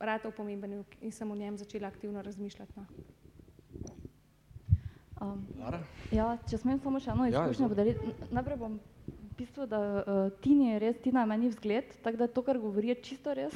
ratov 0.00 0.32
pomemben 0.32 0.84
in 1.00 1.12
sem 1.12 1.30
o 1.30 1.36
njem 1.36 1.58
začela 1.58 1.88
aktivno 1.88 2.22
razmišljati. 2.22 2.72
No. 2.76 2.86
Um, 5.22 5.46
ja, 6.10 6.38
če 6.50 6.58
smem 6.58 6.80
samo 6.82 6.98
še 6.98 7.12
eno 7.12 7.28
ja, 7.28 7.44
izkušnjo 7.44 7.68
ja, 7.68 7.70
podeliti, 7.70 8.14
najprej 8.34 8.58
bom 8.58 8.80
bistvu, 9.38 9.66
da 9.66 9.78
uh, 9.78 10.40
Tini 10.42 10.72
je 10.72 10.78
res, 10.82 10.96
Tina 11.02 11.22
je 11.22 11.30
meni 11.30 11.50
vzgled, 11.52 11.94
tako 12.02 12.20
da 12.24 12.28
to, 12.28 12.42
kar 12.42 12.58
govori, 12.58 12.92
je 12.92 13.02
čisto 13.02 13.34
res. 13.34 13.54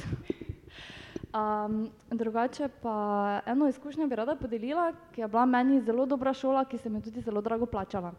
Um, 1.35 1.91
drugače 2.11 2.69
pa 2.83 3.41
eno 3.47 3.69
izkušnjo 3.69 4.07
bi 4.07 4.17
rada 4.17 4.37
podelila, 4.37 4.93
ki 5.13 5.21
je 5.21 5.29
bila 5.29 5.45
meni 5.47 5.81
zelo 5.81 6.07
dobra 6.07 6.33
šola, 6.33 6.65
ki 6.65 6.79
se 6.79 6.91
mi 6.91 7.03
tudi 7.03 7.21
zelo 7.21 7.41
drago 7.41 7.67
plačala. 7.67 8.13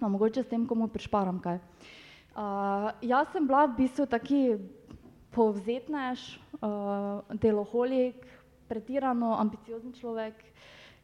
No, 0.00 0.08
mogoče 0.08 0.42
s 0.42 0.48
tem, 0.48 0.66
komu 0.66 0.88
prišparam 0.88 1.40
kaj. 1.40 1.58
Uh, 2.30 2.92
jaz 3.02 3.32
sem 3.32 3.46
bila 3.46 3.64
v 3.66 3.76
bistvu 3.82 4.06
taki 4.06 4.56
povzetnež, 5.34 6.38
uh, 6.60 7.24
deloholik, 7.42 8.22
pretirano 8.68 9.34
ambiciozen 9.40 9.92
človek, 9.92 10.36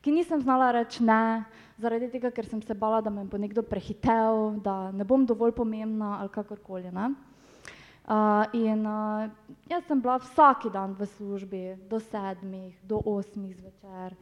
ki 0.00 0.14
nisem 0.14 0.38
znala 0.38 0.70
reči 0.70 1.02
ne, 1.02 1.42
zaradi 1.82 2.08
tega, 2.12 2.30
ker 2.30 2.46
sem 2.46 2.62
se 2.62 2.74
bala, 2.78 3.00
da 3.02 3.10
me 3.10 3.24
bo 3.26 3.40
nekdo 3.42 3.64
prehitel, 3.66 4.60
da 4.62 4.92
ne 4.94 5.04
bom 5.04 5.26
dovolj 5.26 5.52
pomembna 5.56 6.20
ali 6.20 6.30
kakorkoli. 6.30 6.92
Ne. 6.94 7.10
Uh, 8.06 8.46
in 8.54 8.86
uh, 8.86 9.26
jaz 9.66 9.82
sem 9.88 9.98
bila 9.98 10.20
vsak 10.22 10.68
dan 10.70 10.94
v 10.94 11.06
službi 11.06 11.74
do 11.90 11.98
sedmih, 11.98 12.70
do 12.86 13.02
osmih 13.02 13.56
zvečer. 13.58 14.14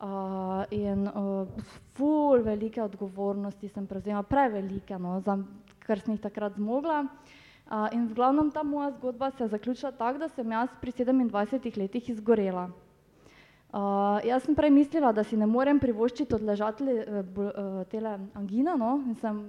Uh, 0.00 0.64
in 0.72 1.04
uh, 1.04 1.44
ful 1.92 2.40
velike 2.40 2.80
odgovornosti 2.80 3.68
sem 3.68 3.84
prevzela, 3.84 4.22
prevelike, 4.22 4.96
no, 4.96 5.20
za, 5.20 5.36
kar 5.84 6.00
sem 6.00 6.16
jih 6.16 6.22
takrat 6.24 6.56
zmogla. 6.56 7.04
Uh, 7.68 7.92
in 7.92 8.08
v 8.08 8.16
glavnem 8.16 8.48
ta 8.48 8.64
moja 8.64 8.88
zgodba 8.96 9.28
se 9.30 9.44
je 9.44 9.52
zaključila 9.52 9.92
tako, 9.92 10.24
da 10.24 10.28
sem 10.28 10.52
jaz 10.52 10.72
pri 10.80 10.92
27 10.92 11.76
letih 11.76 12.08
izgorela. 12.08 12.70
Uh, 13.68 14.16
jaz 14.24 14.48
sem 14.48 14.56
prej 14.56 14.72
mislila, 14.72 15.12
da 15.12 15.24
si 15.28 15.36
ne 15.36 15.46
morem 15.46 15.76
privoščiti 15.78 16.34
odležati 16.34 16.88
uh, 16.88 17.84
tele 17.92 18.16
angina, 18.32 18.80
no, 18.80 18.96
in 19.04 19.14
sem 19.20 19.44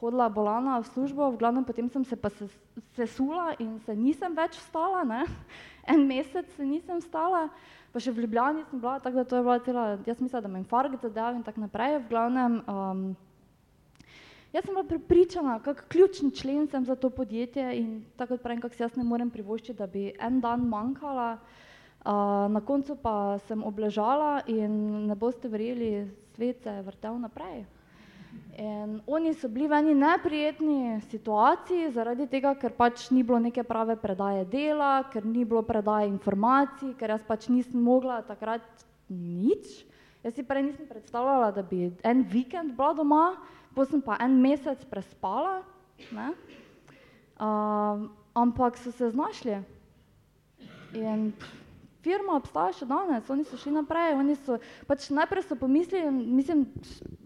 hodila 0.00 0.28
bolana 0.28 0.78
v 0.80 0.88
službo, 0.90 1.30
v 1.32 1.40
glavnem 1.40 1.64
potem 1.64 1.88
sem 1.88 2.04
se 2.04 2.16
pa 2.16 2.30
sesula 2.94 3.54
in 3.58 3.78
se 3.86 3.94
nisem 3.94 4.34
več 4.34 4.58
vstala, 4.58 5.04
ne. 5.04 5.24
en 5.92 6.06
mesec 6.06 6.48
se 6.56 6.64
nisem 6.64 7.00
vstala, 7.02 7.48
pa 7.92 8.00
še 8.02 8.12
v 8.14 8.24
Ljubljani 8.24 8.64
sem 8.70 8.80
bila, 8.80 8.98
tako 9.00 9.22
da 9.22 9.24
to 9.24 9.36
je 9.36 9.44
bila 9.46 9.58
cela, 9.62 9.84
jaz 10.06 10.20
mislila, 10.20 10.42
da 10.42 10.50
me 10.50 10.62
infarkt 10.62 11.02
zadev 11.02 11.38
in 11.38 11.44
tako 11.46 11.66
naprej, 11.66 11.98
v 12.02 12.08
glavnem, 12.10 12.56
um, 12.66 13.04
jaz 14.54 14.64
sem 14.64 14.74
bila 14.74 14.86
pripričana, 14.88 15.58
kak 15.62 15.84
ključni 15.92 16.32
člen 16.34 16.66
sem 16.68 16.84
za 16.84 16.96
to 16.96 17.10
podjetje 17.10 17.68
in 17.78 18.02
tako 18.18 18.40
pravim, 18.42 18.62
kak 18.64 18.74
si 18.74 18.82
jaz 18.82 18.96
ne 18.98 19.06
morem 19.06 19.30
privoščiti, 19.30 19.78
da 19.78 19.86
bi 19.86 20.10
en 20.18 20.40
dan 20.42 20.66
manjkala, 20.68 21.36
na 22.04 22.60
koncu 22.60 22.98
pa 23.00 23.38
sem 23.48 23.62
obležala 23.64 24.42
in 24.46 25.06
ne 25.08 25.14
boste 25.16 25.48
verjeli, 25.48 26.04
svet 26.34 26.60
se 26.62 26.70
je 26.70 26.82
vrtel 26.84 27.16
naprej. 27.18 27.64
In 28.58 29.00
oni 29.06 29.34
so 29.34 29.48
bili 29.50 29.66
v 29.66 29.78
eni 29.82 29.94
neprijetni 29.98 31.00
situaciji, 31.10 31.90
zaradi 31.90 32.28
tega, 32.30 32.52
ker 32.54 32.70
pač 32.70 33.08
ni 33.10 33.24
bilo 33.26 33.40
neke 33.42 33.64
prave 33.66 33.96
predaje 33.98 34.44
dela, 34.46 35.02
ker 35.10 35.26
ni 35.26 35.42
bilo 35.44 35.64
predaje 35.66 36.06
informacij, 36.06 36.94
ker 36.94 37.10
jaz 37.10 37.24
pač 37.26 37.48
nisem 37.50 37.82
mogla 37.82 38.20
takrat 38.22 38.62
nič. 39.10 39.82
Jaz 40.22 40.38
si 40.38 40.46
prej 40.46 40.62
nisem 40.70 40.86
predstavljala, 40.86 41.50
da 41.50 41.66
bi 41.66 41.90
en 42.06 42.22
vikend 42.30 42.76
bila 42.78 42.94
doma, 42.94 43.24
potem 43.74 43.98
pa 43.98 44.20
en 44.22 44.38
mesec 44.38 44.86
prespala. 44.86 45.64
Uh, 47.34 48.06
ampak 48.38 48.78
so 48.78 48.94
se 48.94 49.10
znašli. 49.10 49.58
In 50.94 51.32
firma 52.04 52.36
obstaja 52.36 52.74
še 52.76 52.88
danes, 52.88 53.28
oni 53.32 53.44
so 53.48 53.58
šli 53.60 53.72
naprej, 53.78 54.14
oni 54.20 54.36
so 54.44 54.58
pač 54.88 55.08
najprej 55.14 55.46
so 55.48 55.56
pomislili, 55.56 56.10
mislim, 56.12 56.66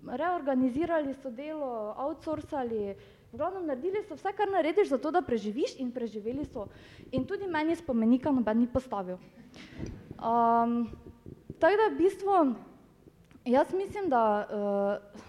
reorganizirali 0.06 1.14
so 1.18 1.32
delo, 1.34 1.94
outsourcali, 1.98 2.94
v 3.28 3.36
glavnem 3.36 3.66
naredili 3.68 4.00
so 4.06 4.16
vse, 4.16 4.32
kar 4.32 4.48
narediš 4.48 4.94
za 4.94 4.98
to, 5.02 5.12
da 5.12 5.20
preživiš 5.24 5.76
in 5.82 5.90
preživeli 5.92 6.46
so. 6.48 6.68
In 7.12 7.26
tudi 7.28 7.50
meni 7.50 7.76
spomenika 7.76 8.32
noben 8.32 8.62
ni 8.62 8.68
postavil. 8.70 9.18
Um, 10.18 10.88
tako 11.60 11.76
da 11.76 11.88
v 11.92 11.98
bistvu, 11.98 12.36
jaz 13.44 13.74
mislim, 13.76 14.08
da, 14.08 14.22
uh, 14.48 15.26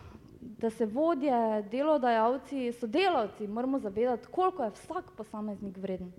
da 0.61 0.71
se 0.71 0.85
vodje, 0.85 1.63
delodajalci, 1.71 2.71
sodelavci 2.79 3.47
moramo 3.47 3.79
zavedati, 3.79 4.31
koliko 4.31 4.63
je 4.63 4.75
vsak 4.77 5.11
posameznik 5.17 5.77
vreden, 5.77 6.13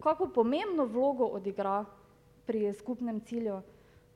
kako 0.00 0.30
pomembno 0.32 0.86
vlogo 0.88 1.28
odigra 1.36 1.84
pri 2.46 2.72
skupnem 2.72 3.20
cilju. 3.20 3.60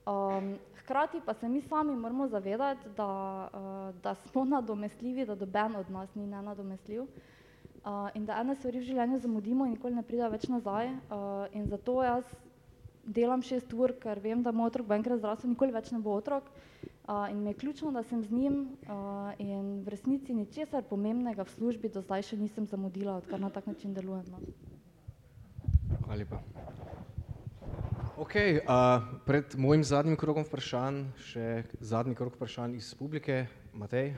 Um, 0.07 0.57
hkrati 0.81 1.21
pa 1.27 1.35
se 1.35 1.49
mi 1.49 1.61
sami 1.61 1.97
moramo 1.97 2.29
zavedati, 2.29 2.89
da, 2.97 3.11
uh, 3.53 4.03
da 4.03 4.15
smo 4.15 4.45
nadomestljivi, 4.55 5.27
da 5.27 5.35
doben 5.35 5.77
od 5.77 5.91
nas 5.91 6.15
ni 6.15 6.27
nenadomestljiv 6.27 7.03
uh, 7.87 8.11
in 8.15 8.25
da 8.27 8.41
ene 8.41 8.55
stvari 8.55 8.81
v 8.81 8.89
življenju 8.91 9.19
zamudimo 9.23 9.67
in 9.67 9.77
nikoli 9.77 9.95
ne 9.95 10.03
pride 10.03 10.29
več 10.33 10.49
nazaj. 10.51 10.91
Uh, 10.91 11.47
in 11.55 11.67
zato 11.71 12.01
jaz 12.03 12.31
delam 13.07 13.43
šest 13.47 13.73
ur, 13.75 13.95
ker 14.03 14.19
vem, 14.23 14.43
da 14.43 14.53
moj 14.53 14.73
otrok 14.73 14.89
bo 14.91 14.97
enkrat 14.99 15.23
zrasel, 15.23 15.51
nikoli 15.53 15.75
več 15.75 15.93
ne 15.95 16.01
bo 16.03 16.17
otrok. 16.19 16.49
Uh, 17.07 17.29
in 17.31 17.43
mi 17.45 17.53
je 17.53 17.59
ključno, 17.63 17.93
da 17.95 18.03
sem 18.03 18.23
z 18.27 18.35
njim 18.35 18.57
uh, 18.91 19.31
in 19.39 19.85
v 19.87 19.95
resnici 19.95 20.35
ničesar 20.35 20.83
pomembnega 20.91 21.47
v 21.47 21.55
službi 21.55 21.93
do 21.95 22.03
zdaj 22.03 22.27
še 22.33 22.41
nisem 22.41 22.67
zamudila, 22.67 23.21
odkar 23.23 23.41
na 23.41 23.51
tak 23.55 23.71
način 23.71 23.95
delujem. 23.95 24.27
No. 24.35 24.43
Hvala 26.03 26.19
lepa. 26.25 26.43
Okay, 28.17 28.65
uh, 28.65 29.03
pred 29.29 29.45
mojim 29.61 29.83
zadnjim 29.85 30.17
krogom 30.17 30.41
vprašanj, 30.49 31.03
še 31.21 31.49
zadnji 31.85 32.15
krog 32.17 32.33
vprašanj 32.33 32.79
iz 32.79 32.89
publike, 32.97 33.43
Matej. 33.77 34.15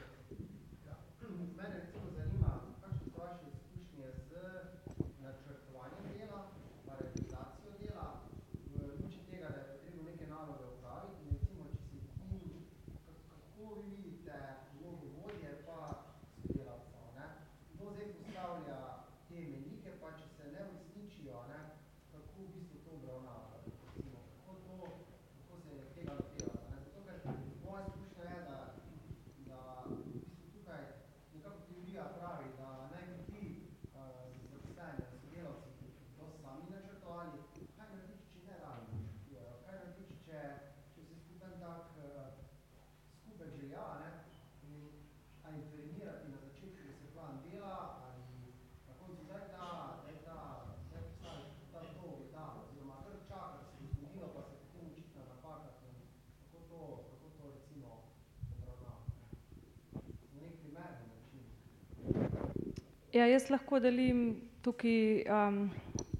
Ja, 63.19 63.25
jaz 63.27 63.49
lahko 63.51 63.81
delim 63.83 64.37
tukaj 64.63 65.25
um, 65.27 65.57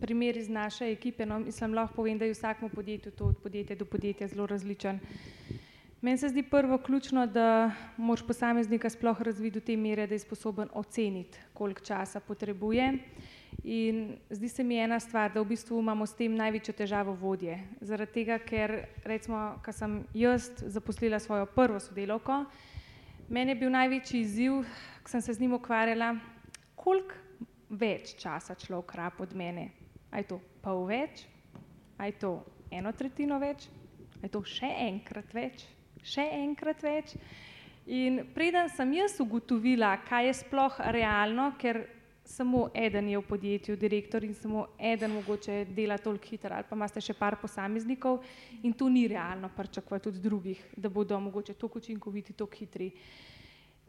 primer 0.01 0.37
iz 0.37 0.49
naše 0.51 0.89
ekipe. 0.91 1.27
No, 1.27 1.37
mislim, 1.39 1.77
lahko 1.79 1.95
povem, 1.95 2.19
da 2.19 2.27
je 2.27 2.35
vsakmo 2.35 2.69
podjetju 2.69 3.13
to 3.13 3.25
od 3.25 3.37
podjetja 3.43 3.77
do 3.77 3.85
podjetja 3.85 4.27
zelo 4.29 4.47
različen. 4.47 4.99
Meni 6.01 6.19
se 6.19 6.29
zdi 6.29 6.43
prvo 6.43 6.79
ključno, 6.79 7.27
da 7.27 7.71
moraš 7.97 8.27
posameznika 8.27 8.91
sploh 8.91 9.21
razviti 9.23 9.61
do 9.61 9.61
te 9.67 9.77
mere, 9.77 10.07
da 10.07 10.15
je 10.15 10.25
sposoben 10.25 10.69
oceniti, 10.73 11.39
koliko 11.55 11.81
časa 11.81 12.21
potrebuje. 12.21 12.89
In 13.65 14.17
zdi 14.31 14.49
se 14.49 14.65
mi 14.65 14.79
ena 14.79 14.99
stvar, 15.01 15.31
da 15.33 15.41
v 15.41 15.53
bistvu 15.53 15.79
imamo 15.79 16.07
s 16.07 16.17
tem 16.19 16.35
največjo 16.35 16.75
težavo 16.81 17.15
vodje. 17.15 17.61
Zaradi 17.81 18.13
tega, 18.13 18.39
ker 18.39 18.75
recimo, 19.05 19.53
ko 19.65 19.73
sem 19.73 20.01
jaz 20.15 20.51
zaposlila 20.67 21.19
svojo 21.19 21.47
prvo 21.47 21.79
sodelovko, 21.81 22.41
meni 23.29 23.55
je 23.55 23.61
bil 23.63 23.71
največji 23.71 24.21
izziv, 24.21 24.59
ko 25.03 25.15
sem 25.15 25.23
se 25.23 25.37
z 25.39 25.47
njim 25.47 25.55
ukvarjala, 25.61 26.17
koliko 26.89 27.15
več 27.69 28.15
časa 28.17 28.57
človek 28.57 28.95
rab 28.97 29.21
od 29.21 29.35
mene. 29.37 29.69
A 30.09 30.23
je 30.23 30.31
to 30.31 30.39
pol 30.65 30.87
več, 30.89 31.27
a 32.01 32.09
je 32.09 32.17
to 32.17 32.31
eno 32.73 32.95
tretjino 32.97 33.37
več, 33.43 33.67
a 34.17 34.25
je 34.25 34.33
to 34.33 34.41
še 34.41 34.71
enkrat 34.89 35.35
več, 35.37 35.67
še 36.01 36.25
enkrat 36.39 36.81
več. 36.81 37.13
In 37.93 38.23
preden 38.33 38.73
sem 38.73 38.97
jaz 38.97 39.19
ugotovila, 39.21 39.99
kaj 40.09 40.31
je 40.31 40.35
sploh 40.41 40.81
realno, 40.97 41.51
ker 41.61 41.85
samo 42.29 42.67
eden 42.77 43.09
je 43.09 43.21
v 43.21 43.25
podjetju 43.25 43.77
direktor 43.81 44.25
in 44.25 44.35
samo 44.37 44.67
eden 44.77 45.15
mogoče 45.17 45.63
dela 45.73 45.97
toliko 45.97 46.29
hitro 46.29 46.53
ali 46.53 46.67
pa 46.69 46.77
imate 46.77 47.01
še 47.01 47.15
par 47.17 47.39
posameznikov 47.41 48.21
in 48.61 48.75
to 48.77 48.89
ni 48.93 49.07
realno 49.09 49.49
pričakovati 49.57 50.13
od 50.13 50.21
drugih, 50.21 50.61
da 50.77 50.89
bodo 50.93 51.21
mogoče 51.21 51.57
toliko 51.57 51.81
učinkoviti, 51.81 52.37
toliko 52.37 52.61
hitri. 52.61 52.91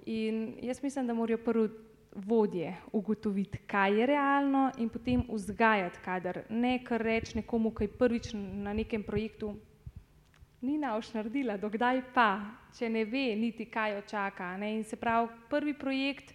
In 0.08 0.56
jaz 0.64 0.80
mislim, 0.84 1.08
da 1.08 1.14
morajo 1.14 1.44
prvo 1.44 1.68
vodje 2.15 2.76
ugotoviti, 2.91 3.57
kaj 3.68 3.99
je 3.99 4.06
realno 4.06 4.72
in 4.77 4.90
potem 4.90 5.23
vzgajati 5.30 5.99
kader. 6.06 6.41
Ne 6.49 6.80
kar 6.84 7.02
reči 7.02 7.38
nekomu, 7.38 7.72
ki 7.72 7.84
je 7.84 7.98
prvič 7.98 8.31
na 8.34 8.73
nekem 8.73 9.03
projektu, 9.03 9.56
ni 10.61 10.77
nauš 10.77 11.14
naredila, 11.14 11.57
dokdaj 11.57 12.02
pa, 12.14 12.30
če 12.77 12.90
ne 12.90 13.06
ve 13.06 13.36
niti, 13.40 13.69
kaj 13.69 13.95
jo 13.95 14.02
čaka. 14.10 14.57
Ne? 14.57 14.73
In 14.76 14.84
se 14.84 14.99
pravi, 14.99 15.30
prvi 15.49 15.73
projekt 15.73 16.34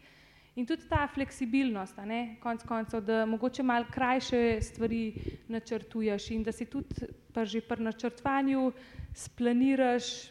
in 0.57 0.67
tudi 0.67 0.87
ta 0.89 1.09
fleksibilnost, 1.11 1.99
konc 2.41 2.63
koncev, 2.65 3.03
da 3.05 3.25
mogoče 3.27 3.63
malo 3.63 3.87
krajše 3.91 4.61
stvari 4.63 5.13
načrtuješ 5.49 6.31
in 6.31 6.43
da 6.43 6.53
si 6.53 6.67
tudi 6.67 7.11
pa 7.35 7.45
že 7.45 7.61
pri 7.61 7.83
načrtovanju 7.83 8.73
splaniraš 9.15 10.31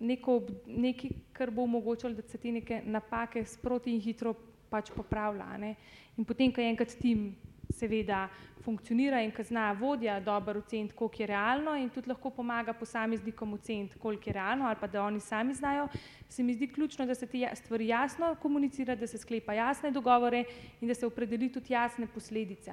neko, 0.00 0.40
nekaj, 0.66 1.10
kar 1.32 1.50
bo 1.50 1.62
omogočalo, 1.62 2.14
da 2.14 2.22
se 2.22 2.38
ti 2.38 2.52
neke 2.52 2.80
napake 2.84 3.44
sproti 3.44 3.92
in 3.92 4.00
hitro 4.00 4.34
pač 4.72 4.90
popravlja. 4.96 5.52
Ne? 5.60 5.74
In 6.16 6.24
potem, 6.24 6.52
ko 6.52 6.60
je 6.60 6.72
enkrat 6.72 6.96
tim 7.00 7.30
seveda 7.72 8.26
funkcionira 8.62 9.20
in 9.22 9.32
ko 9.34 9.42
zna 9.42 9.72
vodja 9.72 10.20
dobro 10.20 10.60
oceniti, 10.62 10.94
koliko 10.94 11.22
je 11.22 11.26
realno 11.26 11.74
in 11.76 11.88
tudi 11.90 12.08
lahko 12.08 12.30
pomaga 12.30 12.72
posameznikom 12.72 13.54
oceniti, 13.54 13.98
koliko 13.98 14.30
je 14.30 14.34
realno 14.36 14.66
ali 14.66 14.76
pa 14.80 14.86
da 14.86 15.02
oni 15.02 15.20
sami 15.20 15.54
znajo, 15.54 15.88
se 16.28 16.42
mi 16.42 16.54
zdi 16.54 16.68
ključno, 16.72 17.06
da 17.06 17.14
se 17.14 17.26
te 17.26 17.38
ja-, 17.38 17.54
stvari 17.54 17.88
jasno 17.88 18.34
komunicira, 18.42 18.94
da 18.94 19.06
se 19.06 19.18
sklepa 19.18 19.52
jasne 19.52 19.90
dogovore 19.90 20.44
in 20.80 20.88
da 20.88 20.94
se 20.94 21.06
opredeli 21.06 21.52
tudi 21.52 21.72
jasne 21.72 22.06
posledice. 22.06 22.72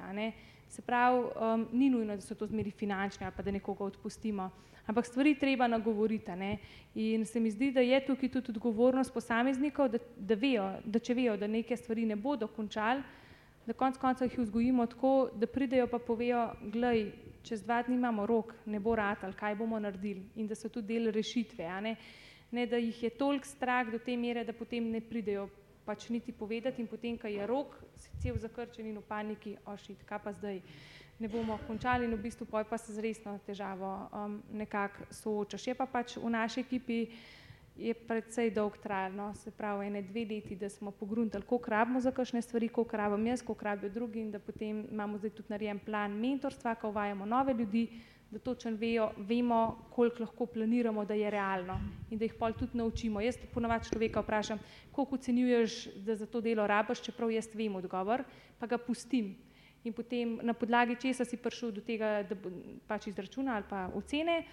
Se 0.70 0.82
pravi, 0.82 1.24
um, 1.34 1.66
ni 1.72 1.90
nujno, 1.90 2.14
da 2.14 2.22
so 2.22 2.34
to 2.34 2.46
zmeri 2.46 2.70
finančne 2.70 3.26
ali 3.26 3.34
pa 3.36 3.42
da 3.42 3.50
nekoga 3.50 3.84
odpustimo, 3.84 4.50
ampak 4.86 5.06
stvari 5.06 5.34
treba 5.34 5.66
nagovoriti. 5.66 6.30
Ne? 6.30 6.58
In 6.94 7.26
se 7.26 7.40
mi 7.40 7.50
zdi, 7.50 7.72
da 7.74 7.80
je 7.80 7.98
tukaj 8.06 8.28
tudi 8.28 8.52
odgovornost 8.54 9.14
posameznikov, 9.14 9.88
da, 9.88 9.98
da 10.16 10.34
vejo, 10.34 10.68
da 10.84 10.98
če 10.98 11.14
vejo, 11.14 11.36
da 11.36 11.46
neke 11.46 11.76
stvari 11.76 12.06
ne 12.06 12.16
bodo 12.16 12.46
končali, 12.46 13.02
da 13.66 13.74
konc 13.74 13.98
koncev 13.98 14.30
jih 14.30 14.38
vzgojimo 14.38 14.86
tako, 14.86 15.30
da 15.34 15.46
pridejo 15.46 15.90
pa 15.90 15.98
povejo, 15.98 16.46
glej, 16.72 17.10
čez 17.42 17.64
dva 17.66 17.82
dni 17.82 17.98
imamo 17.98 18.26
rok, 18.26 18.54
ne 18.66 18.78
bo 18.80 18.94
ratal, 18.94 19.34
kaj 19.34 19.58
bomo 19.58 19.78
naredili 19.78 20.22
in 20.36 20.46
da 20.46 20.54
so 20.54 20.68
tudi 20.68 20.94
del 20.94 21.10
rešitve. 21.12 21.66
Ne? 21.82 21.96
ne, 22.50 22.66
da 22.66 22.76
jih 22.76 23.02
je 23.02 23.10
toliko 23.10 23.46
strah 23.46 23.90
do 23.90 23.98
te 23.98 24.16
mere, 24.16 24.44
da 24.44 24.52
potem 24.52 24.90
ne 24.90 25.00
pridejo 25.00 25.48
pač 25.90 26.06
niti 26.08 26.30
povedati 26.30 26.78
in 26.78 26.86
potem, 26.86 27.18
ko 27.18 27.26
je 27.26 27.42
rok, 27.46 27.74
si 27.98 28.14
cel 28.22 28.38
zakrčen 28.38 28.86
in 28.86 29.02
v 29.02 29.02
paniki, 29.02 29.56
ošit, 29.66 30.06
kaj 30.06 30.22
pa 30.22 30.30
zdaj? 30.38 30.62
Ne 31.18 31.28
bomo 31.28 31.58
končali. 31.66 32.06
In 32.06 32.14
v 32.14 32.22
bistvu 32.22 32.46
pa 32.46 32.78
se 32.78 32.94
z 32.94 33.02
resno 33.02 33.34
težavo 33.42 34.06
um, 34.14 34.38
nekako 34.54 35.10
soočaš. 35.10 35.66
Je 35.66 35.74
pa 35.74 35.84
pač 35.90 36.14
v 36.16 36.30
naši 36.30 36.62
ekipi 36.62 37.10
je 37.80 37.94
predvsej 37.94 38.50
dolg 38.54 38.78
trajalo, 38.78 39.34
se 39.34 39.50
pravi 39.50 39.86
ene 39.86 40.02
dve 40.02 40.24
leti, 40.30 40.56
da 40.56 40.68
smo 40.68 40.90
pogruntali, 40.90 41.44
koliko 41.44 41.70
rabimo 41.70 42.00
za 42.00 42.12
kakšne 42.12 42.42
stvari, 42.42 42.68
koliko 42.68 42.96
rabim 42.96 43.26
jaz, 43.26 43.42
koliko 43.42 43.64
rabijo 43.64 43.90
drugi 43.90 44.20
in 44.20 44.30
da 44.30 44.38
potem 44.38 44.86
imamo 44.90 45.18
zdaj 45.18 45.30
tudi 45.30 45.52
narejen 45.52 45.78
plan 45.78 46.12
mentorstva, 46.12 46.74
ko 46.74 46.88
uvajamo 46.88 47.26
nove 47.26 47.54
ljudi, 47.54 47.88
da 48.30 48.38
točno 48.38 48.70
vejo, 48.78 49.10
vemo, 49.16 49.88
koliko 49.90 50.22
lahko 50.22 50.46
planiramo, 50.46 51.04
da 51.04 51.14
je 51.14 51.30
realno 51.30 51.80
in 52.10 52.18
da 52.18 52.24
jih 52.24 52.34
pol 52.38 52.52
tudi 52.52 52.78
naučimo. 52.78 53.20
Jaz 53.20 53.38
ponovadi 53.54 53.88
človeka 53.88 54.22
vprašam, 54.22 54.58
koliko 54.92 55.14
ocenjuješ, 55.14 55.84
da 56.06 56.16
za 56.16 56.26
to 56.26 56.40
delo 56.40 56.66
rabiš, 56.66 57.02
čeprav 57.02 57.30
jaz 57.30 57.48
vem 57.54 57.76
odgovor, 57.76 58.24
pa 58.58 58.66
ga 58.66 58.78
pustim 58.78 59.34
in 59.84 59.92
potem 59.92 60.38
na 60.42 60.52
podlagi 60.52 60.96
česa 61.00 61.24
si 61.24 61.36
prišel 61.36 61.72
do 61.72 61.80
tega, 61.80 62.20
da 62.28 62.36
pač 62.86 63.08
izračuna 63.08 63.56
ali 63.56 63.64
pa 63.68 63.88
ocene, 63.96 64.44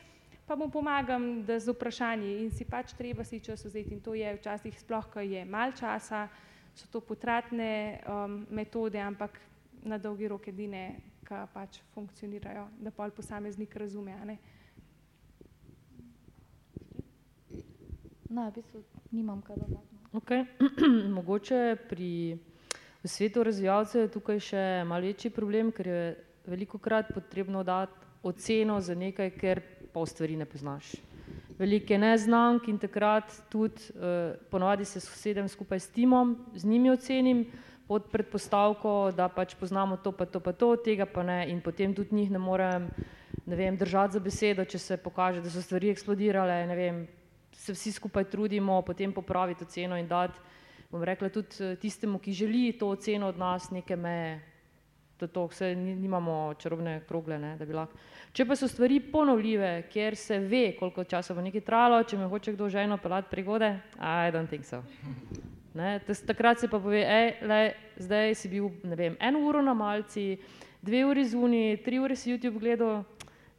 pa 0.47 0.55
mu 0.55 0.69
pomagam, 0.71 1.43
da 1.43 1.59
z 1.59 1.75
vprašanji 1.75 2.37
in 2.43 2.51
si 2.51 2.65
pač 2.65 2.93
treba 2.95 3.23
si 3.23 3.39
čas 3.43 3.65
vzeti 3.65 3.93
in 3.93 4.01
to 4.01 4.15
je 4.15 4.37
včasih 4.39 4.79
sploh, 4.79 5.09
ko 5.11 5.19
je 5.19 5.43
mal 5.45 5.75
časa, 5.75 6.27
so 6.75 6.87
to 6.91 7.01
potratne 7.01 7.99
um, 8.07 8.45
metode, 8.49 8.99
ampak 8.99 9.35
na 9.83 9.97
dolgi 9.97 10.27
rok 10.27 10.47
edine, 10.47 10.83
ki 11.27 11.41
pač 11.53 11.81
funkcionirajo, 11.93 12.67
da 12.79 12.91
pol 12.91 13.11
posameznik 13.11 13.75
razume. 13.75 14.15
Ne? 14.25 14.37
No, 18.29 18.47
v 18.49 18.53
bistvu 18.55 18.83
nimam 19.11 19.41
kaj 19.41 19.59
dodati. 19.59 20.03
Okay. 20.17 20.45
Mogoče 21.17 21.75
pri 21.89 22.37
V 23.03 23.07
svetu 23.07 23.43
razvijalcev 23.43 24.01
je 24.01 24.09
tukaj 24.11 24.39
še 24.41 24.61
malo 24.83 25.05
večji 25.05 25.29
problem, 25.31 25.69
ker 25.71 25.87
je 25.87 25.99
veliko 26.49 26.79
krat 26.81 27.13
potrebno 27.13 27.61
dati 27.63 27.93
oceno 28.25 28.81
za 28.81 28.95
nekaj, 28.97 29.29
ker 29.37 29.61
pa 29.93 30.05
stvari 30.05 30.35
ne 30.35 30.43
poznaš. 30.49 30.95
Veliko 31.59 31.93
je 31.93 31.99
neznank 32.01 32.67
in 32.67 32.79
takrat 32.81 33.31
tudi 33.53 33.93
eh, 33.93 34.35
ponovadi 34.51 34.85
se 34.85 34.99
sedem 34.99 35.47
skupaj 35.47 35.79
s 35.79 35.93
timom, 35.93 36.35
z 36.55 36.65
njimi 36.65 36.91
ocenim 36.91 37.45
pod 37.87 38.09
predpostavko, 38.11 39.11
da 39.15 39.29
pač 39.29 39.55
poznamo 39.55 39.97
to 39.97 40.11
pa 40.11 40.25
to 40.25 40.39
pa 40.39 40.51
to, 40.51 40.75
tega 40.75 41.05
pa 41.05 41.23
ne 41.23 41.45
in 41.51 41.61
potem 41.61 41.93
tudi 41.95 42.15
njih 42.15 42.31
ne 42.31 42.39
morem 42.39 42.89
ne 43.47 43.55
vem, 43.55 43.77
držati 43.77 44.13
za 44.13 44.19
besedo, 44.19 44.65
če 44.65 44.79
se 44.79 44.97
pokaže, 44.97 45.41
da 45.41 45.49
so 45.49 45.61
stvari 45.63 45.89
eksplodirale, 45.93 46.65
ne 46.67 46.75
vem, 46.75 47.07
se 47.55 47.73
vsi 47.73 47.93
skupaj 47.95 48.27
trudimo 48.27 48.81
potem 48.81 49.13
popraviti 49.13 49.63
oceno 49.63 49.97
in 49.97 50.07
dati 50.07 50.39
bom 50.91 51.03
rekla, 51.03 51.29
tudi 51.29 51.63
eh, 51.63 51.75
tistemu, 51.75 52.19
ki 52.19 52.33
želi 52.33 52.77
to 52.79 52.89
oceno 52.89 53.27
od 53.27 53.37
nas, 53.37 53.71
neke 53.71 53.95
meje, 53.95 54.39
da 55.19 55.27
to 55.27 55.47
vse 55.47 55.75
nimamo 55.75 56.53
čarobne 56.59 57.01
krogle, 57.07 57.39
ne, 57.39 57.55
da 57.57 57.65
bi 57.65 57.73
lahko. 57.73 57.97
Če 58.31 58.45
pa 58.45 58.55
so 58.55 58.67
stvari 58.69 58.99
ponovljive, 59.11 59.87
kjer 59.91 60.15
se 60.15 60.39
ve, 60.39 60.71
koliko 60.79 61.03
časa 61.03 61.33
bo 61.33 61.41
nekaj 61.41 61.65
trajalo, 61.65 62.03
če 62.03 62.19
me 62.21 62.31
hoče 62.31 62.53
kdo 62.55 62.69
ženo 62.69 62.97
pelati 63.01 63.31
prigode, 63.31 63.79
I 63.97 64.31
don't 64.31 64.47
think 64.47 64.65
so. 64.65 64.83
Ne, 65.75 65.99
takrat 66.27 66.59
se 66.59 66.67
pa 66.67 66.79
pove, 66.79 67.01
ej, 67.03 67.33
le, 67.45 67.73
zdaj 68.01 68.35
si 68.35 68.49
bil, 68.49 68.69
vem, 68.83 69.17
eno 69.19 69.43
uro 69.45 69.61
na 69.61 69.73
malci, 69.77 70.37
dve 70.81 71.03
uri 71.05 71.25
zuni, 71.27 71.77
tri 71.85 71.99
ure 71.99 72.15
si 72.15 72.31
YouTube 72.31 72.59
gledal, 72.59 73.03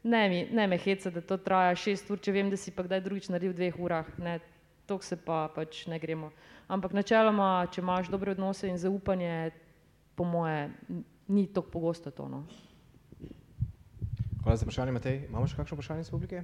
ne, 0.03 0.23
mi, 0.29 0.41
ne 0.51 0.67
me 0.67 0.79
heca, 0.79 1.11
da 1.15 1.21
to 1.21 1.37
traja 1.37 1.77
šest 1.77 2.11
ur, 2.11 2.19
če 2.19 2.35
vem, 2.35 2.51
da 2.51 2.57
si 2.57 2.75
pa 2.75 2.83
kdaj 2.87 3.05
drugič 3.05 3.29
naredil 3.31 3.53
v 3.53 3.59
dveh 3.61 3.79
urah, 3.79 4.09
ne, 4.19 4.39
tok 4.89 5.05
se 5.05 5.19
pa 5.21 5.47
pač 5.55 5.87
ne 5.87 5.99
gremo. 6.03 6.33
Ampak 6.69 6.97
načeloma, 6.97 7.69
če 7.73 7.85
imaš 7.85 8.11
dobre 8.13 8.33
odnose 8.33 8.69
in 8.69 8.81
zaupanje, 8.81 9.53
po 10.19 10.25
moje, 10.25 10.73
ni 11.29 11.47
tako 11.47 11.71
pogosto 11.71 12.11
to. 12.11 12.27
No. 12.29 12.43
Hvala 14.43 14.57
za 14.57 14.67
vprašanje, 14.67 14.93
Matej. 14.97 15.21
Imamo 15.29 15.47
še 15.47 15.61
kakšno 15.61 15.79
vprašanje 15.79 16.09
iz 16.09 16.11
publike? 16.11 16.43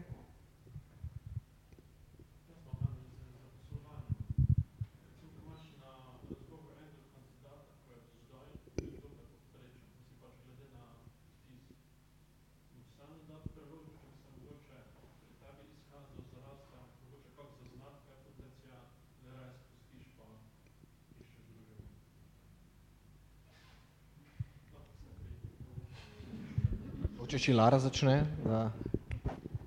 Če 27.35 27.41
še 27.49 27.53
Lara 27.59 27.81
začne. 27.83 28.13
Da. 28.45 28.59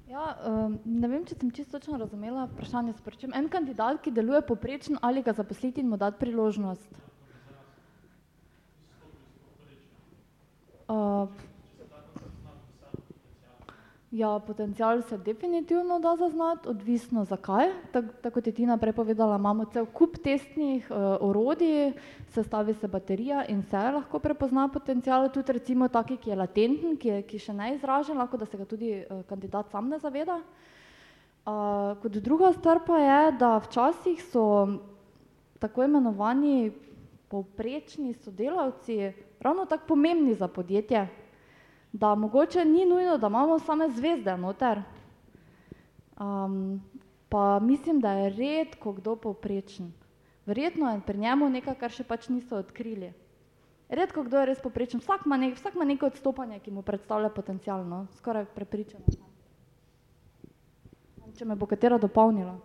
Ja, 0.07 0.27
um, 0.48 0.77
ne 0.88 1.07
vem, 1.11 1.26
če 1.27 1.35
sem 1.35 1.49
čisto 1.52 1.73
točno 1.76 1.98
razumela 1.99 2.45
vprašanje. 2.48 2.94
Sprečem. 2.95 3.34
En 3.35 3.49
kandidat, 3.52 3.99
ki 4.06 4.14
deluje 4.15 4.39
poprečno, 4.48 5.02
ali 5.03 5.19
ga 5.19 5.34
zaposliti 5.35 5.84
in 5.84 5.89
mu 5.91 5.99
dati 5.99 6.15
priložnost? 6.22 7.02
Uh, 10.88 11.27
Ja, 14.18 14.39
potencial 14.39 15.02
se 15.02 15.18
definitivno 15.18 15.99
da 15.99 16.15
zaznati, 16.15 16.69
odvisno 16.69 17.26
zakaj. 17.26 17.68
Tako 17.91 18.07
tak 18.22 18.34
kot 18.34 18.48
je 18.48 18.53
Tina 18.53 18.77
prepovedala, 18.77 19.35
imamo 19.38 19.65
cel 19.65 19.85
kup 19.85 20.15
testnih 20.23 20.88
uh, 20.89 20.98
orodij, 21.22 21.91
sestavi 22.34 22.73
se 22.73 22.88
baterija 22.88 23.44
in 23.45 23.61
se 23.61 23.77
lahko 23.77 24.19
prepozna 24.19 24.68
potencial, 24.73 25.30
tudi 25.30 25.53
recimo 25.53 25.88
taki, 25.88 26.18
ki 26.18 26.30
je 26.30 26.35
latenten, 26.35 26.95
ki, 26.98 27.07
je, 27.07 27.19
ki 27.30 27.39
še 27.39 27.53
ne 27.53 27.76
izražen, 27.76 28.18
lahko 28.18 28.41
da 28.41 28.45
se 28.49 28.57
ga 28.57 28.65
tudi 28.65 28.95
uh, 29.03 29.22
kandidat 29.30 29.69
sam 29.69 29.94
ne 29.94 30.02
zaveda. 30.02 30.39
Uh, 31.45 31.94
kot 32.02 32.18
druga 32.18 32.49
stvar 32.57 32.81
pa 32.88 32.98
je, 32.98 33.22
da 33.38 33.53
včasih 33.68 34.26
so 34.31 34.48
tako 35.61 35.85
imenovani 35.85 36.72
povprečni 37.30 38.18
sodelavci 38.18 39.14
ravno 39.45 39.69
tako 39.69 39.94
pomembni 39.94 40.34
za 40.34 40.48
podjetje, 40.48 41.06
da 41.99 42.15
mogoče 42.15 42.65
ni 42.65 42.85
nujno, 42.85 43.17
da 43.17 43.27
imamo 43.27 43.59
same 43.59 43.89
zvezde 43.89 44.37
noter. 44.37 44.81
Um, 46.19 46.81
pa 47.29 47.59
mislim, 47.59 47.99
da 47.99 48.11
je 48.11 48.29
redko 48.29 48.93
kdo 48.93 49.15
povprečen. 49.15 49.91
Verjetno 50.45 50.91
je 50.91 51.01
pri 51.05 51.17
njemu 51.17 51.49
nekaj, 51.49 51.75
kar 51.75 51.91
še 51.91 52.03
pač 52.03 52.29
niso 52.29 52.57
odkrili. 52.57 53.13
Redko 53.89 54.23
kdo 54.23 54.39
je 54.39 54.45
res 54.45 54.61
povprečen, 54.61 54.99
vsak 54.99 55.25
ima, 55.25 55.37
nek, 55.37 55.55
vsak 55.55 55.75
ima 55.75 55.85
neko 55.85 56.09
odstopanje, 56.11 56.59
ki 56.59 56.71
mu 56.71 56.81
predstavlja 56.81 57.29
potencialno, 57.29 58.05
skoraj 58.19 58.45
prepričano. 58.55 59.03
Če 61.37 61.45
me 61.45 61.55
bo 61.55 61.65
katera 61.65 61.97
dopolnila. 61.97 62.57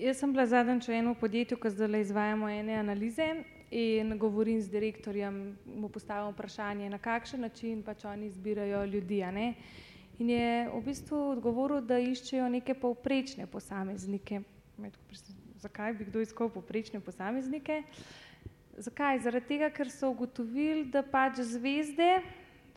Jaz 0.00 0.20
sem 0.20 0.32
bila 0.32 0.46
zadnjič 0.46 0.88
v 0.88 0.98
enem 0.98 1.14
podjetju, 1.14 1.58
ko 1.60 1.70
zdaj 1.70 2.00
izvajamo 2.06 2.48
ene 2.48 2.78
analize 2.80 3.34
in 3.70 4.18
govorim 4.18 4.60
z 4.62 4.68
direktorjem, 4.68 5.58
mu 5.76 5.88
postavim 5.88 6.32
vprašanje, 6.32 6.90
na 6.90 6.98
kakšen 6.98 7.40
način 7.40 7.82
pač 7.82 8.04
oni 8.04 8.26
izbirajo 8.26 8.84
ljudi. 8.84 9.22
In 10.18 10.30
je 10.30 10.68
v 10.68 10.80
bistvu 10.84 11.18
odgovoril, 11.30 11.80
da 11.80 11.98
iščejo 11.98 12.48
neke 12.48 12.74
povprečne 12.74 13.46
posameznike. 13.46 14.42
Zakaj 15.60 15.94
bi 15.94 16.04
kdo 16.04 16.20
iskal 16.20 16.50
povprečne 16.50 17.00
posameznike? 17.00 17.82
Zakaj? 18.76 19.20
Zaradi 19.20 19.46
tega, 19.46 19.70
ker 19.70 19.90
so 19.90 20.10
ugotovili, 20.10 20.84
da 20.84 21.02
pač 21.02 21.40
zvezde 21.40 22.20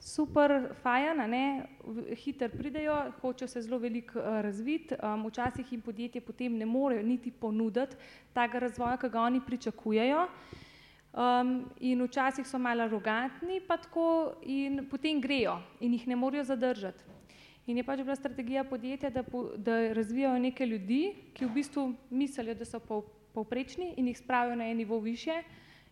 super 0.03 0.73
fajan, 0.83 1.21
hiter 2.15 2.51
pridejo, 2.51 2.95
hočejo 3.21 3.47
se 3.47 3.61
zelo 3.61 3.77
veliko 3.79 4.19
uh, 4.19 4.41
razviti, 4.43 4.95
um, 4.99 5.25
včasih 5.27 5.71
jim 5.71 5.81
podjetje 5.81 6.21
potem 6.21 6.57
ne 6.57 6.65
morejo 6.65 7.03
niti 7.03 7.31
ponuditi 7.31 7.95
tega 8.33 8.59
razvoja, 8.59 8.97
ki 8.97 9.09
ga 9.09 9.21
oni 9.21 9.41
pričakujejo. 9.45 10.27
Um, 11.13 11.69
in 11.79 12.01
včasih 12.01 12.47
so 12.47 12.57
malo 12.57 12.83
arogantni, 12.83 13.59
pa 13.61 13.77
tako, 13.77 14.33
in 14.41 14.87
potem 14.89 15.19
grejo 15.21 15.59
in 15.79 15.93
jih 15.93 16.07
ne 16.07 16.15
morejo 16.15 16.43
zadržati. 16.43 17.03
In 17.67 17.77
je 17.77 17.83
pač 17.83 18.01
bila 18.01 18.15
strategija 18.15 18.63
podjetja, 18.63 19.09
da, 19.09 19.21
po, 19.23 19.51
da 19.57 19.93
razvijajo 19.93 20.39
neke 20.39 20.65
ljudi, 20.65 21.13
ki 21.33 21.45
v 21.45 21.53
bistvu 21.53 21.83
mislijo, 22.09 22.55
da 22.57 22.65
so 22.65 22.79
pol, 22.79 23.03
povprečni 23.33 23.93
in 23.97 24.09
jih 24.09 24.17
spravijo 24.17 24.55
na 24.55 24.65
en 24.71 24.77
nivo 24.77 24.99
više 24.99 25.43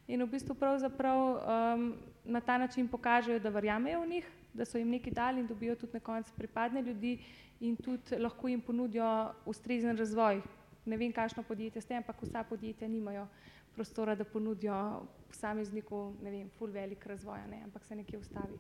in 0.07 0.23
v 0.23 0.27
bistvu 0.27 0.56
pravzaprav 0.56 1.19
um, 1.22 1.93
na 2.26 2.41
ta 2.41 2.57
način 2.57 2.88
pokažejo, 2.88 3.39
da 3.39 3.49
verjamejo 3.49 4.02
v 4.02 4.07
njih, 4.07 4.31
da 4.53 4.65
so 4.65 4.77
jim 4.77 4.89
nekaj 4.89 5.14
dali 5.14 5.39
in 5.39 5.48
dobijo 5.48 5.76
tudi 5.76 5.93
na 5.93 5.99
koncu 5.99 6.34
pripadne 6.35 6.81
ljudi 6.81 7.19
in 7.60 7.76
tudi 7.76 8.18
lahko 8.18 8.48
jim 8.48 8.61
ponudijo 8.61 9.34
ustrezen 9.45 9.98
razvoj. 9.98 10.41
Ne 10.85 10.98
vem, 10.98 11.14
kakšno 11.14 11.43
podjetje 11.43 11.81
ste, 11.81 11.95
ampak 11.95 12.22
vsa 12.22 12.43
podjetja 12.43 12.88
nimajo 12.88 13.27
prostora, 13.76 14.15
da 14.15 14.23
ponudijo 14.23 15.02
posamezniku, 15.27 16.14
ne 16.23 16.31
vem, 16.31 16.49
full 16.57 16.72
velik 16.72 17.06
razvoj, 17.06 17.39
ne, 17.49 17.61
ampak 17.64 17.85
se 17.85 17.95
nekje 17.95 18.19
ustavi. 18.19 18.57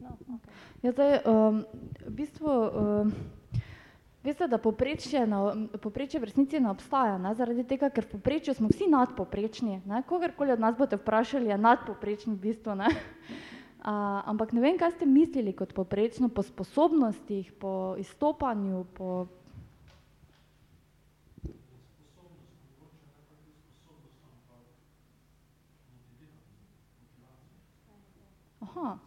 No, 0.00 0.16
okay. 0.30 0.54
ja, 0.82 0.92
zdaj, 0.92 1.18
um, 1.26 1.64
v 2.06 2.12
bistvu, 2.20 2.48
um, 2.48 3.12
veste, 4.24 4.48
da 4.48 4.58
poprečje, 4.58 5.26
na, 5.26 5.40
poprečje 5.82 6.20
v 6.20 6.30
resnici 6.30 6.60
ne 6.60 6.70
obstaja, 6.70 7.18
ne, 7.18 7.34
zaradi 7.34 7.66
tega, 7.66 7.90
ker 7.90 8.06
v 8.06 8.16
poprečju 8.16 8.54
smo 8.54 8.70
vsi 8.72 8.88
nadpoprečni, 8.88 9.82
ne, 9.86 10.02
kogarkoli 10.08 10.54
od 10.54 10.62
nas 10.62 10.78
boste 10.78 11.00
vprašali, 11.00 11.50
je 11.50 11.58
nadpoprečni 11.58 12.34
v 12.36 12.42
bistvu, 12.48 12.78
ne. 12.78 12.92
Uh, 13.78 14.20
ampak 14.26 14.52
ne 14.52 14.60
vem, 14.60 14.78
kaj 14.78 14.96
ste 14.96 15.06
mislili 15.06 15.52
kot 15.54 15.70
poprečno 15.72 16.28
po 16.28 16.42
sposobnostih, 16.42 17.52
po 17.62 17.94
izstopanju, 17.98 18.84
po 18.96 19.28
Aha. 28.78 28.98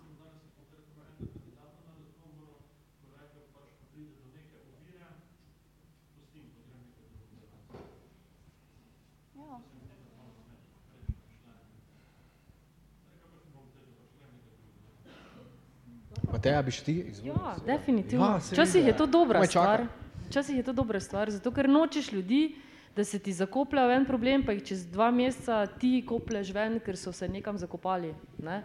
Mateja, 16.32 16.62
bi 16.62 16.72
ti 16.72 16.92
izvolil? 16.92 17.34
Ja, 17.34 17.56
definitivno. 17.66 18.26
Ja, 18.26 18.40
Včasih 18.52 18.88
je 18.88 18.98
to 18.98 19.06
dobra 19.06 19.46
stvar. 19.46 19.86
Včasih 20.30 20.58
je 20.58 20.64
to 20.64 20.74
dobra 20.74 21.00
stvar, 21.00 21.32
zato 21.32 21.52
ker 21.52 21.70
nočeš 21.70 22.12
ljudi, 22.12 22.56
da 22.96 23.04
se 23.04 23.20
ti 23.20 23.34
zakopljajo 23.34 23.88
v 23.88 23.96
en 23.96 24.06
problem, 24.06 24.46
pa 24.46 24.52
jih 24.52 24.64
čez 24.64 24.86
dva 24.88 25.12
meseca 25.12 25.66
ti 25.80 26.04
kopleš 26.08 26.54
ven, 26.54 26.80
ker 26.80 26.98
so 26.98 27.12
se 27.12 27.28
nekam 27.28 27.58
zakopali. 27.58 28.14
Ne? 28.40 28.64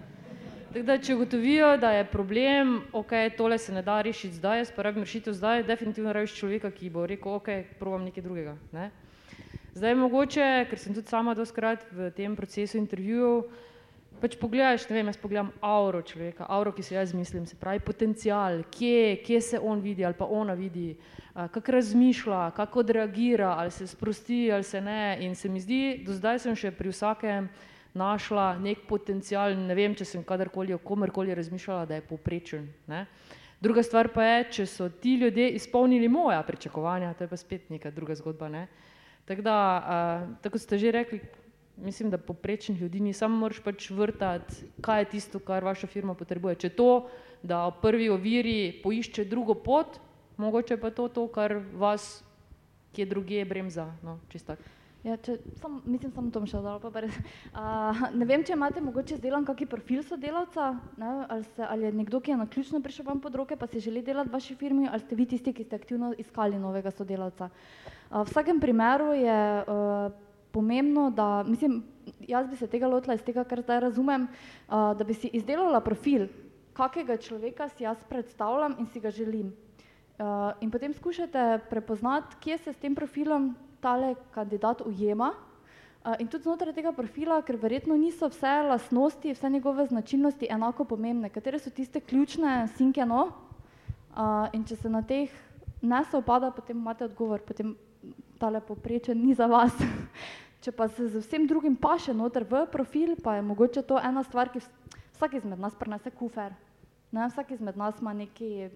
Da, 0.84 0.98
če 1.00 1.14
ugotovijo, 1.14 1.70
da 1.80 1.90
je 1.94 2.04
problem, 2.04 2.82
ok, 2.92 3.12
tole 3.36 3.56
se 3.58 3.72
ne 3.72 3.80
da 3.82 4.00
rešiti 4.04 4.36
zdaj, 4.36 4.58
jaz 4.58 4.70
pa 4.76 4.84
rabim 4.84 5.06
rešitev 5.06 5.32
zdaj, 5.32 5.62
definitivno 5.64 6.12
rabiš 6.12 6.34
človeka, 6.36 6.68
ki 6.70 6.90
bo 6.92 7.06
rekel, 7.08 7.38
ok, 7.38 7.48
probam 7.78 8.02
nekaj 8.04 8.24
drugega. 8.24 8.56
Ne? 8.76 8.90
Zdaj 9.72 9.94
mogoče, 9.96 10.48
ker 10.68 10.80
sem 10.80 10.92
tudi 10.92 11.08
sama 11.08 11.32
doskrat 11.38 11.86
v 11.96 12.10
tem 12.16 12.34
procesu 12.36 12.76
intervjujev, 12.76 13.46
pač 14.20 14.36
pogledaš, 14.36 14.84
ne 14.90 14.98
vem, 14.98 15.08
jaz 15.08 15.20
pogledam 15.22 15.48
auro 15.64 16.02
človeka, 16.04 16.48
auro, 16.52 16.74
ki 16.76 16.84
si 16.84 16.96
jaz 16.96 17.14
mislim, 17.16 17.46
se 17.48 17.56
pravi 17.56 17.80
potencial, 17.80 18.60
kje, 18.72 19.22
kje 19.24 19.40
se 19.40 19.60
on 19.60 19.80
vidi 19.80 20.04
ali 20.04 20.18
pa 20.18 20.28
ona 20.28 20.58
vidi, 20.58 20.90
kako 21.32 21.72
razmišlja, 21.72 22.50
kako 22.56 22.84
odreagira, 22.84 23.54
ali 23.56 23.70
se 23.70 23.86
sprosti 23.86 24.50
ali 24.52 24.64
se 24.64 24.80
ne 24.80 25.16
in 25.24 25.34
se 25.34 25.48
mi 25.48 25.60
zdi, 25.60 26.02
do 26.04 26.12
zdaj 26.12 26.42
sem 26.44 26.56
še 26.56 26.74
pri 26.76 26.92
vsakem 26.92 27.48
našla 27.96 28.58
nek 28.60 28.84
potencial, 28.88 29.56
ne 29.56 29.74
vem, 29.74 29.94
če 29.96 30.04
sem 30.04 30.24
kadarkoli 30.24 30.74
o 30.76 30.82
komerkoli 30.82 31.34
razmišljala, 31.34 31.86
da 31.88 31.98
je 31.98 32.04
poprečen. 32.06 32.68
Ne. 32.86 33.06
Druga 33.60 33.82
stvar 33.82 34.10
pa 34.12 34.24
je, 34.24 34.44
če 34.58 34.66
so 34.68 34.88
ti 34.92 35.16
ljudje 35.16 35.48
izpolnili 35.56 36.08
moja 36.12 36.42
pričakovanja, 36.44 37.14
to 37.16 37.24
je 37.24 37.32
pa 37.32 37.38
spet 37.40 37.70
neka 37.72 37.90
druga 37.90 38.14
zgodba. 38.14 38.48
Ne. 38.52 38.66
Tako 39.26 39.42
da, 39.42 39.56
uh, 39.80 40.36
tako 40.44 40.60
ste 40.60 40.78
že 40.78 40.92
rekli, 40.92 41.20
mislim, 41.76 42.10
da 42.10 42.18
poprečnih 42.18 42.80
ljudi 42.80 43.00
ni, 43.00 43.12
samo 43.12 43.36
moraš 43.36 43.60
pač 43.64 43.90
vrtati, 43.90 44.68
kaj 44.80 45.00
je 45.00 45.10
tisto, 45.16 45.40
kar 45.40 45.64
vaša 45.64 45.88
firma 45.90 46.14
potrebuje. 46.14 46.60
Če 46.66 46.70
to, 46.76 47.08
da 47.42 47.66
v 47.68 47.80
prvi 47.82 48.08
oviri 48.12 48.56
poišče 48.84 49.24
drugo 49.24 49.54
pot, 49.54 49.98
mogoče 50.36 50.76
pa 50.76 50.90
to, 50.90 51.08
to 51.08 51.26
kar 51.32 51.58
vas, 51.74 52.22
ki 52.92 53.04
je 53.04 53.12
druge 53.12 53.44
bremza, 53.44 53.90
no, 54.02 54.20
čisto 54.28 54.54
tako. 54.54 54.75
Ja, 55.06 55.14
če, 55.22 55.36
sam, 55.60 55.76
mislim, 55.86 56.10
samo 56.10 56.32
to 56.34 56.40
še 56.50 56.58
dal, 56.64 56.80
pa 56.82 57.00
res. 57.04 57.14
Uh, 57.52 58.08
ne 58.18 58.26
vem, 58.26 58.42
če 58.42 58.56
imate 58.56 58.80
mogoče 58.82 59.20
zdelan 59.20 59.44
kakšen 59.46 59.68
profil 59.70 60.00
sodelavca, 60.02 60.72
ne, 60.98 61.10
ali, 61.30 61.44
se, 61.54 61.62
ali 61.62 61.86
je 61.86 61.90
nekdo, 61.94 62.18
ki 62.18 62.32
je 62.32 62.38
naključno 62.40 62.80
prišel 62.82 63.06
vam 63.06 63.20
pod 63.22 63.36
roke, 63.38 63.54
pa 63.54 63.68
si 63.70 63.78
želi 63.84 64.02
delati 64.02 64.32
v 64.32 64.34
vaši 64.34 64.56
firmi, 64.58 64.88
ali 64.90 65.04
ste 65.04 65.14
vi 65.14 65.28
tisti, 65.30 65.52
ki 65.54 65.66
ste 65.68 65.78
aktivno 65.78 66.08
iskali 66.18 66.58
novega 66.58 66.90
sodelavca. 66.90 67.46
Uh, 67.52 68.24
v 68.24 68.24
vsakem 68.32 68.58
primeru 68.58 69.12
je 69.14 69.36
uh, 69.62 70.08
pomembno, 70.50 71.04
da, 71.14 71.44
mislim, 71.46 71.84
jaz 72.26 72.50
bi 72.50 72.58
se 72.58 72.66
tega 72.72 72.90
lotila 72.90 73.14
iz 73.14 73.22
tega, 73.22 73.44
kar 73.46 73.62
zdaj 73.62 73.84
razumem, 73.86 74.24
uh, 74.26 74.90
da 74.98 75.06
bi 75.06 75.14
si 75.14 75.30
izdelala 75.38 75.78
profil, 75.86 76.26
kakega 76.74 77.14
človeka 77.14 77.70
si 77.76 77.86
jaz 77.86 78.02
predstavljam 78.10 78.74
in 78.82 78.90
si 78.90 79.04
ga 79.04 79.14
želim. 79.14 79.54
Uh, 80.18 80.50
in 80.66 80.74
potem 80.74 80.90
skušate 80.98 81.46
prepoznati, 81.70 82.40
kje 82.42 82.58
se 82.58 82.74
s 82.74 82.82
tem 82.82 82.98
profilom 82.98 83.52
tale 83.80 84.14
kandidat 84.34 84.82
ujema. 84.86 85.32
In 86.20 86.28
tudi 86.30 86.46
znotraj 86.46 86.74
tega 86.74 86.92
profila, 86.94 87.40
ker 87.42 87.56
verjetno 87.58 87.96
niso 87.98 88.28
vse 88.30 88.52
lastnosti, 88.68 89.32
vse 89.34 89.50
njegove 89.50 89.86
značilnosti 89.86 90.46
enako 90.50 90.84
pomembne, 90.84 91.32
katere 91.34 91.58
so 91.58 91.70
tiste 91.70 92.00
ključne 92.00 92.68
sinke 92.76 93.02
no, 93.06 93.24
in 94.54 94.62
če 94.64 94.76
se 94.76 94.88
na 94.88 95.02
teh 95.02 95.32
ne 95.82 96.04
se 96.04 96.16
opada, 96.16 96.50
potem 96.50 96.78
imate 96.78 97.04
odgovor, 97.04 97.42
potem 97.42 97.74
tale 98.38 98.60
poprečen 98.60 99.18
ni 99.18 99.34
za 99.34 99.46
vas. 99.50 99.74
Če 100.64 100.72
pa 100.72 100.88
se 100.88 101.08
z 101.08 101.20
vsem 101.20 101.46
drugim 101.46 101.76
paše 101.76 102.14
noter 102.14 102.46
v 102.48 102.64
profil, 102.72 103.14
pa 103.22 103.36
je 103.36 103.42
mogoče 103.42 103.82
to 103.86 103.98
ena 104.02 104.22
stvar, 104.24 104.50
ki 104.50 104.62
vsak 105.14 105.36
izmed 105.38 105.60
nas 105.60 105.76
prenese 105.78 106.10
kufer. 106.10 106.54
Ne, 107.12 107.28
vsak 107.28 107.52
izmed 107.54 107.76
nas 107.76 108.00
ima 108.00 108.14
neki 108.16 108.70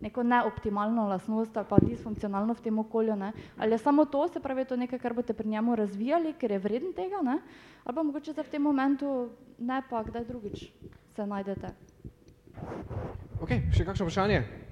neko 0.00 0.22
neoptimalno 0.22 1.08
lasnost 1.08 1.56
ali 1.56 1.66
pa 1.68 1.78
disfunkcionalno 1.80 2.54
v 2.54 2.60
tem 2.60 2.78
okolju. 2.78 3.16
Ne? 3.16 3.32
Ali 3.58 3.72
je 3.72 3.78
samo 3.78 4.04
to, 4.04 4.28
se 4.28 4.40
pravi, 4.40 4.64
to 4.64 4.76
nekaj, 4.76 4.98
kar 4.98 5.14
boste 5.14 5.32
pri 5.32 5.48
njemu 5.48 5.76
razvijali, 5.76 6.32
ker 6.32 6.50
je 6.50 6.58
vreden 6.58 6.92
tega, 6.92 7.22
ne? 7.22 7.38
ali 7.84 7.94
pa 7.94 8.02
mogoče 8.02 8.32
za 8.32 8.42
v 8.42 8.50
tem 8.50 8.62
momentu 8.62 9.30
ne 9.58 9.82
pa 9.90 10.02
kdaj 10.02 10.24
drugič. 10.24 10.70
se 11.16 11.26
najdete. 11.26 11.68
Ok, 13.40 13.50
še 13.72 13.84
kakšno 13.84 14.04
vprašanje? 14.04 14.65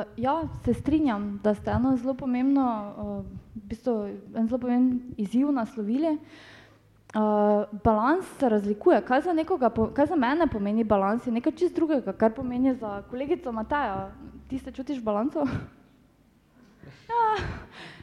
Uh, 0.00 0.06
ja, 0.16 0.42
se 0.64 0.74
strinjam, 0.74 1.40
da 1.44 1.54
ste 1.54 1.70
eno 1.70 1.96
zelo 1.96 2.14
pomembno, 2.14 2.94
uh, 2.96 3.24
v 3.54 3.68
bistvu 3.68 3.94
en 4.34 4.46
zelo 4.48 4.58
pomemben 4.58 5.14
izziv 5.16 5.52
naslovili. 5.52 6.18
Uh, 7.14 7.66
balans 7.84 8.26
se 8.38 8.48
razlikuje. 8.48 9.00
Kaj 9.04 9.20
za, 9.20 9.32
nekoga, 9.32 9.70
kaj 9.94 10.06
za 10.06 10.16
mene 10.16 10.46
pomeni 10.46 10.84
balans, 10.84 11.26
je 11.26 11.32
nekaj 11.32 11.52
čist 11.52 11.74
drugega, 11.74 12.12
kar 12.12 12.32
pomeni 12.32 12.74
za 12.74 13.02
kolegico 13.10 13.52
Mateja. 13.52 14.12
Ti 14.48 14.58
se 14.58 14.72
čutiš 14.72 15.02
balanco? 15.02 15.44
ja. 17.10 17.24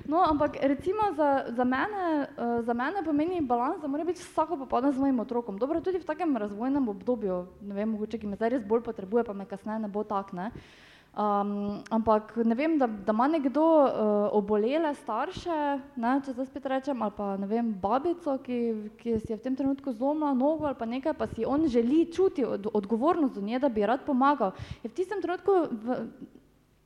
No, 0.08 0.24
ampak 0.30 0.58
recimo 0.62 1.02
za, 1.16 1.46
za, 1.50 1.64
mene, 1.64 2.28
uh, 2.38 2.66
za 2.66 2.74
mene 2.74 3.04
pomeni 3.06 3.42
balans, 3.42 3.82
da 3.82 3.88
mora 3.88 4.04
biti 4.04 4.22
vsako 4.22 4.58
popoldne 4.58 4.92
z 4.92 5.00
mojim 5.00 5.20
otrokom. 5.20 5.58
Dobro, 5.58 5.82
tudi 5.82 6.00
v 6.00 6.06
takem 6.06 6.38
razvojnem 6.38 6.90
obdobju, 6.90 7.46
ne 7.62 7.76
vem, 7.76 7.90
mogoče, 7.90 8.20
ki 8.20 8.28
me 8.28 8.36
zdaj 8.36 8.50
res 8.50 8.68
bolj 8.68 8.84
potrebuje, 8.84 9.24
pa 9.24 9.34
me 9.34 9.46
kasneje 9.46 9.80
ne 9.80 9.88
bo 9.88 10.04
tak, 10.04 10.34
ne. 10.34 10.52
Uh, 10.52 10.88
Um, 11.18 11.82
ampak 11.90 12.36
ne 12.46 12.54
vem, 12.54 12.78
da, 12.78 12.86
da 12.86 13.10
ima 13.10 13.26
nekdo 13.28 13.62
uh, 13.66 13.90
obolele 14.38 14.92
starše, 14.94 15.56
ne, 15.98 16.12
če 16.22 16.36
zdaj 16.36 16.46
spet 16.46 16.66
rečem, 16.70 17.00
ali 17.02 17.14
pa 17.18 17.32
ne 17.42 17.48
vem, 17.50 17.72
babico, 17.74 18.36
ki, 18.46 18.58
ki 19.00 19.16
si 19.24 19.32
je 19.34 19.38
v 19.40 19.42
tem 19.42 19.56
trenutku 19.58 19.96
zlomila 19.98 20.36
nogo 20.38 20.68
ali 20.70 20.78
pa 20.78 20.86
nekaj, 20.86 21.16
pa 21.18 21.26
si 21.32 21.42
on 21.42 21.66
želi 21.74 22.04
čuti 22.14 22.46
od, 22.46 22.68
odgovornost 22.70 23.34
do 23.34 23.42
nje, 23.42 23.58
da 23.64 23.70
bi 23.74 23.88
rad 23.90 24.04
pomagal. 24.06 24.54
Je 24.84 24.92
v 24.92 24.94
tistem 24.94 25.24
trenutku 25.24 25.56
v, 25.72 25.98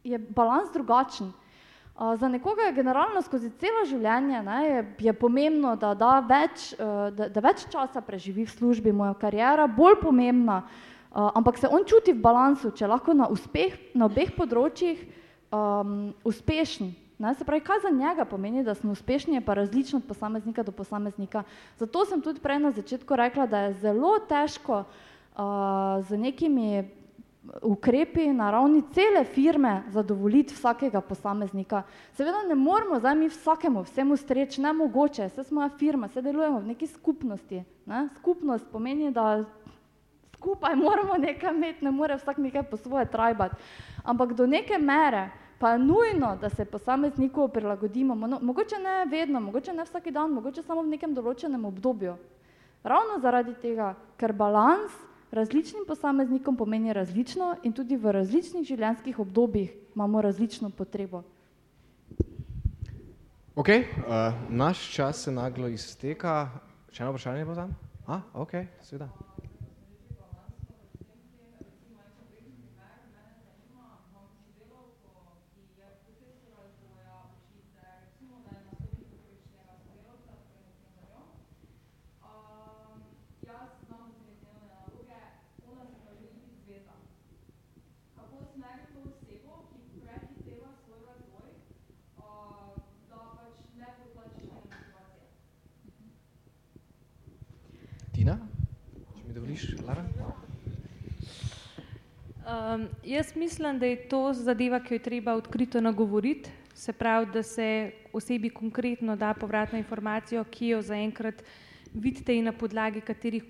je 0.08 0.22
balans 0.32 0.72
drugačen. 0.72 1.34
Uh, 2.00 2.16
za 2.16 2.32
nekoga 2.32 2.70
je 2.70 2.78
generalno 2.80 3.20
skozi 3.28 3.52
celo 3.60 3.84
življenje 3.84 4.40
ne, 4.48 4.62
je, 4.70 4.86
je 5.10 5.16
pomembno, 5.26 5.76
da, 5.76 5.92
da, 5.92 6.14
več, 6.24 6.72
uh, 6.80 7.12
da, 7.12 7.28
da 7.28 7.44
več 7.44 7.68
časa 7.68 8.00
preživi 8.00 8.48
v 8.48 8.56
službi, 8.56 8.96
moja 8.96 9.12
karijera 9.20 9.68
bolj 9.68 10.00
pomembna. 10.06 10.62
Uh, 10.64 10.88
ampak 11.12 11.58
se 11.58 11.68
on 11.68 11.84
čuti 11.86 12.14
v 12.14 12.22
balansu, 12.22 12.72
če 12.72 12.88
lahko 12.88 13.14
na, 13.14 13.28
uspeh, 13.28 13.76
na 13.94 14.08
obeh 14.08 14.32
področjih 14.36 15.00
um, 15.52 16.14
uspešen. 16.24 16.94
Ne? 17.22 17.34
Se 17.36 17.46
pravi, 17.46 17.62
kaj 17.62 17.84
za 17.84 17.92
njega 17.94 18.26
pomeni, 18.26 18.64
da 18.64 18.74
smo 18.76 18.96
uspešni, 18.96 19.36
je 19.36 19.44
pa 19.46 19.54
različno 19.54 20.00
od 20.00 20.08
posameznika 20.08 20.64
do 20.64 20.72
posameznika. 20.72 21.44
Zato 21.78 22.06
sem 22.06 22.22
tudi 22.22 22.42
prej 22.42 22.64
na 22.64 22.72
začetku 22.72 23.16
rekla, 23.16 23.46
da 23.46 23.68
je 23.68 23.76
zelo 23.84 24.16
težko 24.30 24.84
uh, 24.84 26.02
z 26.08 26.18
nekimi 26.18 26.88
ukrepi 27.62 28.28
na 28.34 28.52
ravni 28.52 28.84
cele 28.94 29.24
firme 29.26 29.84
zadovoljiti 29.90 30.54
vsakega 30.54 31.02
posameznika. 31.02 31.84
Seveda 32.14 32.44
ne 32.48 32.56
moramo 32.56 33.00
zdaj 33.00 33.16
mi 33.16 33.30
vsakemu 33.30 33.82
vsemu 33.84 34.18
streči, 34.18 34.62
ne 34.62 34.74
mogoče, 34.74 35.26
vse 35.26 35.44
smo 35.44 35.70
firma, 35.70 36.08
vse 36.08 36.22
delujemo 36.22 36.60
v 36.60 36.68
neki 36.74 36.88
skupnosti. 36.88 37.64
Ne? 37.86 38.08
Skupnost 38.20 38.66
pomeni, 38.72 39.12
da 39.12 39.44
skupaj 40.42 40.76
moramo 40.76 41.18
nekaj 41.18 41.54
imeti, 41.54 41.86
ne 41.86 41.92
more 41.92 42.18
vsak 42.18 42.38
nekaj 42.38 42.64
po 42.64 42.78
svoje 42.78 43.06
trajbati. 43.06 43.56
Ampak 44.04 44.34
do 44.34 44.48
neke 44.48 44.78
mere 44.78 45.30
pa 45.60 45.72
je 45.72 45.80
nujno, 45.80 46.38
da 46.42 46.50
se 46.50 46.66
posamezniku 46.66 47.48
prilagodimo, 47.48 48.16
mogoče 48.16 48.76
ne 48.82 49.06
vedno, 49.06 49.40
mogoče 49.40 49.74
ne 49.74 49.84
vsak 49.86 50.10
dan, 50.10 50.32
mogoče 50.34 50.64
samo 50.64 50.82
v 50.82 50.96
nekem 50.96 51.14
določenem 51.14 51.66
obdobju. 51.66 52.16
Ravno 52.84 53.20
zaradi 53.22 53.54
tega, 53.62 53.94
ker 54.18 54.34
balans 54.34 54.96
različnim 55.32 55.86
posameznikom 55.88 56.58
pomeni 56.58 56.94
različno 56.94 57.56
in 57.64 57.78
tudi 57.78 57.96
v 57.96 58.12
različnih 58.12 58.66
življenjskih 58.66 59.20
obdobjih 59.20 59.70
imamo 59.96 60.22
različno 60.22 60.70
potrebo. 60.70 61.22
Ok, 63.56 63.70
uh, 63.70 64.34
naš 64.50 64.82
čas 64.96 65.24
se 65.24 65.32
naglo 65.32 65.70
izteka. 65.70 66.50
Še 66.90 67.04
eno 67.06 67.14
vprašanje 67.14 67.46
bo 67.46 67.56
tam? 67.56 67.78
A, 68.10 68.24
ok, 68.34 68.58
seveda. 68.82 69.12
Tina, 98.22 98.36
če 99.18 99.22
mi 99.26 99.34
dovoliš, 99.34 99.62
Lara? 99.88 100.04
Um, 102.52 102.88
jaz 103.04 103.36
mislim, 103.36 103.80
da 103.80 103.86
je 103.86 104.08
to 104.10 104.34
zadeva, 104.34 104.80
ki 104.84 104.94
jo 104.94 104.96
je 104.96 105.04
treba 105.04 105.34
odkrito 105.34 105.82
nagovoriti, 105.82 106.50
se 106.74 106.94
pravi, 106.94 107.28
da 107.34 107.44
se 107.44 107.92
osebi 108.14 108.50
konkretno 108.50 109.16
da 109.16 109.34
povratno 109.34 109.78
informacijo, 109.78 110.44
ki 110.44 110.68
jo 110.68 110.82
zaenkrat 110.82 111.44
vidite 111.94 112.36
in 112.36 112.44
na 112.44 112.52
podlagi 112.52 113.02
katerih 113.02 113.44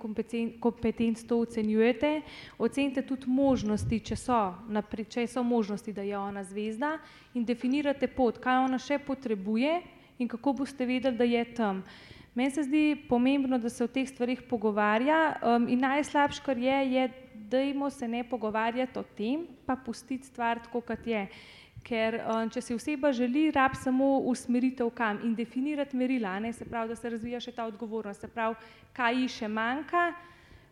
kompetenc 0.60 1.24
to 1.28 1.40
ocenjujete. 1.40 2.22
Ocenite 2.58 3.02
tudi 3.02 3.26
možnosti, 3.28 4.00
če 4.00 4.16
so, 4.16 4.54
če 5.10 5.28
so 5.28 5.44
možnosti, 5.44 5.94
da 5.94 6.02
je 6.02 6.18
ona 6.18 6.44
zvezda 6.44 7.00
in 7.34 7.46
definirate 7.46 8.08
pot, 8.08 8.38
kaj 8.38 8.66
ona 8.66 8.78
še 8.78 9.00
potrebuje 9.00 9.82
in 10.20 10.28
kako 10.28 10.54
boste 10.54 10.86
vedeli, 10.86 11.18
da 11.18 11.24
je 11.24 11.46
tam. 11.54 11.84
Meni 12.36 12.52
se 12.52 12.64
zdi 12.64 12.96
pomembno, 13.10 13.58
da 13.60 13.70
se 13.70 13.84
o 13.84 13.88
teh 13.88 14.08
stvarih 14.08 14.42
pogovarja 14.50 15.40
um, 15.42 15.68
in 15.68 15.82
najslabše, 15.84 16.46
kar 16.46 16.58
je, 16.58 16.78
je, 16.94 17.10
dajmo 17.52 17.90
se 17.90 18.08
ne 18.08 18.24
pogovarjati 18.24 19.00
o 19.00 19.04
tem, 19.18 19.46
pa 19.66 19.76
pustiti 19.76 20.28
stvar 20.28 20.62
tako, 20.64 20.82
kot 20.82 21.08
je. 21.08 21.26
Ker 21.82 22.20
um, 22.22 22.50
če 22.54 22.62
se 22.62 22.76
oseba 22.78 23.10
želi, 23.12 23.48
rab 23.52 23.74
samo 23.74 24.20
usmeritev 24.30 24.92
kam 24.94 25.20
in 25.26 25.34
definirati 25.36 25.98
merila, 25.98 26.36
ne? 26.40 26.54
se 26.54 26.66
pravi, 26.66 26.94
da 26.94 26.96
se 26.96 27.10
razvija 27.10 27.40
še 27.42 27.56
ta 27.56 27.66
odgovornost, 27.66 28.22
se 28.22 28.30
pravi, 28.30 28.56
kaj 28.94 29.18
ji 29.18 29.30
še 29.40 29.50
manjka, 29.50 30.04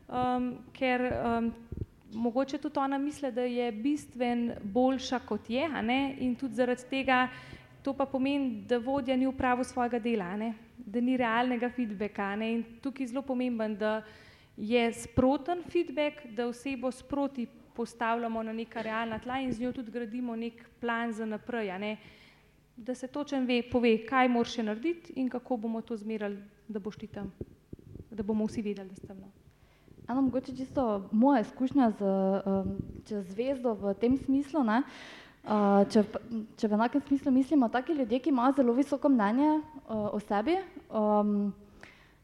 um, 0.06 0.52
ker 0.78 1.08
um, 1.10 1.50
mogoče 2.14 2.62
tudi 2.62 2.80
ona 2.80 2.98
misli, 2.98 3.32
da 3.32 3.42
je 3.42 3.72
bistven 3.72 4.52
boljša, 4.64 5.24
kot 5.26 5.50
je, 5.50 5.66
in 6.20 6.36
tudi 6.38 6.62
zaradi 6.62 6.86
tega 6.90 7.24
to 7.84 7.94
pa 7.94 8.06
pomeni, 8.06 8.64
da 8.68 8.78
vodja 8.78 9.16
ni 9.18 9.28
upravil 9.28 9.64
svojega 9.64 10.00
dela, 10.00 10.36
ne? 10.38 10.54
da 10.78 11.02
ni 11.02 11.18
realnega 11.18 11.70
feedbacka. 11.70 12.36
Ne? 12.36 12.54
In 12.54 12.64
tukaj 12.84 13.04
je 13.04 13.12
zelo 13.14 13.22
pomemben, 13.22 13.76
da 13.78 14.02
je 14.60 14.94
sproten 14.94 15.64
feedback, 15.72 16.26
da 16.36 16.48
osebo 16.48 16.92
sproti 16.92 17.48
postavljamo 17.76 18.44
na 18.44 18.54
neka 18.54 18.82
realna 18.82 19.20
tla 19.20 19.40
in 19.40 19.54
z 19.54 19.62
njo 19.62 19.72
tudi 19.72 19.92
gradimo 19.92 20.36
nek 20.36 20.66
plan 20.80 21.14
za 21.14 21.26
naprej. 21.26 21.80
Ne? 21.80 21.98
Da 22.78 22.96
se 22.96 23.08
točen 23.08 23.46
ve, 23.46 23.62
pove, 23.72 23.94
kaj 24.06 24.28
moraš 24.28 24.58
še 24.58 24.64
narediti 24.64 25.14
in 25.16 25.30
kako 25.30 25.58
bomo 25.58 25.82
to 25.82 25.96
zmerali, 25.98 26.42
da 26.68 26.80
boš 26.80 26.98
ti 26.98 27.08
tam, 27.08 27.32
da 28.12 28.24
bomo 28.24 28.48
vsi 28.48 28.62
vedeli, 28.62 28.90
da 28.90 28.96
ste 28.96 29.08
tam. 29.08 29.22
No. 29.24 29.32
Eno, 30.10 30.22
mogoče 30.22 30.56
čisto 30.58 31.10
moja 31.12 31.40
izkušnja 31.46 31.92
z 32.00 32.04
um, 32.04 32.76
zvezdo 33.32 33.74
v 33.80 33.94
tem 33.94 34.18
smislu. 34.18 34.64
Ne? 34.64 34.82
Uh, 35.44 35.86
če, 35.88 36.04
če 36.58 36.68
v 36.68 36.76
enakem 36.76 37.02
smislu 37.08 37.32
mislimo, 37.32 37.70
taki 37.72 37.94
ljudje, 37.96 38.20
ki 38.20 38.34
imajo 38.34 38.58
zelo 38.60 38.74
visoko 38.76 39.10
mnenje 39.10 39.52
uh, 39.56 40.10
o 40.12 40.20
sebi, 40.20 40.58
um, 40.90 41.54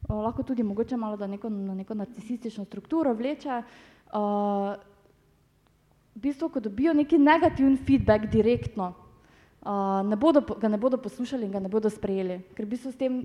uh, 0.09 0.15
lahko 0.23 0.43
tudi 0.43 0.63
mogoče 0.63 0.97
malo 0.97 1.17
da 1.17 1.27
neko, 1.27 1.49
na 1.49 1.75
neko 1.75 1.93
narcisistično 1.93 2.65
strukturo 2.65 3.13
vleče, 3.13 3.61
uh, 4.13 4.75
v 6.15 6.21
bistvu, 6.21 6.49
ko 6.49 6.59
dobijo 6.59 6.93
neki 6.93 7.17
negativen 7.17 7.77
feedback 7.77 8.29
direktno, 8.31 8.93
uh, 9.61 10.01
ne 10.05 10.15
bodo, 10.15 10.41
ga 10.41 10.67
ne 10.67 10.77
bodo 10.77 10.97
poslušali 10.97 11.45
in 11.45 11.51
ga 11.51 11.59
ne 11.59 11.69
bodo 11.69 11.89
sprejeli, 11.89 12.41
ker 12.55 12.65
v 12.65 12.75
bistvu 12.75 12.91
s 12.91 12.99
tem 12.99 13.23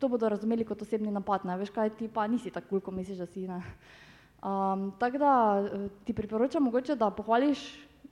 to 0.00 0.08
bodo 0.08 0.28
razumeli 0.28 0.64
kot 0.64 0.82
osebni 0.82 1.12
napad, 1.12 1.44
ne 1.44 1.56
veš 1.60 1.70
kaj 1.70 1.94
ti 1.98 2.08
pa 2.08 2.26
nisi 2.26 2.50
tako 2.50 2.68
kul, 2.68 2.80
ko 2.80 2.90
misliš, 2.90 3.18
da 3.18 3.26
si 3.26 3.46
ne. 3.48 3.62
Um, 4.44 4.90
tako 5.00 5.18
da 5.18 5.32
ti 6.04 6.12
priporočam 6.12 6.64
mogoče, 6.64 6.96
da 6.96 7.10
pohvališ, 7.10 7.60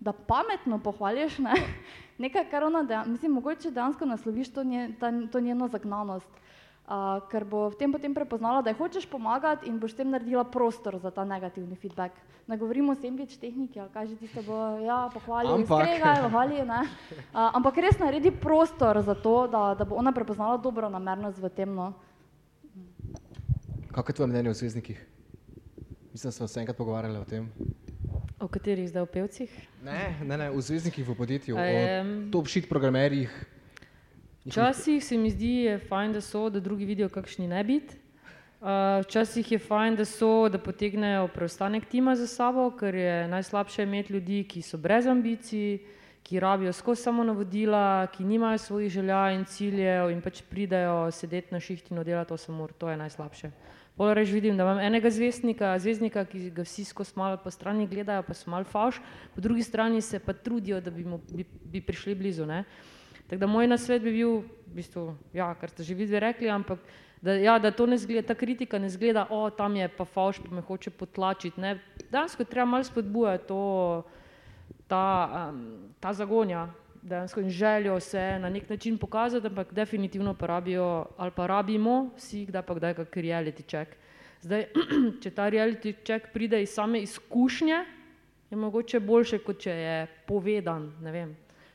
da 0.00 0.12
pametno 0.12 0.78
pohvališ 0.78 1.38
ne? 1.38 1.52
nekaj, 2.22 2.46
kar 2.50 2.64
ona, 2.64 2.82
deja, 2.82 3.04
mislim, 3.04 3.32
mogoče 3.32 3.70
dejansko 3.70 4.06
nasloviš 4.06 4.52
to, 4.52 4.64
nje, 4.64 4.94
ta, 5.00 5.12
to 5.32 5.40
njeno 5.40 5.68
zagnanost. 5.68 6.28
Uh, 6.28 6.51
ker 7.30 7.44
bo 7.44 7.70
v 7.70 7.76
tem 7.76 7.92
potem 7.92 8.12
prepoznala, 8.12 8.60
da 8.60 8.70
ji 8.70 8.76
hočeš 8.76 9.06
pomagati 9.06 9.68
in 9.68 9.78
boš 9.78 9.92
s 9.92 9.96
tem 9.96 10.10
naredila 10.10 10.44
prostor 10.44 10.98
za 10.98 11.10
ta 11.10 11.24
negativni 11.24 11.76
feedback. 11.76 12.12
Ne 12.42 12.56
govorimo 12.56 12.92
o 12.92 12.94
sandwich 12.94 13.38
tehniki, 13.38 13.78
ali 13.78 13.88
kaj 13.88 14.06
že 14.06 14.16
tiste 14.16 14.42
bo, 14.42 14.56
ja, 14.78 15.06
pohvalijo, 15.08 15.54
Ampak- 15.54 15.86
skregaj, 15.86 16.22
pohvali, 16.22 16.58
ne. 16.58 16.80
Uh, 17.30 17.54
ampak 17.54 17.76
res 17.78 17.98
naredi 17.98 18.30
prostor 18.30 18.98
za 18.98 19.14
to, 19.14 19.46
da, 19.46 19.74
da 19.74 19.84
bo 19.84 19.94
ona 19.94 20.12
prepoznala 20.12 20.56
dobro 20.56 20.88
namernost 20.88 21.38
v 21.38 21.48
tem, 21.48 21.70
no. 21.70 21.92
Kako 23.88 24.10
je 24.10 24.14
tvoje 24.14 24.28
mnenje 24.28 24.50
o 24.50 24.54
zvezdnikih? 24.54 24.98
Mislim, 26.12 26.28
da 26.28 26.32
smo 26.32 26.48
se 26.48 26.60
enkrat 26.60 26.76
pogovarjali 26.76 27.18
o 27.18 27.24
tem. 27.24 27.46
O 28.36 28.48
katerih 28.48 28.88
zdaj 28.88 29.02
o 29.02 29.06
pevcih? 29.06 29.48
Ne, 29.80 30.18
ne, 30.20 30.36
ne, 30.36 30.50
o 30.50 30.60
zvezdnikih 30.60 31.04
v 31.04 31.14
podjetju, 31.14 31.54
o 31.54 31.60
Em. 31.60 32.28
top 32.32 32.48
shit 32.48 32.68
programerjih. 32.68 33.30
Včasih 34.44 35.04
se 35.04 35.16
mi 35.16 35.30
zdi, 35.30 35.54
je 35.66 35.78
fajn, 35.78 36.12
da 36.12 36.20
so, 36.20 36.48
da 36.50 36.60
drugi 36.60 36.84
vidijo, 36.84 37.08
kakšni 37.08 37.46
ne 37.48 37.64
biti. 37.64 37.96
Uh, 38.62 38.68
včasih 39.04 39.52
je 39.52 39.58
fajn, 39.58 39.96
da 39.96 40.04
so, 40.04 40.48
da 40.48 40.58
potegnejo 40.58 41.28
preostanek 41.28 41.86
tima 41.90 42.16
za 42.16 42.26
sabo, 42.26 42.70
ker 42.70 42.94
je 42.94 43.28
najslabše 43.28 43.82
imeti 43.82 44.12
ljudi, 44.12 44.44
ki 44.48 44.62
so 44.62 44.78
brez 44.78 45.06
ambicij, 45.06 45.78
ki 46.22 46.40
rabijo 46.40 46.72
skozi 46.72 47.02
samo 47.02 47.24
navodila, 47.24 48.06
ki 48.06 48.24
nimajo 48.24 48.58
svojih 48.58 48.90
želja 48.90 49.30
in 49.34 49.44
ciljev 49.44 50.10
in 50.10 50.20
pač 50.22 50.42
pridejo 50.50 51.10
sedeti 51.10 51.54
na 51.54 51.60
šihtino 51.60 52.04
delati 52.04 52.34
8 52.34 52.62
ur. 52.62 52.72
To 52.78 52.90
je 52.90 52.96
najslabše. 52.96 53.50
Pol 53.96 54.14
reč 54.14 54.30
vidim, 54.30 54.56
da 54.56 54.62
imam 54.64 54.78
enega 54.78 55.10
zvezdnika, 55.10 55.76
zvezdnika, 55.78 56.24
ki 56.24 56.50
ga 56.50 56.64
vsi 56.66 56.84
skozi 56.84 57.12
malo 57.16 57.38
po 57.44 57.50
strani 57.50 57.86
gledajo, 57.86 58.22
pa 58.26 58.34
so 58.34 58.50
malo 58.50 58.64
favš, 58.64 58.98
po 59.34 59.40
drugi 59.40 59.62
strani 59.62 60.00
se 60.00 60.18
pa 60.18 60.32
trudijo, 60.32 60.80
da 60.80 60.90
bi, 60.90 61.04
mu, 61.04 61.20
bi, 61.30 61.44
bi 61.44 61.80
prišli 61.80 62.14
blizu. 62.14 62.46
Ne? 62.46 62.64
Tako 63.32 63.40
da 63.40 63.46
moj 63.46 63.66
nasvet 63.66 64.02
bi 64.02 64.10
bil, 64.12 64.42
v 64.68 64.74
bistvu, 64.76 65.02
ja, 65.32 65.46
kar 65.56 65.70
ste 65.72 65.80
že 65.88 65.94
vidvi 65.96 66.18
rekli, 66.20 66.50
ampak 66.52 66.82
da, 67.24 67.32
ja, 67.40 67.54
da 67.58 67.70
to 67.72 67.86
ne 67.88 67.96
zgleda, 67.96 68.26
ta 68.28 68.34
kritika 68.36 68.76
ne 68.78 68.90
zgleda, 68.92 69.22
o, 69.32 69.46
tam 69.50 69.76
je 69.76 69.86
pa 69.88 70.04
favš, 70.04 70.42
pa 70.44 70.50
me 70.52 70.60
hoče 70.60 70.90
potlačiti. 70.90 71.60
Ne. 71.60 71.78
Dejansko 72.10 72.44
je 72.44 72.50
treba 72.50 72.66
malo 72.68 72.84
spodbujati 72.84 73.46
to, 73.48 73.62
ta, 74.84 75.04
um, 75.48 75.62
ta 75.96 76.12
zagonja, 76.12 76.66
dejansko 77.02 77.40
in 77.40 77.48
željo 77.50 78.00
se 78.00 78.20
na 78.38 78.50
nek 78.52 78.68
način 78.68 78.98
pokazati, 78.98 79.46
ampak 79.46 79.72
definitivno 79.72 80.34
pa 80.34 80.46
rabijo 80.46 81.06
ali 81.16 81.30
pa 81.30 81.46
rabimo 81.46 82.10
vsi, 82.16 82.44
kdaj 82.46 82.62
pa 82.62 82.74
kdaj 82.74 82.94
kak 82.94 83.16
reality 83.16 83.64
check. 83.64 83.96
Zdaj, 84.44 84.66
če 85.24 85.30
ta 85.30 85.48
reality 85.48 85.94
check 86.04 86.28
pride 86.34 86.60
iz 86.62 86.76
same 86.76 87.00
izkušnje, 87.00 87.80
je 88.50 88.60
mogoče 88.60 89.00
boljše, 89.00 89.38
kot 89.38 89.64
če 89.64 89.70
je 89.70 89.96
povedan, 90.28 90.92
ne 91.00 91.12
vem. 91.12 91.32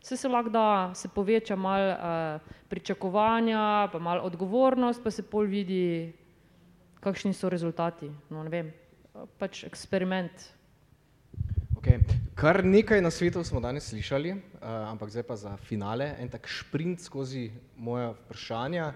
Vse 0.07 0.15
se 0.17 0.29
lahko 0.31 0.49
da, 0.49 0.91
se 0.95 1.09
poveča 1.11 1.55
malo 1.59 1.91
uh, 1.91 2.51
pričakovanja, 2.69 3.89
pa 3.91 3.99
malo 3.99 4.21
odgovornost, 4.23 5.03
pa 5.03 5.11
se 5.11 5.23
pol 5.23 5.49
vidi, 5.51 6.13
kakšni 7.03 7.34
so 7.35 7.49
rezultati. 7.51 8.07
No, 8.29 8.39
ne 8.43 8.49
vem, 8.49 8.69
pač 9.35 9.65
eksperiment. 9.67 10.45
Okay. 11.75 11.99
Kar 12.39 12.63
nekaj 12.63 13.03
na 13.03 13.11
svetu 13.11 13.43
smo 13.43 13.59
danes 13.59 13.89
slišali, 13.91 14.31
uh, 14.31 14.39
ampak 14.93 15.11
zdaj 15.11 15.27
pa 15.27 15.35
za 15.35 15.57
finale, 15.67 16.13
en 16.23 16.31
tak 16.31 16.47
sprint 16.47 17.03
skozi 17.03 17.49
moja 17.75 18.13
vprašanja, 18.15 18.88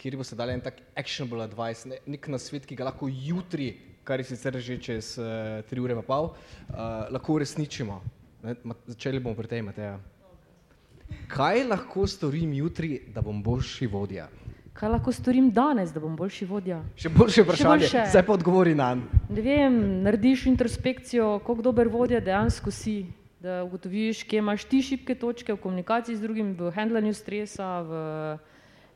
kjer 0.00 0.16
boste 0.16 0.40
dali 0.40 0.56
en 0.56 0.64
tak 0.64 0.80
actionable 0.96 1.44
advice, 1.44 1.84
ne, 1.84 2.00
nek 2.08 2.32
nasvet, 2.32 2.64
ki 2.64 2.80
ga 2.80 2.88
lahko 2.88 3.12
jutri, 3.12 3.74
kar 4.08 4.24
je 4.24 4.32
sicer 4.32 4.56
že 4.56 4.80
čez 4.80 5.18
uh, 5.20 5.60
tri 5.68 5.84
ure 5.84 6.00
pa 6.00 6.08
pol, 6.14 6.32
uh, 6.32 7.12
lahko 7.12 7.36
uresničimo. 7.36 8.00
Začeli 8.88 9.20
bomo 9.20 9.36
pri 9.36 9.52
tej, 9.52 9.66
Mateja. 9.68 9.98
Kaj 11.28 11.64
lahko 11.64 12.06
storim 12.06 12.52
jutri, 12.52 13.00
da 13.14 13.22
bom 13.22 13.42
boljši 13.42 13.86
vodja? 13.86 14.28
Kaj 14.76 14.90
lahko 14.92 15.12
storim 15.12 15.50
danes, 15.50 15.92
da 15.92 16.00
bom 16.00 16.16
boljši 16.16 16.46
vodja? 16.46 16.82
Še 17.00 17.08
boljše 17.08 17.42
vprašanje, 17.46 17.86
boljše. 17.86 18.02
zdaj 18.12 18.24
pa 18.26 18.32
odgovori 18.32 18.74
na 18.74 18.90
njega. 18.94 19.20
Ne 19.32 19.44
vem, 19.44 19.78
narediš 20.04 20.46
introspekcijo, 20.50 21.38
koliko 21.46 21.64
dober 21.64 21.88
vodja 21.88 22.20
dejansko 22.20 22.70
si, 22.70 23.06
da 23.40 23.62
ugotoviš, 23.64 24.22
kje 24.28 24.42
imaš 24.42 24.64
ti 24.68 24.82
šibke 24.82 25.14
točke 25.14 25.54
v 25.54 25.60
komunikaciji 25.62 26.16
z 26.16 26.22
drugim, 26.22 26.52
v 26.58 26.70
handlanju 26.76 27.14
stresa, 27.14 27.70
v 27.88 28.02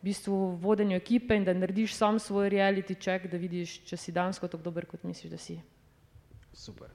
bistvu 0.03 0.57
vodenju 0.61 0.97
ekipe 0.97 1.37
in 1.37 1.45
da 1.45 1.55
narediš 1.55 1.95
sam 1.97 2.19
svoj 2.19 2.51
reality 2.51 2.97
check, 2.97 3.29
da 3.33 3.41
vidiš, 3.41 3.81
če 3.89 3.97
si 3.97 4.13
dejansko 4.13 4.49
tako 4.49 4.69
dober, 4.71 4.89
kot 4.89 5.05
misliš, 5.05 5.33
da 5.33 5.41
si. 5.41 5.61
Super. 6.53 6.89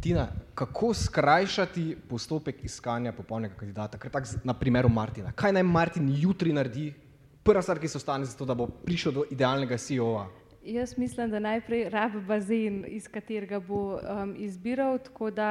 Tina, 0.00 0.28
kako 0.54 0.94
skrajšati 0.94 1.96
postopek 2.08 2.64
iskanja 2.64 3.12
popolnega 3.12 3.54
kandidata? 3.54 3.98
Ker 3.98 4.10
tako 4.10 4.38
na 4.44 4.54
primeru 4.54 4.88
Martina. 4.88 5.32
Kaj 5.32 5.52
naj 5.52 5.62
Martin 5.62 6.08
jutri 6.14 6.52
naredi? 6.52 6.92
Prva 7.42 7.62
stvar, 7.62 7.80
ki 7.82 7.88
se 7.88 7.98
ostane, 7.98 8.24
zato 8.24 8.44
da 8.44 8.54
bo 8.54 8.66
prišel 8.66 9.12
do 9.12 9.24
idealnega 9.30 9.76
CEO-a. 9.78 10.28
Jaz 10.62 10.98
mislim, 10.98 11.30
da 11.30 11.38
najprej 11.38 11.88
rabi 11.90 12.20
bazen, 12.20 12.84
iz 12.88 13.08
katerega 13.08 13.58
bo 13.60 13.96
um, 13.96 14.34
izbiral, 14.38 14.98
tako 14.98 15.30
da 15.30 15.48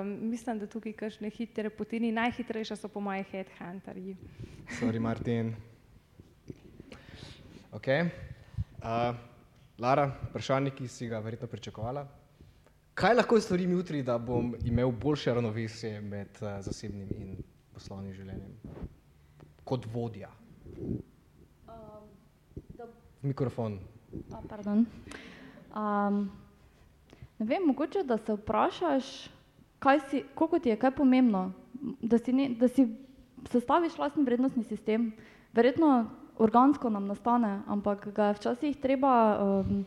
um, 0.00 0.14
mislim, 0.30 0.58
da 0.58 0.66
tukaj 0.66 0.92
kakšne 0.92 1.30
hitre 1.30 1.70
poti 1.70 2.00
ni. 2.00 2.12
Najhitrejša 2.12 2.76
so 2.76 2.88
po 2.88 3.00
moje 3.00 3.24
headhunterji. 3.32 4.16
Sorry, 4.80 4.98
Martin. 4.98 5.54
Okay. 7.70 8.08
Uh, 8.82 9.14
Lara, 9.78 10.08
vprašanje, 10.30 10.72
ki 10.74 10.88
si 10.88 11.06
ga 11.06 11.20
verjetno 11.22 11.46
pričakovala. 11.46 12.02
Kaj 13.00 13.14
lahko 13.14 13.38
storim 13.40 13.70
jutri, 13.72 14.02
da 14.02 14.18
bom 14.18 14.50
imel 14.64 14.90
boljše 14.92 15.32
ravnovesje 15.34 16.00
med 16.00 16.28
uh, 16.40 16.58
zasebnim 16.60 17.08
in 17.16 17.30
poslovnim 17.72 18.12
življenjem? 18.12 18.50
Kot 19.64 19.86
vodja. 19.94 20.28
Mikrofon. 23.22 23.78
A, 24.36 24.42
pardon. 24.48 24.84
Um, 25.72 26.20
ne 27.38 27.48
vem, 27.48 27.64
mogoče 27.70 28.04
da 28.04 28.20
se 28.20 28.36
vprašaš, 28.36 29.08
kaj 29.80 30.04
si, 30.10 30.22
koliko 30.34 30.60
ti 30.60 30.74
je 30.74 30.78
kaj 30.84 30.92
pomembno, 31.00 31.46
da 32.04 32.20
si, 32.20 32.36
ne, 32.36 32.50
da 32.60 32.68
si 32.68 32.84
sestaviš 33.48 33.96
lasten 33.96 34.28
vrednostni 34.28 34.68
sistem. 34.68 35.14
Verjetno 35.56 36.04
organsko 36.36 36.92
nam 36.92 37.08
nastane, 37.08 37.62
ampak 37.66 38.10
ga 38.12 38.28
je 38.28 38.40
včasih 38.42 38.76
treba 38.76 39.12
um, 39.40 39.84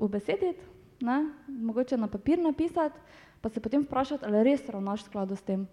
ubesediti, 0.00 0.71
ne? 1.02 1.18
mogoče 1.48 1.96
na 1.96 2.08
papir 2.08 2.38
napisati, 2.38 2.98
pa 3.40 3.50
se 3.50 3.60
potem 3.60 3.82
vprašati, 3.82 4.24
ali 4.24 4.44
res 4.46 4.62
ravnaš 4.68 5.02
v 5.02 5.10
skladu 5.10 5.36
s 5.36 5.42
tem. 5.42 5.66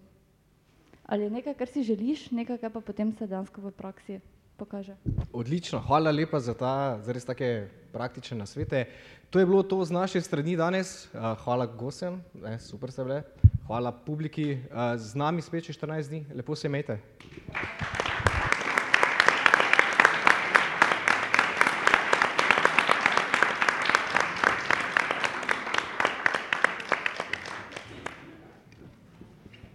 Ali 1.06 1.26
je 1.26 1.30
nekaj, 1.30 1.53
kar 1.57 1.68
si 1.69 1.84
želiš, 1.84 2.30
nekaj, 2.31 2.57
kar 2.61 2.73
pa 2.73 2.81
potem 2.81 3.14
se 3.18 3.27
dejansko 3.27 3.61
v 3.61 3.72
praksi 3.72 4.19
pokaže. 4.60 4.95
Odlično, 5.34 5.80
hvala 5.88 6.11
lepa 6.11 6.39
za 6.39 6.53
ta 6.53 6.99
za 7.01 7.15
res 7.15 7.26
take 7.26 7.69
praktične 7.93 8.38
nasvete. 8.43 8.85
To 9.30 9.39
je 9.39 9.45
bilo 9.45 9.64
to 9.64 9.80
z 9.85 9.95
naše 9.95 10.22
strani 10.22 10.57
danes. 10.57 11.07
Uh, 11.14 11.38
Hvala 11.45 11.65
gostem, 11.65 12.19
ne, 12.34 12.60
super 12.60 12.91
ste 12.91 13.06
bile. 13.06 13.22
Hvala 13.69 13.93
publiki. 13.93 14.57
Uh, 14.69 14.97
Z 14.97 15.15
nami 15.15 15.41
spet 15.41 15.69
čez 15.69 15.77
14 15.77 16.10
dni. 16.10 16.26
Lepo 16.35 16.56
se 16.56 16.68
imejte. 16.68 16.99